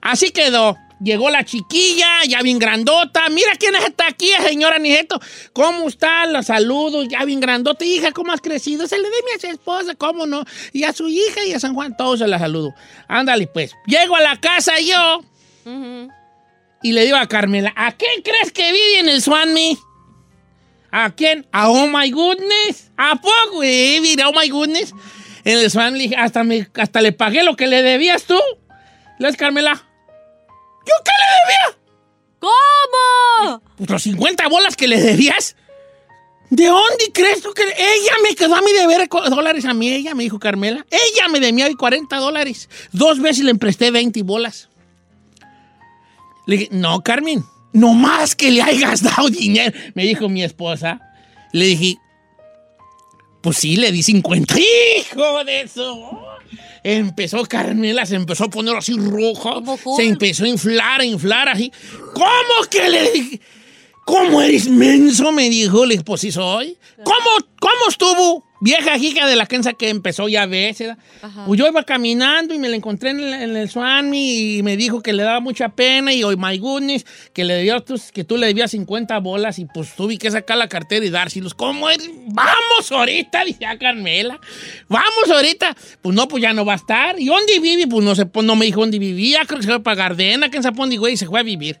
Así 0.00 0.30
quedó. 0.30 0.78
Llegó 1.02 1.30
la 1.30 1.44
chiquilla, 1.44 2.24
ya 2.28 2.42
bien 2.42 2.58
grandota. 2.58 3.28
Mira 3.30 3.52
quién 3.58 3.74
está 3.76 4.08
aquí, 4.08 4.28
señora 4.46 4.78
Nieto. 4.78 5.18
¿Cómo 5.52 5.88
está? 5.88 6.26
La 6.26 6.42
saludo, 6.42 7.04
ya 7.04 7.24
bien 7.24 7.40
grandota. 7.40 7.84
Hija, 7.84 8.12
¿cómo 8.12 8.32
has 8.32 8.40
crecido? 8.40 8.86
Se 8.86 8.98
le 8.98 9.08
dé 9.08 9.16
a 9.36 9.40
su 9.40 9.46
esposa, 9.46 9.94
¿cómo 9.94 10.26
no? 10.26 10.44
Y 10.72 10.84
a 10.84 10.92
su 10.92 11.08
hija 11.08 11.44
y 11.46 11.54
a 11.54 11.60
San 11.60 11.74
Juan, 11.74 11.96
todos 11.96 12.18
se 12.18 12.28
la 12.28 12.38
saludo. 12.38 12.74
Ándale, 13.08 13.46
pues. 13.46 13.74
Llego 13.86 14.14
a 14.14 14.20
la 14.20 14.38
casa 14.40 14.78
yo 14.80 15.22
y 16.82 16.92
le 16.92 17.04
digo 17.04 17.16
a 17.16 17.26
Carmela, 17.26 17.72
¿a 17.76 17.92
quién 17.92 18.22
crees 18.22 18.52
que 18.52 18.72
vive 18.72 19.00
en 19.00 19.08
el 19.08 19.22
Swanme? 19.22 19.76
¿A 20.90 21.14
quién? 21.14 21.46
A 21.52 21.70
Oh 21.70 21.86
My 21.86 22.10
Goodness. 22.10 22.90
¿A 22.96 23.16
poco, 23.16 23.56
güey? 23.56 24.00
Mira, 24.00 24.28
Oh 24.28 24.32
My 24.32 24.48
Goodness. 24.48 24.92
En 25.44 25.58
el 25.58 25.70
Swan 25.70 25.94
le 25.94 26.00
dije, 26.00 26.16
hasta, 26.16 26.44
me, 26.44 26.68
hasta 26.74 27.00
le 27.00 27.12
pagué 27.12 27.42
lo 27.42 27.56
que 27.56 27.66
le 27.66 27.82
debías 27.82 28.24
tú. 28.24 28.38
Le 29.18 29.28
dices, 29.28 29.38
Carmela, 29.38 29.86
¿yo 30.86 30.94
qué 31.04 31.12
le 31.20 31.26
debía? 31.40 31.78
¿Cómo? 32.40 33.62
Pues 33.76 33.90
los 33.90 34.02
50 34.02 34.48
bolas 34.48 34.76
que 34.76 34.88
le 34.88 35.00
debías. 35.00 35.56
¿De 36.50 36.66
dónde 36.66 37.12
crees 37.14 37.42
tú 37.42 37.52
que 37.52 37.62
ella 37.62 38.12
me 38.24 38.34
quedó 38.34 38.56
a 38.56 38.60
mí 38.60 38.72
de 38.72 38.86
ver 38.86 39.08
dólares 39.08 39.64
a 39.66 39.74
mí? 39.74 39.92
Ella 39.92 40.16
me 40.16 40.24
dijo 40.24 40.40
Carmela. 40.40 40.84
Ella 40.90 41.28
me 41.28 41.38
debía 41.38 41.68
40 41.72 42.16
dólares. 42.16 42.68
Dos 42.90 43.20
veces 43.20 43.44
le 43.44 43.52
empresté 43.52 43.92
20 43.92 44.22
bolas. 44.24 44.68
Le 46.46 46.56
dije, 46.56 46.68
no, 46.72 47.02
Carmen, 47.02 47.44
no 47.72 47.94
más 47.94 48.34
que 48.34 48.50
le 48.50 48.62
hayas 48.62 49.02
dado 49.04 49.28
dinero, 49.28 49.78
me 49.94 50.04
dijo 50.04 50.28
mi 50.28 50.42
esposa. 50.42 51.00
Le 51.52 51.66
dije, 51.66 51.98
pues 53.42 53.56
sí, 53.58 53.76
le 53.76 53.92
di 53.92 54.02
50. 54.02 54.54
¡Hijo 54.58 55.44
de 55.44 55.60
eso! 55.60 56.29
Empezó 56.82 57.44
Carmela, 57.46 58.06
se 58.06 58.16
empezó 58.16 58.44
a 58.44 58.50
poner 58.50 58.76
así 58.76 58.96
roja, 58.96 59.54
se 59.96 60.04
empezó 60.04 60.44
a 60.44 60.48
inflar, 60.48 61.00
a 61.00 61.04
inflar 61.04 61.48
así. 61.48 61.72
¿Cómo 62.14 62.68
que 62.70 62.88
le 62.88 63.12
dije? 63.12 63.40
¿Cómo 64.04 64.42
eres 64.42 64.68
menso? 64.68 65.30
Me 65.32 65.48
dijo, 65.48 65.86
le 65.86 66.02
pues 66.02 66.22
sí 66.22 66.32
soy. 66.32 66.76
¿Cómo, 67.04 67.46
cómo 67.60 67.88
estuvo? 67.88 68.49
Vieja 68.62 68.98
hija 68.98 69.26
de 69.26 69.36
la 69.36 69.46
Kenza 69.46 69.72
que 69.72 69.88
empezó 69.88 70.28
ya 70.28 70.42
a 70.42 70.46
veces. 70.46 70.94
Pues 71.46 71.58
yo 71.58 71.66
iba 71.66 71.82
caminando 71.84 72.52
y 72.52 72.58
me 72.58 72.68
la 72.68 72.76
encontré 72.76 73.10
en 73.10 73.20
el, 73.20 73.32
en 73.32 73.56
el 73.56 73.70
Swami 73.70 74.58
y 74.58 74.62
me 74.62 74.76
dijo 74.76 75.00
que 75.02 75.14
le 75.14 75.22
daba 75.22 75.40
mucha 75.40 75.70
pena 75.70 76.12
y 76.12 76.22
hoy, 76.24 76.36
my 76.36 76.58
goodness, 76.58 77.06
que, 77.32 77.44
le 77.44 77.54
debía, 77.54 77.80
tus- 77.80 78.12
que 78.12 78.22
tú 78.22 78.36
le 78.36 78.48
debías 78.48 78.70
50 78.72 79.18
bolas 79.20 79.58
y 79.58 79.64
pues 79.64 79.94
tuve 79.96 80.18
que 80.18 80.30
sacar 80.30 80.58
la 80.58 80.68
cartera 80.68 81.06
y 81.06 81.08
dárselos. 81.10 81.54
¿Cómo 81.54 81.88
eres? 81.88 82.10
Vamos 82.26 82.92
ahorita, 82.92 83.44
decía 83.46 83.78
Carmela. 83.78 84.38
Vamos 84.88 85.30
ahorita. 85.32 85.74
Pues 86.02 86.14
no, 86.14 86.28
pues 86.28 86.42
ya 86.42 86.52
no 86.52 86.66
va 86.66 86.74
a 86.74 86.76
estar. 86.76 87.18
¿Y 87.18 87.26
dónde 87.26 87.58
vive? 87.60 87.86
Pues 87.86 88.04
no, 88.04 88.14
se, 88.14 88.26
pues 88.26 88.44
no 88.44 88.56
me 88.56 88.66
dijo 88.66 88.80
dónde 88.80 88.98
vivía. 88.98 89.40
Creo 89.46 89.58
que 89.60 89.64
se 89.66 89.70
fue 89.72 89.82
para 89.82 89.96
Gardena, 89.96 90.50
en 90.52 90.62
Zapón, 90.62 90.94
güey, 90.96 91.14
y 91.14 91.16
se 91.16 91.24
fue 91.26 91.40
a 91.40 91.42
vivir. 91.42 91.78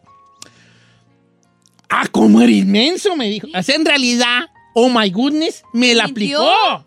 Ah, 1.88 2.06
¿cómo 2.10 2.40
eres 2.40 2.56
inmenso? 2.58 3.16
Me 3.16 3.28
dijo. 3.28 3.48
O 3.54 3.62
sea, 3.62 3.74
en 3.74 3.84
realidad, 3.84 4.42
oh 4.74 4.88
my 4.88 5.10
goodness, 5.10 5.62
me 5.72 5.94
la 5.94 6.04
aplicó. 6.04 6.84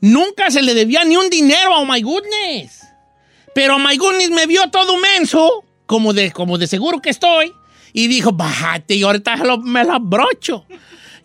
Nunca 0.00 0.50
se 0.50 0.62
le 0.62 0.74
debía 0.74 1.04
ni 1.04 1.16
un 1.16 1.30
dinero 1.30 1.74
a 1.74 1.80
oh 1.80 1.86
my 1.86 2.00
goodness. 2.02 2.82
Pero 3.54 3.76
oh 3.76 3.78
my 3.78 3.96
goodness 3.96 4.30
me 4.30 4.46
vio 4.46 4.68
todo 4.70 4.96
menso, 4.98 5.64
como 5.86 6.12
de, 6.12 6.32
como 6.32 6.58
de 6.58 6.66
seguro 6.66 7.00
que 7.00 7.10
estoy, 7.10 7.52
y 7.92 8.08
dijo, 8.08 8.32
bájate, 8.32 8.96
y 8.96 9.02
ahorita 9.02 9.36
me 9.62 9.84
la 9.84 9.94
abrocho. 9.94 10.66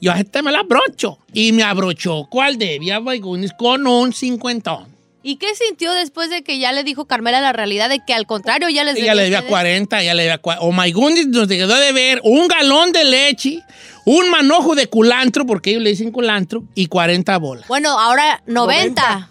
Yo 0.01 0.11
ahorita 0.11 0.41
me 0.41 0.51
la 0.51 0.59
abrocho. 0.59 1.19
Y 1.33 1.51
me 1.51 1.63
abrochó. 1.63 2.27
¿Cuál 2.29 2.57
debía, 2.57 2.99
oh 2.99 3.01
my 3.01 3.19
goodness? 3.19 3.51
Con 3.57 3.85
un 3.85 4.13
cincuentón. 4.13 4.98
¿Y 5.21 5.35
qué 5.35 5.53
sintió 5.53 5.91
después 5.93 6.29
de 6.29 6.43
que 6.43 6.59
ya 6.59 6.71
le 6.71 6.83
dijo 6.83 7.05
Carmela 7.05 7.41
la 7.41 7.51
realidad 7.51 7.89
de 7.89 7.99
que 8.05 8.13
al 8.13 8.25
contrario 8.25 8.69
ya 8.69 8.85
les 8.85 8.95
Ella 8.95 9.15
le 9.15 9.23
debía 9.23 9.39
ustedes? 9.39 9.51
40, 9.51 10.01
ella 10.01 10.13
le 10.13 10.23
debía 10.23 10.37
40. 10.37 10.65
Oh 10.65 10.71
my 10.71 10.91
goodness, 10.91 11.27
nos 11.27 11.47
quedó 11.47 11.75
de 11.77 11.91
ver 11.91 12.21
un 12.23 12.47
galón 12.47 12.93
de 12.93 13.03
leche, 13.03 13.61
un 14.05 14.29
manojo 14.29 14.75
de 14.75 14.87
culantro, 14.87 15.45
porque 15.45 15.71
ellos 15.71 15.83
le 15.83 15.89
dicen 15.89 16.11
culantro, 16.11 16.63
y 16.73 16.85
40 16.87 17.37
bolas. 17.37 17.67
Bueno, 17.67 17.99
ahora 17.99 18.41
90. 18.45 19.29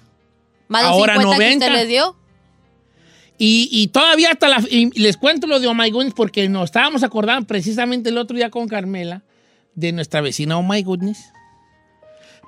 Más 0.69 0.83
de 0.83 0.89
Ahora 0.89 1.15
50 1.15 1.37
que 1.37 1.39
90. 1.39 1.67
usted 1.67 1.79
les 1.79 1.89
dio. 1.89 2.17
Y, 3.39 3.69
y 3.73 3.89
todavía 3.89 4.33
hasta 4.33 4.49
la... 4.49 4.63
y 4.69 4.91
les 5.01 5.17
cuento 5.17 5.47
lo 5.47 5.61
de 5.61 5.69
Oh 5.69 5.75
My 5.75 5.91
Goodness 5.91 6.13
porque 6.13 6.49
nos 6.49 6.65
estábamos 6.65 7.03
acordando 7.05 7.47
precisamente 7.47 8.11
el 8.11 8.19
otro 8.19 8.37
día 8.37 8.51
con 8.51 8.69
Carmela 8.69 9.23
de 9.75 9.93
nuestra 9.93 10.21
vecina 10.21 10.59
Oh 10.59 10.63
My 10.63 10.83
Goodness. 10.83 11.33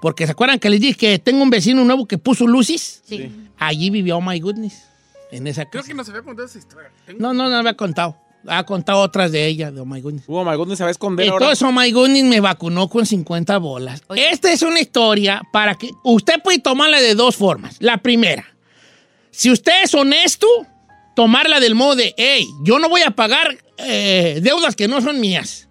Porque 0.01 0.27
¿se 0.27 0.33
acuerdan 0.33 0.59
que 0.59 0.71
les 0.71 0.81
dije 0.81 0.95
que 0.95 1.19
tengo 1.19 1.43
un 1.43 1.51
vecino 1.51 1.85
nuevo 1.85 2.07
que 2.07 2.19
puso 2.19 2.47
luces? 2.47 3.03
Sí. 3.05 3.31
Allí 3.59 3.91
vivía 3.91 4.17
Oh 4.17 4.21
My 4.23 4.39
Goodness. 4.41 4.85
En 5.33 5.47
esa 5.47 5.65
Creo 5.67 5.83
casa. 5.83 5.89
que 5.89 5.95
nos 5.95 6.09
había 6.09 6.23
contado 6.23 6.47
esa 6.49 6.59
historia. 6.59 6.91
Tengo- 7.07 7.21
No, 7.21 7.33
no, 7.35 7.49
no 7.49 7.57
había 7.57 7.75
contado. 7.77 8.17
Ha 8.49 8.65
contado 8.65 9.01
otras 9.01 9.31
de 9.33 9.47
ella, 9.47 9.71
de 9.71 9.81
Oh 9.81 9.85
My 9.85 10.01
Goodness. 10.01 10.25
Oh 10.27 10.43
my 10.45 10.57
goodness, 10.57 10.79
se 10.79 10.85
va 10.85 10.89
a 10.89 10.91
esconder 10.93 11.29
ahora. 11.29 11.45
Entonces, 11.45 11.63
Oh 11.69 11.73
My 11.73 11.93
Goodness 11.93 12.25
me 12.25 12.41
vacunó 12.41 12.89
con 12.89 13.05
50 13.05 13.59
bolas. 13.59 14.03
Esta 14.17 14.51
es 14.51 14.63
una 14.63 14.81
historia 14.81 15.43
para 15.53 15.75
que 15.75 15.91
usted 16.05 16.41
puede 16.43 16.59
tomarla 16.59 17.01
de 17.01 17.15
dos 17.15 17.37
formas. 17.37 17.77
La 17.81 17.99
primera, 17.99 18.47
si 19.31 19.51
usted 19.51 19.73
es 19.85 19.95
honesto, 19.95 20.47
tomarla 21.15 21.61
del 21.61 21.75
modo 21.75 21.97
de, 21.97 22.15
hey, 22.17 22.47
yo 22.65 22.79
no 22.79 22.89
voy 22.89 23.03
a 23.03 23.11
pagar 23.11 23.59
eh, 23.77 24.41
deudas 24.43 24.75
que 24.75 24.89
no 24.89 25.03
son 25.03 25.21
mías. 25.21 25.69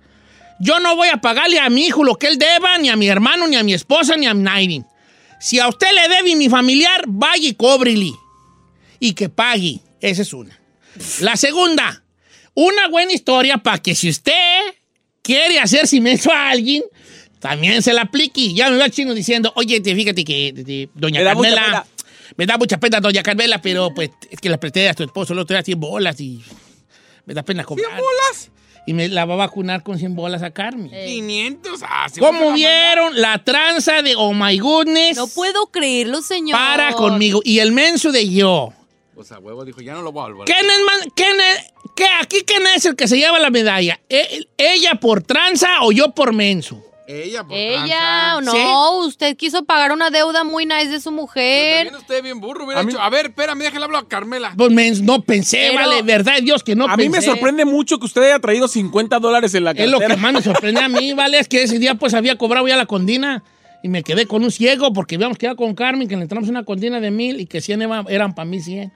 Yo 0.59 0.79
no 0.79 0.95
voy 0.95 1.07
a 1.07 1.17
pagarle 1.17 1.59
a 1.59 1.69
mi 1.69 1.85
hijo 1.87 2.03
lo 2.03 2.15
que 2.15 2.27
él 2.27 2.37
deba, 2.37 2.77
ni 2.77 2.89
a 2.89 2.95
mi 2.95 3.07
hermano, 3.07 3.47
ni 3.47 3.55
a 3.55 3.63
mi 3.63 3.73
esposa, 3.73 4.17
ni 4.17 4.27
a 4.27 4.33
nadie. 4.33 4.83
Si 5.39 5.59
a 5.59 5.67
usted 5.67 5.87
le 5.93 6.15
debe 6.15 6.35
mi 6.35 6.49
familiar, 6.49 7.03
vaya 7.07 7.47
y 7.47 7.53
cóbrele. 7.53 8.11
Y 8.99 9.13
que 9.13 9.29
pague. 9.29 9.79
Esa 10.01 10.21
es 10.21 10.33
una. 10.33 10.59
La 11.21 11.37
segunda, 11.37 12.03
una 12.53 12.89
buena 12.89 13.13
historia 13.13 13.57
para 13.57 13.77
que 13.77 13.95
si 13.95 14.09
usted 14.09 14.59
quiere 15.21 15.59
hacer 15.59 15.87
cimiento 15.87 16.31
a 16.31 16.49
alguien, 16.49 16.83
también 17.39 17.81
se 17.81 17.93
la 17.93 18.01
aplique. 18.01 18.53
Ya 18.53 18.69
me 18.69 18.77
va 18.77 18.85
el 18.85 18.91
chino 18.91 19.13
diciendo, 19.13 19.53
oye, 19.55 19.79
te 19.79 19.95
fíjate 19.95 20.25
que 20.25 20.89
doña 20.93 21.19
Me 21.21 21.25
Carmela, 21.25 21.85
me 22.35 22.45
da 22.45 22.57
mucha 22.57 22.77
pena 22.77 22.99
doña 22.99 23.23
Carmela, 23.23 23.61
pero 23.61 23.93
pues 23.93 24.11
es 24.29 24.39
que 24.39 24.49
la 24.49 24.59
presté 24.59 24.89
a 24.89 24.93
tu 24.93 25.03
esposo 25.03 25.33
el 25.33 25.39
otro 25.39 25.55
día 25.55 25.63
100 25.63 25.79
bolas 25.79 26.19
y 26.19 26.43
me 27.25 27.33
da 27.33 27.43
pena. 27.43 27.65
¿100 27.65 27.75
bolas? 27.77 28.49
Y 28.89 28.93
me 28.93 29.07
la 29.07 29.23
va 29.25 29.35
a 29.35 29.37
vacunar 29.37 29.83
con 29.83 29.99
100 29.99 30.15
bolas 30.15 30.41
a 30.41 30.49
Carmen. 30.49 30.89
500. 30.89 31.79
Ah, 31.87 32.07
sí, 32.11 32.19
¿Cómo 32.19 32.53
vieron 32.53 33.21
la 33.21 33.43
tranza 33.43 34.01
de 34.01 34.15
Oh 34.15 34.33
My 34.33 34.57
Goodness 34.57 35.15
No 35.15 35.27
puedo 35.27 35.67
creerlo, 35.67 36.23
señor. 36.23 36.57
para 36.57 36.93
conmigo? 36.93 37.39
Y 37.45 37.59
el 37.59 37.71
menso 37.71 38.11
de 38.11 38.27
yo. 38.27 38.73
O 39.15 39.23
sea, 39.23 39.37
huevo 39.37 39.63
dijo, 39.63 39.79
ya 39.81 39.93
no 39.93 40.01
lo 40.01 40.11
voy 40.11 40.23
a 40.23 40.33
volver. 40.33 40.45
¿Quién 40.45 40.65
es, 40.67 40.79
man- 40.83 41.11
quién 41.13 41.35
es- 41.39 41.71
qué- 41.95 42.07
aquí 42.19 42.37
quién 42.47 42.63
es 42.75 42.83
el 42.87 42.95
que 42.95 43.07
se 43.07 43.17
lleva 43.19 43.37
la 43.37 43.51
medalla? 43.51 43.99
¿E- 44.09 44.47
¿Ella 44.57 44.95
por 44.95 45.21
tranza 45.21 45.83
o 45.83 45.91
yo 45.91 46.15
por 46.15 46.33
menso? 46.33 46.83
Ella, 47.11 47.43
por 47.43 47.57
Ella, 47.57 48.35
tranza. 48.35 48.41
no, 48.41 48.51
¿Sí? 49.03 49.07
usted 49.07 49.35
quiso 49.35 49.65
pagar 49.65 49.91
una 49.91 50.11
deuda 50.11 50.43
muy 50.43 50.67
nice 50.67 50.89
de 50.89 50.99
su 50.99 51.11
mujer. 51.11 51.87
También 51.87 51.95
usted 52.01 52.21
bien 52.23 52.39
burro. 52.39 52.65
Hubiera 52.65 52.81
A 52.81 52.83
mí- 52.83 52.91
dicho, 52.91 53.01
a 53.01 53.09
ver, 53.09 53.25
espérame, 53.27 53.57
déjale 53.63 53.85
hablar 53.85 54.03
a 54.03 54.07
Carmela. 54.07 54.53
Pues 54.55 55.01
no 55.01 55.21
pensé, 55.23 55.71
Pero- 55.71 55.89
vale, 55.89 56.01
verdad 56.03 56.35
de 56.35 56.41
Dios 56.41 56.63
que 56.63 56.75
no 56.75 56.85
A 56.85 56.95
pensé. 56.95 57.09
mí 57.09 57.15
me 57.15 57.21
sorprende 57.23 57.65
mucho 57.65 57.97
que 57.97 58.05
usted 58.05 58.21
haya 58.25 58.37
traído 58.39 58.67
50 58.67 59.17
dólares 59.17 59.55
en 59.55 59.63
la 59.63 59.71
Es 59.71 59.77
cartera. 59.77 59.91
lo 59.91 60.15
que 60.15 60.21
más 60.21 60.33
me 60.33 60.41
sorprende 60.43 60.81
a 60.81 60.87
mí, 60.87 61.13
¿vale? 61.15 61.39
Es 61.39 61.47
que 61.47 61.63
ese 61.63 61.79
día 61.79 61.95
pues 61.95 62.13
había 62.13 62.37
cobrado 62.37 62.67
ya 62.67 62.77
la 62.77 62.85
condina 62.85 63.43
y 63.81 63.87
me 63.89 64.03
quedé 64.03 64.27
con 64.27 64.43
un 64.43 64.51
ciego 64.51 64.93
porque 64.93 65.15
habíamos 65.15 65.39
quedado 65.39 65.55
con 65.55 65.73
Carmen 65.73 66.07
que 66.07 66.15
le 66.15 66.21
entramos 66.21 66.47
una 66.47 66.63
condina 66.63 66.99
de 66.99 67.09
mil 67.09 67.39
y 67.39 67.47
que 67.47 67.59
100 67.59 67.81
eva- 67.81 68.05
eran 68.07 68.35
para 68.35 68.45
mí 68.45 68.59
100. 68.61 68.91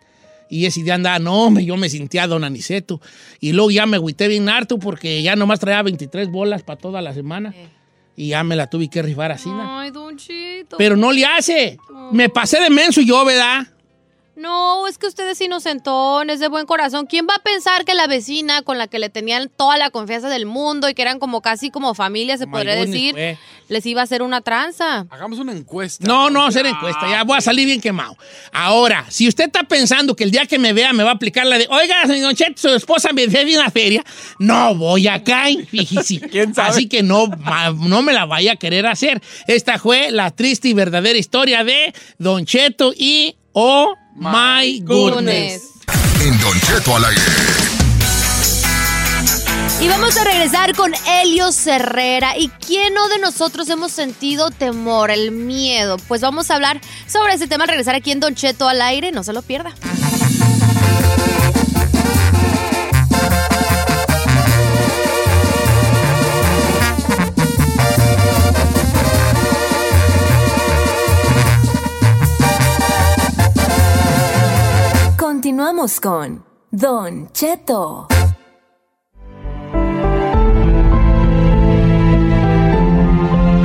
Y 0.52 0.68
ese 0.68 0.84
día 0.84 0.94
andaba, 0.94 1.18
no, 1.18 1.60
yo 1.60 1.77
me 1.77 1.90
sentía 1.90 2.27
don 2.27 2.44
Aniceto. 2.44 3.02
Y 3.40 3.53
luego 3.53 3.72
ya 3.72 3.88
me 3.88 3.98
agüité 3.98 4.27
bien 4.27 4.49
harto 4.49 4.77
porque 4.77 5.23
ya 5.23 5.35
nomás 5.35 5.60
traía 5.60 5.81
23 5.81 6.30
bolas 6.30 6.61
para 6.61 6.77
toda 6.80 7.02
la 7.02 7.11
semana. 7.15 7.56
Y 8.15 8.30
ya 8.30 8.44
me 8.44 8.56
la 8.56 8.68
tuve 8.69 8.90
que 8.90 9.02
rifar 9.02 9.31
así, 9.31 9.49
¿no? 9.49 9.80
Ay, 9.80 9.91
Don 9.91 10.15
Chito. 10.18 10.77
Pero 10.77 10.95
no 10.95 11.11
le 11.11 11.26
hace. 11.26 11.77
Me 12.11 12.30
pasé 12.30 12.60
de 12.60 12.69
menso 12.69 13.02
yo, 13.02 13.26
¿verdad? 13.26 13.68
No, 14.35 14.88
es 14.88 14.97
que 14.97 15.05
usted 15.05 15.30
es 15.30 15.39
inocentón, 15.41 16.31
es 16.31 16.39
de 16.39 16.47
buen 16.47 16.65
corazón. 16.65 17.05
¿Quién 17.05 17.27
va 17.30 17.35
a 17.35 17.43
pensar 17.43 17.85
que 17.85 17.93
la 17.93 18.07
vecina 18.07 18.64
con 18.64 18.80
la 18.80 18.88
que 18.88 18.97
le 18.97 19.10
tenían 19.10 19.51
toda 19.55 19.77
la 19.77 19.91
confianza 19.91 20.27
del 20.27 20.47
mundo 20.47 20.89
y 20.89 20.95
que 20.95 21.03
eran 21.03 21.19
como 21.19 21.41
casi 21.41 21.69
como 21.69 21.93
familia, 21.93 22.38
se 22.38 22.45
Oh 22.45 22.51
podría 22.51 22.73
decir, 22.73 23.15
les 23.68 23.85
iba 23.85 24.01
a 24.01 24.05
hacer 24.05 24.23
una 24.23 24.41
tranza? 24.41 25.05
Hagamos 25.11 25.38
una 25.38 25.51
encuesta. 25.51 26.07
No, 26.07 26.31
no, 26.31 26.45
hacer 26.45 26.65
encuesta, 26.65 27.07
ya 27.07 27.23
voy 27.23 27.38
a 27.38 27.41
salir 27.41 27.68
bien 27.68 27.80
quemado. 27.80 28.18
Ahora, 28.51 29.05
si 29.10 29.27
usted 29.27 29.45
está 29.45 29.64
pensando 29.64 30.15
que 30.15 30.23
el 30.23 30.31
día 30.31 30.47
que 30.47 30.57
me 30.57 30.73
vea 30.73 30.93
me 30.93 31.03
va 31.03 31.11
a 31.11 31.14
aplicar 31.14 31.45
la 31.45 31.60
de, 31.60 31.68
oiga, 31.69 32.07
señor 32.07 32.34
Cheto, 32.34 32.60
su 32.60 32.69
esposa 32.69 33.14
me 33.14 33.27
debe 33.27 33.55
una 33.55 33.69
feria, 33.69 34.03
no 34.39 34.73
voy 34.73 35.07
a 35.07 35.23
caer, 35.23 35.65
fíjese. 35.69 36.19
¿Quién 36.22 36.55
sabe? 36.55 36.69
Así 36.69 36.89
que 36.89 37.03
no, 37.03 37.27
no 37.76 38.01
me 38.01 38.14
la 38.14 38.26
vaya 38.26 38.53
a 38.53 38.55
querer 38.55 38.88
hacer. 38.88 39.22
Esta 39.45 39.77
fue 39.77 40.10
la 40.10 40.31
triste 40.31 40.69
y 40.69 40.73
verdadera 40.73 41.19
historia 41.19 41.64
de 41.64 41.93
Don 42.18 42.45
Cheto 42.45 42.93
y 42.97 43.35
Oh 43.53 43.95
My 44.15 44.80
Goodness. 44.81 45.72
En 46.22 46.40
Don 46.40 46.60
Cheto 46.61 46.95
al 46.95 47.06
aire. 47.06 47.22
Y 49.81 49.88
vamos 49.88 50.15
a 50.18 50.23
regresar 50.23 50.76
con 50.76 50.94
Helio 51.07 51.49
Herrera. 51.65 52.38
¿Y 52.38 52.49
quién 52.49 52.94
no 52.94 53.10
de 53.10 53.18
nosotros 53.19 53.68
hemos 53.69 53.91
sentido 53.91 54.52
temor, 54.52 55.10
el 55.10 55.31
miedo? 55.31 55.98
Pues 56.07 56.22
vamos 56.22 56.52
a 56.52 56.56
hablar 56.56 56.80
sobre 57.07 57.34
ese 57.34 57.48
tema 57.48 57.64
al 57.64 57.69
regresar 57.69 57.95
aquí 57.95 58.11
en 58.11 58.19
Don 58.19 58.35
Cheto 58.35 58.69
al 58.69 58.81
aire. 58.81 59.11
No 59.11 59.23
se 59.23 59.34
lo 59.34 59.41
pierda. 59.41 59.73
Continuamos 75.44 75.99
con 75.99 76.41
Don 76.72 77.28
Cheto. 77.34 78.07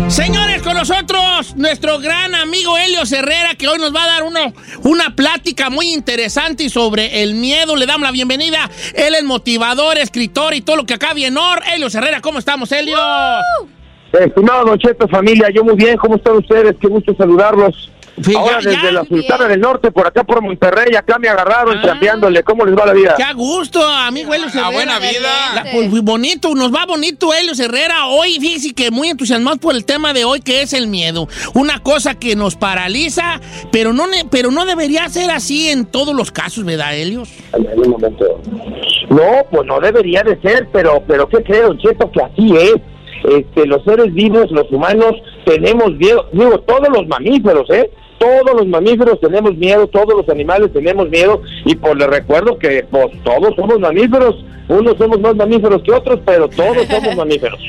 Señores, 0.09 0.63
con 0.63 0.75
nosotros 0.75 1.55
nuestro 1.57 1.99
gran 1.99 2.35
amigo 2.35 2.77
Helio 2.79 3.03
Herrera, 3.03 3.55
que 3.57 3.69
hoy 3.69 3.79
nos 3.79 3.95
va 3.95 4.05
a 4.05 4.07
dar 4.07 4.23
uno- 4.23 4.53
una 4.85 5.15
plática 5.15 5.69
muy 5.69 5.93
interesante 5.93 6.71
sobre 6.71 7.23
el 7.23 7.35
miedo. 7.35 7.77
Le 7.77 7.85
damos 7.87 8.03
la 8.07 8.11
bienvenida. 8.11 8.71
Él 8.95 9.15
es 9.15 9.23
motivador, 9.23 9.99
escritor 9.99 10.55
y 10.55 10.63
todo 10.63 10.77
lo 10.77 10.87
que 10.87 10.95
acá 10.95 11.13
viene. 11.13 11.39
Helio 11.73 11.89
Herrera, 11.93 12.21
¿cómo 12.23 12.39
estamos, 12.39 12.73
Helio? 12.73 12.97
Estimado 14.13 14.65
Don 14.65 14.79
Cheto, 14.79 15.07
familia, 15.09 15.49
yo 15.55 15.63
muy 15.63 15.75
bien, 15.77 15.97
¿cómo 15.99 16.17
están 16.17 16.37
ustedes? 16.39 16.75
Qué 16.81 16.89
gusto 16.89 17.15
saludarlos. 17.17 17.93
Ahora 18.37 18.59
desde 18.63 18.93
la 18.93 19.05
Sultana 19.05 19.49
del 19.49 19.61
Norte, 19.61 19.91
por 19.91 20.07
acá 20.07 20.25
por 20.25 20.43
Monterrey, 20.43 20.95
acá 20.97 21.19
me 21.19 21.29
agarraron 21.29 21.81
chambeándole. 21.83 22.43
¿Cómo 22.43 22.65
les 22.65 22.77
va 22.77 22.87
la 22.87 22.93
vida? 22.93 23.15
Qué 23.17 23.23
a 23.23 23.33
gusto, 23.33 23.87
amigo 23.87 24.33
Helios 24.35 24.55
Herrera. 24.55 24.71
buena 24.71 24.99
vida. 24.99 25.29
La- 25.55 25.65
pues, 25.73 25.89
muy 25.89 26.01
bonito, 26.01 26.55
nos 26.55 26.73
va 26.75 26.85
bonito 26.87 27.33
Helios 27.33 27.59
Herrera. 27.61 28.07
Hoy, 28.07 28.39
fíjese 28.41 28.75
que 28.75 28.91
muy 28.91 29.09
entusiasmados 29.09 29.59
por 29.61 29.75
el 29.75 29.85
tema 29.85 30.13
de 30.13 30.25
hoy, 30.25 30.41
que 30.41 30.63
es 30.63 30.73
el 30.73 30.87
miedo. 30.89 31.29
Una 31.55 31.81
cosa 31.81 32.15
que 32.15 32.37
nos 32.37 32.57
paraliza, 32.57 33.41
pero 33.73 33.93
no, 33.93 34.07
ne- 34.07 34.27
pero 34.31 34.51
no 34.51 34.65
debería 34.67 35.09
ser 35.09 35.31
así 35.31 35.69
en 35.69 35.87
todos 35.87 36.15
los 36.15 36.31
casos, 36.31 36.65
¿verdad, 36.65 36.97
Helios? 36.97 37.29
En 37.53 37.67
un 37.81 37.91
momento. 37.91 38.41
No, 39.11 39.47
pues 39.51 39.67
no 39.67 39.81
debería 39.81 40.23
de 40.23 40.41
ser, 40.41 40.69
pero, 40.73 41.03
pero 41.07 41.29
¿qué 41.29 41.43
creo, 41.43 41.75
Cheto? 41.79 42.11
Que 42.11 42.21
así 42.23 42.55
es. 42.57 42.75
Este, 43.25 43.67
los 43.67 43.83
seres 43.85 44.13
vivos, 44.15 44.51
los 44.51 44.71
humanos, 44.71 45.13
tenemos 45.45 45.93
miedo. 45.97 46.27
Digo, 46.33 46.61
todos 46.61 46.89
los 46.89 47.07
mamíferos, 47.09 47.69
¿eh? 47.71 47.91
Todos 48.19 48.55
los 48.57 48.67
mamíferos 48.67 49.21
tenemos 49.21 49.57
miedo, 49.57 49.87
todos 49.87 50.15
los 50.15 50.29
animales 50.29 50.73
tenemos 50.73 51.09
miedo. 51.09 51.43
Y 51.65 51.75
pues 51.75 51.97
les 51.97 52.09
recuerdo 52.09 52.59
que 52.59 52.85
pues 52.91 53.07
todos 53.23 53.55
somos 53.57 53.79
mamíferos. 53.79 54.45
Unos 54.69 54.99
somos 54.99 55.21
más 55.21 55.35
mamíferos 55.35 55.83
que 55.83 55.93
otros, 55.93 56.21
pero 56.27 56.49
todos 56.49 56.87
somos 56.89 57.17
mamíferos. 57.17 57.61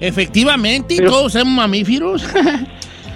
Efectivamente, 0.00 0.96
todos 1.02 1.32
somos 1.32 1.54
mamíferos. 1.54 2.24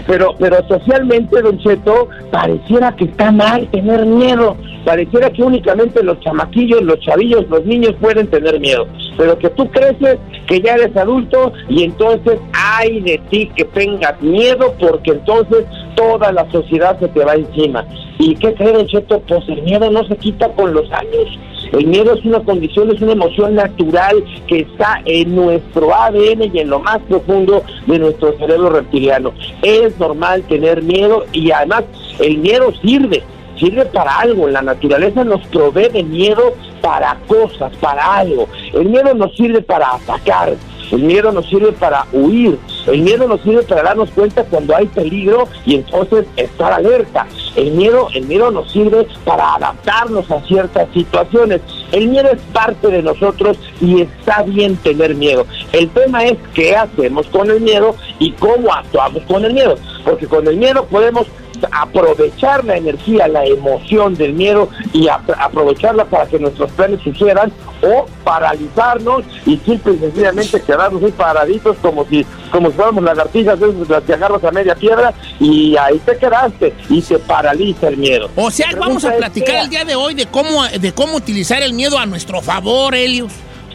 Pero, 0.07 0.35
pero 0.39 0.67
socialmente, 0.69 1.41
Don 1.41 1.59
Cheto, 1.59 2.09
pareciera 2.31 2.95
que 2.95 3.05
está 3.05 3.33
mal 3.33 3.67
tener 3.69 4.05
miedo. 4.05 4.57
Pareciera 4.85 5.31
que 5.31 5.43
únicamente 5.43 6.03
los 6.03 6.21
chamaquillos, 6.21 6.83
los 6.83 7.01
chavillos, 7.01 7.49
los 7.49 7.65
niños 7.65 7.95
pueden 8.01 8.27
tener 8.27 8.61
miedo. 8.61 8.87
Pero 9.17 9.39
que 9.39 9.49
tú 9.51 9.71
creces, 9.71 10.19
que 10.47 10.61
ya 10.61 10.75
eres 10.75 10.95
adulto 10.97 11.53
y 11.69 11.85
entonces 11.85 12.39
hay 12.53 13.01
de 13.01 13.19
ti 13.31 13.51
que 13.57 13.65
tengas 13.65 14.21
miedo 14.21 14.75
porque 14.79 15.13
entonces 15.13 15.65
toda 15.95 16.33
la 16.33 16.51
sociedad 16.51 16.99
se 16.99 17.09
te 17.09 17.25
va 17.25 17.35
encima. 17.35 17.85
¿Y 18.19 18.35
qué 18.37 18.55
crees, 18.55 18.75
Don 18.75 18.87
Cheto? 18.87 19.21
Pues 19.21 19.49
el 19.49 19.63
miedo 19.63 19.91
no 19.91 20.07
se 20.07 20.17
quita 20.17 20.49
con 20.51 20.73
los 20.73 20.91
años. 20.93 21.39
El 21.73 21.87
miedo 21.87 22.15
es 22.15 22.25
una 22.25 22.41
condición, 22.41 22.91
es 22.93 23.03
una 23.03 23.13
emoción 23.13 23.57
natural 23.57 24.25
que 24.47 24.61
está 24.61 25.01
en 25.07 25.35
nuestro 25.35 25.93
ADN 25.93 26.55
y 26.55 26.61
en 26.61 26.71
lo 26.71 26.79
más 26.79 26.99
profundo 27.09 27.65
de 27.87 27.99
nuestro 27.99 28.37
cerebro 28.39 28.71
reptiliano. 28.71 29.33
Es 29.63 29.99
normal 29.99 30.43
tener 30.45 30.83
miedo 30.83 31.25
y 31.33 31.51
además 31.51 31.85
el 32.21 32.39
miedo 32.39 32.73
sirve, 32.81 33.25
sirve 33.59 33.87
para 33.87 34.21
algo. 34.21 34.47
La 34.47 34.63
naturaleza 34.63 35.25
nos 35.25 35.45
provee 35.49 35.89
de 35.89 36.05
miedo 36.05 36.55
para 36.81 37.19
cosas, 37.27 37.73
para 37.81 38.19
algo. 38.19 38.47
El 38.73 38.91
miedo 38.91 39.13
nos 39.15 39.35
sirve 39.35 39.61
para 39.61 39.97
atacar, 39.97 40.55
el 40.93 41.03
miedo 41.03 41.33
nos 41.33 41.49
sirve 41.49 41.73
para 41.73 42.07
huir, 42.13 42.57
el 42.87 43.01
miedo 43.03 43.27
nos 43.27 43.41
sirve 43.43 43.63
para 43.63 43.83
darnos 43.83 44.11
cuenta 44.11 44.45
cuando 44.45 44.77
hay 44.77 44.87
peligro 44.87 45.49
y 45.65 45.77
entonces 45.77 46.27
estar 46.37 46.73
alerta. 46.73 47.27
El 47.57 47.73
miedo, 47.73 48.09
el 48.15 48.27
miedo 48.27 48.51
nos 48.51 48.71
sirve 48.71 49.07
para 49.25 49.55
adaptarnos 49.55 50.31
a 50.31 50.41
ciertas 50.43 50.89
situaciones. 50.93 51.61
El 51.93 52.09
miedo 52.09 52.29
es 52.31 52.41
parte 52.53 52.89
de 52.89 53.03
nosotros 53.03 53.59
y 53.81 54.03
está 54.03 54.43
bien 54.43 54.77
tener 54.77 55.15
miedo. 55.15 55.47
El 55.73 55.89
tema 55.91 56.25
es 56.25 56.37
qué 56.53 56.77
hacemos 56.77 57.27
con 57.29 57.51
el 57.51 57.61
miedo 57.61 57.95
y 58.19 58.33
cómo 58.33 58.73
actuamos 58.73 59.23
con 59.25 59.45
el 59.45 59.55
miedo. 59.55 59.77
Porque 60.05 60.27
con 60.27 60.47
el 60.47 60.57
miedo 60.57 60.85
podemos 60.87 61.27
aprovechar 61.71 62.65
la 62.65 62.77
energía, 62.77 63.29
la 63.29 63.45
emoción 63.45 64.15
del 64.15 64.33
miedo 64.35 64.69
y 64.93 65.09
ap- 65.09 65.31
aprovecharla 65.39 66.05
para 66.05 66.27
que 66.27 66.39
nuestros 66.39 66.71
planes 66.73 67.01
sucedan 67.03 67.53
o 67.83 68.07
paralizarnos 68.25 69.25
y 69.47 69.57
simple 69.59 69.95
y 69.95 69.99
sencillamente 69.99 70.61
quedarnos 70.63 71.03
ahí 71.03 71.13
paraditos 71.13 71.77
como 71.83 72.05
si 72.07 72.25
como 72.51 72.69
si 72.71 72.77
fuéramos 72.77 73.03
lagartijas 73.05 73.59
las 73.89 74.03
que 74.05 74.15
agarras 74.15 74.45
a 74.45 74.51
media 74.53 74.75
piedra 74.75 75.13
y 75.41 75.77
ahí 75.77 75.99
te 76.05 76.17
quedaste 76.17 76.73
y 76.89 77.03
te 77.03 77.19
paraliza 77.19 77.89
el 77.89 77.97
miedo. 77.97 78.31
O 78.37 78.51
sea, 78.51 78.69
vamos 78.79 79.05
a 79.05 79.13
platicar 79.13 79.55
¿qué 79.57 79.61
el 79.61 79.69
día 79.71 79.85
de 79.85 79.95
hoy 79.97 80.15
de 80.15 80.27
cómo, 80.27 80.65
de 80.65 80.93
cómo 80.93 81.17
utilizar 81.17 81.63
el 81.63 81.73
miedo 81.75 81.99
a 81.99 82.07
nuestro 82.07 82.41
favor, 82.41 82.95
Helios. 82.95 83.33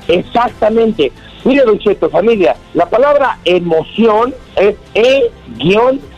Exactamente. 0.08 1.12
Mire, 1.46 1.64
Don 1.64 1.78
Cheto, 1.80 2.10
familia, 2.10 2.56
la 2.74 2.86
palabra 2.90 3.38
emoción 3.46 4.34
es 4.56 4.76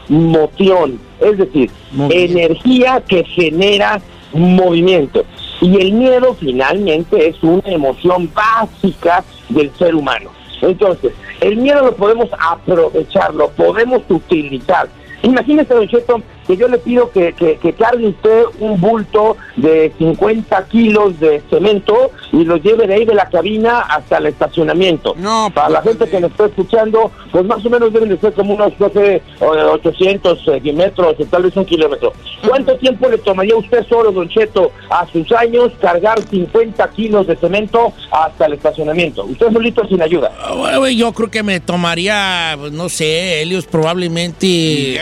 e-moción, 0.10 1.00
es 1.22 1.38
decir, 1.38 1.72
energía 2.10 3.02
que 3.08 3.24
genera 3.24 4.02
movimiento. 4.34 5.24
Y 5.62 5.80
el 5.80 5.94
miedo 5.94 6.36
finalmente 6.40 7.28
es 7.28 7.42
una 7.44 7.70
emoción 7.70 8.30
básica 8.34 9.24
del 9.50 9.72
ser 9.78 9.96
humano. 9.96 10.32
Entonces, 10.62 11.14
el 11.40 11.58
miedo 11.58 11.86
lo 11.86 11.96
podemos 11.96 12.30
aprovechar, 12.40 13.34
lo 13.34 13.50
podemos 13.50 14.02
utilizar. 14.10 14.88
Imagínese, 15.24 15.74
Don 15.74 15.88
Cheto, 15.88 16.22
que 16.48 16.58
yo 16.58 16.68
le 16.68 16.78
pido 16.78 17.12
que, 17.12 17.34
que, 17.34 17.58
que 17.58 17.74
cargue 17.74 18.08
usted 18.10 18.44
un 18.60 18.80
bulto 18.82 19.38
de 19.56 19.92
50 19.98 20.68
kilos 20.68 21.20
de 21.20 21.42
cemento 21.50 22.12
y 22.32 22.44
lo 22.44 22.58
lleve 22.58 22.88
de 22.88 22.96
ahí 22.96 23.06
de 23.06 23.14
la 23.16 23.30
cabina 23.30 23.80
hasta 23.82 24.18
el 24.18 24.28
estacionamiento. 24.28 25.14
No, 25.18 25.50
Para 25.54 25.70
la 25.70 25.82
gente 25.82 26.08
que 26.10 26.20
nos 26.20 26.32
está 26.32 26.46
escuchando, 26.46 27.12
pues 27.32 27.46
más 27.46 27.66
o 27.66 27.70
menos 27.70 27.94
deben 27.94 28.10
de 28.10 28.18
ser 28.18 28.34
como 28.34 28.56
unos, 28.56 28.74
no 28.80 28.90
sé, 28.90 29.22
o- 29.40 29.72
800 29.72 30.40
eh, 30.48 30.74
metros, 30.74 31.16
tal 31.30 31.44
vez 31.44 31.56
un 31.56 31.66
kilómetro. 31.66 32.14
¿Cuánto 32.48 32.76
tiempo 32.78 33.08
le 33.10 33.18
tomaría 33.20 33.56
usted 33.56 33.86
solo, 33.88 34.12
Don 34.12 34.28
Cheto, 34.30 34.72
a 34.90 35.06
sus 35.12 35.32
años, 35.34 35.72
cargar 35.80 36.20
50 36.22 36.90
kilos 36.92 37.28
de 37.28 37.36
cemento 37.36 37.94
hasta 38.12 38.46
el 38.48 38.54
estacionamiento? 38.54 39.24
Usted 39.26 39.52
solito 39.52 39.88
sin 39.88 40.02
ayuda. 40.02 40.32
Ah, 40.40 40.90
Yo 40.96 41.12
creo 41.14 41.30
que 41.30 41.44
me 41.44 41.60
tomaría, 41.60 42.56
pues, 42.60 42.72
no 42.72 42.90
sé, 42.90 43.42
Helios, 43.42 43.66
probablemente 43.66 45.02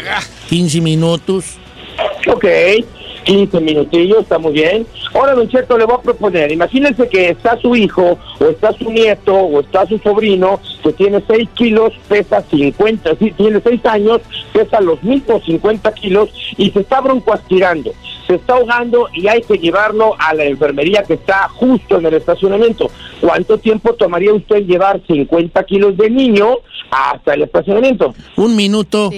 15 0.49 0.81
minutos. 0.81 1.28
Ok, 2.27 2.45
15 3.23 3.59
minutillos, 3.59 4.19
está 4.19 4.39
muy 4.39 4.53
bien. 4.53 4.87
Ahora, 5.13 5.35
Don 5.35 5.47
Cheto, 5.47 5.77
le 5.77 5.85
voy 5.85 5.95
a 5.95 6.01
proponer, 6.01 6.51
imagínense 6.51 7.07
que 7.07 7.29
está 7.29 7.57
su 7.59 7.75
hijo, 7.75 8.17
o 8.39 8.45
está 8.45 8.73
su 8.73 8.89
nieto, 8.91 9.33
o 9.35 9.59
está 9.59 9.85
su 9.85 9.97
sobrino, 9.99 10.59
que 10.83 10.93
tiene 10.93 11.21
6 11.27 11.49
kilos, 11.55 11.93
pesa 12.07 12.41
50, 12.41 13.15
sí, 13.17 13.31
tiene 13.31 13.61
6 13.61 13.85
años, 13.85 14.21
pesa 14.53 14.81
los 14.81 15.01
mismos 15.03 15.43
50 15.45 15.93
kilos, 15.93 16.29
y 16.57 16.71
se 16.71 16.79
está 16.79 17.01
broncoaspirando, 17.01 17.91
se 18.27 18.35
está 18.35 18.53
ahogando 18.53 19.07
y 19.13 19.27
hay 19.27 19.41
que 19.41 19.57
llevarlo 19.57 20.15
a 20.19 20.33
la 20.33 20.45
enfermería 20.45 21.03
que 21.03 21.15
está 21.15 21.49
justo 21.49 21.97
en 21.97 22.05
el 22.05 22.13
estacionamiento. 22.13 22.89
¿Cuánto 23.21 23.57
tiempo 23.57 23.93
tomaría 23.93 24.33
usted 24.33 24.65
llevar 24.65 25.01
50 25.07 25.63
kilos 25.63 25.97
de 25.97 26.09
niño 26.09 26.57
hasta 26.91 27.33
el 27.33 27.43
estacionamiento? 27.43 28.13
Un 28.35 28.55
minuto. 28.55 29.09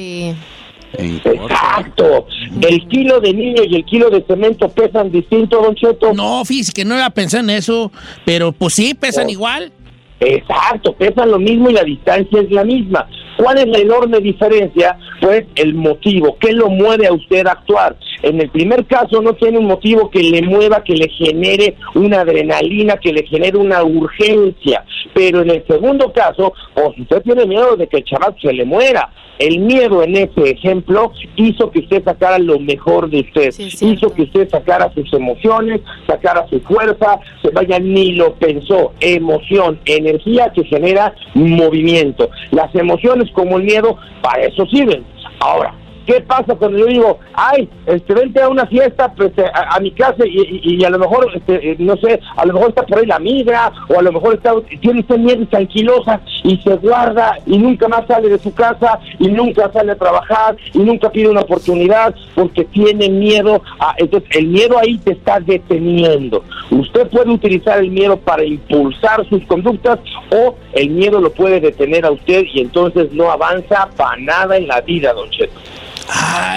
Exacto. 0.97 2.27
El 2.61 2.88
kilo 2.88 3.19
de 3.19 3.34
niño 3.34 3.63
y 3.68 3.76
el 3.76 3.85
kilo 3.85 4.09
de 4.09 4.23
cemento 4.27 4.69
pesan 4.69 5.11
distinto, 5.11 5.61
Don 5.61 5.76
Cheto. 5.76 6.13
No, 6.13 6.43
fíjese 6.45 6.72
que 6.73 6.85
no 6.85 6.95
iba 6.95 7.05
a 7.05 7.09
pensar 7.11 7.41
en 7.41 7.49
eso, 7.51 7.91
pero 8.26 8.51
pues 8.51 8.73
sí, 8.73 8.93
pesan 8.93 9.27
Oh. 9.27 9.31
igual. 9.31 9.72
Exacto, 10.19 10.93
pesan 10.93 11.31
lo 11.31 11.39
mismo 11.39 11.69
y 11.72 11.73
la 11.73 11.84
distancia 11.84 12.41
es 12.41 12.51
la 12.51 12.63
misma. 12.63 13.07
¿Cuál 13.38 13.57
es 13.57 13.65
la 13.68 13.80
enorme 13.80 14.19
diferencia? 14.19 14.95
Pues 15.19 15.45
el 15.55 15.73
motivo, 15.73 16.38
¿qué 16.39 16.53
lo 16.53 16.69
mueve 16.69 17.07
a 17.07 17.13
usted 17.13 17.47
a 17.47 17.53
actuar? 17.53 17.97
En 18.22 18.39
el 18.39 18.49
primer 18.49 18.85
caso 18.85 19.19
no 19.22 19.34
tiene 19.34 19.57
un 19.57 19.65
motivo 19.65 20.11
que 20.11 20.22
le 20.22 20.43
mueva, 20.43 20.84
que 20.84 20.93
le 20.93 21.09
genere 21.09 21.76
una 21.95 22.22
adrenalina, 22.22 22.97
que 22.97 23.13
le 23.13 23.26
genere 23.26 23.57
una 23.57 23.84
urgencia. 23.84 24.84
Pero 25.15 25.41
en 25.41 25.49
el 25.49 25.65
segundo 25.65 26.13
caso, 26.13 26.53
pues 26.76 26.99
usted 26.99 27.23
tiene 27.23 27.47
miedo 27.47 27.76
de 27.76 27.88
que 27.88 27.97
el 27.97 28.03
chaval 28.03 28.35
se 28.39 28.53
le 28.53 28.63
muera. 28.63 29.09
El 29.41 29.57
miedo 29.61 30.03
en 30.03 30.15
ese 30.15 30.51
ejemplo 30.51 31.13
hizo 31.35 31.72
que 31.72 31.80
usted 31.80 32.03
sacara 32.03 32.38
lo 32.38 32.59
mejor 32.59 33.09
de 33.09 33.22
usted, 33.22 33.51
hizo 33.57 34.13
que 34.13 34.22
usted 34.22 34.47
sacara 34.47 34.93
sus 34.93 35.11
emociones, 35.13 35.81
sacara 36.05 36.45
su 36.47 36.59
fuerza, 36.61 37.19
se 37.41 37.49
vaya 37.49 37.80
ni 37.80 38.11
lo 38.11 38.35
pensó, 38.35 38.93
emoción, 38.99 39.80
energía 39.85 40.51
que 40.53 40.63
genera 40.65 41.15
movimiento. 41.34 42.30
Las 42.51 42.76
emociones 42.76 43.31
como 43.31 43.57
el 43.57 43.63
miedo 43.63 43.97
para 44.22 44.43
eso 44.43 44.63
sirven. 44.68 45.03
Ahora, 45.39 45.73
¿Qué 46.12 46.20
pasa 46.20 46.56
cuando 46.56 46.78
yo 46.78 46.88
digo, 46.88 47.20
ay, 47.34 47.70
este, 47.86 48.14
vente 48.14 48.42
a 48.42 48.50
una 48.50 48.66
fiesta 48.66 49.14
pues, 49.14 49.32
eh, 49.38 49.46
a, 49.54 49.80
mi 49.80 49.92
casa 49.92 50.26
y, 50.26 50.84
a 50.84 50.90
lo 50.90 51.00
mejor, 51.00 51.32
este, 51.34 51.72
eh, 51.72 51.76
no 51.80 51.96
sé, 51.96 52.20
a 52.36 52.46
lo 52.46 52.54
mejor 52.54 52.70
está 52.72 52.84
por 52.84 53.00
ahí 53.00 53.06
la 53.06 53.16
amiga 53.16 53.72
o 53.88 53.98
a 53.98 54.02
lo 54.02 54.12
mejor 54.12 54.34
está, 54.34 54.54
tiene 54.82 55.00
usted 55.00 55.18
miedo 55.18 55.48
tranquilosa 55.48 56.20
y 56.44 56.58
se 56.58 56.76
guarda 56.76 57.38
y 57.46 57.58
nunca 57.58 57.88
más 57.88 58.06
sale 58.08 58.28
de 58.28 58.40
su 58.40 58.54
casa 58.54 59.00
y 59.20 59.30
nunca 59.30 59.72
sale 59.72 59.94
a 59.94 59.96
trabajar 59.96 60.58
y 60.74 60.80
nunca 60.80 61.10
pide 61.10 61.30
una 61.30 61.42
oportunidad 61.42 62.14
porque 62.36 62.66
tiene 62.66 63.08
miedo. 63.08 63.62
Entonces, 63.96 64.30
el 64.36 64.48
miedo 64.48 64.78
ahí 64.80 64.98
te 64.98 65.14
está 65.14 65.40
deteniendo. 65.40 66.44
Usted 66.72 67.08
puede 67.08 67.32
utilizar 67.32 67.80
el 67.80 67.90
miedo 67.90 68.18
para 68.18 68.44
impulsar 68.44 69.26
sus 69.30 69.46
conductas 69.46 70.00
o 70.30 70.58
el 70.74 70.90
miedo 70.90 71.22
lo 71.22 71.32
puede 71.32 71.62
detener 71.62 72.06
a 72.06 72.12
usted 72.12 72.44
y 72.54 72.60
entonces 72.60 73.14
no 73.14 73.32
avanza 73.32 73.90
para 73.96 74.18
nada 74.18 74.58
en 74.58 74.68
la 74.68 74.82
vida, 74.82 75.14
don 75.14 75.30
Cheto. 75.30 75.61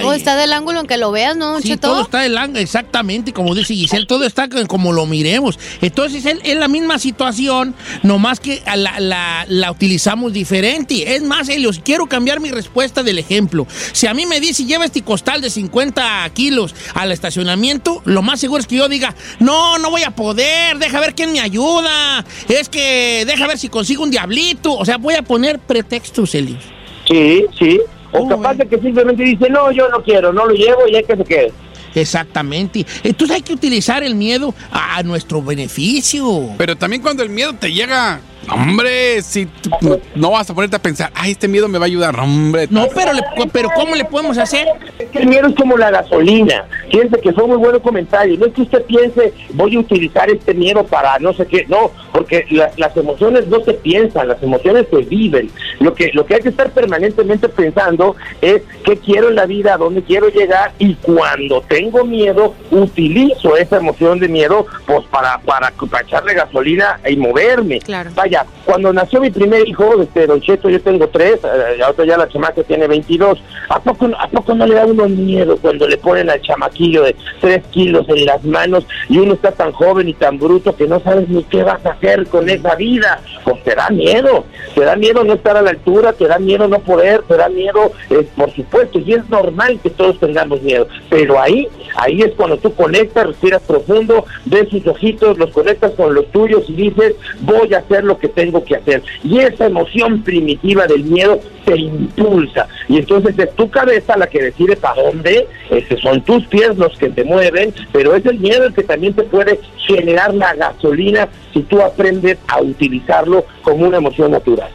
Todo 0.01 0.13
está 0.15 0.37
del 0.37 0.53
ángulo 0.53 0.81
en 0.81 0.87
que 0.87 0.97
lo 0.97 1.11
veas, 1.13 1.37
¿no, 1.37 1.61
Sí, 1.61 1.69
Cheto? 1.69 1.89
todo 1.89 2.03
está 2.03 2.21
del 2.21 2.37
ángulo, 2.37 2.61
exactamente, 2.61 3.33
como 3.33 3.55
dice 3.55 3.75
Giselle, 3.75 4.07
todo 4.07 4.25
está 4.25 4.49
como 4.67 4.93
lo 4.93 5.07
miremos. 5.07 5.59
Entonces 5.81 6.25
es, 6.27 6.39
es 6.43 6.57
la 6.57 6.69
misma 6.69 6.99
situación, 6.99 7.75
nomás 8.03 8.41
que 8.41 8.63
la- 8.75 9.45
la 9.49 9.71
utilizamos 9.71 10.33
diferente. 10.33 11.15
Es 11.15 11.23
más, 11.23 11.49
Helios, 11.49 11.81
quiero 11.85 12.07
cambiar 12.07 12.41
mi 12.41 12.51
respuesta 12.51 13.03
del 13.03 13.19
ejemplo. 13.19 13.67
Si 13.93 14.07
a 14.07 14.15
mí 14.15 14.27
me 14.27 14.41
dice, 14.41 14.65
lleva 14.65 14.85
este 14.85 15.03
costal 15.03 15.41
de 15.41 15.51
50 15.51 16.29
kilos 16.35 16.75
al 16.95 17.13
estacionamiento, 17.13 18.03
lo 18.05 18.23
más 18.23 18.41
seguro 18.41 18.61
es 18.61 18.67
que 18.67 18.77
yo 18.77 18.89
diga, 18.89 19.15
no, 19.39 19.79
no 19.79 19.91
voy 19.91 20.03
a 20.03 20.11
poder, 20.11 20.79
deja 20.79 21.01
ver 21.01 21.15
quién 21.15 21.33
me 21.33 21.41
ayuda, 21.41 22.25
es 22.49 22.69
que 22.69 23.25
deja 23.27 23.47
ver 23.47 23.59
si 23.59 23.69
consigo 23.69 24.03
un 24.03 24.11
diablito. 24.11 24.73
O 24.75 24.85
sea, 24.85 24.97
voy 24.99 25.15
a 25.15 25.23
poner 25.23 25.59
pretextos, 25.59 26.35
Helios. 26.35 26.63
Sí, 27.09 27.45
sí. 27.59 27.81
O 28.15 28.28
capaz 28.28 28.55
de 28.55 28.66
que 28.66 28.78
simplemente 28.78 29.23
dice, 29.23 29.49
no, 29.51 29.70
yo 29.73 29.89
no 29.89 30.03
quiero, 30.03 30.32
no 30.32 30.47
lo 30.47 30.55
llevo 30.55 30.86
y 30.89 30.97
hay 30.97 31.05
que 31.05 31.16
se 31.16 31.24
quede. 31.24 31.53
Exactamente. 31.95 32.85
Entonces 33.03 33.36
hay 33.36 33.43
que 33.43 33.53
utilizar 33.53 34.03
el 34.03 34.15
miedo 34.15 34.55
a, 34.70 34.97
a 34.99 35.03
nuestro 35.03 35.41
beneficio. 35.43 36.49
Pero 36.59 36.77
también 36.77 37.01
cuando 37.03 37.23
el 37.23 37.28
miedo 37.31 37.53
te 37.55 37.73
llega, 37.73 38.20
hombre, 38.51 39.23
si 39.23 39.47
tú 39.47 39.70
no 40.16 40.32
vas 40.32 40.51
a 40.51 40.55
ponerte 40.55 40.77
a 40.77 40.82
pensar, 40.82 41.11
ay, 41.15 41.32
este 41.32 41.47
miedo 41.49 41.69
me 41.69 41.78
va 41.78 41.85
a 41.85 41.86
ayudar, 41.86 42.19
hombre. 42.19 42.66
No, 42.70 42.86
pero, 42.95 43.12
le- 43.12 43.23
pero 43.53 43.69
¿cómo 43.74 43.95
le 43.95 44.05
podemos 44.05 44.39
hacer? 44.39 44.66
Es 44.99 45.09
que 45.11 45.19
el 45.20 45.28
miedo 45.28 45.47
es 45.49 45.55
como 45.55 45.77
la 45.77 45.91
gasolina. 45.91 46.65
Fíjense 46.91 47.20
que 47.20 47.32
fue 47.32 47.47
muy 47.47 47.57
buen 47.59 47.78
comentario. 47.81 48.36
No 48.39 48.47
es 48.47 48.55
que 48.55 48.62
usted 48.62 48.82
piense, 48.85 49.32
voy 49.53 49.77
a 49.77 49.81
utilizar 49.81 50.28
este 50.31 50.53
miedo 50.53 50.85
para 50.85 51.19
no 51.20 51.32
sé 51.32 51.47
qué. 51.47 51.65
No, 51.69 51.93
porque 52.15 52.47
la- 52.51 52.70
las 52.77 52.97
emociones 52.97 53.49
no 53.49 53.59
se 53.65 53.74
piensan, 53.74 54.28
las 54.28 54.41
emociones 54.41 54.86
se 54.89 54.99
viven. 54.99 55.51
Lo 55.81 55.93
que, 55.95 56.11
lo 56.15 56.24
que 56.24 56.36
hay 56.36 56.41
que 56.43 56.51
estar 56.51 56.70
permanentemente 56.70 57.49
pensando 57.49 58.15
es 58.41 58.62
qué 58.85 58.97
quiero 58.99 59.28
en 59.31 59.35
la 59.35 59.47
vida, 59.47 59.74
a 59.74 59.78
dónde 59.78 60.01
quiero 60.03 60.28
llegar 60.28 60.70
y 60.78 60.95
cuando 60.95 61.61
tengo 61.62 62.05
miedo, 62.05 62.55
utilizo 62.70 63.57
esa 63.57 63.78
emoción 63.78 64.20
de 64.20 64.28
miedo 64.28 64.65
pues 64.86 65.05
para, 65.11 65.39
para, 65.39 65.73
para 65.91 66.05
echarle 66.07 66.35
gasolina 66.35 67.01
y 67.09 67.16
moverme. 67.16 67.81
Vaya, 68.15 68.47
cuando 68.65 68.93
nació 68.93 69.20
mi 69.20 69.31
primer 69.31 69.69
hijo, 69.69 70.01
este, 70.01 70.28
Don 70.28 70.41
Cheto, 70.41 70.70
yo 70.70 70.81
tengo 70.81 71.09
tres, 71.09 71.41
eh, 71.43 71.82
ahorita 71.82 72.05
ya 72.05 72.16
la 72.16 72.28
chamaca 72.28 72.62
tiene 72.62 72.86
22. 72.86 73.43
¿A 73.70 73.81
poco, 73.81 74.09
¿A 74.19 74.28
poco 74.28 74.55
no 74.55 74.66
le 74.66 74.77
da 74.77 74.86
uno 74.86 75.09
miedo 75.09 75.57
cuando 75.61 75.89
le 75.89 75.97
ponen 75.97 76.31
al 76.31 76.41
chamaquillo 76.43 77.03
de 77.03 77.16
3 77.41 77.62
kilos 77.73 78.07
en 78.09 78.24
las 78.27 78.45
manos 78.45 78.86
y 79.09 79.19
uno 79.19 79.35
está 79.35 79.51
tan 79.51 79.73
joven 79.73 80.09
y 80.09 80.15
tan 80.15 80.39
bruto 80.39 80.77
que 80.77 80.86
no 80.86 81.01
sabes 81.01 81.28
ni 81.28 81.43
qué 81.45 81.65
vas 81.65 81.85
a 81.85 81.91
hacer 81.91 82.04
con 82.31 82.49
esa 82.49 82.75
vida? 82.75 83.21
Pues 83.45 83.63
te 83.65 83.75
da 83.75 83.89
miedo, 83.91 84.45
te 84.75 84.85
da 84.85 84.97
miedo 84.97 85.25
no 85.25 85.35
estar 85.35 85.57
a 85.57 85.63
la 85.63 85.71
altura, 85.71 86.13
te 86.13 86.27
da 86.27 86.39
miedo 86.39 86.69
no 86.69 86.79
poder, 86.81 87.23
te 87.23 87.37
da 87.37 87.49
miedo, 87.49 87.93
eh, 88.11 88.27
por 88.37 88.51
supuesto, 88.55 88.99
y 88.99 89.15
es 89.15 89.29
normal 89.29 89.79
que 89.83 89.91
todos 89.91 90.19
tengamos 90.19 90.63
miedo, 90.63 90.87
pero 91.09 91.41
ahí, 91.41 91.69
ahí 91.97 92.23
es 92.23 92.33
cuando 92.33 92.57
tú 92.59 92.75
conectas, 92.75 93.27
respiras 93.27 93.63
profundo, 93.63 94.25
ves 94.45 94.69
sus 94.69 94.87
ojitos, 94.87 95.39
los 95.39 95.51
conectas 95.51 95.93
con 95.93 96.15
los 96.15 96.31
tuyos 96.31 96.65
y 96.69 96.75
dices, 96.75 97.15
voy 97.41 97.73
a 97.75 97.79
hacer 97.79 98.05
lo 98.05 98.19
que 98.19 98.29
tengo 98.29 98.65
que 98.65 98.77
hacer. 98.77 99.03
Y 99.23 99.39
esa 99.39 99.67
emoción 99.67 100.23
primitiva 100.23 100.87
del 100.87 101.05
miedo 101.05 101.41
te 101.65 101.77
impulsa. 101.77 102.69
Y 102.89 102.99
entonces 102.99 103.39
es 103.39 103.55
tu 103.55 103.71
cabeza 103.71 104.17
la 104.17 104.27
que 104.27 104.43
decide 104.43 104.77
para 104.77 105.03
dónde, 105.03 105.47
este, 105.71 105.97
son 105.97 106.23
tus 106.23 106.47
pies 106.47 106.77
los 106.77 106.97
que 106.99 107.09
te 107.09 107.25
mueven, 107.25 107.73
pero 107.93 108.15
es 108.15 108.25
el 108.27 108.39
miedo 108.39 108.65
el 108.65 108.75
que 108.75 108.83
también 108.83 109.15
te 109.15 109.23
puede 109.23 109.59
generar 109.79 110.35
la 110.35 110.55
gasolina 110.55 111.29
si 111.53 111.63
tú 111.63 111.81
aprendes 111.95 112.39
a 112.49 112.61
utilizarlo 112.61 113.45
como 113.62 113.87
una 113.87 113.99
emoción 113.99 114.33
natural. 114.33 114.71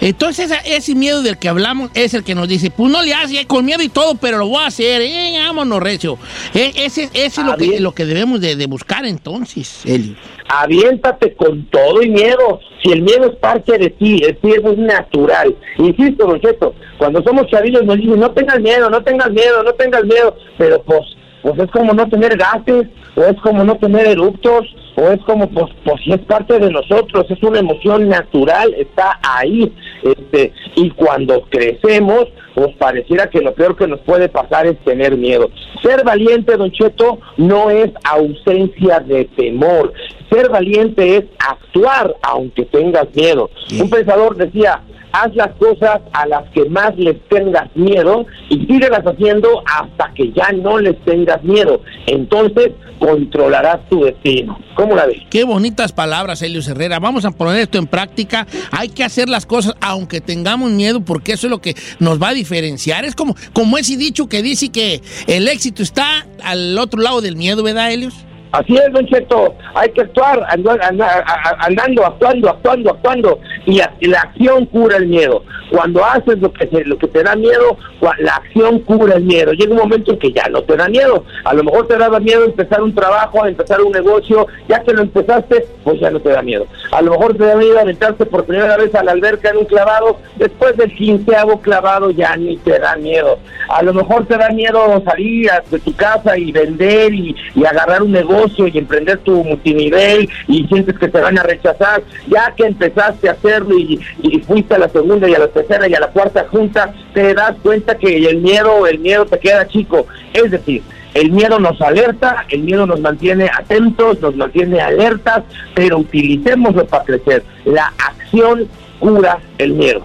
Entonces 0.00 0.52
ese 0.66 0.94
miedo 0.94 1.22
del 1.22 1.38
que 1.38 1.48
hablamos 1.48 1.90
es 1.94 2.12
el 2.14 2.24
que 2.24 2.34
nos 2.34 2.48
dice, 2.48 2.70
pues 2.70 2.90
no 2.90 3.00
le 3.02 3.14
haces, 3.14 3.42
eh, 3.42 3.46
con 3.46 3.64
miedo 3.64 3.82
y 3.82 3.88
todo, 3.88 4.16
pero 4.16 4.36
lo 4.38 4.48
voy 4.48 4.62
a 4.62 4.66
hacer, 4.66 5.00
eh, 5.00 5.38
vámonos, 5.38 5.82
recio. 5.82 6.18
Eh, 6.52 6.72
ese 6.76 7.04
ese 7.14 7.40
es 7.40 7.46
lo 7.46 7.56
que, 7.56 7.80
lo 7.80 7.92
que 7.92 8.04
debemos 8.04 8.40
de, 8.40 8.56
de 8.56 8.66
buscar 8.66 9.06
entonces, 9.06 9.80
Elio. 9.86 10.14
aviéntate 10.48 11.34
con 11.34 11.64
todo 11.70 12.02
y 12.02 12.10
miedo. 12.10 12.60
Si 12.82 12.92
el 12.92 13.00
miedo 13.02 13.30
es 13.30 13.36
parte 13.36 13.78
de 13.78 13.88
ti, 13.90 14.20
el 14.24 14.36
miedo 14.42 14.72
es 14.72 14.78
natural. 14.78 15.56
Insisto, 15.78 16.26
Don 16.26 16.40
Cheto, 16.40 16.74
cuando 16.98 17.22
somos 17.22 17.46
chavillos 17.46 17.84
nos 17.84 17.96
dicen, 17.96 18.18
no 18.20 18.30
tengas 18.32 18.60
miedo, 18.60 18.90
no 18.90 19.02
tengas 19.02 19.30
miedo, 19.30 19.62
no 19.62 19.72
tengas 19.72 20.04
miedo, 20.04 20.36
pero 20.58 20.82
pues, 20.82 21.00
pues 21.40 21.58
es 21.60 21.70
como 21.70 21.94
no 21.94 22.06
tener 22.10 22.36
gases, 22.36 22.88
o 23.16 23.22
es 23.22 23.40
como 23.40 23.64
no 23.64 23.76
tener 23.76 24.06
eruptos, 24.06 24.66
o 24.96 25.08
es 25.10 25.20
como, 25.22 25.48
pues, 25.50 25.66
pues 25.84 26.00
si 26.04 26.12
es 26.12 26.20
parte 26.20 26.58
de 26.58 26.70
nosotros, 26.70 27.26
es 27.28 27.42
una 27.42 27.60
emoción 27.60 28.08
natural, 28.08 28.74
está 28.74 29.18
ahí. 29.22 29.72
Este, 30.02 30.52
y 30.76 30.90
cuando 30.90 31.42
crecemos, 31.48 32.26
pues 32.54 32.74
pareciera 32.76 33.28
que 33.28 33.40
lo 33.40 33.54
peor 33.54 33.76
que 33.76 33.88
nos 33.88 34.00
puede 34.00 34.28
pasar 34.28 34.66
es 34.66 34.78
tener 34.84 35.16
miedo. 35.16 35.50
Ser 35.82 36.04
valiente, 36.04 36.56
Don 36.56 36.70
Cheto, 36.70 37.18
no 37.36 37.70
es 37.70 37.90
ausencia 38.04 39.00
de 39.00 39.24
temor. 39.36 39.92
Ser 40.30 40.48
valiente 40.50 41.16
es 41.16 41.24
actuar 41.38 42.14
aunque 42.22 42.64
tengas 42.66 43.12
miedo. 43.14 43.50
Un 43.80 43.90
pensador 43.90 44.36
decía, 44.36 44.82
haz 45.14 45.34
las 45.34 45.52
cosas 45.58 46.00
a 46.12 46.26
las 46.26 46.50
que 46.50 46.68
más 46.68 46.92
les 46.96 47.16
tengas 47.28 47.74
miedo 47.76 48.26
y 48.48 48.66
síguelas 48.66 49.02
haciendo 49.04 49.62
hasta 49.64 50.12
que 50.14 50.32
ya 50.32 50.50
no 50.52 50.78
les 50.78 51.00
tengas 51.04 51.42
miedo. 51.44 51.80
Entonces 52.06 52.72
controlarás 52.98 53.88
tu 53.88 54.04
destino. 54.04 54.58
¿Cómo 54.74 54.96
la 54.96 55.06
ves? 55.06 55.18
Qué 55.30 55.44
bonitas 55.44 55.92
palabras, 55.92 56.42
Elio 56.42 56.60
Herrera. 56.66 56.98
Vamos 56.98 57.24
a 57.24 57.30
poner 57.30 57.60
esto 57.60 57.78
en 57.78 57.86
práctica. 57.86 58.46
Hay 58.72 58.88
que 58.88 59.04
hacer 59.04 59.28
las 59.28 59.46
cosas 59.46 59.74
aunque 59.80 60.20
tengamos 60.20 60.72
miedo, 60.72 61.04
porque 61.04 61.32
eso 61.32 61.46
es 61.46 61.50
lo 61.50 61.60
que 61.60 61.74
nos 62.00 62.20
va 62.20 62.30
a 62.30 62.34
diferenciar. 62.34 63.04
Es 63.04 63.14
como, 63.14 63.36
como 63.52 63.78
ese 63.78 63.96
dicho 63.96 64.28
que 64.28 64.42
dice 64.42 64.70
que 64.70 65.00
el 65.28 65.46
éxito 65.46 65.82
está 65.82 66.26
al 66.42 66.76
otro 66.78 67.00
lado 67.00 67.20
del 67.20 67.36
miedo, 67.36 67.62
¿verdad, 67.62 67.92
Helios? 67.92 68.14
Así 68.54 68.76
es, 68.76 68.92
Don 68.92 69.04
Cheto, 69.06 69.52
hay 69.74 69.90
que 69.90 70.02
actuar, 70.02 70.46
andando, 70.48 72.06
actuando, 72.06 72.50
actuando, 72.50 72.90
actuando, 72.90 73.40
y, 73.66 73.80
la 74.06 74.20
acción 74.20 74.66
cura 74.66 74.96
el 74.96 75.08
miedo. 75.08 75.42
Cuando 75.72 76.04
haces 76.04 76.38
lo 76.38 76.52
que, 76.52 76.66
te 76.66 77.22
da 77.24 77.34
miedo, 77.34 77.76
la 78.20 78.36
acción 78.36 78.78
cura 78.80 79.16
el 79.16 79.24
miedo. 79.24 79.52
Llega 79.54 79.72
un 79.72 79.78
momento 79.78 80.12
en 80.12 80.20
que 80.20 80.30
ya 80.30 80.46
no 80.50 80.62
te 80.62 80.76
da 80.76 80.88
miedo. 80.88 81.24
A 81.44 81.52
lo 81.52 81.64
mejor 81.64 81.88
te 81.88 81.96
daba 81.96 82.20
miedo 82.20 82.44
empezar 82.44 82.80
un 82.80 82.94
trabajo, 82.94 83.44
empezar 83.44 83.82
un 83.82 83.90
negocio, 83.90 84.46
ya 84.68 84.84
que 84.84 84.92
lo 84.92 85.02
empezaste, 85.02 85.66
pues 85.82 85.98
ya 85.98 86.12
no 86.12 86.20
te 86.20 86.28
da 86.28 86.42
miedo. 86.42 86.68
A 86.92 87.02
lo 87.02 87.10
mejor 87.10 87.36
te 87.36 87.44
da 87.44 87.56
miedo 87.56 87.80
aventarte 87.80 88.24
por 88.24 88.44
primera 88.44 88.76
vez 88.76 88.94
a 88.94 89.02
la 89.02 89.12
alberca 89.12 89.50
en 89.50 89.56
un 89.56 89.64
clavado, 89.64 90.18
después 90.36 90.76
del 90.76 90.94
quinceavo 90.94 91.60
clavado 91.60 92.12
ya 92.12 92.36
ni 92.36 92.56
te 92.58 92.78
da 92.78 92.94
miedo. 92.94 93.40
A 93.68 93.82
lo 93.82 93.94
mejor 93.94 94.26
te 94.26 94.36
da 94.36 94.50
miedo 94.50 95.02
salir 95.04 95.50
de 95.70 95.78
tu 95.80 95.92
casa 95.96 96.38
y 96.38 96.52
vender 96.52 97.12
y 97.14 97.34
agarrar 97.66 98.02
un 98.02 98.12
negocio 98.12 98.43
y 98.58 98.78
emprender 98.78 99.18
tu 99.18 99.42
multinivel 99.44 100.28
y 100.48 100.66
sientes 100.66 100.98
que 100.98 101.08
te 101.08 101.20
van 101.20 101.38
a 101.38 101.42
rechazar. 101.42 102.02
Ya 102.28 102.52
que 102.56 102.66
empezaste 102.66 103.28
a 103.28 103.32
hacerlo 103.32 103.78
y, 103.78 104.00
y 104.22 104.38
fuiste 104.40 104.74
a 104.74 104.78
la 104.78 104.88
segunda 104.88 105.28
y 105.28 105.34
a 105.34 105.38
la 105.38 105.48
tercera 105.48 105.88
y 105.88 105.94
a 105.94 106.00
la 106.00 106.08
cuarta 106.08 106.46
junta, 106.50 106.92
te 107.12 107.34
das 107.34 107.54
cuenta 107.62 107.96
que 107.96 108.16
el 108.16 108.38
miedo, 108.38 108.86
el 108.86 108.98
miedo 108.98 109.26
te 109.26 109.38
queda 109.38 109.66
chico. 109.66 110.06
Es 110.32 110.50
decir, 110.50 110.82
el 111.14 111.30
miedo 111.30 111.60
nos 111.60 111.80
alerta, 111.80 112.44
el 112.50 112.62
miedo 112.64 112.86
nos 112.86 113.00
mantiene 113.00 113.48
atentos, 113.56 114.20
nos 114.20 114.34
mantiene 114.36 114.80
alertas, 114.80 115.44
pero 115.74 115.98
utilicémoslo 115.98 116.86
para 116.86 117.04
crecer. 117.04 117.44
La 117.64 117.92
acción 117.98 118.68
cura 118.98 119.38
el 119.58 119.74
miedo. 119.74 120.04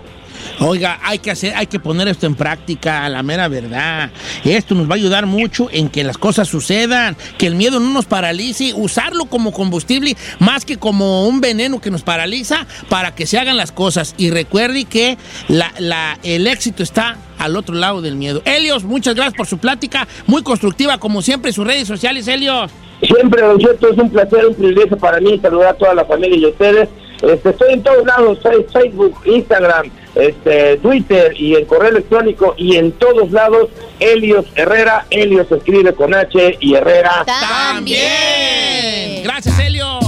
Oiga, 0.59 0.99
hay 1.03 1.19
que 1.19 1.31
hacer, 1.31 1.53
hay 1.55 1.67
que 1.67 1.80
poner 1.80 2.07
esto 2.07 2.26
en 2.26 2.35
práctica, 2.35 3.07
la 3.09 3.23
mera 3.23 3.47
verdad. 3.47 4.11
Esto 4.43 4.76
nos 4.76 4.88
va 4.89 4.93
a 4.93 4.97
ayudar 4.97 5.26
mucho 5.26 5.69
en 5.71 5.89
que 5.89 6.03
las 6.03 6.17
cosas 6.17 6.47
sucedan, 6.47 7.15
que 7.38 7.47
el 7.47 7.55
miedo 7.55 7.80
no 7.80 7.91
nos 7.91 8.05
paralice, 8.05 8.73
usarlo 8.76 9.26
como 9.26 9.51
combustible 9.51 10.15
más 10.39 10.65
que 10.65 10.77
como 10.77 11.27
un 11.27 11.39
veneno 11.41 11.80
que 11.80 11.91
nos 11.91 12.01
paraliza 12.01 12.65
para 12.89 13.15
que 13.15 13.26
se 13.26 13.38
hagan 13.39 13.57
las 13.57 13.71
cosas. 13.71 14.15
Y 14.17 14.31
recuerde 14.31 14.85
que 14.85 15.17
la, 15.47 15.71
la- 15.80 16.17
el 16.23 16.47
éxito 16.47 16.84
está 16.84 17.17
al 17.38 17.55
otro 17.55 17.76
lado 17.76 18.01
del 18.01 18.15
miedo. 18.15 18.41
Helios, 18.45 18.84
muchas 18.84 19.15
gracias 19.15 19.35
por 19.35 19.47
su 19.47 19.57
plática, 19.59 20.07
muy 20.27 20.43
constructiva 20.43 20.97
como 20.97 21.21
siempre, 21.21 21.53
sus 21.53 21.65
redes 21.65 21.88
sociales, 21.88 22.27
Helios. 22.27 22.69
Siempre, 23.01 23.41
Don 23.41 23.57
Cheto, 23.59 23.89
es 23.93 23.97
un 23.97 24.09
placer, 24.09 24.45
un 24.45 24.55
privilegio 24.55 24.97
para 24.97 25.21
mí 25.21 25.39
saludar 25.41 25.69
a 25.69 25.73
toda 25.73 25.93
la 25.93 26.03
familia 26.03 26.38
y 26.38 26.43
a 26.43 26.49
ustedes. 26.49 26.89
Este, 27.22 27.50
estoy 27.50 27.74
en 27.74 27.84
todos 27.84 28.06
lados, 28.06 28.40
soy 28.41 28.66
Facebook, 28.72 29.16
Instagram, 29.26 29.91
este, 30.16 30.78
Twitter 30.78 31.34
y 31.36 31.56
en 31.56 31.66
correo 31.66 31.90
electrónico 31.90 32.56
y 32.58 32.78
en 32.78 32.91
todos 32.94 33.32
lados, 33.32 33.70
Helios 34.00 34.46
Herrera, 34.56 35.06
Helios 35.10 35.52
escribe 35.52 35.94
con 35.94 36.14
H 36.14 36.58
y 36.60 36.76
Herrera. 36.76 37.26
También. 37.26 39.24
Gracias, 39.24 39.60
Helios. 39.60 40.06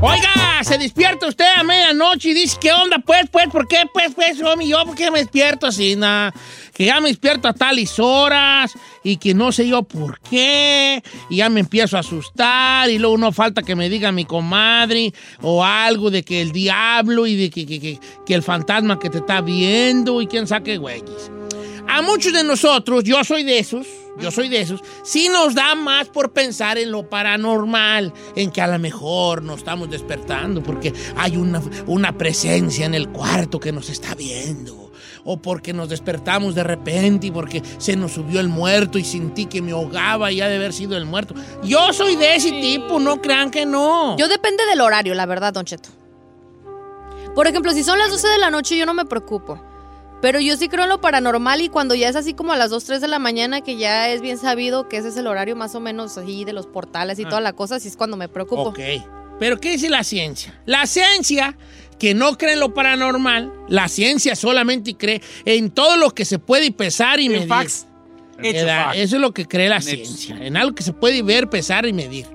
Oiga, 0.00 0.62
se 0.62 0.78
despierta 0.78 1.26
usted 1.26 1.44
a 1.56 1.62
medianoche 1.62 2.30
y 2.30 2.34
dice, 2.34 2.56
¿qué 2.58 2.72
onda? 2.72 3.00
Pues, 3.04 3.28
pues, 3.30 3.48
¿por 3.48 3.68
qué? 3.68 3.82
Pues, 3.92 4.14
pues, 4.14 4.42
homie, 4.42 4.68
yo, 4.68 4.82
¿por 4.86 4.94
qué 4.94 5.10
me 5.10 5.18
despierto 5.18 5.66
así? 5.66 5.94
nada? 5.94 6.32
que 6.72 6.86
ya 6.86 7.00
me 7.02 7.08
despierto 7.10 7.48
a 7.48 7.52
tales 7.52 7.98
horas 7.98 8.72
y 9.02 9.18
que 9.18 9.34
no 9.34 9.52
sé 9.52 9.68
yo 9.68 9.82
por 9.82 10.20
qué, 10.20 11.02
y 11.28 11.36
ya 11.36 11.50
me 11.50 11.60
empiezo 11.60 11.96
a 11.98 12.00
asustar, 12.00 12.88
y 12.88 12.98
luego 12.98 13.18
no 13.18 13.32
falta 13.32 13.62
que 13.62 13.74
me 13.74 13.90
diga 13.90 14.10
mi 14.10 14.24
comadre 14.24 15.12
o 15.42 15.64
algo 15.64 16.10
de 16.10 16.22
que 16.22 16.40
el 16.40 16.52
diablo 16.52 17.26
y 17.26 17.36
de 17.36 17.50
que, 17.50 17.66
que, 17.66 17.78
que, 17.78 17.98
que 18.24 18.34
el 18.34 18.42
fantasma 18.42 18.98
que 18.98 19.10
te 19.10 19.18
está 19.18 19.40
viendo 19.42 20.22
y 20.22 20.28
quién 20.28 20.46
sabe 20.46 20.64
qué 20.64 20.78
güeyes. 20.78 21.30
A 21.88 22.02
muchos 22.02 22.34
de 22.34 22.44
nosotros, 22.44 23.02
yo 23.02 23.24
soy 23.24 23.44
de 23.44 23.58
esos, 23.58 23.86
yo 24.18 24.30
soy 24.30 24.48
de 24.48 24.60
esos, 24.60 24.82
sí 25.02 25.28
nos 25.30 25.54
da 25.54 25.74
más 25.74 26.08
por 26.08 26.32
pensar 26.32 26.76
en 26.76 26.90
lo 26.90 27.08
paranormal, 27.08 28.12
en 28.36 28.50
que 28.50 28.60
a 28.60 28.66
lo 28.66 28.78
mejor 28.78 29.42
nos 29.42 29.60
estamos 29.60 29.88
despertando 29.88 30.62
porque 30.62 30.92
hay 31.16 31.38
una, 31.38 31.62
una 31.86 32.16
presencia 32.16 32.84
en 32.84 32.94
el 32.94 33.08
cuarto 33.08 33.58
que 33.58 33.72
nos 33.72 33.88
está 33.88 34.14
viendo. 34.14 34.92
O 35.24 35.42
porque 35.42 35.74
nos 35.74 35.90
despertamos 35.90 36.54
de 36.54 36.64
repente 36.64 37.26
y 37.26 37.30
porque 37.30 37.62
se 37.76 37.96
nos 37.96 38.12
subió 38.12 38.40
el 38.40 38.48
muerto 38.48 38.98
y 38.98 39.04
sentí 39.04 39.44
que 39.44 39.60
me 39.60 39.72
ahogaba 39.72 40.32
y 40.32 40.40
ha 40.40 40.48
de 40.48 40.56
haber 40.56 40.72
sido 40.72 40.96
el 40.96 41.04
muerto. 41.04 41.34
Yo 41.62 41.92
soy 41.92 42.16
de 42.16 42.36
ese 42.36 42.50
tipo, 42.52 42.98
no 42.98 43.20
crean 43.20 43.50
que 43.50 43.66
no. 43.66 44.16
Yo 44.16 44.26
depende 44.28 44.64
del 44.66 44.80
horario, 44.80 45.14
la 45.14 45.26
verdad, 45.26 45.52
Don 45.52 45.66
Cheto. 45.66 45.90
Por 47.34 47.46
ejemplo, 47.46 47.72
si 47.72 47.84
son 47.84 47.98
las 47.98 48.10
12 48.10 48.26
de 48.26 48.38
la 48.38 48.50
noche, 48.50 48.76
yo 48.76 48.86
no 48.86 48.94
me 48.94 49.04
preocupo. 49.04 49.62
Pero 50.20 50.40
yo 50.40 50.56
sí 50.56 50.68
creo 50.68 50.84
en 50.84 50.88
lo 50.90 51.00
paranormal 51.00 51.60
y 51.60 51.68
cuando 51.68 51.94
ya 51.94 52.08
es 52.08 52.16
así 52.16 52.34
como 52.34 52.52
a 52.52 52.56
las 52.56 52.70
2, 52.70 52.84
3 52.84 53.00
de 53.00 53.08
la 53.08 53.18
mañana, 53.20 53.60
que 53.60 53.76
ya 53.76 54.08
es 54.10 54.20
bien 54.20 54.36
sabido 54.38 54.88
que 54.88 54.96
ese 54.96 55.08
es 55.08 55.16
el 55.16 55.26
horario 55.28 55.54
más 55.54 55.74
o 55.76 55.80
menos 55.80 56.18
así 56.18 56.44
de 56.44 56.52
los 56.52 56.66
portales 56.66 57.18
y 57.20 57.24
Ah. 57.24 57.28
toda 57.28 57.40
la 57.40 57.52
cosa, 57.52 57.76
así 57.76 57.86
es 57.88 57.96
cuando 57.96 58.16
me 58.16 58.28
preocupo. 58.28 58.62
Ok. 58.70 58.80
Pero 59.38 59.60
¿qué 59.60 59.70
dice 59.70 59.88
la 59.88 60.02
ciencia? 60.02 60.60
La 60.66 60.86
ciencia 60.86 61.56
que 62.00 62.14
no 62.14 62.36
cree 62.36 62.54
en 62.54 62.60
lo 62.60 62.74
paranormal, 62.74 63.52
la 63.68 63.86
ciencia 63.88 64.34
solamente 64.34 64.96
cree 64.96 65.22
en 65.44 65.70
todo 65.70 65.96
lo 65.96 66.10
que 66.10 66.24
se 66.24 66.40
puede 66.40 66.72
pesar 66.72 67.20
y 67.20 67.28
medir. 67.28 67.48
Eso 68.42 68.94
es 68.94 69.12
lo 69.12 69.32
que 69.32 69.46
cree 69.46 69.68
la 69.68 69.80
ciencia, 69.80 70.36
en 70.40 70.56
algo 70.56 70.74
que 70.74 70.82
se 70.82 70.92
puede 70.92 71.22
ver, 71.22 71.48
pesar 71.48 71.86
y 71.86 71.92
medir. 71.92 72.26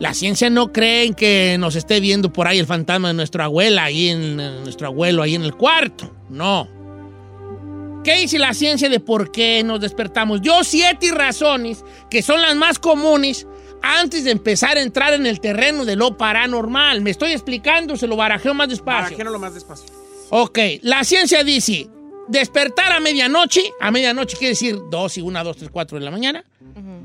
La 0.00 0.12
ciencia 0.12 0.50
no 0.50 0.72
cree 0.72 1.04
en 1.04 1.14
que 1.14 1.56
nos 1.58 1.76
esté 1.76 2.00
viendo 2.00 2.32
por 2.32 2.48
ahí 2.48 2.58
el 2.58 2.66
fantasma 2.66 3.08
de 3.08 3.14
nuestra 3.14 3.44
abuela, 3.44 3.84
ahí 3.84 4.08
en 4.08 4.40
eh, 4.40 4.60
nuestro 4.64 4.88
abuelo, 4.88 5.22
ahí 5.22 5.36
en 5.36 5.42
el 5.44 5.54
cuarto. 5.54 6.12
No. 6.28 6.68
¿Qué 8.04 8.16
dice 8.16 8.38
la 8.38 8.52
ciencia 8.52 8.90
de 8.90 9.00
por 9.00 9.32
qué 9.32 9.62
nos 9.64 9.80
despertamos? 9.80 10.42
Yo 10.42 10.62
siete 10.62 11.10
razones 11.10 11.82
que 12.10 12.20
son 12.20 12.42
las 12.42 12.54
más 12.54 12.78
comunes 12.78 13.46
antes 13.80 14.24
de 14.24 14.30
empezar 14.30 14.76
a 14.76 14.82
entrar 14.82 15.14
en 15.14 15.24
el 15.24 15.40
terreno 15.40 15.86
de 15.86 15.96
lo 15.96 16.18
paranormal. 16.18 17.00
Me 17.00 17.10
estoy 17.10 17.32
explicando, 17.32 17.96
se 17.96 18.06
lo 18.06 18.16
barajeo 18.16 18.52
más 18.52 18.68
despacio. 18.68 19.04
Barajéalo 19.04 19.30
lo 19.30 19.38
más 19.38 19.54
despacio. 19.54 19.86
Ok, 20.28 20.58
la 20.82 21.02
ciencia 21.04 21.42
dice, 21.44 21.88
despertar 22.28 22.92
a 22.92 23.00
medianoche, 23.00 23.62
a 23.80 23.90
medianoche 23.90 24.36
quiere 24.36 24.50
decir 24.50 24.78
2 24.90 25.18
y 25.18 25.20
1, 25.22 25.44
2, 25.44 25.56
3, 25.56 25.70
4 25.70 25.98
de 25.98 26.04
la 26.04 26.10
mañana, 26.10 26.44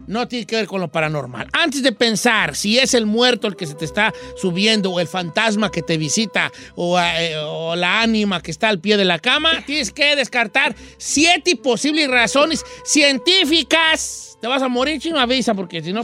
no 0.10 0.27
tiene 0.27 0.45
que 0.45 0.56
ver 0.57 0.68
con 0.68 0.81
lo 0.81 0.91
paranormal. 0.91 1.48
Antes 1.53 1.84
de 1.84 1.91
pensar 1.91 2.56
si 2.56 2.77
es 2.80 2.94
el 2.94 3.06
muerto 3.06 3.48
el 3.48 3.56
que 3.56 3.65
se 3.68 3.76
te 3.76 3.86
está 3.86 4.14
subiendo 4.36 4.91
o 4.91 4.99
el 4.99 5.07
fantasma 5.07 5.72
que 5.72 5.81
te 5.81 5.98
visita 5.98 6.52
o, 6.76 6.99
eh, 6.99 7.36
o 7.45 7.76
la 7.76 8.02
ánima 8.02 8.41
que 8.41 8.52
está 8.52 8.69
al 8.69 8.80
pie 8.80 8.98
de 8.98 9.06
la 9.06 9.19
cama, 9.19 9.64
tienes 9.65 9.91
que 9.91 10.15
descartar 10.15 10.76
siete 10.98 11.56
posibles 11.56 12.10
razones 12.10 12.65
científicas. 12.84 14.38
Te 14.41 14.48
vas 14.48 14.61
a 14.61 14.68
morir, 14.68 14.99
chino, 14.99 15.19
avisa, 15.19 15.53
porque 15.53 15.81
si 15.81 15.94
no... 15.94 16.02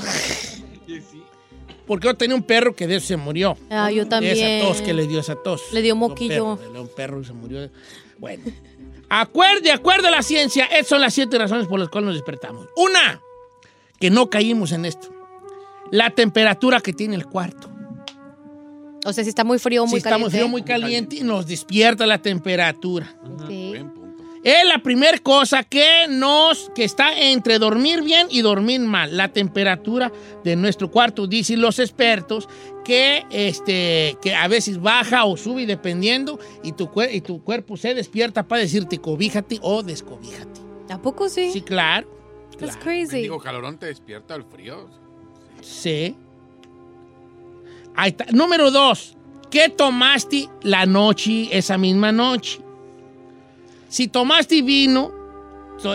Porque 1.87 2.07
yo 2.07 2.15
tenía 2.15 2.35
un 2.35 2.43
perro 2.43 2.75
que 2.75 2.87
de 2.87 2.95
eso 2.95 3.07
se 3.07 3.17
murió. 3.17 3.57
Ah, 3.69 3.91
yo 3.91 4.07
también. 4.07 4.35
Esa 4.37 4.67
tos 4.67 4.81
que 4.81 4.93
le 4.93 5.05
dio 5.07 5.19
esa 5.19 5.35
tos. 5.35 5.61
Le 5.71 5.83
dio 5.83 5.93
Un 5.93 5.99
moquillo. 5.99 6.55
perro, 6.57 6.67
le 6.67 6.71
dio 6.73 6.81
un 6.81 6.95
perro 6.95 7.21
y 7.21 7.25
se 7.25 7.33
murió. 7.33 7.69
Bueno. 8.17 8.43
Acuer- 9.07 9.61
de 9.61 9.71
acuerdo 9.71 10.07
a 10.07 10.11
la 10.11 10.23
ciencia, 10.23 10.65
esas 10.65 10.87
son 10.87 11.01
las 11.01 11.13
siete 11.13 11.37
razones 11.37 11.67
por 11.67 11.79
las 11.79 11.89
cuales 11.89 12.07
nos 12.07 12.15
despertamos. 12.15 12.67
Una, 12.75 13.21
que 13.99 14.09
no 14.09 14.29
caímos 14.29 14.71
en 14.71 14.85
esto. 14.85 15.09
La 15.91 16.09
temperatura 16.09 16.79
que 16.81 16.93
tiene 16.93 17.15
el 17.15 17.25
cuarto. 17.25 17.69
O 19.05 19.13
sea, 19.13 19.23
si 19.23 19.29
está 19.29 19.43
muy 19.43 19.59
frío 19.59 19.83
o 19.83 19.87
Si 19.87 19.91
muy 19.91 19.97
está 19.99 20.17
muy 20.17 20.29
caliente. 20.29 20.37
frío, 20.37 20.47
muy 20.49 20.61
caliente, 20.63 21.23
nos 21.23 21.45
despierta 21.45 22.05
la 22.07 22.17
temperatura. 22.17 23.15
Sí. 23.47 23.73
Es 24.43 24.63
la 24.67 24.77
primera 24.79 25.17
cosa 25.19 25.63
que 25.63 26.05
nos 26.07 26.71
que 26.75 26.83
está 26.83 27.19
entre 27.19 27.57
dormir 27.57 28.03
bien 28.03 28.27
y 28.29 28.41
dormir 28.41 28.79
mal. 28.81 29.15
La 29.17 29.29
temperatura 29.29 30.11
de 30.43 30.55
nuestro 30.55 30.89
cuarto, 30.91 31.25
dicen 31.27 31.61
los 31.61 31.79
expertos, 31.79 32.47
que, 32.83 33.25
este, 33.31 34.17
que 34.21 34.35
a 34.35 34.47
veces 34.47 34.79
baja 34.79 35.25
o 35.25 35.35
sube 35.37 35.65
dependiendo 35.65 36.39
y 36.63 36.73
tu, 36.73 36.87
cuer- 36.87 37.13
y 37.13 37.21
tu 37.21 37.43
cuerpo 37.43 37.75
se 37.77 37.95
despierta 37.95 38.47
para 38.47 38.61
decirte 38.61 38.99
cobíjate 38.99 39.57
o 39.63 39.81
descobíjate. 39.81 40.61
¿A 40.91 41.01
poco 41.01 41.27
sí? 41.29 41.51
Sí, 41.51 41.61
claro. 41.61 42.07
That's 42.59 42.77
crazy. 42.77 43.21
Digo, 43.23 43.39
calorón 43.39 43.77
te 43.77 43.87
despierta 43.87 44.35
el 44.35 44.43
frío. 44.43 44.89
Sí. 45.61 46.15
Ahí 47.95 48.09
está. 48.11 48.25
Número 48.31 48.71
dos. 48.71 49.15
¿Qué 49.49 49.69
tomaste 49.69 50.49
la 50.63 50.85
noche, 50.85 51.47
esa 51.57 51.77
misma 51.77 52.11
noche? 52.11 52.59
Si 53.87 54.07
tomaste 54.07 54.61
vino, 54.61 55.11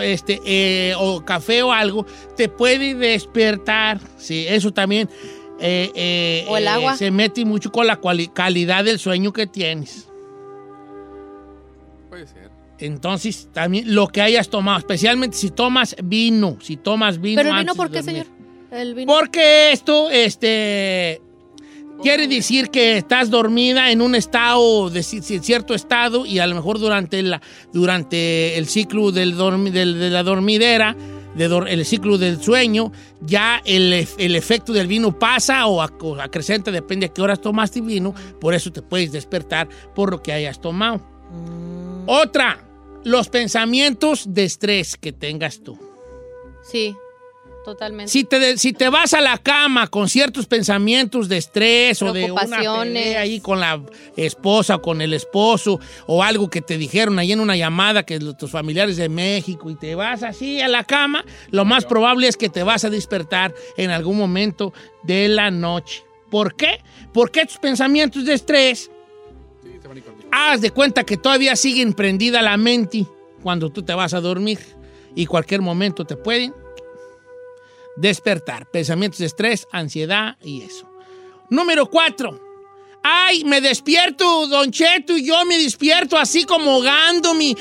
este, 0.01 0.39
eh, 0.45 0.93
o 0.97 1.23
café 1.23 1.61
o 1.61 1.71
algo, 1.71 2.05
te 2.35 2.49
puede 2.49 2.95
despertar. 2.95 3.99
Sí, 4.17 4.45
eso 4.47 4.71
también. 4.71 5.09
eh, 5.59 5.91
eh, 5.93 6.45
O 6.49 6.57
el 6.57 6.63
eh, 6.63 6.69
agua. 6.69 6.97
se 6.97 7.11
mete 7.11 7.45
mucho 7.45 7.71
con 7.71 7.85
la 7.85 7.99
calidad 8.33 8.83
del 8.83 8.97
sueño 8.97 9.31
que 9.31 9.45
tienes. 9.45 10.07
Entonces, 12.81 13.49
también 13.53 13.93
lo 13.95 14.07
que 14.07 14.21
hayas 14.21 14.49
tomado, 14.49 14.77
especialmente 14.79 15.37
si 15.37 15.49
tomas 15.49 15.95
vino, 16.03 16.57
si 16.61 16.77
tomas 16.77 17.19
vino. 17.21 17.37
¿Pero 17.41 17.49
el 17.49 17.55
vino 17.59 17.75
por 17.75 17.89
de 17.89 17.97
qué, 17.97 18.03
señor? 18.03 18.25
El 18.71 18.95
vino. 18.95 19.11
Porque 19.13 19.71
esto, 19.71 20.09
este, 20.09 21.21
quiere 22.01 22.27
decir 22.27 22.69
que 22.69 22.97
estás 22.97 23.29
dormida 23.29 23.91
en 23.91 24.01
un 24.01 24.15
estado, 24.15 24.89
de 24.89 25.01
ci- 25.01 25.19
ci- 25.21 25.41
cierto 25.41 25.73
estado, 25.73 26.25
y 26.25 26.39
a 26.39 26.47
lo 26.47 26.55
mejor 26.55 26.79
durante, 26.79 27.21
la, 27.21 27.41
durante 27.73 28.57
el 28.57 28.65
ciclo 28.67 29.11
del 29.11 29.37
dormi- 29.37 29.71
del- 29.71 29.99
de 29.99 30.09
la 30.09 30.23
dormidera, 30.23 30.95
de 31.35 31.47
dor- 31.49 31.69
el 31.69 31.85
ciclo 31.85 32.17
del 32.17 32.41
sueño, 32.41 32.91
ya 33.21 33.61
el, 33.63 34.05
el 34.17 34.35
efecto 34.35 34.73
del 34.73 34.87
vino 34.87 35.17
pasa 35.17 35.65
o, 35.67 35.81
ac- 35.81 35.95
o 36.01 36.19
acrecenta, 36.19 36.71
depende 36.71 37.05
a 37.05 37.09
qué 37.09 37.21
horas 37.21 37.39
tomaste 37.39 37.79
vino, 37.81 38.13
por 38.39 38.53
eso 38.53 38.71
te 38.71 38.81
puedes 38.81 39.11
despertar 39.11 39.69
por 39.95 40.11
lo 40.11 40.21
que 40.21 40.33
hayas 40.33 40.59
tomado. 40.59 40.99
Otra, 42.05 42.57
los 43.03 43.29
pensamientos 43.29 44.25
de 44.33 44.43
estrés 44.45 44.95
que 44.97 45.11
tengas 45.11 45.61
tú. 45.63 45.77
Sí, 46.63 46.95
totalmente. 47.65 48.11
Si 48.11 48.23
te, 48.23 48.57
si 48.57 48.73
te 48.73 48.89
vas 48.89 49.13
a 49.13 49.21
la 49.21 49.37
cama 49.37 49.87
con 49.87 50.07
ciertos 50.09 50.45
pensamientos 50.45 51.27
de 51.29 51.37
estrés 51.37 52.01
o 52.01 52.13
de 52.13 52.31
una 52.31 52.41
Preocupaciones. 52.41 52.93
pelea 53.03 53.21
ahí 53.21 53.39
con 53.39 53.59
la 53.59 53.81
esposa 54.15 54.75
o 54.75 54.81
con 54.81 55.01
el 55.01 55.13
esposo 55.13 55.79
o 56.07 56.23
algo 56.23 56.49
que 56.49 56.61
te 56.61 56.77
dijeron 56.77 57.17
ahí 57.19 57.31
en 57.31 57.39
una 57.39 57.55
llamada 57.55 58.03
que 58.03 58.19
los- 58.19 58.37
tus 58.37 58.51
familiares 58.51 58.97
de 58.97 59.09
México 59.09 59.69
y 59.69 59.75
te 59.75 59.95
vas 59.95 60.21
así 60.23 60.61
a 60.61 60.67
la 60.67 60.83
cama, 60.83 61.25
lo 61.49 61.65
más 61.65 61.85
probable 61.85 62.27
es 62.27 62.37
que 62.37 62.49
te 62.49 62.63
vas 62.63 62.83
a 62.85 62.89
despertar 62.89 63.53
en 63.77 63.89
algún 63.89 64.17
momento 64.17 64.73
de 65.03 65.27
la 65.27 65.49
noche. 65.51 66.03
¿Por 66.29 66.55
qué? 66.55 66.79
Porque 67.13 67.45
tus 67.45 67.57
pensamientos 67.57 68.23
de 68.25 68.33
estrés 68.35 68.89
haz 70.31 70.61
de 70.61 70.71
cuenta 70.71 71.03
que 71.03 71.17
todavía 71.17 71.55
siguen 71.55 71.93
prendida 71.93 72.41
la 72.41 72.57
mente 72.57 73.05
cuando 73.43 73.69
tú 73.69 73.83
te 73.83 73.93
vas 73.93 74.13
a 74.13 74.21
dormir 74.21 74.59
y 75.15 75.25
cualquier 75.25 75.61
momento 75.61 76.05
te 76.05 76.15
pueden 76.15 76.53
despertar. 77.97 78.69
Pensamientos 78.69 79.19
de 79.19 79.25
estrés, 79.25 79.67
ansiedad 79.71 80.37
y 80.41 80.61
eso. 80.61 80.89
Número 81.49 81.85
cuatro. 81.89 82.39
Ay, 83.03 83.43
me 83.45 83.61
despierto, 83.61 84.45
Don 84.47 84.69
Cheto, 84.69 85.17
y 85.17 85.25
yo 85.25 85.43
me 85.45 85.57
despierto 85.57 86.17
así 86.17 86.45
como 86.45 86.71
ahogándome. 86.71 87.55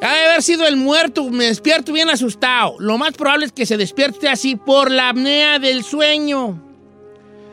Ha 0.00 0.12
de 0.12 0.24
haber 0.26 0.42
sido 0.42 0.66
el 0.66 0.76
muerto, 0.76 1.30
me 1.30 1.44
despierto 1.44 1.92
bien 1.92 2.10
asustado. 2.10 2.74
Lo 2.80 2.98
más 2.98 3.12
probable 3.12 3.46
es 3.46 3.52
que 3.52 3.64
se 3.64 3.76
despierte 3.76 4.28
así 4.28 4.56
por 4.56 4.90
la 4.90 5.10
apnea 5.10 5.60
del 5.60 5.84
sueño. 5.84 6.71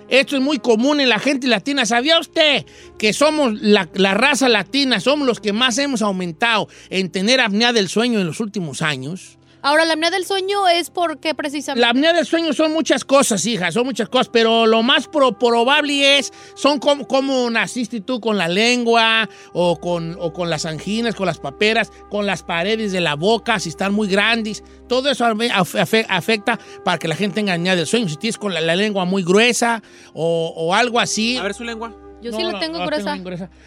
Esto 0.09 0.35
es 0.35 0.41
muy 0.41 0.59
común 0.59 0.99
en 0.99 1.09
la 1.09 1.19
gente 1.19 1.47
latina. 1.47 1.85
¿Sabía 1.85 2.19
usted 2.19 2.65
que 2.97 3.13
somos 3.13 3.53
la, 3.61 3.87
raza 4.13 4.49
latina, 4.49 4.99
somos 4.99 5.27
los 5.27 5.39
que 5.39 5.53
más 5.53 5.77
hemos 5.77 6.01
aumentado 6.01 6.67
en 6.89 7.09
tener 7.09 7.41
apnea 7.41 7.73
del 7.73 7.89
sueño 7.89 8.19
en 8.19 8.27
los 8.27 8.39
últimos 8.39 8.81
años? 8.81 9.38
Ahora, 9.61 9.83
la 9.85 9.93
apnea 9.93 10.09
del 10.09 10.25
sueño 10.25 10.67
es 10.69 10.89
porque 10.89 11.35
precisamente. 11.35 11.81
La 11.81 11.89
apnea 11.89 12.13
del 12.13 12.25
sueño 12.25 12.53
son 12.53 12.71
muchas 12.71 13.03
cosas, 13.03 13.45
hija, 13.45 13.71
son 13.71 13.85
muchas 13.85 14.07
cosas, 14.07 14.29
pero 14.31 14.65
lo 14.65 14.83
más 14.83 15.07
pro- 15.07 15.37
probable 15.37 16.17
es, 16.17 16.31
son 16.55 16.79
como, 16.79 17.05
como 17.07 17.49
naciste 17.49 17.99
tú 17.99 18.21
con 18.21 18.37
la 18.37 18.47
lengua 18.47 19.27
o 19.51 19.77
con, 19.79 20.15
o 20.19 20.31
con 20.31 20.49
las 20.49 20.65
anginas, 20.65 21.13
con 21.15 21.25
las 21.25 21.39
paperas, 21.39 21.91
con 22.09 22.25
las 22.25 22.41
paredes 22.43 22.91
de 22.93 23.01
la 23.01 23.15
boca, 23.15 23.59
si 23.59 23.67
están 23.69 23.93
muy 23.93 24.07
grandes. 24.07 24.63
Todo 24.87 25.09
eso 25.09 25.25
afe- 25.25 25.51
afe- 25.51 26.05
afecta 26.07 26.57
para 26.85 26.97
que 26.97 27.07
la 27.09 27.15
gente 27.15 27.35
tenga 27.35 27.53
apnea 27.53 27.75
del 27.75 27.85
sueño. 27.85 28.07
Si 28.07 28.15
tienes 28.15 28.37
con 28.37 28.53
la, 28.53 28.61
la 28.61 28.75
lengua 28.77 29.03
muy 29.05 29.23
gruesa 29.23 29.83
o, 30.13 30.53
o 30.55 30.73
algo 30.73 30.99
así. 31.01 31.37
A 31.37 31.43
ver 31.43 31.53
su 31.53 31.63
lengua. 31.65 31.93
Yo 32.21 32.31
sí 32.31 32.37
la 32.43 32.59
tengo 32.59 32.79
gruesa. 32.99 33.11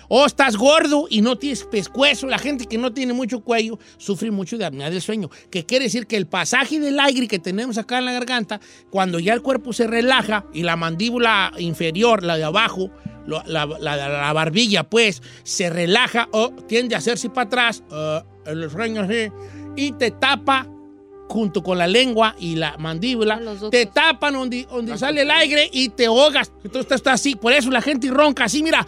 O 0.09 0.27
estás 0.27 0.57
gordo 0.57 1.07
y 1.09 1.21
no 1.23 1.37
tienes 1.39 1.65
pescuezo. 1.65 2.27
La 2.27 2.39
gente 2.39 2.67
que 2.67 2.79
no 2.79 2.93
tiene 2.93 3.13
mucho 3.13 3.41
cuello 3.41 3.79
sufre 3.97 4.31
mucho 4.31 4.59
de 4.59 4.65
apnea 4.65 4.91
del 4.91 5.01
sueño. 5.01 5.31
Que 5.51 5.65
quiere 5.65 5.85
decir 5.87 6.07
que 6.07 6.17
el 6.17 6.27
pasaje 6.27 6.79
del 6.81 6.99
aire 7.01 7.29
que 7.29 7.39
tenemos 7.39 7.79
acá 7.79 7.99
en 7.99 8.05
la 8.05 8.13
garganta, 8.13 8.61
cuando 8.91 9.19
ya 9.19 9.33
el 9.35 9.43
cuerpo 9.43 9.73
se 9.73 9.87
relaja 9.87 10.45
y 10.53 10.63
la 10.63 10.77
mandíbula 10.77 11.53
inferior, 11.59 12.23
la 12.23 12.37
de 12.37 12.45
abajo, 12.45 12.91
la- 13.27 13.45
la- 13.47 13.67
la 13.97 14.33
barbilla, 14.33 14.83
pues, 14.85 15.23
se 15.45 15.71
relaja 15.71 16.29
o 16.33 16.51
tiende 16.69 16.95
a 16.95 16.99
hacerse 16.99 17.31
para 17.31 17.47
atrás, 17.47 17.83
eh, 17.91 18.21
el 18.47 18.69
sueño 18.71 19.03
así, 19.03 19.31
y 19.77 19.93
te 19.93 20.11
tapa 20.11 20.67
junto 21.29 21.63
con 21.63 21.79
la 21.79 21.87
lengua 21.87 22.35
y 22.39 22.57
la 22.57 22.77
mandíbula, 22.79 23.41
te 23.71 23.87
tapan 23.87 24.35
donde, 24.35 24.67
donde 24.67 24.99
sale 24.99 25.23
el 25.23 25.31
aire 25.31 25.69
y 25.73 25.89
te 25.89 26.07
ahogas. 26.07 26.53
Entonces 26.65 26.93
estás 26.93 27.15
así. 27.15 27.37
Por 27.37 27.53
eso 27.53 27.71
la 27.71 27.81
gente 27.81 28.09
ronca 28.11 28.45
así, 28.45 28.63
mira. 28.63 28.87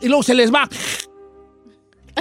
Y 0.00 0.06
luego 0.08 0.22
se 0.22 0.34
les 0.34 0.52
va. 0.52 0.68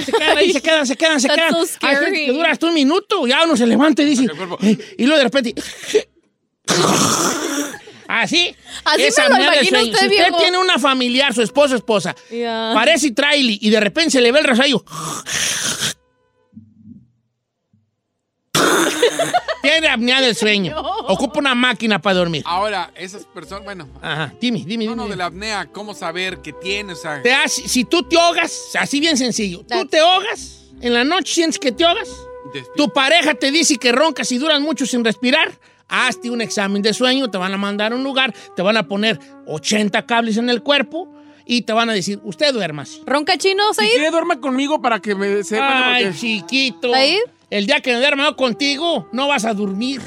Se 0.03 0.11
quedan 0.11 0.37
ahí, 0.37 0.51
se 0.51 0.61
quedan, 0.61 0.87
se 0.87 0.95
quedan, 0.97 1.21
se 1.21 1.27
That's 1.27 1.41
quedan. 1.41 1.65
so 1.67 1.77
Hay 1.81 1.95
gente 1.97 2.25
que 2.25 2.31
dura 2.33 2.51
hasta 2.51 2.67
un 2.67 2.73
minuto, 2.73 3.25
ya 3.27 3.43
uno 3.45 3.55
se 3.55 3.65
levanta 3.65 4.01
y 4.01 4.05
dice. 4.05 4.27
Y 4.97 5.05
luego 5.05 5.17
de 5.17 5.23
repente. 5.23 5.55
Así. 8.07 8.55
Así 8.83 9.03
es 9.03 9.15
me 9.17 9.29
lo 9.29 9.43
imagino 9.43 9.79
usted, 9.79 9.83
Si 9.83 10.05
usted 10.05 10.09
viejo. 10.09 10.37
tiene 10.37 10.57
una 10.57 10.77
familiar, 10.79 11.33
su 11.33 11.41
esposo, 11.41 11.75
esposa, 11.75 12.15
parece 12.73 13.11
traily 13.11 13.57
y 13.61 13.69
de 13.69 13.79
repente 13.79 14.11
se 14.11 14.21
le 14.21 14.31
ve 14.31 14.39
el 14.39 14.45
rasayo. 14.45 14.83
Tiene 19.71 19.87
apnea 19.87 20.21
del 20.21 20.35
sueño. 20.35 20.75
Ocupa 21.07 21.39
una 21.39 21.55
máquina 21.55 21.99
para 22.01 22.15
dormir. 22.17 22.43
Ahora, 22.45 22.91
esas 22.95 23.25
personas, 23.25 23.63
bueno. 23.63 23.87
Ajá, 24.01 24.33
dime, 24.39 24.63
dime, 24.65 24.85
No, 24.85 24.91
dime. 24.91 25.03
no, 25.03 25.07
de 25.09 25.15
la 25.15 25.25
apnea, 25.25 25.67
¿cómo 25.71 25.93
saber 25.93 26.39
qué 26.41 26.53
tiene? 26.53 26.93
O 26.93 26.95
sea, 26.95 27.21
Te 27.21 27.33
si 27.47 27.83
tú 27.83 28.03
te 28.03 28.17
ahogas, 28.19 28.71
así 28.79 28.99
bien 28.99 29.17
sencillo, 29.17 29.63
tú 29.67 29.85
te 29.87 29.99
ahogas, 29.99 30.69
en 30.81 30.93
la 30.93 31.03
noche 31.03 31.33
sientes 31.33 31.59
que 31.59 31.71
te 31.71 31.83
ahogas, 31.85 32.09
tu 32.75 32.89
pareja 32.93 33.33
te 33.33 33.51
dice 33.51 33.77
que 33.77 33.91
roncas 33.91 34.31
y 34.31 34.37
duran 34.37 34.61
mucho 34.61 34.85
sin 34.85 35.03
respirar, 35.03 35.51
hazte 35.87 36.29
un 36.29 36.41
examen 36.41 36.81
de 36.81 36.93
sueño, 36.93 37.29
te 37.29 37.37
van 37.37 37.53
a 37.53 37.57
mandar 37.57 37.91
a 37.91 37.95
un 37.95 38.03
lugar, 38.03 38.33
te 38.55 38.61
van 38.61 38.77
a 38.77 38.87
poner 38.87 39.19
80 39.47 40.05
cables 40.05 40.37
en 40.37 40.49
el 40.49 40.61
cuerpo 40.63 41.11
y 41.45 41.61
te 41.61 41.73
van 41.73 41.89
a 41.89 41.93
decir, 41.93 42.19
usted 42.23 42.53
duermas. 42.53 42.99
¿Ronca 43.05 43.37
chino, 43.37 43.71
Si 43.73 43.85
quiere, 43.85 44.09
duerma 44.09 44.39
conmigo 44.39 44.81
para 44.81 44.99
que 44.99 45.13
me 45.13 45.43
sepa. 45.43 45.93
Ay, 45.93 46.05
porque- 46.05 46.19
chiquito. 46.19 46.91
¿Said? 46.91 47.19
El 47.49 47.67
día 47.67 47.79
que 47.81 47.93
me 47.93 47.99
duerma 47.99 48.25
yo 48.25 48.35
contigo, 48.35 49.07
no 49.11 49.27
vas 49.27 49.45
a 49.45 49.53
dormir. 49.53 50.01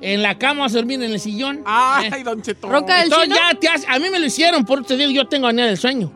En 0.00 0.22
la 0.22 0.36
cama 0.38 0.62
vas 0.62 0.72
a 0.74 0.76
dormir 0.76 1.02
en 1.02 1.10
el 1.12 1.20
sillón. 1.20 1.62
Ay, 1.64 2.10
Eh. 2.12 2.22
don 2.22 2.42
Cheto. 2.42 2.68
¿Ronca 2.68 2.96
del 2.96 3.04
Entonces 3.04 3.30
ya 3.34 3.58
te 3.58 3.68
hace- 3.68 3.86
a 3.88 3.98
mí 3.98 4.10
me 4.10 4.18
lo 4.18 4.26
hicieron, 4.26 4.64
por 4.64 4.80
eso 4.80 4.88
te 4.88 4.96
digo, 4.98 5.10
yo 5.10 5.26
tengo 5.26 5.46
apnea 5.46 5.66
del 5.66 5.78
sueño. 5.78 6.12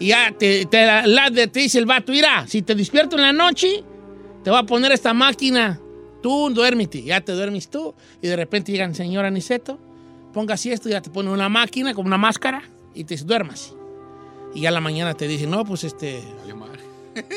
Y 0.00 0.08
ya 0.08 0.32
te, 0.36 0.66
te, 0.66 0.84
la- 0.86 1.06
la- 1.06 1.30
te 1.30 1.46
dice 1.46 1.78
el 1.78 1.86
vato, 1.86 2.10
mira, 2.12 2.46
si 2.48 2.62
te 2.62 2.74
despierto 2.74 3.16
en 3.16 3.22
la 3.22 3.32
noche, 3.32 3.84
te 4.42 4.50
va 4.50 4.60
a 4.60 4.62
poner 4.64 4.90
esta 4.92 5.14
máquina. 5.14 5.78
Tú 6.22 6.50
duérmete, 6.50 7.02
ya 7.02 7.20
te 7.20 7.32
duermes 7.32 7.68
tú. 7.70 7.94
Y 8.20 8.26
de 8.26 8.36
repente 8.36 8.72
llegan, 8.72 8.94
señor 8.94 9.24
Aniceto, 9.24 9.78
ponga 10.34 10.54
así 10.54 10.72
esto, 10.72 10.88
ya 10.88 11.00
te 11.00 11.10
pone 11.10 11.30
una 11.30 11.48
máquina 11.48 11.94
con 11.94 12.06
una 12.06 12.18
máscara 12.18 12.62
y 12.94 13.04
te 13.04 13.14
dice, 13.14 13.24
duermas. 13.24 13.74
Y 14.54 14.62
ya 14.62 14.70
a 14.70 14.72
la 14.72 14.80
mañana 14.80 15.14
te 15.14 15.28
dicen, 15.28 15.50
no, 15.50 15.64
pues 15.64 15.84
este... 15.84 16.20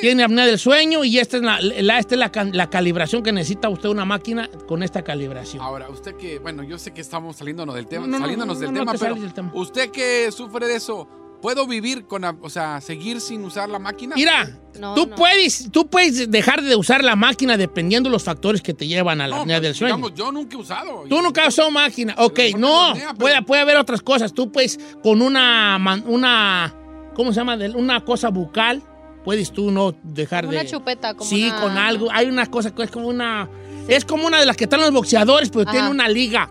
Tiene 0.01 0.23
apnea 0.23 0.45
del 0.45 0.59
sueño 0.59 1.03
y 1.03 1.17
esta 1.19 1.37
es, 1.37 1.43
la, 1.43 1.59
la- 1.61 1.99
esta 1.99 2.15
es 2.15 2.19
la, 2.19 2.31
la 2.51 2.69
calibración 2.69 3.23
que 3.23 3.31
necesita 3.31 3.69
usted 3.69 3.89
una 3.89 4.05
máquina 4.05 4.49
con 4.67 4.83
esta 4.83 5.01
calibración. 5.03 5.63
ahora, 5.63 5.89
usted 5.89 6.15
que, 6.15 6.39
bueno, 6.39 6.63
yo 6.63 6.77
sé 6.77 6.91
que 6.93 7.01
estamos 7.01 7.37
saliéndonos 7.37 7.73
del 7.75 7.87
tema, 7.87 8.05
No, 8.05 8.11
no, 8.13 8.17
no, 8.19 8.23
saliéndonos 8.25 8.55
no, 8.55 8.61
del 8.61 8.73
no 8.73 8.79
tema, 8.81 8.91
te 8.93 8.97
pero 8.99 9.11
sales 9.15 9.23
del 9.23 9.33
tema. 9.33 9.51
usted 9.53 9.89
que 9.89 10.31
sufre 10.31 10.67
de 10.67 10.75
eso, 10.75 11.07
¿puedo 11.41 11.65
vivir 11.65 12.05
con, 12.05 12.21
la- 12.21 12.35
o 12.41 12.49
sea, 12.49 12.81
seguir 12.81 13.19
sin 13.19 13.43
usar 13.45 13.67
la 13.69 13.79
máquina? 13.79 14.15
Mira, 14.15 14.59
No, 14.79 14.93
tú, 14.93 15.07
no. 15.07 15.15
Puedes, 15.15 15.69
tú 15.71 15.87
puedes 15.87 16.29
dejar 16.29 16.61
de 16.61 16.75
usar 16.75 17.03
la 17.03 17.15
máquina 17.15 17.57
dependiendo 17.57 18.09
los 18.09 18.23
factores 18.23 18.61
que 18.61 18.73
te 18.73 18.85
llevan 18.87 19.21
a 19.21 19.27
la 19.27 19.35
No, 19.37 19.41
apnea 19.41 19.57
pues, 19.57 19.63
del 19.69 19.75
sueño. 19.75 19.95
digamos, 19.95 20.13
yo 20.17 20.31
nunca 20.31 20.55
he 20.55 20.59
usado. 20.59 21.03
Tú 21.09 21.21
nunca 21.21 21.41
has 21.43 21.47
usado 21.49 21.71
máquina. 21.71 22.13
Ok, 22.19 22.39
no. 22.57 22.89
apnea, 22.91 23.07
pero- 23.09 23.17
Puede, 23.19 23.41
puede 23.41 23.61
haber 23.63 23.77
otras 23.77 24.01
cosas. 24.03 24.33
Tú 24.33 24.51
puedes 24.51 24.79
con 25.01 25.21
una, 25.21 25.77
una 26.05 26.73
¿cómo 27.15 27.31
se 27.33 27.39
llama? 27.39 27.57
Una 27.75 28.03
cosa 28.05 28.29
bucal, 28.29 28.81
puedes 29.23 29.51
tú 29.51 29.71
no 29.71 29.93
dejar 30.03 30.43
Como 30.45 30.53
de... 30.53 30.59
una 30.61 30.69
chupeta, 30.69 31.13
como 31.13 31.29
Sí, 31.29 31.45
una- 31.47 31.61
con 31.61 31.77
algo. 31.77 32.09
Hay 32.11 32.27
una 32.27 32.45
cosa 32.47 32.73
que 32.73 32.83
es 32.83 32.91
como 32.91 33.07
una... 33.07 33.49
Es 33.87 34.05
como 34.05 34.25
una 34.27 34.39
de 34.39 34.45
las 34.45 34.55
que 34.55 34.63
están 34.65 34.79
los 34.81 34.91
boxeadores, 34.91 35.49
pero 35.49 35.65
tiene 35.69 35.89
una 35.89 36.07
liga. 36.07 36.49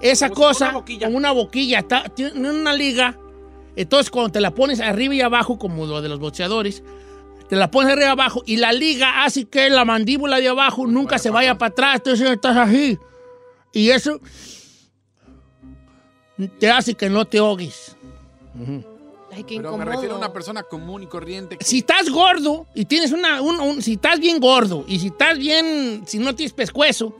Esa 0.00 0.28
Como 0.30 0.46
cosa, 0.46 0.66
una 0.70 0.74
boquilla. 0.78 1.06
como 1.06 1.16
una 1.18 1.32
boquilla, 1.32 1.78
está- 1.80 2.04
tiene 2.08 2.50
una 2.50 2.72
liga. 2.72 3.16
Entonces, 3.76 4.10
cuando 4.10 4.30
te 4.32 4.40
la 4.40 4.52
pones 4.52 4.80
arriba 4.80 5.14
y 5.14 5.20
abajo, 5.20 5.58
como 5.58 5.86
lo 5.86 6.00
de 6.00 6.08
los 6.08 6.18
boxeadores, 6.18 6.82
te 7.48 7.56
la 7.56 7.70
pones 7.70 7.92
arriba 7.92 8.08
y 8.08 8.12
abajo 8.12 8.42
y 8.46 8.56
la 8.56 8.72
liga 8.72 9.24
hace 9.24 9.44
que 9.46 9.68
la 9.70 9.84
mandíbula 9.84 10.38
de 10.38 10.48
abajo 10.48 10.86
nunca 10.86 11.18
se 11.18 11.30
vaya 11.30 11.56
para 11.58 11.70
atrás. 11.72 11.96
Entonces, 11.96 12.30
estás 12.30 12.56
así. 12.56 12.98
Y 13.72 13.90
eso 13.90 14.20
te 16.58 16.70
hace 16.70 16.94
que 16.94 17.10
no 17.10 17.24
te 17.26 17.38
ahogues. 17.38 17.96
Ay, 19.30 19.44
qué 19.44 19.56
Pero 19.56 19.76
me 19.76 19.84
refiero 19.84 20.14
a 20.14 20.18
una 20.18 20.32
persona 20.32 20.62
común 20.62 21.02
y 21.02 21.06
corriente. 21.06 21.58
que- 21.58 21.64
Si 21.64 21.78
estás 21.78 22.08
gordo 22.10 22.66
y 22.74 22.84
tienes 22.86 23.12
una, 23.12 23.42
un- 23.42 23.60
un- 23.60 23.82
si 23.82 23.92
estás 23.94 24.18
bien 24.20 24.40
gordo 24.40 24.84
y 24.88 24.98
si 24.98 25.08
estás 25.08 25.38
bien, 25.38 26.02
si 26.06 26.18
no 26.18 26.34
tienes 26.34 26.52
pescuezo, 26.54 27.14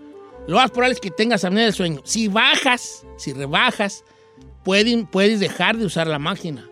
lo 0.47 0.57
más 0.57 0.71
probable 0.71 0.95
es 0.95 1.01
que 1.01 1.11
tengas 1.11 1.45
apnea 1.45 1.65
del 1.65 1.75
sueño. 1.75 2.01
Si 2.05 2.29
bajas, 2.29 3.05
si 3.19 3.33
rebajas, 3.35 4.05
pueden- 4.65 5.07
puedes 5.07 5.39
dejar 5.41 5.77
de 5.77 5.85
usar 5.85 6.07
la 6.07 6.19
máquina. 6.19 6.69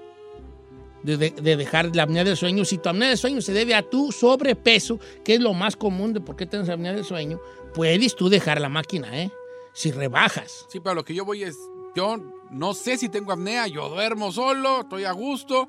De, 1.03 1.17
de- 1.19 1.31
de 1.31 1.57
dejar 1.57 1.95
la 1.95 2.03
apnea 2.05 2.25
del 2.25 2.37
sueño. 2.37 2.65
Si 2.65 2.79
tu 2.79 2.89
apnea 2.89 3.11
del 3.11 3.19
sueño 3.19 3.41
se 3.41 3.53
debe 3.53 3.75
a 3.77 3.83
tu 3.83 4.11
sobrepeso, 4.11 4.99
que 5.25 5.35
es 5.35 5.41
lo 5.41 5.53
más 5.55 5.77
común 5.77 6.13
de 6.13 6.21
por 6.21 6.35
qué 6.35 6.47
tienes 6.47 6.69
apnea 6.69 6.93
del 6.95 7.05
sueño, 7.05 7.39
puedes 7.75 8.17
tú 8.17 8.29
dejar 8.29 8.61
la 8.61 8.69
máquina, 8.69 9.17
¿eh? 9.23 9.31
Si 9.73 9.93
rebajas. 9.93 10.65
Sí, 10.69 10.81
pero 10.81 10.95
lo 10.97 11.05
que 11.05 11.15
yo 11.15 11.25
voy 11.25 11.45
es, 11.45 11.57
yo 11.95 12.17
no 12.51 12.75
sé 12.75 12.97
si 12.97 13.09
tengo 13.09 13.33
apnea, 13.33 13.67
yo 13.67 13.89
duermo 13.89 14.33
solo, 14.33 14.83
estoy 14.83 15.05
a 15.05 15.13
gusto. 15.13 15.69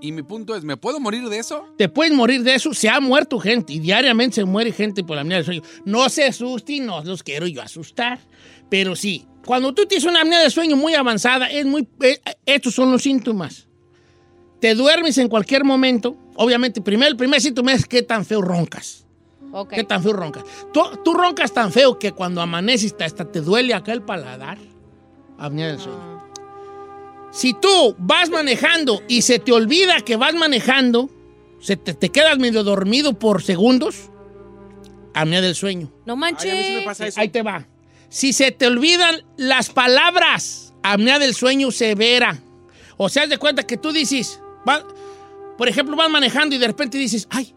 Y 0.00 0.12
mi 0.12 0.22
punto 0.22 0.54
es, 0.54 0.64
¿me 0.64 0.76
puedo 0.76 1.00
morir 1.00 1.28
de 1.28 1.38
eso? 1.38 1.66
te 1.78 1.88
puedes 1.88 2.12
morir 2.12 2.42
de 2.42 2.54
eso. 2.54 2.74
Se 2.74 2.90
ha 2.90 3.00
muerto 3.00 3.38
gente 3.38 3.72
y 3.72 3.78
diariamente 3.78 4.34
se 4.34 4.44
muere 4.44 4.70
gente 4.70 5.02
por 5.02 5.16
la 5.16 5.22
apnea 5.22 5.38
del 5.38 5.46
sueño. 5.46 5.62
No 5.86 6.08
se 6.10 6.24
asusten, 6.24 6.84
no 6.84 7.02
los 7.02 7.22
quiero 7.22 7.46
yo 7.46 7.62
asustar. 7.62 8.18
Pero 8.68 8.96
sí, 8.96 9.26
cuando 9.46 9.72
tú 9.72 9.86
tienes 9.86 10.04
una 10.04 10.20
apnea 10.20 10.40
del 10.40 10.50
sueño 10.50 10.76
muy 10.76 10.94
avanzada, 10.94 11.46
es 11.46 11.64
muy, 11.64 11.88
eh, 12.02 12.20
estos 12.44 12.74
son 12.74 12.92
los 12.92 13.02
síntomas. 13.02 13.66
Te 14.60 14.74
duermes 14.74 15.16
en 15.18 15.28
cualquier 15.28 15.64
momento. 15.64 16.16
Obviamente, 16.36 16.80
primero, 16.82 17.10
el 17.10 17.16
primer 17.16 17.40
síntoma 17.40 17.72
es 17.72 17.86
qué 17.86 18.02
tan 18.02 18.24
feo 18.24 18.42
roncas. 18.42 19.06
Ok. 19.52 19.70
¿Qué 19.70 19.84
tan 19.84 20.02
feo 20.02 20.12
roncas? 20.12 20.44
Tú, 20.72 20.82
tú 21.04 21.14
roncas 21.14 21.52
tan 21.52 21.72
feo 21.72 21.98
que 21.98 22.12
cuando 22.12 22.42
amaneces 22.42 22.94
hasta 23.00 23.30
te 23.30 23.40
duele 23.40 23.72
acá 23.72 23.92
el 23.92 24.02
paladar. 24.02 24.58
Apnea 25.38 25.68
del 25.68 25.78
sueño. 25.78 26.13
Si 27.34 27.52
tú 27.52 27.96
vas 27.98 28.30
manejando 28.30 29.02
y 29.08 29.22
se 29.22 29.38
te 29.40 29.50
olvida 29.52 30.00
que 30.02 30.14
vas 30.16 30.34
manejando, 30.34 31.10
se 31.60 31.76
te, 31.76 31.92
te 31.94 32.10
quedas 32.10 32.38
medio 32.38 32.62
dormido 32.62 33.18
por 33.18 33.42
segundos, 33.42 34.10
apnea 35.14 35.40
del 35.40 35.54
sueño. 35.56 35.90
No 36.06 36.14
Ay, 36.14 36.30
a 36.30 36.32
mí 36.32 36.36
sí 36.40 36.46
me 36.48 36.54
manches. 36.60 36.84
pasa 36.84 37.06
eso. 37.08 37.20
Ahí 37.20 37.28
te 37.30 37.42
va. 37.42 37.66
Si 38.08 38.32
se 38.32 38.52
te 38.52 38.68
olvidan 38.68 39.24
las 39.36 39.70
palabras, 39.70 40.72
apnea 40.84 41.18
del 41.18 41.34
sueño 41.34 41.70
severa. 41.72 42.40
O 42.96 43.08
sea, 43.08 43.26
de 43.26 43.38
cuenta 43.38 43.64
que 43.64 43.76
tú 43.76 43.90
dices, 43.92 44.40
va- 44.68 44.86
por 45.58 45.68
ejemplo, 45.68 45.96
vas 45.96 46.08
manejando 46.10 46.54
y 46.54 46.58
de 46.58 46.66
repente 46.68 46.98
dices, 46.98 47.26
ay, 47.30 47.52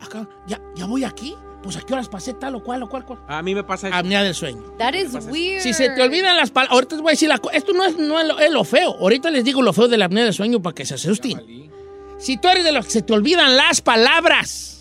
acá, 0.00 0.28
ya, 0.46 0.60
ya 0.76 0.86
voy 0.86 1.02
aquí. 1.02 1.34
Pues 1.64 1.76
a 1.78 1.80
qué 1.80 1.94
horas 1.94 2.10
pasé 2.10 2.34
tal 2.34 2.54
o 2.56 2.62
cual 2.62 2.82
o 2.82 2.88
cual, 2.90 3.06
cual. 3.06 3.20
A 3.26 3.40
mí 3.40 3.54
me 3.54 3.64
pasa 3.64 3.88
eso. 3.88 3.96
Apnea 3.96 4.22
del 4.22 4.34
sueño. 4.34 4.62
That 4.78 4.92
is 4.92 5.14
weird. 5.14 5.62
Si 5.62 5.72
se 5.72 5.88
te 5.88 6.02
olvidan 6.02 6.36
las 6.36 6.50
palabras, 6.50 6.74
ahorita 6.74 6.94
les 6.94 7.02
voy 7.02 7.10
a 7.10 7.12
decir 7.12 7.28
la 7.30 7.40
Esto 7.54 7.72
no 7.72 7.84
es, 7.84 7.96
no 7.96 8.20
es 8.20 8.26
lo, 8.26 8.38
es 8.38 8.52
lo 8.52 8.64
feo. 8.64 8.90
Ahorita 9.00 9.30
les 9.30 9.44
digo 9.44 9.62
lo 9.62 9.72
feo 9.72 9.88
de 9.88 9.96
la 9.96 10.04
apnea 10.04 10.24
del 10.24 10.34
sueño 10.34 10.60
para 10.60 10.74
que 10.74 10.84
se 10.84 10.94
asusten. 10.94 11.70
Si 12.18 12.36
tú 12.36 12.48
eres 12.48 12.64
de 12.64 12.72
los 12.72 12.84
que 12.84 12.90
se 12.90 13.00
te 13.02 13.14
olvidan 13.14 13.56
las 13.56 13.80
palabras, 13.80 14.74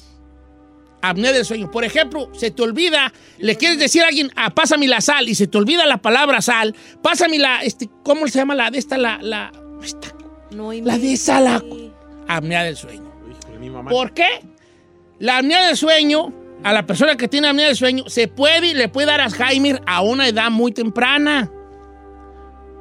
apnea 1.01 1.31
del 1.31 1.45
sueño. 1.45 1.69
Por 1.71 1.83
ejemplo, 1.83 2.29
se 2.33 2.51
te 2.51 2.61
olvida, 2.61 3.13
le 3.37 3.55
quieres 3.55 3.77
decir 3.77 4.03
a 4.03 4.07
alguien, 4.07 4.31
ah, 4.35 4.49
pásame 4.49 4.87
la 4.87 5.01
sal, 5.01 5.29
y 5.29 5.35
se 5.35 5.47
te 5.47 5.57
olvida 5.57 5.85
la 5.85 5.97
palabra 5.97 6.41
sal, 6.41 6.75
pásame 7.01 7.37
la, 7.37 7.61
este, 7.61 7.89
¿cómo 8.03 8.27
se 8.27 8.39
llama 8.39 8.55
la 8.55 8.71
de 8.71 8.79
esta, 8.79 8.97
la, 8.97 9.19
la, 9.21 9.51
esta, 9.83 10.15
No 10.51 10.71
la 10.71 10.97
de 10.97 11.13
esa, 11.13 11.39
la, 11.41 11.63
apnea 12.27 12.63
del 12.63 12.77
sueño. 12.77 13.11
Híjole, 13.29 13.59
mi 13.59 13.69
mamá. 13.69 13.91
¿Por 13.91 14.13
qué? 14.13 14.27
La 15.19 15.37
apnea 15.37 15.67
del 15.67 15.77
sueño, 15.77 16.33
a 16.63 16.73
la 16.73 16.85
persona 16.85 17.17
que 17.17 17.27
tiene 17.27 17.47
apnea 17.47 17.67
del 17.67 17.75
sueño, 17.75 18.05
se 18.07 18.27
puede, 18.27 18.73
le 18.73 18.89
puede 18.89 19.07
dar 19.07 19.21
Alzheimer 19.21 19.81
a 19.85 20.01
una 20.01 20.27
edad 20.27 20.49
muy 20.49 20.71
temprana. 20.71 21.51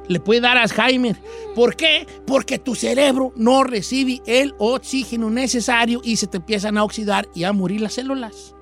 Le 0.07 0.19
puede 0.19 0.41
dar 0.41 0.57
Alzheimer. 0.57 1.15
¿Por 1.55 1.75
qué? 1.75 2.07
Porque 2.25 2.59
tu 2.59 2.75
cerebro 2.75 3.33
no 3.35 3.63
recibe 3.63 4.21
el 4.25 4.53
oxígeno 4.57 5.29
necesario 5.29 6.01
y 6.03 6.17
se 6.17 6.27
te 6.27 6.37
empiezan 6.37 6.77
a 6.77 6.83
oxidar 6.83 7.27
y 7.33 7.43
a 7.43 7.53
morir 7.53 7.81
las 7.81 7.93
células. 7.93 8.55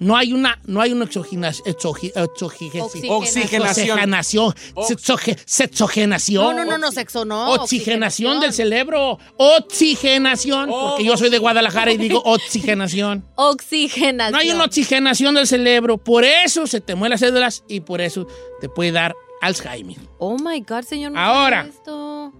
No 0.00 0.16
hay 0.16 0.32
una, 0.32 0.60
no 0.64 0.80
hay 0.80 0.92
una 0.92 1.06
exogena- 1.06 1.50
exogi- 1.50 2.12
exogi- 2.14 2.70
Oxigenación. 3.10 3.62
Oxigenación. 3.62 4.54
Sexoge- 4.76 5.36
Sexogenación. 5.44 6.44
No, 6.56 6.64
no, 6.64 6.70
no, 6.70 6.78
no, 6.78 6.92
sexo, 6.92 7.24
no. 7.24 7.50
Oxigenación 7.54 8.38
del 8.40 8.52
cerebro. 8.52 9.18
Oxigenación. 9.36 10.70
Porque 10.70 11.04
yo 11.04 11.16
soy 11.16 11.30
de 11.30 11.38
Guadalajara 11.38 11.92
y 11.92 11.96
digo 11.96 12.22
oxigenación. 12.24 13.24
Oxigenación. 13.34 14.32
No 14.32 14.38
hay 14.38 14.50
una 14.50 14.64
oxigenación 14.64 15.34
del 15.34 15.46
cerebro. 15.46 15.98
Por 15.98 16.24
eso 16.24 16.66
se 16.66 16.80
te 16.80 16.94
mueren 16.94 17.12
las 17.12 17.20
células 17.20 17.64
y 17.68 17.80
por 17.80 18.00
eso 18.00 18.26
te 18.60 18.68
puede 18.68 18.92
dar 18.92 19.14
Alzheimer. 19.40 19.96
Oh 20.18 20.36
my 20.38 20.60
God, 20.60 20.82
señor. 20.82 21.12
Ahora. 21.16 21.66
esto. 21.68 22.32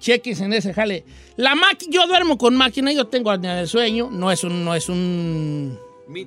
Cheques 0.00 0.40
en 0.40 0.52
ese 0.52 0.72
jale. 0.74 1.04
La 1.36 1.54
máquina, 1.56 1.92
yo 1.92 2.06
duermo 2.06 2.38
con 2.38 2.56
máquina, 2.56 2.92
yo 2.92 3.06
tengo 3.08 3.30
apnea 3.32 3.54
del 3.56 3.66
sueño, 3.68 4.08
no 4.12 4.30
es 4.30 4.44
un, 4.44 4.64
no 4.64 4.74
es 4.76 4.88
un 4.88 5.76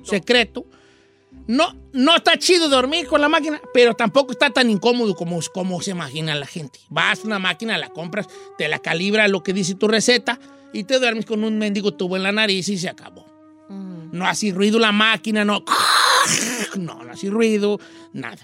secreto. 0.04 0.66
No, 1.46 1.74
no 1.92 2.16
está 2.16 2.38
chido 2.38 2.68
dormir 2.68 3.06
con 3.06 3.20
la 3.20 3.28
máquina, 3.28 3.60
pero 3.72 3.94
tampoco 3.94 4.32
está 4.32 4.50
tan 4.50 4.70
incómodo 4.70 5.14
como, 5.14 5.40
como 5.52 5.80
se 5.80 5.92
imagina 5.92 6.34
la 6.34 6.46
gente. 6.46 6.78
Vas 6.88 7.20
a 7.20 7.26
una 7.26 7.38
máquina, 7.38 7.78
la 7.78 7.88
compras, 7.88 8.28
te 8.58 8.68
la 8.68 8.78
calibra 8.78 9.26
lo 9.28 9.42
que 9.42 9.52
dice 9.52 9.74
tu 9.74 9.88
receta 9.88 10.38
y 10.72 10.84
te 10.84 10.98
duermes 10.98 11.26
con 11.26 11.42
un 11.42 11.58
mendigo 11.58 11.94
tubo 11.94 12.16
en 12.16 12.22
la 12.22 12.32
nariz 12.32 12.68
y 12.68 12.78
se 12.78 12.88
acabó. 12.88 13.26
No 13.68 14.26
hace 14.26 14.52
ruido 14.52 14.78
la 14.78 14.92
máquina, 14.92 15.44
no. 15.44 15.64
No, 16.78 17.02
no 17.02 17.12
hace 17.12 17.28
ruido, 17.28 17.80
nada. 18.12 18.38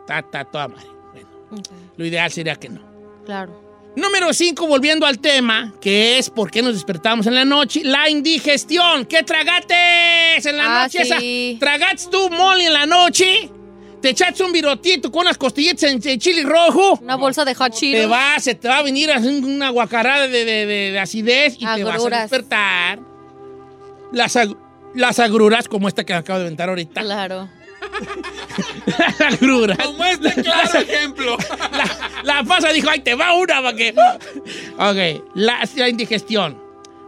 Está, 0.00 0.18
está 0.18 0.44
toda 0.44 0.66
madre. 0.66 0.88
Bueno, 1.12 1.62
lo 1.96 2.04
ideal 2.04 2.30
sería 2.32 2.56
que 2.56 2.68
no. 2.68 2.80
Claro. 3.24 3.69
Número 3.96 4.32
5, 4.32 4.66
volviendo 4.68 5.04
al 5.04 5.18
tema, 5.18 5.74
que 5.80 6.18
es 6.18 6.30
por 6.30 6.50
qué 6.50 6.62
nos 6.62 6.74
despertamos 6.74 7.26
en 7.26 7.34
la 7.34 7.44
noche, 7.44 7.82
la 7.84 8.08
indigestión. 8.08 9.04
¿Qué 9.04 9.22
tragates 9.24 10.46
en 10.46 10.56
la 10.56 10.80
Ah, 10.80 10.82
noche? 10.84 11.02
esa? 11.02 11.18
sí. 11.18 11.56
¿Tragates 11.58 12.08
tú 12.08 12.30
mole 12.30 12.66
en 12.66 12.72
la 12.72 12.86
noche? 12.86 13.50
¿Te 14.00 14.10
echaste 14.10 14.42
un 14.44 14.52
virotito 14.52 15.10
con 15.10 15.22
unas 15.22 15.36
costillitas 15.36 15.82
en, 15.82 16.00
en 16.08 16.18
chile 16.20 16.42
rojo? 16.44 16.98
Una 17.02 17.16
bolsa 17.16 17.44
de 17.44 17.54
hot 17.54 17.72
Te 17.72 17.78
Cheetos. 17.80 18.10
va, 18.10 18.38
se 18.38 18.54
te 18.54 18.68
va 18.68 18.78
a 18.78 18.82
venir 18.82 19.10
una 19.32 19.68
guacarada 19.70 20.26
de, 20.28 20.44
de- 20.44 20.66
de- 20.66 20.90
de 20.92 20.98
acidez 20.98 21.56
y 21.58 21.66
te 21.66 21.84
vas 21.84 22.02
a 22.06 22.08
despertar. 22.22 23.00
Las, 24.12 24.36
ag- 24.36 24.56
las 24.94 25.18
agruras, 25.18 25.68
como 25.68 25.88
esta 25.88 26.04
que 26.04 26.14
acabo 26.14 26.38
de 26.38 26.44
inventar 26.46 26.68
ahorita. 26.70 27.02
Claro. 27.02 27.50
Las 28.98 29.20
agruras. 29.20 29.78
Como 29.78 30.04
este 30.04 30.42
claro 30.42 30.78
ejemplo. 30.78 31.36
La 32.24 32.44
pasa 32.44 32.72
dijo, 32.72 32.88
ay, 32.90 33.00
te 33.00 33.14
va 33.14 33.34
una 33.34 33.62
para 33.62 33.76
que... 33.76 33.94
Ok, 34.78 35.24
la, 35.34 35.60
la 35.76 35.88
indigestión. 35.88 36.60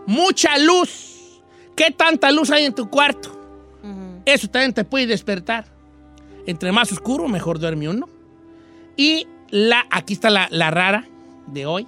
Mucha 0.07 0.59
luz. 0.59 1.41
¿Qué 1.77 1.91
tanta 1.91 2.31
luz 2.31 2.51
hay 2.51 2.65
en 2.65 2.75
tu 2.75 2.89
cuarto? 2.91 3.39
Eso 4.25 4.49
también 4.49 4.73
te 4.73 4.85
puede 4.85 5.07
despertar. 5.07 5.67
Entre 6.47 6.71
más 6.73 6.93
oscuro, 6.93 7.29
mejor 7.29 7.59
duerme 7.59 7.89
uno. 7.89 8.09
Y 8.97 9.27
la, 9.51 9.85
aquí 9.91 10.13
está 10.13 10.31
la, 10.31 10.49
la 10.51 10.71
rara 10.71 11.07
de 11.47 11.67
hoy. 11.67 11.87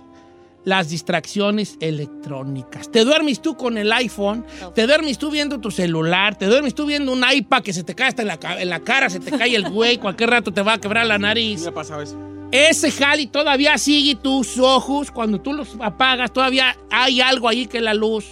Las 0.65 0.89
distracciones 0.89 1.77
electrónicas. 1.81 2.91
Te 2.91 3.05
duermes 3.05 3.43
tú 3.43 3.57
con 3.57 3.77
el 3.79 3.93
iPhone, 3.93 4.45
te 4.75 4.87
duermes 4.87 5.19
tú 5.19 5.31
viendo 5.31 5.61
tu 5.61 5.71
celular, 5.71 6.37
te 6.39 6.47
duermes 6.47 6.75
tú 6.75 6.87
viendo 6.87 7.13
un 7.13 7.23
iPad 7.31 7.63
que 7.63 7.73
se 7.73 7.85
te 7.85 7.95
cae 7.95 8.09
hasta 8.09 8.23
en 8.23 8.29
la, 8.29 8.39
ca- 8.39 8.61
en 8.61 8.71
la 8.71 8.81
cara, 8.81 9.11
se 9.11 9.21
te 9.21 9.31
cae 9.37 9.55
el 9.55 9.69
güey, 9.71 9.99
cualquier 9.99 10.31
rato 10.31 10.53
te 10.53 10.63
va 10.63 10.75
a 10.75 10.79
quebrar 10.81 11.07
la 11.07 11.19
nariz. 11.19 11.63
Me 11.63 11.69
ha 11.69 11.75
pasado 11.75 12.01
eso. 12.03 12.19
Ese 12.51 12.91
jali 12.91 13.27
todavía 13.27 13.77
sigue 13.79 14.15
tus 14.15 14.59
ojos. 14.59 15.11
Cuando 15.11 15.41
tú 15.41 15.53
los 15.53 15.77
apagas, 15.81 16.33
todavía 16.33 16.77
hay 16.91 17.21
algo 17.21 17.49
ahí 17.49 17.67
que 17.67 17.81
la 17.81 17.95
luz 17.95 18.25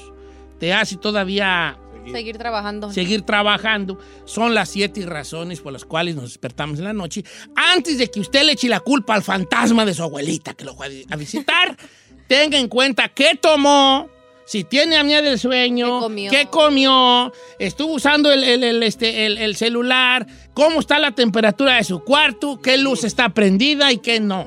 te 0.60 0.72
hace 0.72 0.96
todavía 0.96 1.76
Seguir 2.10 2.36
trabajando. 2.38 2.92
seguir 2.92 3.22
trabajando. 3.22 3.98
Son 4.24 4.54
las 4.54 4.68
siete 4.70 5.04
razones 5.06 5.60
por 5.60 5.72
las 5.72 5.84
cuales 5.84 6.14
nos 6.14 6.24
despertamos 6.24 6.78
en 6.78 6.84
la 6.84 6.92
noche. 6.92 7.24
Antes 7.56 7.98
de 7.98 8.10
que 8.10 8.20
usted 8.20 8.42
le 8.44 8.52
eche 8.52 8.68
la 8.68 8.80
culpa 8.80 9.14
al 9.14 9.22
fantasma 9.22 9.84
de 9.84 9.94
su 9.94 10.02
abuelita 10.02 10.54
que 10.54 10.64
lo 10.64 10.74
fue 10.74 11.04
a 11.10 11.16
visitar, 11.16 11.76
tenga 12.32 12.58
en 12.58 12.68
cuenta 12.68 13.08
qué 13.10 13.34
tomó. 13.38 14.08
Si 14.46 14.64
tiene 14.64 14.96
apnea 14.96 15.20
del 15.22 15.38
sueño, 15.38 16.00
comió? 16.00 16.30
qué 16.30 16.46
comió, 16.46 17.30
estuvo 17.58 17.92
usando 17.94 18.32
el, 18.32 18.42
el- 18.42 18.64
el, 18.64 18.82
este, 18.82 19.26
el- 19.26 19.36
el 19.38 19.54
celular, 19.56 20.26
cómo 20.54 20.80
está 20.80 20.98
la 20.98 21.12
temperatura 21.12 21.76
de 21.76 21.84
su 21.84 22.00
cuarto, 22.02 22.58
qué 22.60 22.76
luz 22.78 23.04
está 23.04 23.28
prendida 23.28 23.92
y 23.92 23.98
qué 23.98 24.18
no. 24.18 24.46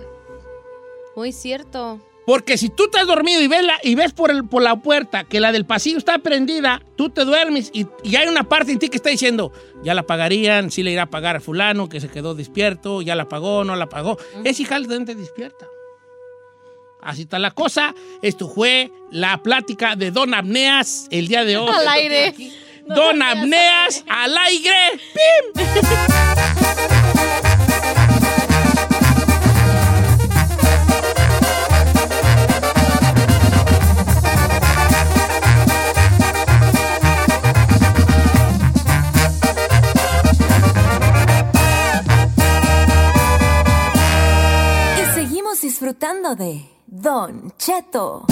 Muy 1.16 1.32
cierto. 1.32 2.00
Porque 2.26 2.58
si 2.58 2.70
tú 2.70 2.86
estás 2.86 3.06
dormido 3.06 3.40
y 3.42 3.48
ves, 3.48 3.64
la- 3.64 3.80
y 3.84 3.94
ves 3.96 4.12
por, 4.12 4.32
el- 4.32 4.48
por 4.48 4.64
la 4.64 4.76
puerta 4.78 5.24
que 5.24 5.40
la 5.40 5.52
del 5.52 5.66
pasillo 5.66 6.00
está 6.00 6.18
prendida, 6.18 6.82
tú 6.98 7.10
te 7.12 7.24
duermes 7.24 7.70
y, 7.72 7.86
y 8.04 8.16
hay 8.16 8.28
una 8.28 8.44
parte 8.50 8.72
en 8.72 8.80
ti 8.80 8.90
que 8.90 8.98
está 8.98 9.10
diciendo, 9.12 9.52
ya 9.84 9.94
la 9.94 10.04
pagarían, 10.04 10.72
sí 10.72 10.82
le 10.84 10.92
irá 10.92 11.04
a 11.04 11.10
pagar 11.12 11.36
a 11.36 11.40
fulano 11.40 11.88
que 11.88 12.02
se 12.02 12.10
quedó 12.10 12.34
despierto, 12.36 13.02
ya 13.04 13.14
la 13.16 13.30
pagó, 13.30 13.64
no 13.64 13.76
la 13.76 13.88
pagó. 13.88 14.18
Es 14.44 14.60
hija 14.60 14.80
de 14.80 15.06
te 15.06 15.14
despierta. 15.16 15.68
Así 17.06 17.22
está 17.22 17.38
la 17.38 17.52
cosa. 17.52 17.94
Esto 18.24 18.50
fue 18.50 18.92
la 19.12 19.38
plática 19.44 19.96
de 19.96 20.10
Don 20.10 20.34
Apneas 20.34 21.08
el 21.12 21.28
día 21.28 21.46
de 21.46 21.56
hoy. 21.56 21.72
Al 21.72 21.88
aire. 21.88 22.34
Don 22.88 23.22
Apneas 23.22 24.04
al 24.10 24.36
aire. 24.36 24.72
¡Pim! 25.14 25.64
Y 44.98 45.14
seguimos 45.14 45.62
disfrutando 45.62 46.36
de 46.36 46.75
Don 46.88 47.52
Cheto. 47.58 48.26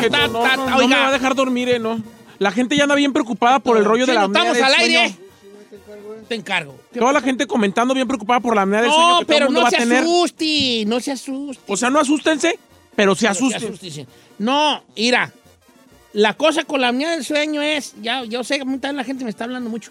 Cheto, 0.00 0.16
no, 0.28 0.56
no, 0.56 0.78
no 0.78 0.88
me 0.88 0.94
va 0.96 1.08
a 1.08 1.12
dejar 1.12 1.34
dormir, 1.34 1.68
eh, 1.68 1.78
no. 1.78 2.00
La 2.38 2.50
gente 2.52 2.76
ya 2.76 2.82
anda 2.84 2.94
bien 2.94 3.12
preocupada 3.12 3.58
por 3.60 3.76
el 3.78 3.84
rollo 3.84 4.04
de 4.06 4.14
la 4.14 4.24
apnea 4.24 4.42
estamos 4.52 4.56
del 4.56 4.64
al 4.64 4.74
sueño. 4.74 5.00
aire. 5.00 5.16
Te 6.28 6.34
encargo. 6.34 6.78
Toda 6.98 7.12
la 7.12 7.20
gente 7.20 7.46
comentando 7.46 7.94
bien 7.94 8.06
preocupada 8.06 8.40
por 8.40 8.54
la 8.54 8.62
apnea 8.62 8.82
del 8.82 8.90
sueño 8.90 9.08
No, 9.08 9.18
que 9.20 9.24
todo 9.24 9.32
el 9.36 9.38
pero 9.38 9.46
mundo 9.46 9.60
no 9.60 9.64
va 9.64 9.70
se 9.70 9.76
tener. 9.78 10.02
asuste, 10.02 10.84
no 10.86 11.00
se 11.00 11.12
asuste. 11.12 11.62
O 11.66 11.76
sea, 11.76 11.88
no 11.90 11.98
asústense, 12.00 12.58
pero 12.94 13.14
se 13.14 13.28
asusten. 13.28 13.72
asusten. 13.72 14.06
No, 14.38 14.82
mira, 14.96 15.32
la 16.16 16.32
cosa 16.32 16.64
con 16.64 16.80
la 16.80 16.88
apnea 16.88 17.10
del 17.10 17.24
sueño 17.24 17.60
es, 17.60 17.94
ya, 18.00 18.24
yo 18.24 18.42
sé 18.42 18.58
que 18.58 18.64
mucha 18.64 18.90
la 18.90 19.04
gente 19.04 19.22
me 19.22 19.28
está 19.28 19.44
hablando 19.44 19.68
mucho. 19.68 19.90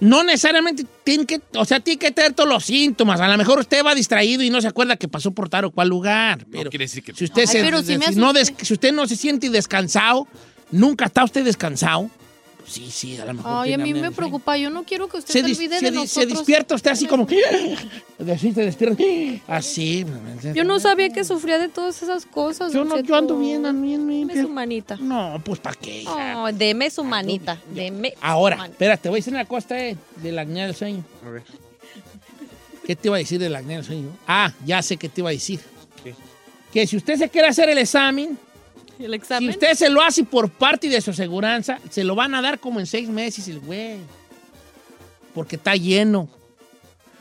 No 0.00 0.24
necesariamente 0.24 0.86
tiene 1.04 1.26
que, 1.26 1.42
o 1.54 1.64
sea, 1.66 1.78
tiene 1.78 1.98
que 1.98 2.10
tener 2.10 2.32
todos 2.32 2.48
los 2.48 2.64
síntomas. 2.64 3.20
A 3.20 3.28
lo 3.28 3.36
mejor 3.36 3.58
usted 3.58 3.84
va 3.84 3.94
distraído 3.94 4.42
y 4.42 4.48
no 4.48 4.62
se 4.62 4.68
acuerda 4.68 4.96
que 4.96 5.08
pasó 5.08 5.30
por 5.30 5.50
tal 5.50 5.66
o 5.66 5.70
cual 5.70 5.88
lugar. 5.90 6.46
Pero 6.50 6.70
quiere 6.70 6.86
decir 6.86 7.04
que... 7.04 7.12
si 7.12 7.24
usted, 7.24 7.42
Ay, 7.42 7.46
se, 7.46 7.60
pero 7.62 7.82
me 7.82 7.84
si 7.84 7.96
no 8.16 8.32
des- 8.32 8.52
si 8.62 8.72
usted 8.72 8.92
no 8.94 9.06
se 9.06 9.14
siente 9.14 9.50
descansado, 9.50 10.26
nunca 10.70 11.04
está 11.04 11.22
usted 11.22 11.44
descansado. 11.44 12.10
Sí, 12.66 12.90
sí, 12.90 13.18
a 13.18 13.24
lo 13.26 13.34
mejor. 13.34 13.52
Ay, 13.64 13.72
a 13.74 13.78
mí 13.78 13.92
me 13.92 14.02
del 14.02 14.12
preocupa. 14.12 14.56
Yo 14.56 14.70
no 14.70 14.84
quiero 14.84 15.08
que 15.08 15.18
usted 15.18 15.32
Se, 15.32 15.40
se, 15.40 15.44
olvide 15.46 15.78
se 15.78 15.84
de 15.86 15.90
di- 15.90 15.96
se 15.96 16.02
nosotros. 16.20 16.28
despierta 16.38 16.74
usted 16.74 16.90
así 16.90 17.06
como. 17.06 17.26
Así 18.32 18.52
se 18.52 18.62
despierta. 18.64 19.02
Así. 19.48 20.06
Yo 20.54 20.64
no 20.64 20.78
sabía 20.80 21.08
que 21.10 21.24
sufría 21.24 21.58
de 21.58 21.68
todas 21.68 22.02
esas 22.02 22.24
cosas. 22.26 22.72
Yo 22.72 22.84
no- 22.84 23.00
yo 23.00 23.16
ando 23.16 23.38
bien, 23.38 23.66
ando 23.66 23.82
bien, 23.82 24.06
bien, 24.06 24.28
Deme 24.28 24.42
su 24.42 24.48
manita. 24.48 24.96
No, 24.96 25.40
pues 25.44 25.58
¿para 25.60 25.74
qué? 25.76 26.04
Oh, 26.06 26.50
deme 26.52 26.90
su 26.90 27.02
manita. 27.04 27.58
Deme. 27.74 28.14
Ahora, 28.20 28.56
manita. 28.56 28.72
espérate, 28.74 29.08
voy 29.08 29.16
a 29.16 29.18
decir 29.18 29.32
una 29.34 29.44
cosa 29.44 29.78
eh, 29.78 29.96
de 30.22 30.32
la 30.32 30.42
apnea 30.42 30.66
del 30.66 30.74
sueño. 30.76 31.04
¿Qué 32.86 32.96
te 32.96 33.08
iba 33.08 33.16
a 33.16 33.18
decir 33.18 33.38
de 33.38 33.48
la 33.48 33.58
apnea 33.60 33.76
del 33.78 33.86
sueño? 33.86 34.08
Ah, 34.26 34.52
ya 34.64 34.82
sé 34.82 34.96
qué 34.96 35.08
te 35.08 35.20
iba 35.20 35.30
a 35.30 35.32
decir. 35.32 35.60
Que 36.72 36.86
si 36.86 36.96
usted 36.96 37.16
se 37.16 37.28
quiere 37.28 37.48
hacer 37.48 37.68
el 37.68 37.78
examen, 37.78 38.38
¿El 39.04 39.20
si 39.22 39.48
usted 39.50 39.74
se 39.74 39.88
lo 39.90 40.02
hace 40.02 40.24
por 40.24 40.50
parte 40.50 40.88
de 40.88 41.00
su 41.00 41.10
aseguranza, 41.10 41.78
se 41.90 42.04
lo 42.04 42.14
van 42.14 42.34
a 42.34 42.42
dar 42.42 42.58
como 42.58 42.80
en 42.80 42.86
seis 42.86 43.08
meses 43.08 43.48
el 43.48 43.60
güey. 43.60 43.96
Porque 45.34 45.56
está 45.56 45.74
lleno. 45.76 46.28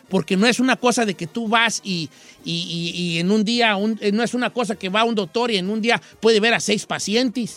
Porque 0.10 0.36
no 0.36 0.46
es 0.46 0.60
una 0.60 0.76
cosa 0.76 1.06
de 1.06 1.14
que 1.14 1.26
tú 1.26 1.48
vas 1.48 1.80
y, 1.86 2.10
y- 2.44 2.52
y- 2.54 3.02
y 3.16 3.20
en 3.20 3.32
un 3.32 3.46
día, 3.46 3.78
un- 3.78 3.98
eh, 4.02 4.12
no 4.12 4.24
es 4.24 4.34
una 4.34 4.50
cosa 4.50 4.76
que 4.76 4.90
va 4.90 5.06
un 5.06 5.16
doctor 5.16 5.50
y 5.52 5.58
en 5.58 5.70
un 5.70 5.82
día 5.82 6.02
puede 6.20 6.42
ver 6.42 6.54
a 6.54 6.60
seis 6.60 6.86
pacientes. 6.86 7.56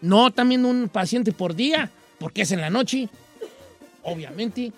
No, 0.00 0.30
también 0.30 0.64
un 0.64 0.88
paciente 0.88 1.32
por 1.32 1.54
día, 1.56 1.90
porque 2.18 2.42
es 2.42 2.52
en 2.52 2.60
la 2.60 2.70
noche. 2.70 3.08
Obviamente. 4.04 4.72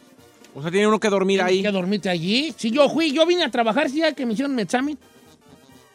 O 0.54 0.62
sea, 0.62 0.70
tiene 0.70 0.86
uno 0.88 0.98
que 0.98 1.10
dormir 1.10 1.42
ahí. 1.42 1.62
que 1.62 1.70
dormirte 1.70 2.08
allí. 2.08 2.54
Si 2.56 2.70
yo 2.70 2.88
fui, 2.88 3.12
yo 3.12 3.26
vine 3.26 3.44
a 3.44 3.50
trabajar 3.50 3.86
ese 3.86 3.96
día 3.96 4.12
que 4.12 4.24
me 4.24 4.32
hicieron 4.32 4.54
mi 4.54 4.62
examen. 4.62 4.98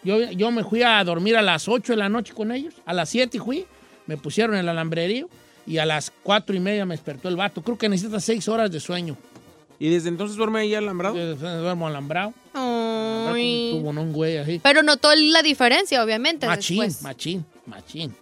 Yo, 0.04 0.20
yo 0.32 0.52
me 0.52 0.64
fui 0.64 0.84
a 0.84 1.04
dormir 1.04 1.38
a 1.38 1.42
las 1.42 1.68
8 1.68 1.94
de 1.94 1.98
la 1.98 2.10
noche 2.10 2.34
con 2.34 2.52
ellos. 2.52 2.74
A 2.86 2.94
las 2.94 3.10
7 3.10 3.40
fui, 3.40 3.66
me 4.06 4.18
pusieron 4.18 4.56
el 4.56 4.68
alambrerío 4.68 5.30
y 5.66 5.78
a 5.78 5.86
las 5.86 6.12
4 6.24 6.56
y 6.56 6.60
media 6.60 6.86
me 6.86 6.96
despertó 6.96 7.30
el 7.30 7.36
vato. 7.36 7.62
Creo 7.62 7.78
que 7.78 7.90
necesitas 7.90 8.24
6 8.26 8.48
horas 8.50 8.72
de 8.72 8.80
sueño. 8.80 9.18
¿Y 9.80 9.90
desde 9.90 10.10
entonces 10.10 10.38
duerme 10.38 10.62
ahí 10.62 10.76
alambrado? 10.76 11.16
duermo 11.36 11.88
alambrado. 11.88 12.34
Ay. 12.54 13.72
Tuvo 13.74 13.90
un 13.90 14.14
güey 14.14 14.38
así. 14.38 14.60
Pero 14.62 14.84
notó 14.84 15.14
la 15.16 15.42
diferencia, 15.42 16.04
obviamente. 16.04 16.48
Machín, 16.48 16.80
después. 16.80 17.02
machín, 17.02 17.46
machín. 17.66 18.16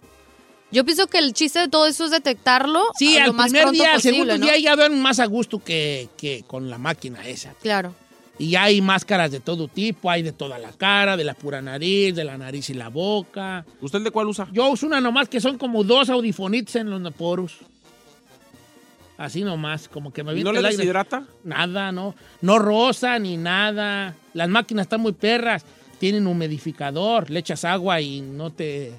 Yo 0.70 0.84
pienso 0.84 1.06
que 1.06 1.18
el 1.18 1.34
chiste 1.34 1.58
de 1.58 1.68
todo 1.68 1.86
eso 1.86 2.06
es 2.06 2.10
detectarlo 2.10 2.82
Sí, 2.98 3.18
lo 3.18 3.24
al 3.24 3.32
más 3.34 3.50
primer 3.52 3.70
día, 3.72 3.92
al 3.92 4.00
segundo 4.00 4.38
¿no? 4.38 4.44
día 4.46 4.58
ya 4.58 4.74
duermen 4.74 5.00
más 5.02 5.20
a 5.20 5.26
gusto 5.26 5.62
que, 5.62 6.08
que 6.16 6.44
con 6.46 6.70
la 6.70 6.78
máquina 6.78 7.26
esa. 7.28 7.52
Claro. 7.60 7.94
Y 8.38 8.56
hay 8.56 8.80
máscaras 8.80 9.30
de 9.30 9.40
todo 9.40 9.68
tipo, 9.68 10.10
hay 10.10 10.22
de 10.22 10.32
toda 10.32 10.58
la 10.58 10.72
cara, 10.72 11.16
de 11.16 11.24
la 11.24 11.34
pura 11.34 11.60
nariz, 11.62 12.14
de 12.14 12.24
la 12.24 12.36
nariz 12.38 12.70
y 12.70 12.74
la 12.74 12.88
boca. 12.88 13.64
¿Usted 13.80 14.00
de 14.00 14.10
cuál 14.10 14.28
usa? 14.28 14.48
Yo 14.52 14.68
uso 14.70 14.86
una 14.86 15.00
nomás 15.00 15.28
que 15.28 15.40
son 15.40 15.58
como 15.58 15.84
dos 15.84 16.08
audifonitos 16.10 16.74
en 16.76 16.90
los 16.90 17.12
poros. 17.14 17.58
Así 19.18 19.42
nomás, 19.44 19.88
como 19.88 20.12
que 20.12 20.24
me 20.24 20.34
viene 20.34 20.50
¿No 20.50 20.60
le 20.60 20.68
deshidrata? 20.76 21.24
Nada, 21.44 21.92
no. 21.92 22.14
No 22.40 22.58
rosa 22.58 23.18
ni 23.18 23.36
nada. 23.36 24.16
Las 24.34 24.48
máquinas 24.48 24.84
están 24.86 25.00
muy 25.02 25.12
perras. 25.12 25.64
Tienen 26.00 26.26
humidificador, 26.26 27.30
le 27.30 27.38
echas 27.40 27.64
agua 27.64 28.00
y 28.00 28.20
no 28.22 28.50
te 28.50 28.92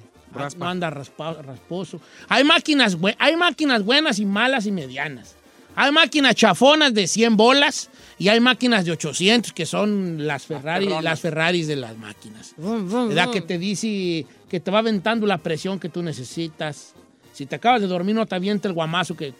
no 0.58 0.66
anda 0.68 0.90
raspa- 0.90 1.42
rasposo. 1.42 2.00
Hay 2.28 2.44
máquinas, 2.44 2.96
hay 3.18 3.36
máquinas 3.36 3.84
buenas 3.84 4.18
y 4.18 4.24
malas 4.24 4.64
y 4.66 4.72
medianas. 4.72 5.36
Hay 5.76 5.90
máquinas 5.92 6.34
chafonas 6.34 6.94
de 6.94 7.06
100 7.06 7.36
bolas 7.36 7.90
y 8.18 8.28
hay 8.28 8.40
máquinas 8.40 8.84
de 8.84 8.92
800 8.92 9.52
que 9.52 9.66
son 9.66 10.26
las 10.26 10.46
Ferrari, 10.46 10.86
perronas. 10.86 11.04
las 11.04 11.20
Ferraris 11.20 11.66
de 11.66 11.76
las 11.76 11.96
máquinas. 11.96 12.54
¿Verdad? 12.56 13.30
Que 13.30 13.40
te 13.40 13.58
dice 13.58 14.26
que 14.48 14.60
te 14.60 14.70
va 14.70 14.78
aventando 14.78 15.26
la 15.26 15.38
presión 15.38 15.80
que 15.80 15.88
tú 15.88 16.02
necesitas. 16.02 16.94
Si 17.32 17.46
te 17.46 17.56
acabas 17.56 17.80
de 17.80 17.88
dormir, 17.88 18.14
no 18.14 18.26
te 18.26 18.34
avienta 18.36 18.68
el 18.68 18.74
guamazo 18.74 19.16
que 19.16 19.34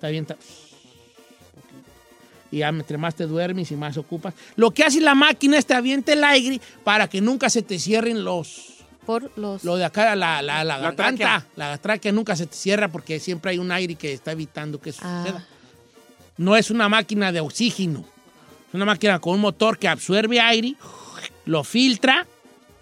te 0.00 0.06
avienta. 0.06 0.36
Y 2.50 2.58
ya 2.58 2.68
entre 2.68 2.98
más 2.98 3.14
te 3.14 3.24
duermes 3.26 3.70
y 3.72 3.76
más 3.76 3.96
ocupas. 3.96 4.34
Lo 4.56 4.70
que 4.70 4.84
hace 4.84 5.00
la 5.00 5.14
máquina 5.14 5.58
es 5.58 5.66
te 5.66 5.74
avienta 5.74 6.12
el 6.12 6.22
aire 6.22 6.60
para 6.84 7.08
que 7.08 7.20
nunca 7.20 7.48
se 7.48 7.62
te 7.62 7.78
cierren 7.78 8.22
los. 8.22 8.73
Por 9.06 9.30
los. 9.36 9.64
Lo 9.64 9.76
de 9.76 9.84
acá, 9.84 10.14
la, 10.16 10.40
la, 10.42 10.64
la, 10.64 10.64
La 10.64 10.78
garganta. 10.78 10.96
tráquea. 11.16 11.46
La 11.56 11.78
tráquea 11.78 12.12
nunca 12.12 12.34
se 12.36 12.46
te 12.46 12.54
cierra 12.56 12.88
porque 12.88 13.20
siempre 13.20 13.50
hay 13.52 13.58
un 13.58 13.70
aire 13.72 13.94
que 13.96 14.12
está 14.12 14.32
evitando 14.32 14.80
que 14.80 14.90
eso 14.90 15.00
Ah. 15.04 15.22
suceda. 15.24 15.46
No 16.36 16.56
es 16.56 16.70
una 16.70 16.88
máquina 16.88 17.30
de 17.32 17.40
oxígeno. 17.40 18.00
Es 18.68 18.74
una 18.74 18.84
máquina 18.86 19.18
con 19.20 19.34
un 19.34 19.40
motor 19.40 19.78
que 19.78 19.86
absorbe 19.88 20.40
aire, 20.40 20.74
lo 21.46 21.62
filtra, 21.62 22.26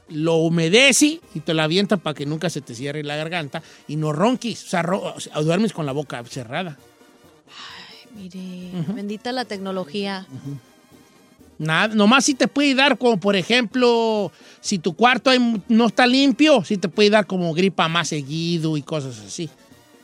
lo 0.09 0.37
humedece 0.37 1.21
y 1.35 1.41
te 1.41 1.53
lo 1.55 1.63
avienta 1.63 1.97
para 1.99 2.15
que 2.15 2.25
nunca 2.25 2.49
se 2.51 2.61
te 2.63 2.75
cierre 2.75 3.03
la 3.03 3.17
garganta 3.17 3.63
y 3.89 3.97
no 3.97 4.13
ronquis. 4.13 4.65
O 4.65 4.69
sea, 4.69 4.83
ro- 4.83 5.15
o 5.17 5.21
sea, 5.21 5.35
duermes 5.43 5.73
con 5.73 5.85
la 5.87 5.93
boca 5.93 6.23
cerrada. 6.25 6.79
Mire, 8.15 8.71
bendita 8.95 9.33
la 9.33 9.45
tecnología. 9.45 10.27
Nada, 11.63 11.95
nomás 11.95 12.25
si 12.25 12.35
te 12.35 12.49
puede 12.49 12.75
dar 12.75 12.99
como, 12.99 13.19
por 13.19 13.37
ejemplo, 13.37 14.33
si 14.61 14.79
tu 14.79 14.95
cuarto 14.95 15.31
hay- 15.31 15.63
no 15.69 15.87
está 15.87 16.07
limpio, 16.07 16.65
sí 16.65 16.77
te 16.77 16.89
puede 16.89 17.11
dar 17.11 17.27
como 17.27 17.55
gripa 17.55 17.87
más 17.89 18.09
seguido 18.09 18.77
y 18.77 18.83
cosas 18.83 19.19
así. 19.27 19.49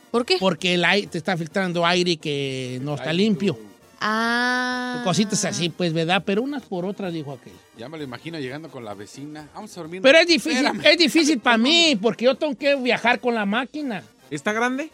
¿Por 0.09 0.25
qué? 0.25 0.37
Porque 0.39 0.73
el 0.75 0.85
aire, 0.85 1.07
te 1.07 1.17
está 1.17 1.35
filtrando 1.37 1.85
aire 1.85 2.15
que 2.17 2.79
no 2.81 2.95
está 2.95 3.11
limpio. 3.13 3.59
Ah. 4.01 5.01
Cositas 5.03 5.43
así, 5.45 5.69
pues, 5.69 5.91
¿verdad? 5.93 6.23
Pero 6.25 6.41
unas 6.41 6.63
por 6.63 6.85
otras, 6.85 7.11
dijo 7.13 7.33
aquel. 7.33 7.51
Ya 7.77 7.89
me 7.89 7.97
lo 7.97 8.03
imagino 8.05 8.39
llegando 8.39 8.69
con 8.69 8.85
la 8.85 8.93
vecina. 8.93 9.49
Vamos 9.53 9.75
a 9.77 9.81
dormir. 9.81 10.01
Pero 10.01 10.17
es 10.17 10.27
difícil, 10.27 10.65
Espérame. 10.65 10.85
es 10.85 10.97
difícil 10.97 11.39
para 11.39 11.57
mí, 11.67 11.97
porque 12.01 12.25
yo 12.25 12.35
tengo 12.35 12.55
que 12.55 12.75
viajar 12.75 13.19
con 13.19 13.35
la 13.35 13.45
máquina. 13.45 14.03
¿Está 14.31 14.53
grande? 14.53 14.89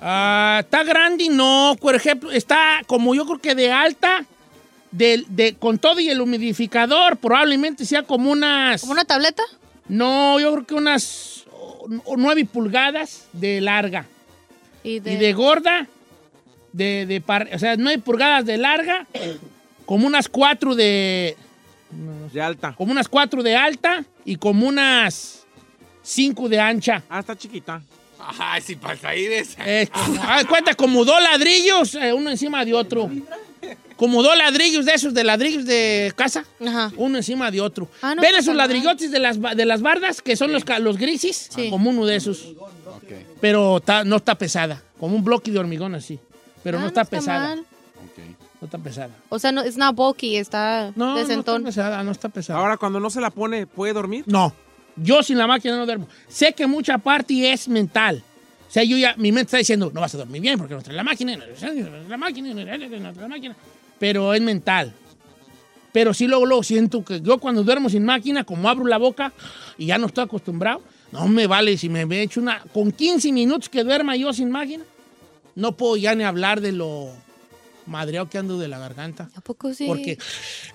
Ah, 0.00 0.60
está 0.62 0.82
grande 0.84 1.24
y 1.24 1.28
no, 1.28 1.76
por 1.80 1.94
ejemplo, 1.94 2.30
está 2.30 2.82
como 2.86 3.14
yo 3.14 3.24
creo 3.26 3.38
que 3.38 3.54
de 3.54 3.70
alta, 3.72 4.24
de, 4.90 5.24
de- 5.28 5.54
con 5.54 5.78
todo 5.78 6.00
y 6.00 6.08
el 6.08 6.20
humidificador, 6.20 7.16
probablemente 7.18 7.84
sea 7.84 8.02
como 8.02 8.30
unas... 8.30 8.80
¿Como 8.80 8.92
una 8.92 9.04
tableta? 9.04 9.42
No, 9.88 10.40
yo 10.40 10.52
creo 10.52 10.66
que 10.66 10.74
unas 10.74 11.44
oh, 11.52 12.16
nueve 12.16 12.44
pulgadas 12.44 13.26
de 13.32 13.60
larga. 13.60 14.06
Y 14.82 15.00
de, 15.00 15.12
Y 15.12 15.16
de 15.16 15.32
gorda, 15.32 15.86
de, 16.72 17.06
de 17.06 17.20
par- 17.20 17.48
o 17.52 17.58
sea, 17.58 17.76
nueve 17.76 18.00
pulgadas 18.02 18.44
de 18.46 18.56
larga, 18.56 19.06
como 19.84 20.06
unas 20.06 20.28
cuatro 20.28 20.74
de... 20.74 21.36
De 22.32 22.42
alta. 22.42 22.74
Como 22.76 22.90
unas 22.92 23.08
cuatro 23.08 23.42
de 23.42 23.54
alta 23.56 24.04
y 24.24 24.36
como 24.36 24.66
unas 24.66 25.44
cinco 26.02 26.48
de 26.48 26.58
ancha. 26.60 27.02
Ah, 27.08 27.20
está 27.20 27.36
chiquita. 27.36 27.80
Ay, 28.18 28.60
sí, 28.60 28.74
para 28.76 28.98
aires. 29.10 29.56
Eh, 29.64 29.88
haz 30.22 30.42
de 30.42 30.48
cuenta, 30.48 30.74
como 30.74 31.04
dos 31.04 31.22
ladrillos, 31.22 31.94
eh, 31.94 32.12
uno 32.12 32.30
encima 32.30 32.64
de 32.64 32.74
otro. 32.74 33.08
Como 33.96 34.22
dos 34.22 34.36
ladrillos 34.36 34.84
de 34.84 34.92
esos, 34.92 35.14
de 35.14 35.24
ladrillos 35.24 35.64
de 35.64 36.12
casa. 36.16 36.44
Ajá. 36.66 36.92
Uno 36.96 37.16
encima 37.16 37.50
de 37.50 37.60
otro. 37.62 37.88
Ah, 38.02 38.14
no 38.14 38.20
¿Ven 38.22 38.34
esos 38.34 38.54
ladrillotes 38.54 39.10
de 39.10 39.18
las, 39.18 39.40
ba- 39.40 39.54
de 39.54 39.64
las 39.64 39.80
bardas, 39.80 40.20
que 40.20 40.36
son 40.36 40.52
los, 40.52 40.64
los 40.80 40.98
grises? 40.98 41.48
Sí. 41.54 41.70
Como 41.70 41.88
uno 41.90 42.04
de 42.04 42.16
esos. 42.16 42.52
Pero 43.40 43.78
está- 43.78 44.04
no 44.04 44.16
está 44.16 44.34
pesada. 44.36 44.82
Como 44.98 45.16
un 45.16 45.24
bloque 45.24 45.50
de 45.50 45.58
hormigón 45.58 45.94
así. 45.94 46.18
Pero 46.62 46.78
Ah, 46.78 46.80
no 46.82 46.86
está 46.88 47.02
está 47.02 47.16
pesada. 47.16 47.48
mal. 47.56 47.64
No 48.60 48.64
está 48.66 48.78
pesada. 48.78 49.10
O 49.28 49.38
sea, 49.38 49.52
no, 49.52 49.62
es 49.62 49.76
not 49.76 49.94
bulky, 49.94 50.36
está 50.36 50.90
No, 50.96 51.14
no 51.14 51.20
está 51.20 51.58
pesada, 51.60 52.02
no 52.02 52.10
está 52.10 52.28
pesada. 52.30 52.58
Ahora, 52.58 52.76
cuando 52.78 52.98
no 53.00 53.10
se 53.10 53.20
la 53.20 53.30
pone, 53.30 53.66
¿puede 53.66 53.92
dormir? 53.92 54.24
No, 54.26 54.54
yo 54.96 55.22
sin 55.22 55.36
la 55.38 55.46
máquina 55.46 55.76
no 55.76 55.84
duermo. 55.84 56.08
Sé 56.26 56.52
que 56.54 56.66
mucha 56.66 56.96
parte 56.98 57.52
es 57.52 57.68
mental. 57.68 58.22
O 58.68 58.72
sea, 58.72 58.82
yo 58.82 58.96
ya, 58.96 59.14
mi 59.16 59.30
mente 59.30 59.44
está 59.48 59.58
diciendo, 59.58 59.90
no 59.94 60.00
vas 60.00 60.14
a 60.14 60.18
dormir 60.18 60.40
bien 60.42 60.58
porque 60.58 60.74
no 60.74 60.82
traes 60.82 60.96
la 60.96 61.04
máquina, 61.04 61.36
no 61.36 61.44
traes 61.44 62.08
la 62.08 62.16
máquina, 62.16 62.48
no 62.54 62.62
traes 62.64 63.16
la 63.16 63.28
máquina. 63.28 63.56
Pero 63.98 64.34
es 64.34 64.40
mental. 64.40 64.92
Pero 65.92 66.12
sí 66.12 66.26
luego, 66.26 66.44
luego 66.44 66.62
siento 66.62 67.04
que 67.04 67.20
yo 67.20 67.38
cuando 67.38 67.62
duermo 67.64 67.88
sin 67.88 68.04
máquina, 68.04 68.44
como 68.44 68.68
abro 68.68 68.86
la 68.86 68.98
boca 68.98 69.32
y 69.78 69.86
ya 69.86 69.96
no 69.96 70.06
estoy 70.06 70.24
acostumbrado, 70.24 70.82
no 71.12 71.26
me 71.28 71.46
vale 71.46 71.78
si 71.78 71.88
me 71.88 72.02
he 72.02 72.22
hecho 72.22 72.40
una... 72.40 72.60
Con 72.74 72.92
15 72.92 73.32
minutos 73.32 73.68
que 73.68 73.82
duerma 73.82 74.14
yo 74.16 74.32
sin 74.32 74.50
máquina, 74.50 74.84
no 75.54 75.72
puedo 75.72 75.96
ya 75.96 76.14
ni 76.14 76.24
hablar 76.24 76.60
de 76.60 76.72
lo 76.72 77.10
madreado 77.86 78.28
que 78.28 78.36
ando 78.36 78.58
de 78.58 78.68
la 78.68 78.78
garganta. 78.78 79.30
¿A 79.34 79.40
poco 79.40 79.72
sí? 79.72 79.86
Porque 79.86 80.18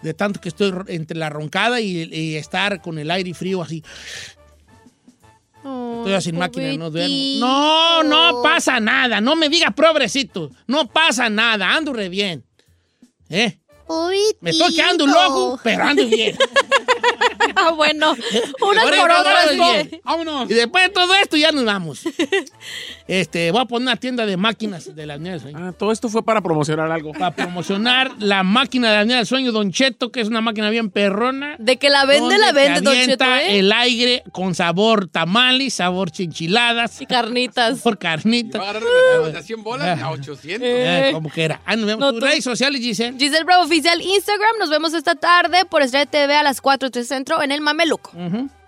de 0.01 0.13
tanto 0.13 0.41
que 0.41 0.49
estoy 0.49 0.73
entre 0.87 1.17
la 1.17 1.29
roncada 1.29 1.79
y, 1.79 2.03
y 2.11 2.35
estar 2.35 2.81
con 2.81 2.97
el 2.97 3.11
aire 3.11 3.33
frío 3.33 3.61
así. 3.61 3.83
Estoy 5.63 6.21
sin 6.21 6.39
máquina, 6.39 6.73
no 6.77 6.89
duermo. 6.89 7.15
No, 7.39 8.03
no 8.03 8.41
pasa 8.41 8.79
nada. 8.79 9.21
No 9.21 9.35
me 9.35 9.49
diga 9.49 9.69
pobrecito. 9.71 10.49
No 10.65 10.87
pasa 10.87 11.29
nada. 11.29 11.75
Ando 11.75 11.93
re 11.93 12.09
bien. 12.09 12.43
¿Eh? 13.31 13.57
Me 14.41 14.49
estoy 14.51 14.75
quedando 14.75 15.07
loco, 15.07 15.59
pero 15.63 15.83
ando 15.83 16.05
bien. 16.05 16.37
Ah, 17.63 17.71
bueno. 17.71 18.15
Unas 18.61 18.83
por 18.83 18.93
todo 18.93 19.19
otras. 19.19 19.51
es 19.51 19.57
no. 19.57 19.71
bien. 19.71 20.01
Vámonos. 20.03 20.51
Y 20.51 20.53
después 20.53 20.83
de 20.85 20.89
todo 20.89 21.13
esto 21.15 21.37
ya 21.37 21.51
nos 21.51 21.65
vamos. 21.65 22.01
Este, 23.07 23.51
voy 23.51 23.59
a 23.59 23.65
poner 23.65 23.89
una 23.89 23.97
tienda 23.97 24.25
de 24.25 24.37
máquinas 24.37 24.95
de 24.95 25.05
la 25.05 25.15
apnea 25.15 25.33
del 25.33 25.41
sueño. 25.41 25.57
Ah, 25.59 25.73
todo 25.77 25.91
esto 25.91 26.07
fue 26.07 26.23
para 26.23 26.39
promocionar 26.39 26.89
algo. 26.89 27.11
Para 27.11 27.35
promocionar 27.35 28.11
la 28.19 28.41
máquina 28.43 28.87
de 28.89 28.95
la 28.95 29.01
apnea 29.01 29.17
del 29.17 29.25
sueño 29.25 29.51
Don 29.51 29.73
Cheto, 29.73 30.13
que 30.13 30.21
es 30.21 30.29
una 30.29 30.39
máquina 30.39 30.69
bien 30.69 30.89
perrona. 30.89 31.57
De 31.59 31.75
que 31.75 31.89
la 31.89 32.05
vende, 32.05 32.37
la 32.37 32.53
vende, 32.53 32.79
Don 32.79 32.95
Cheto, 32.95 33.25
¿eh? 33.25 33.59
el 33.59 33.73
aire 33.73 34.23
con 34.31 34.55
sabor 34.55 35.09
tamales, 35.09 35.73
sabor 35.73 36.09
chinchiladas. 36.11 37.01
Y 37.01 37.05
carnitas. 37.05 37.81
Por 37.81 37.97
carnitas. 37.97 38.61
Va 38.61 38.67
a 38.67 38.69
agarrar 38.69 38.89
de 38.89 39.19
verdad 39.19 39.39
de 39.39 39.43
100 39.45 39.63
bolas 39.63 40.01
a 40.01 40.11
800. 40.11 40.61
Eh, 40.61 41.09
como 41.11 41.29
que 41.29 41.43
era. 41.43 41.59
Ah, 41.65 41.75
nos 41.75 41.87
vemos. 41.87 41.99
No, 41.99 42.13
Tus 42.13 42.21
redes 42.21 42.45
sociales, 42.45 42.79
Giselle. 42.79 43.17
Giselle 43.17 43.43
Bravo 43.43 43.65
Oficial 43.65 44.01
Instagram. 44.01 44.57
Nos 44.57 44.69
vemos 44.69 44.93
esta 44.93 45.15
tarde 45.15 45.65
por 45.65 45.81
Estrella 45.81 46.05
TV 46.05 46.33
a 46.33 46.43
las 46.43 46.61
4 46.61 46.89
3 46.89 47.05
Centro 47.05 47.43
en 47.43 47.50
el 47.51 47.61
Mameluco. 47.61 48.11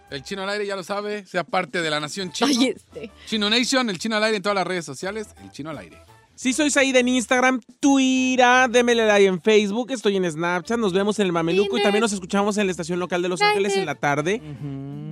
El 0.09 0.23
chino 0.23 0.43
al 0.43 0.49
aire 0.49 0.65
ya 0.67 0.75
lo 0.75 0.83
sabe, 0.83 1.25
sea 1.25 1.43
parte 1.43 1.81
de 1.81 1.89
la 1.89 1.99
nación 1.99 2.31
chino. 2.31 2.47
Ay, 2.47 2.67
este. 2.67 3.11
Chino 3.25 3.49
Nation, 3.49 3.89
el 3.89 3.97
chino 3.97 4.15
al 4.15 4.23
aire 4.23 4.37
en 4.37 4.43
todas 4.43 4.55
las 4.55 4.67
redes 4.67 4.85
sociales, 4.85 5.29
el 5.43 5.51
chino 5.51 5.71
al 5.71 5.79
aire. 5.79 5.97
Sí, 6.35 6.51
soy 6.51 6.71
Said 6.71 6.95
en 6.95 7.07
Instagram, 7.07 7.61
Twitter, 7.79 8.69
démele 8.69 9.05
like 9.05 9.25
en 9.25 9.41
Facebook, 9.41 9.91
estoy 9.91 10.17
en 10.17 10.29
Snapchat, 10.29 10.79
nos 10.79 10.91
vemos 10.91 11.19
en 11.19 11.27
el 11.27 11.31
Mameluco 11.31 11.77
y 11.77 11.83
también 11.83 12.01
nos 12.01 12.11
escuchamos 12.11 12.57
en 12.57 12.65
la 12.65 12.71
estación 12.71 12.99
local 12.99 13.21
de 13.21 13.29
Los 13.29 13.41
Ángeles 13.41 13.77
en 13.77 13.85
la 13.85 13.95
tarde 13.95 14.41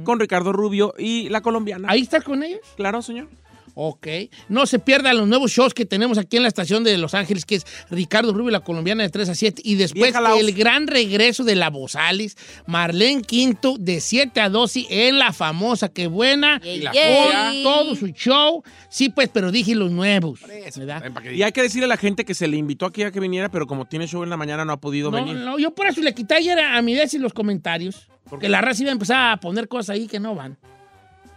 con 0.04 0.20
Ricardo 0.20 0.52
Rubio 0.52 0.94
y 0.98 1.30
la 1.30 1.42
colombiana. 1.42 1.88
¿Ahí 1.92 2.02
estás 2.02 2.24
con 2.24 2.44
ellos? 2.44 2.62
Claro, 2.76 3.02
señor. 3.02 3.28
Ok. 3.74 4.08
No 4.50 4.66
se 4.66 4.80
pierdan 4.80 5.18
los 5.18 5.28
nuevos 5.28 5.52
shows 5.52 5.74
que 5.74 5.86
tenemos 5.86 6.18
aquí 6.18 6.38
en 6.38 6.44
la 6.44 6.50
estación 6.50 6.84
de 6.84 6.98
Los 6.98 7.14
Ángeles, 7.14 7.46
que 7.46 7.56
es 7.56 7.66
Ricardo 7.90 8.34
Rubio 8.34 8.50
y 8.50 8.52
la 8.54 8.60
colombiana 8.60 9.04
de 9.04 9.10
3 9.10 9.30
a 9.30 9.36
7. 9.36 9.62
Y 9.66 9.76
después 9.76 10.14
el 10.38 10.54
gran 10.54 10.88
regreso 10.88 11.44
de 11.44 11.56
la 11.56 11.70
Bozales, 11.70 12.38
Marlene 12.68 13.22
Quinto, 13.22 13.76
de 13.80 14.02
7 14.02 14.40
a 14.42 14.50
12 14.50 14.88
en 14.90 15.20
la 15.20 15.34
famosa, 15.34 15.90
que 15.90 16.08
buena. 16.08 16.62
Y 16.64 16.80
la 16.82 16.92
con 16.92 17.64
todo 17.64 17.96
su 17.96 18.08
show. 18.08 18.64
Sí, 18.90 19.10
pues, 19.10 19.30
pero 19.30 19.52
dije 19.52 19.76
los 19.76 19.92
nuevos. 19.92 20.40
¿verdad? 20.78 21.04
Y 21.34 21.44
hay 21.44 21.52
que 21.52 21.62
decirle 21.62 21.86
a 21.86 21.90
la 21.90 21.98
gente 21.98 22.26
que 22.26 22.34
se 22.34 22.48
le 22.48 22.58
invitó 22.58 22.86
aquí 22.86 23.04
a 23.04 23.12
que 23.12 23.20
viniera, 23.20 23.50
pero 23.50 23.68
como 23.68 23.86
tiene 23.86 24.08
show 24.08 24.24
en 24.24 24.30
la 24.30 24.38
mañana 24.38 24.66
no 24.66 24.74
ha 24.74 24.78
podido 24.82 25.12
No, 25.12 25.18
venir. 25.18 25.36
no, 25.38 25.58
yo 25.60 25.72
por 25.74 25.88
eso 25.88 26.02
le 26.02 26.14
quité 26.14 26.36
ayer 26.36 26.60
a, 26.60 26.78
a 26.78 26.82
mi 26.82 26.94
Desi 26.94 27.18
los 27.18 27.34
comentarios. 27.34 28.08
Porque 28.30 28.48
la 28.48 28.62
raza 28.62 28.84
iba 28.84 28.92
a 28.92 28.94
empezar 28.94 29.34
a 29.34 29.38
poner 29.38 29.68
cosas 29.68 29.90
ahí 29.96 30.08
que 30.08 30.20
no 30.20 30.36
van. 30.36 30.58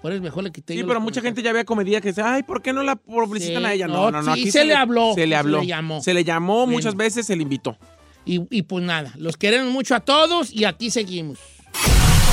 Por 0.04 0.12
eso 0.12 0.22
mejor 0.22 0.44
le 0.44 0.52
quité 0.52 0.74
Sí, 0.74 0.80
yo 0.80 0.86
pero 0.86 1.00
mucha 1.00 1.22
gente 1.22 1.42
ya 1.42 1.48
había 1.48 1.64
comedia 1.64 1.98
que 2.02 2.08
dice, 2.08 2.20
ay, 2.20 2.42
¿por 2.42 2.60
qué 2.60 2.74
no 2.74 2.82
la 2.82 2.94
publicitan 2.94 3.62
Sí, 3.62 3.66
a 3.68 3.72
ella? 3.72 3.86
no, 3.88 4.10
No, 4.10 4.20
no, 4.20 4.34
sí, 4.34 4.42
aquí 4.42 4.50
se 4.52 4.66
le 4.66 4.74
habló, 4.74 5.14
Se 5.14 5.26
le 5.26 5.34
se 5.34 5.38
habló. 5.38 5.60
le 5.62 5.66
llamó. 5.66 6.02
Se 6.02 6.12
le 6.12 6.24
llamó 6.24 6.56
Bueno. 6.66 6.72
muchas 6.72 6.94
veces, 6.94 7.24
se 7.24 7.34
le 7.34 7.42
invitó. 7.42 7.78
Y, 8.26 8.42
y 8.50 8.62
pues 8.64 8.84
nada, 8.84 9.14
los 9.16 9.38
queremos 9.38 9.72
mucho 9.72 9.94
a 9.94 10.00
todos 10.00 10.52
y 10.52 10.66
aquí 10.66 10.90
seguimos. 10.90 11.38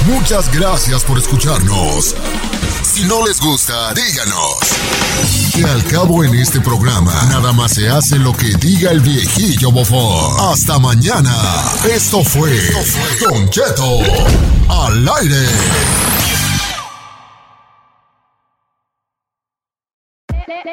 Muchas 0.06 0.54
gracias 0.54 1.06
por 1.06 1.18
escucharnos. 1.18 2.14
Si 2.84 3.06
no 3.06 3.26
les 3.26 3.40
gusta, 3.40 3.94
díganos. 3.94 4.58
Que 5.56 5.64
al 5.64 5.82
cabo 5.86 6.26
en 6.26 6.36
este 6.36 6.60
programa, 6.60 7.14
nada 7.30 7.54
más 7.54 7.72
se 7.76 7.88
hace 7.88 8.18
lo 8.18 8.34
que 8.36 8.48
diga 8.60 8.92
el 8.92 9.00
viejillo 9.00 9.72
bofón. 9.72 10.52
Hasta 10.52 10.78
mañana. 10.78 11.34
Esto 11.90 12.22
fue 12.22 12.52
Don 13.30 13.50
Cheto 13.50 14.00
al 14.68 15.08
aire. 15.08 15.46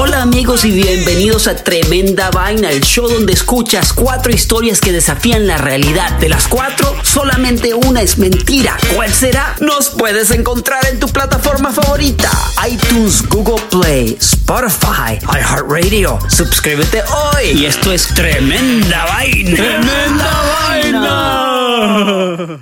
Hola 0.00 0.22
amigos 0.22 0.64
y 0.64 0.70
bienvenidos 0.70 1.48
a 1.48 1.56
Tremenda 1.56 2.30
Vaina, 2.30 2.70
el 2.70 2.82
show 2.82 3.08
donde 3.08 3.32
escuchas 3.32 3.92
cuatro 3.92 4.32
historias 4.32 4.80
que 4.80 4.92
desafían 4.92 5.48
la 5.48 5.58
realidad. 5.58 6.12
De 6.20 6.28
las 6.28 6.46
cuatro, 6.46 6.94
solamente 7.02 7.74
una 7.74 8.00
es 8.02 8.16
mentira. 8.16 8.76
¿Cuál 8.94 9.12
será? 9.12 9.56
Nos 9.58 9.90
puedes 9.90 10.30
encontrar 10.30 10.86
en 10.86 11.00
tu 11.00 11.08
plataforma 11.08 11.72
favorita. 11.72 12.30
iTunes, 12.70 13.28
Google 13.28 13.60
Play, 13.70 14.16
Spotify, 14.20 15.18
iHeartRadio. 15.20 16.20
Suscríbete 16.28 17.02
hoy. 17.02 17.58
Y 17.58 17.66
esto 17.66 17.90
es 17.92 18.06
Tremenda 18.14 19.04
Vaina. 19.04 19.56
¡Tremenda 19.56 20.42
vaina! 20.70 22.60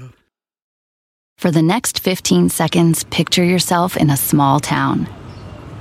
For 1.37 1.51
the 1.51 1.61
next 1.61 2.01
15 2.01 2.49
seconds, 2.49 3.05
picture 3.05 3.45
yourself 3.45 3.95
in 3.99 4.09
a 4.09 4.17
small 4.17 4.59
town. 4.59 5.07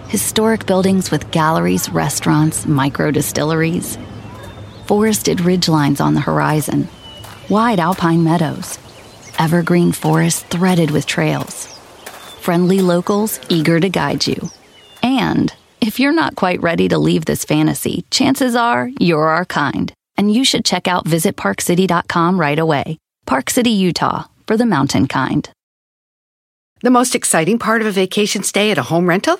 Historic 0.10 0.68
buildings 0.68 1.10
with 1.10 1.32
galleries, 1.32 1.90
restaurants, 1.90 2.68
micro 2.68 3.10
distilleries. 3.10 3.98
Forested 4.86 5.40
ridgelines 5.40 5.99
on 5.99 6.14
the 6.14 6.22
horizon. 6.22 6.88
Wide 7.49 7.80
alpine 7.80 8.23
meadows. 8.23 8.77
Evergreen 9.40 9.91
forests 9.91 10.44
threaded 10.44 10.91
with 10.91 11.07
trails. 11.07 11.65
Friendly 12.40 12.82
locals 12.82 13.40
eager 13.49 13.80
to 13.80 13.90
guide 13.90 14.27
you. 14.27 14.52
And 15.02 15.52
if 15.82 15.99
you're 15.99 16.14
not 16.14 16.36
quite 16.36 16.61
ready 16.61 16.88
to 16.90 16.99
leave 16.99 17.26
this 17.26 17.44
fantasy, 17.44 18.06
chances 18.11 18.56
are 18.56 18.90
you're 18.99 19.27
our 19.27 19.45
kind. 19.45 19.91
And 20.18 20.32
you 20.32 20.45
should 20.45 20.65
check 20.65 20.88
out 20.88 21.06
visitparkcity.com 21.06 22.40
right 22.40 22.60
away. 22.60 22.99
Park 23.26 23.49
City, 23.49 23.72
Utah, 23.72 24.26
for 24.45 24.56
the 24.56 24.68
mountain 24.68 25.07
kind. 25.07 25.49
The 26.82 26.91
most 26.91 27.15
exciting 27.15 27.57
part 27.57 27.82
of 27.82 27.88
a 27.88 27.91
vacation 27.91 28.44
stay 28.44 28.69
at 28.69 28.77
a 28.77 28.84
home 28.84 29.10
rental? 29.10 29.40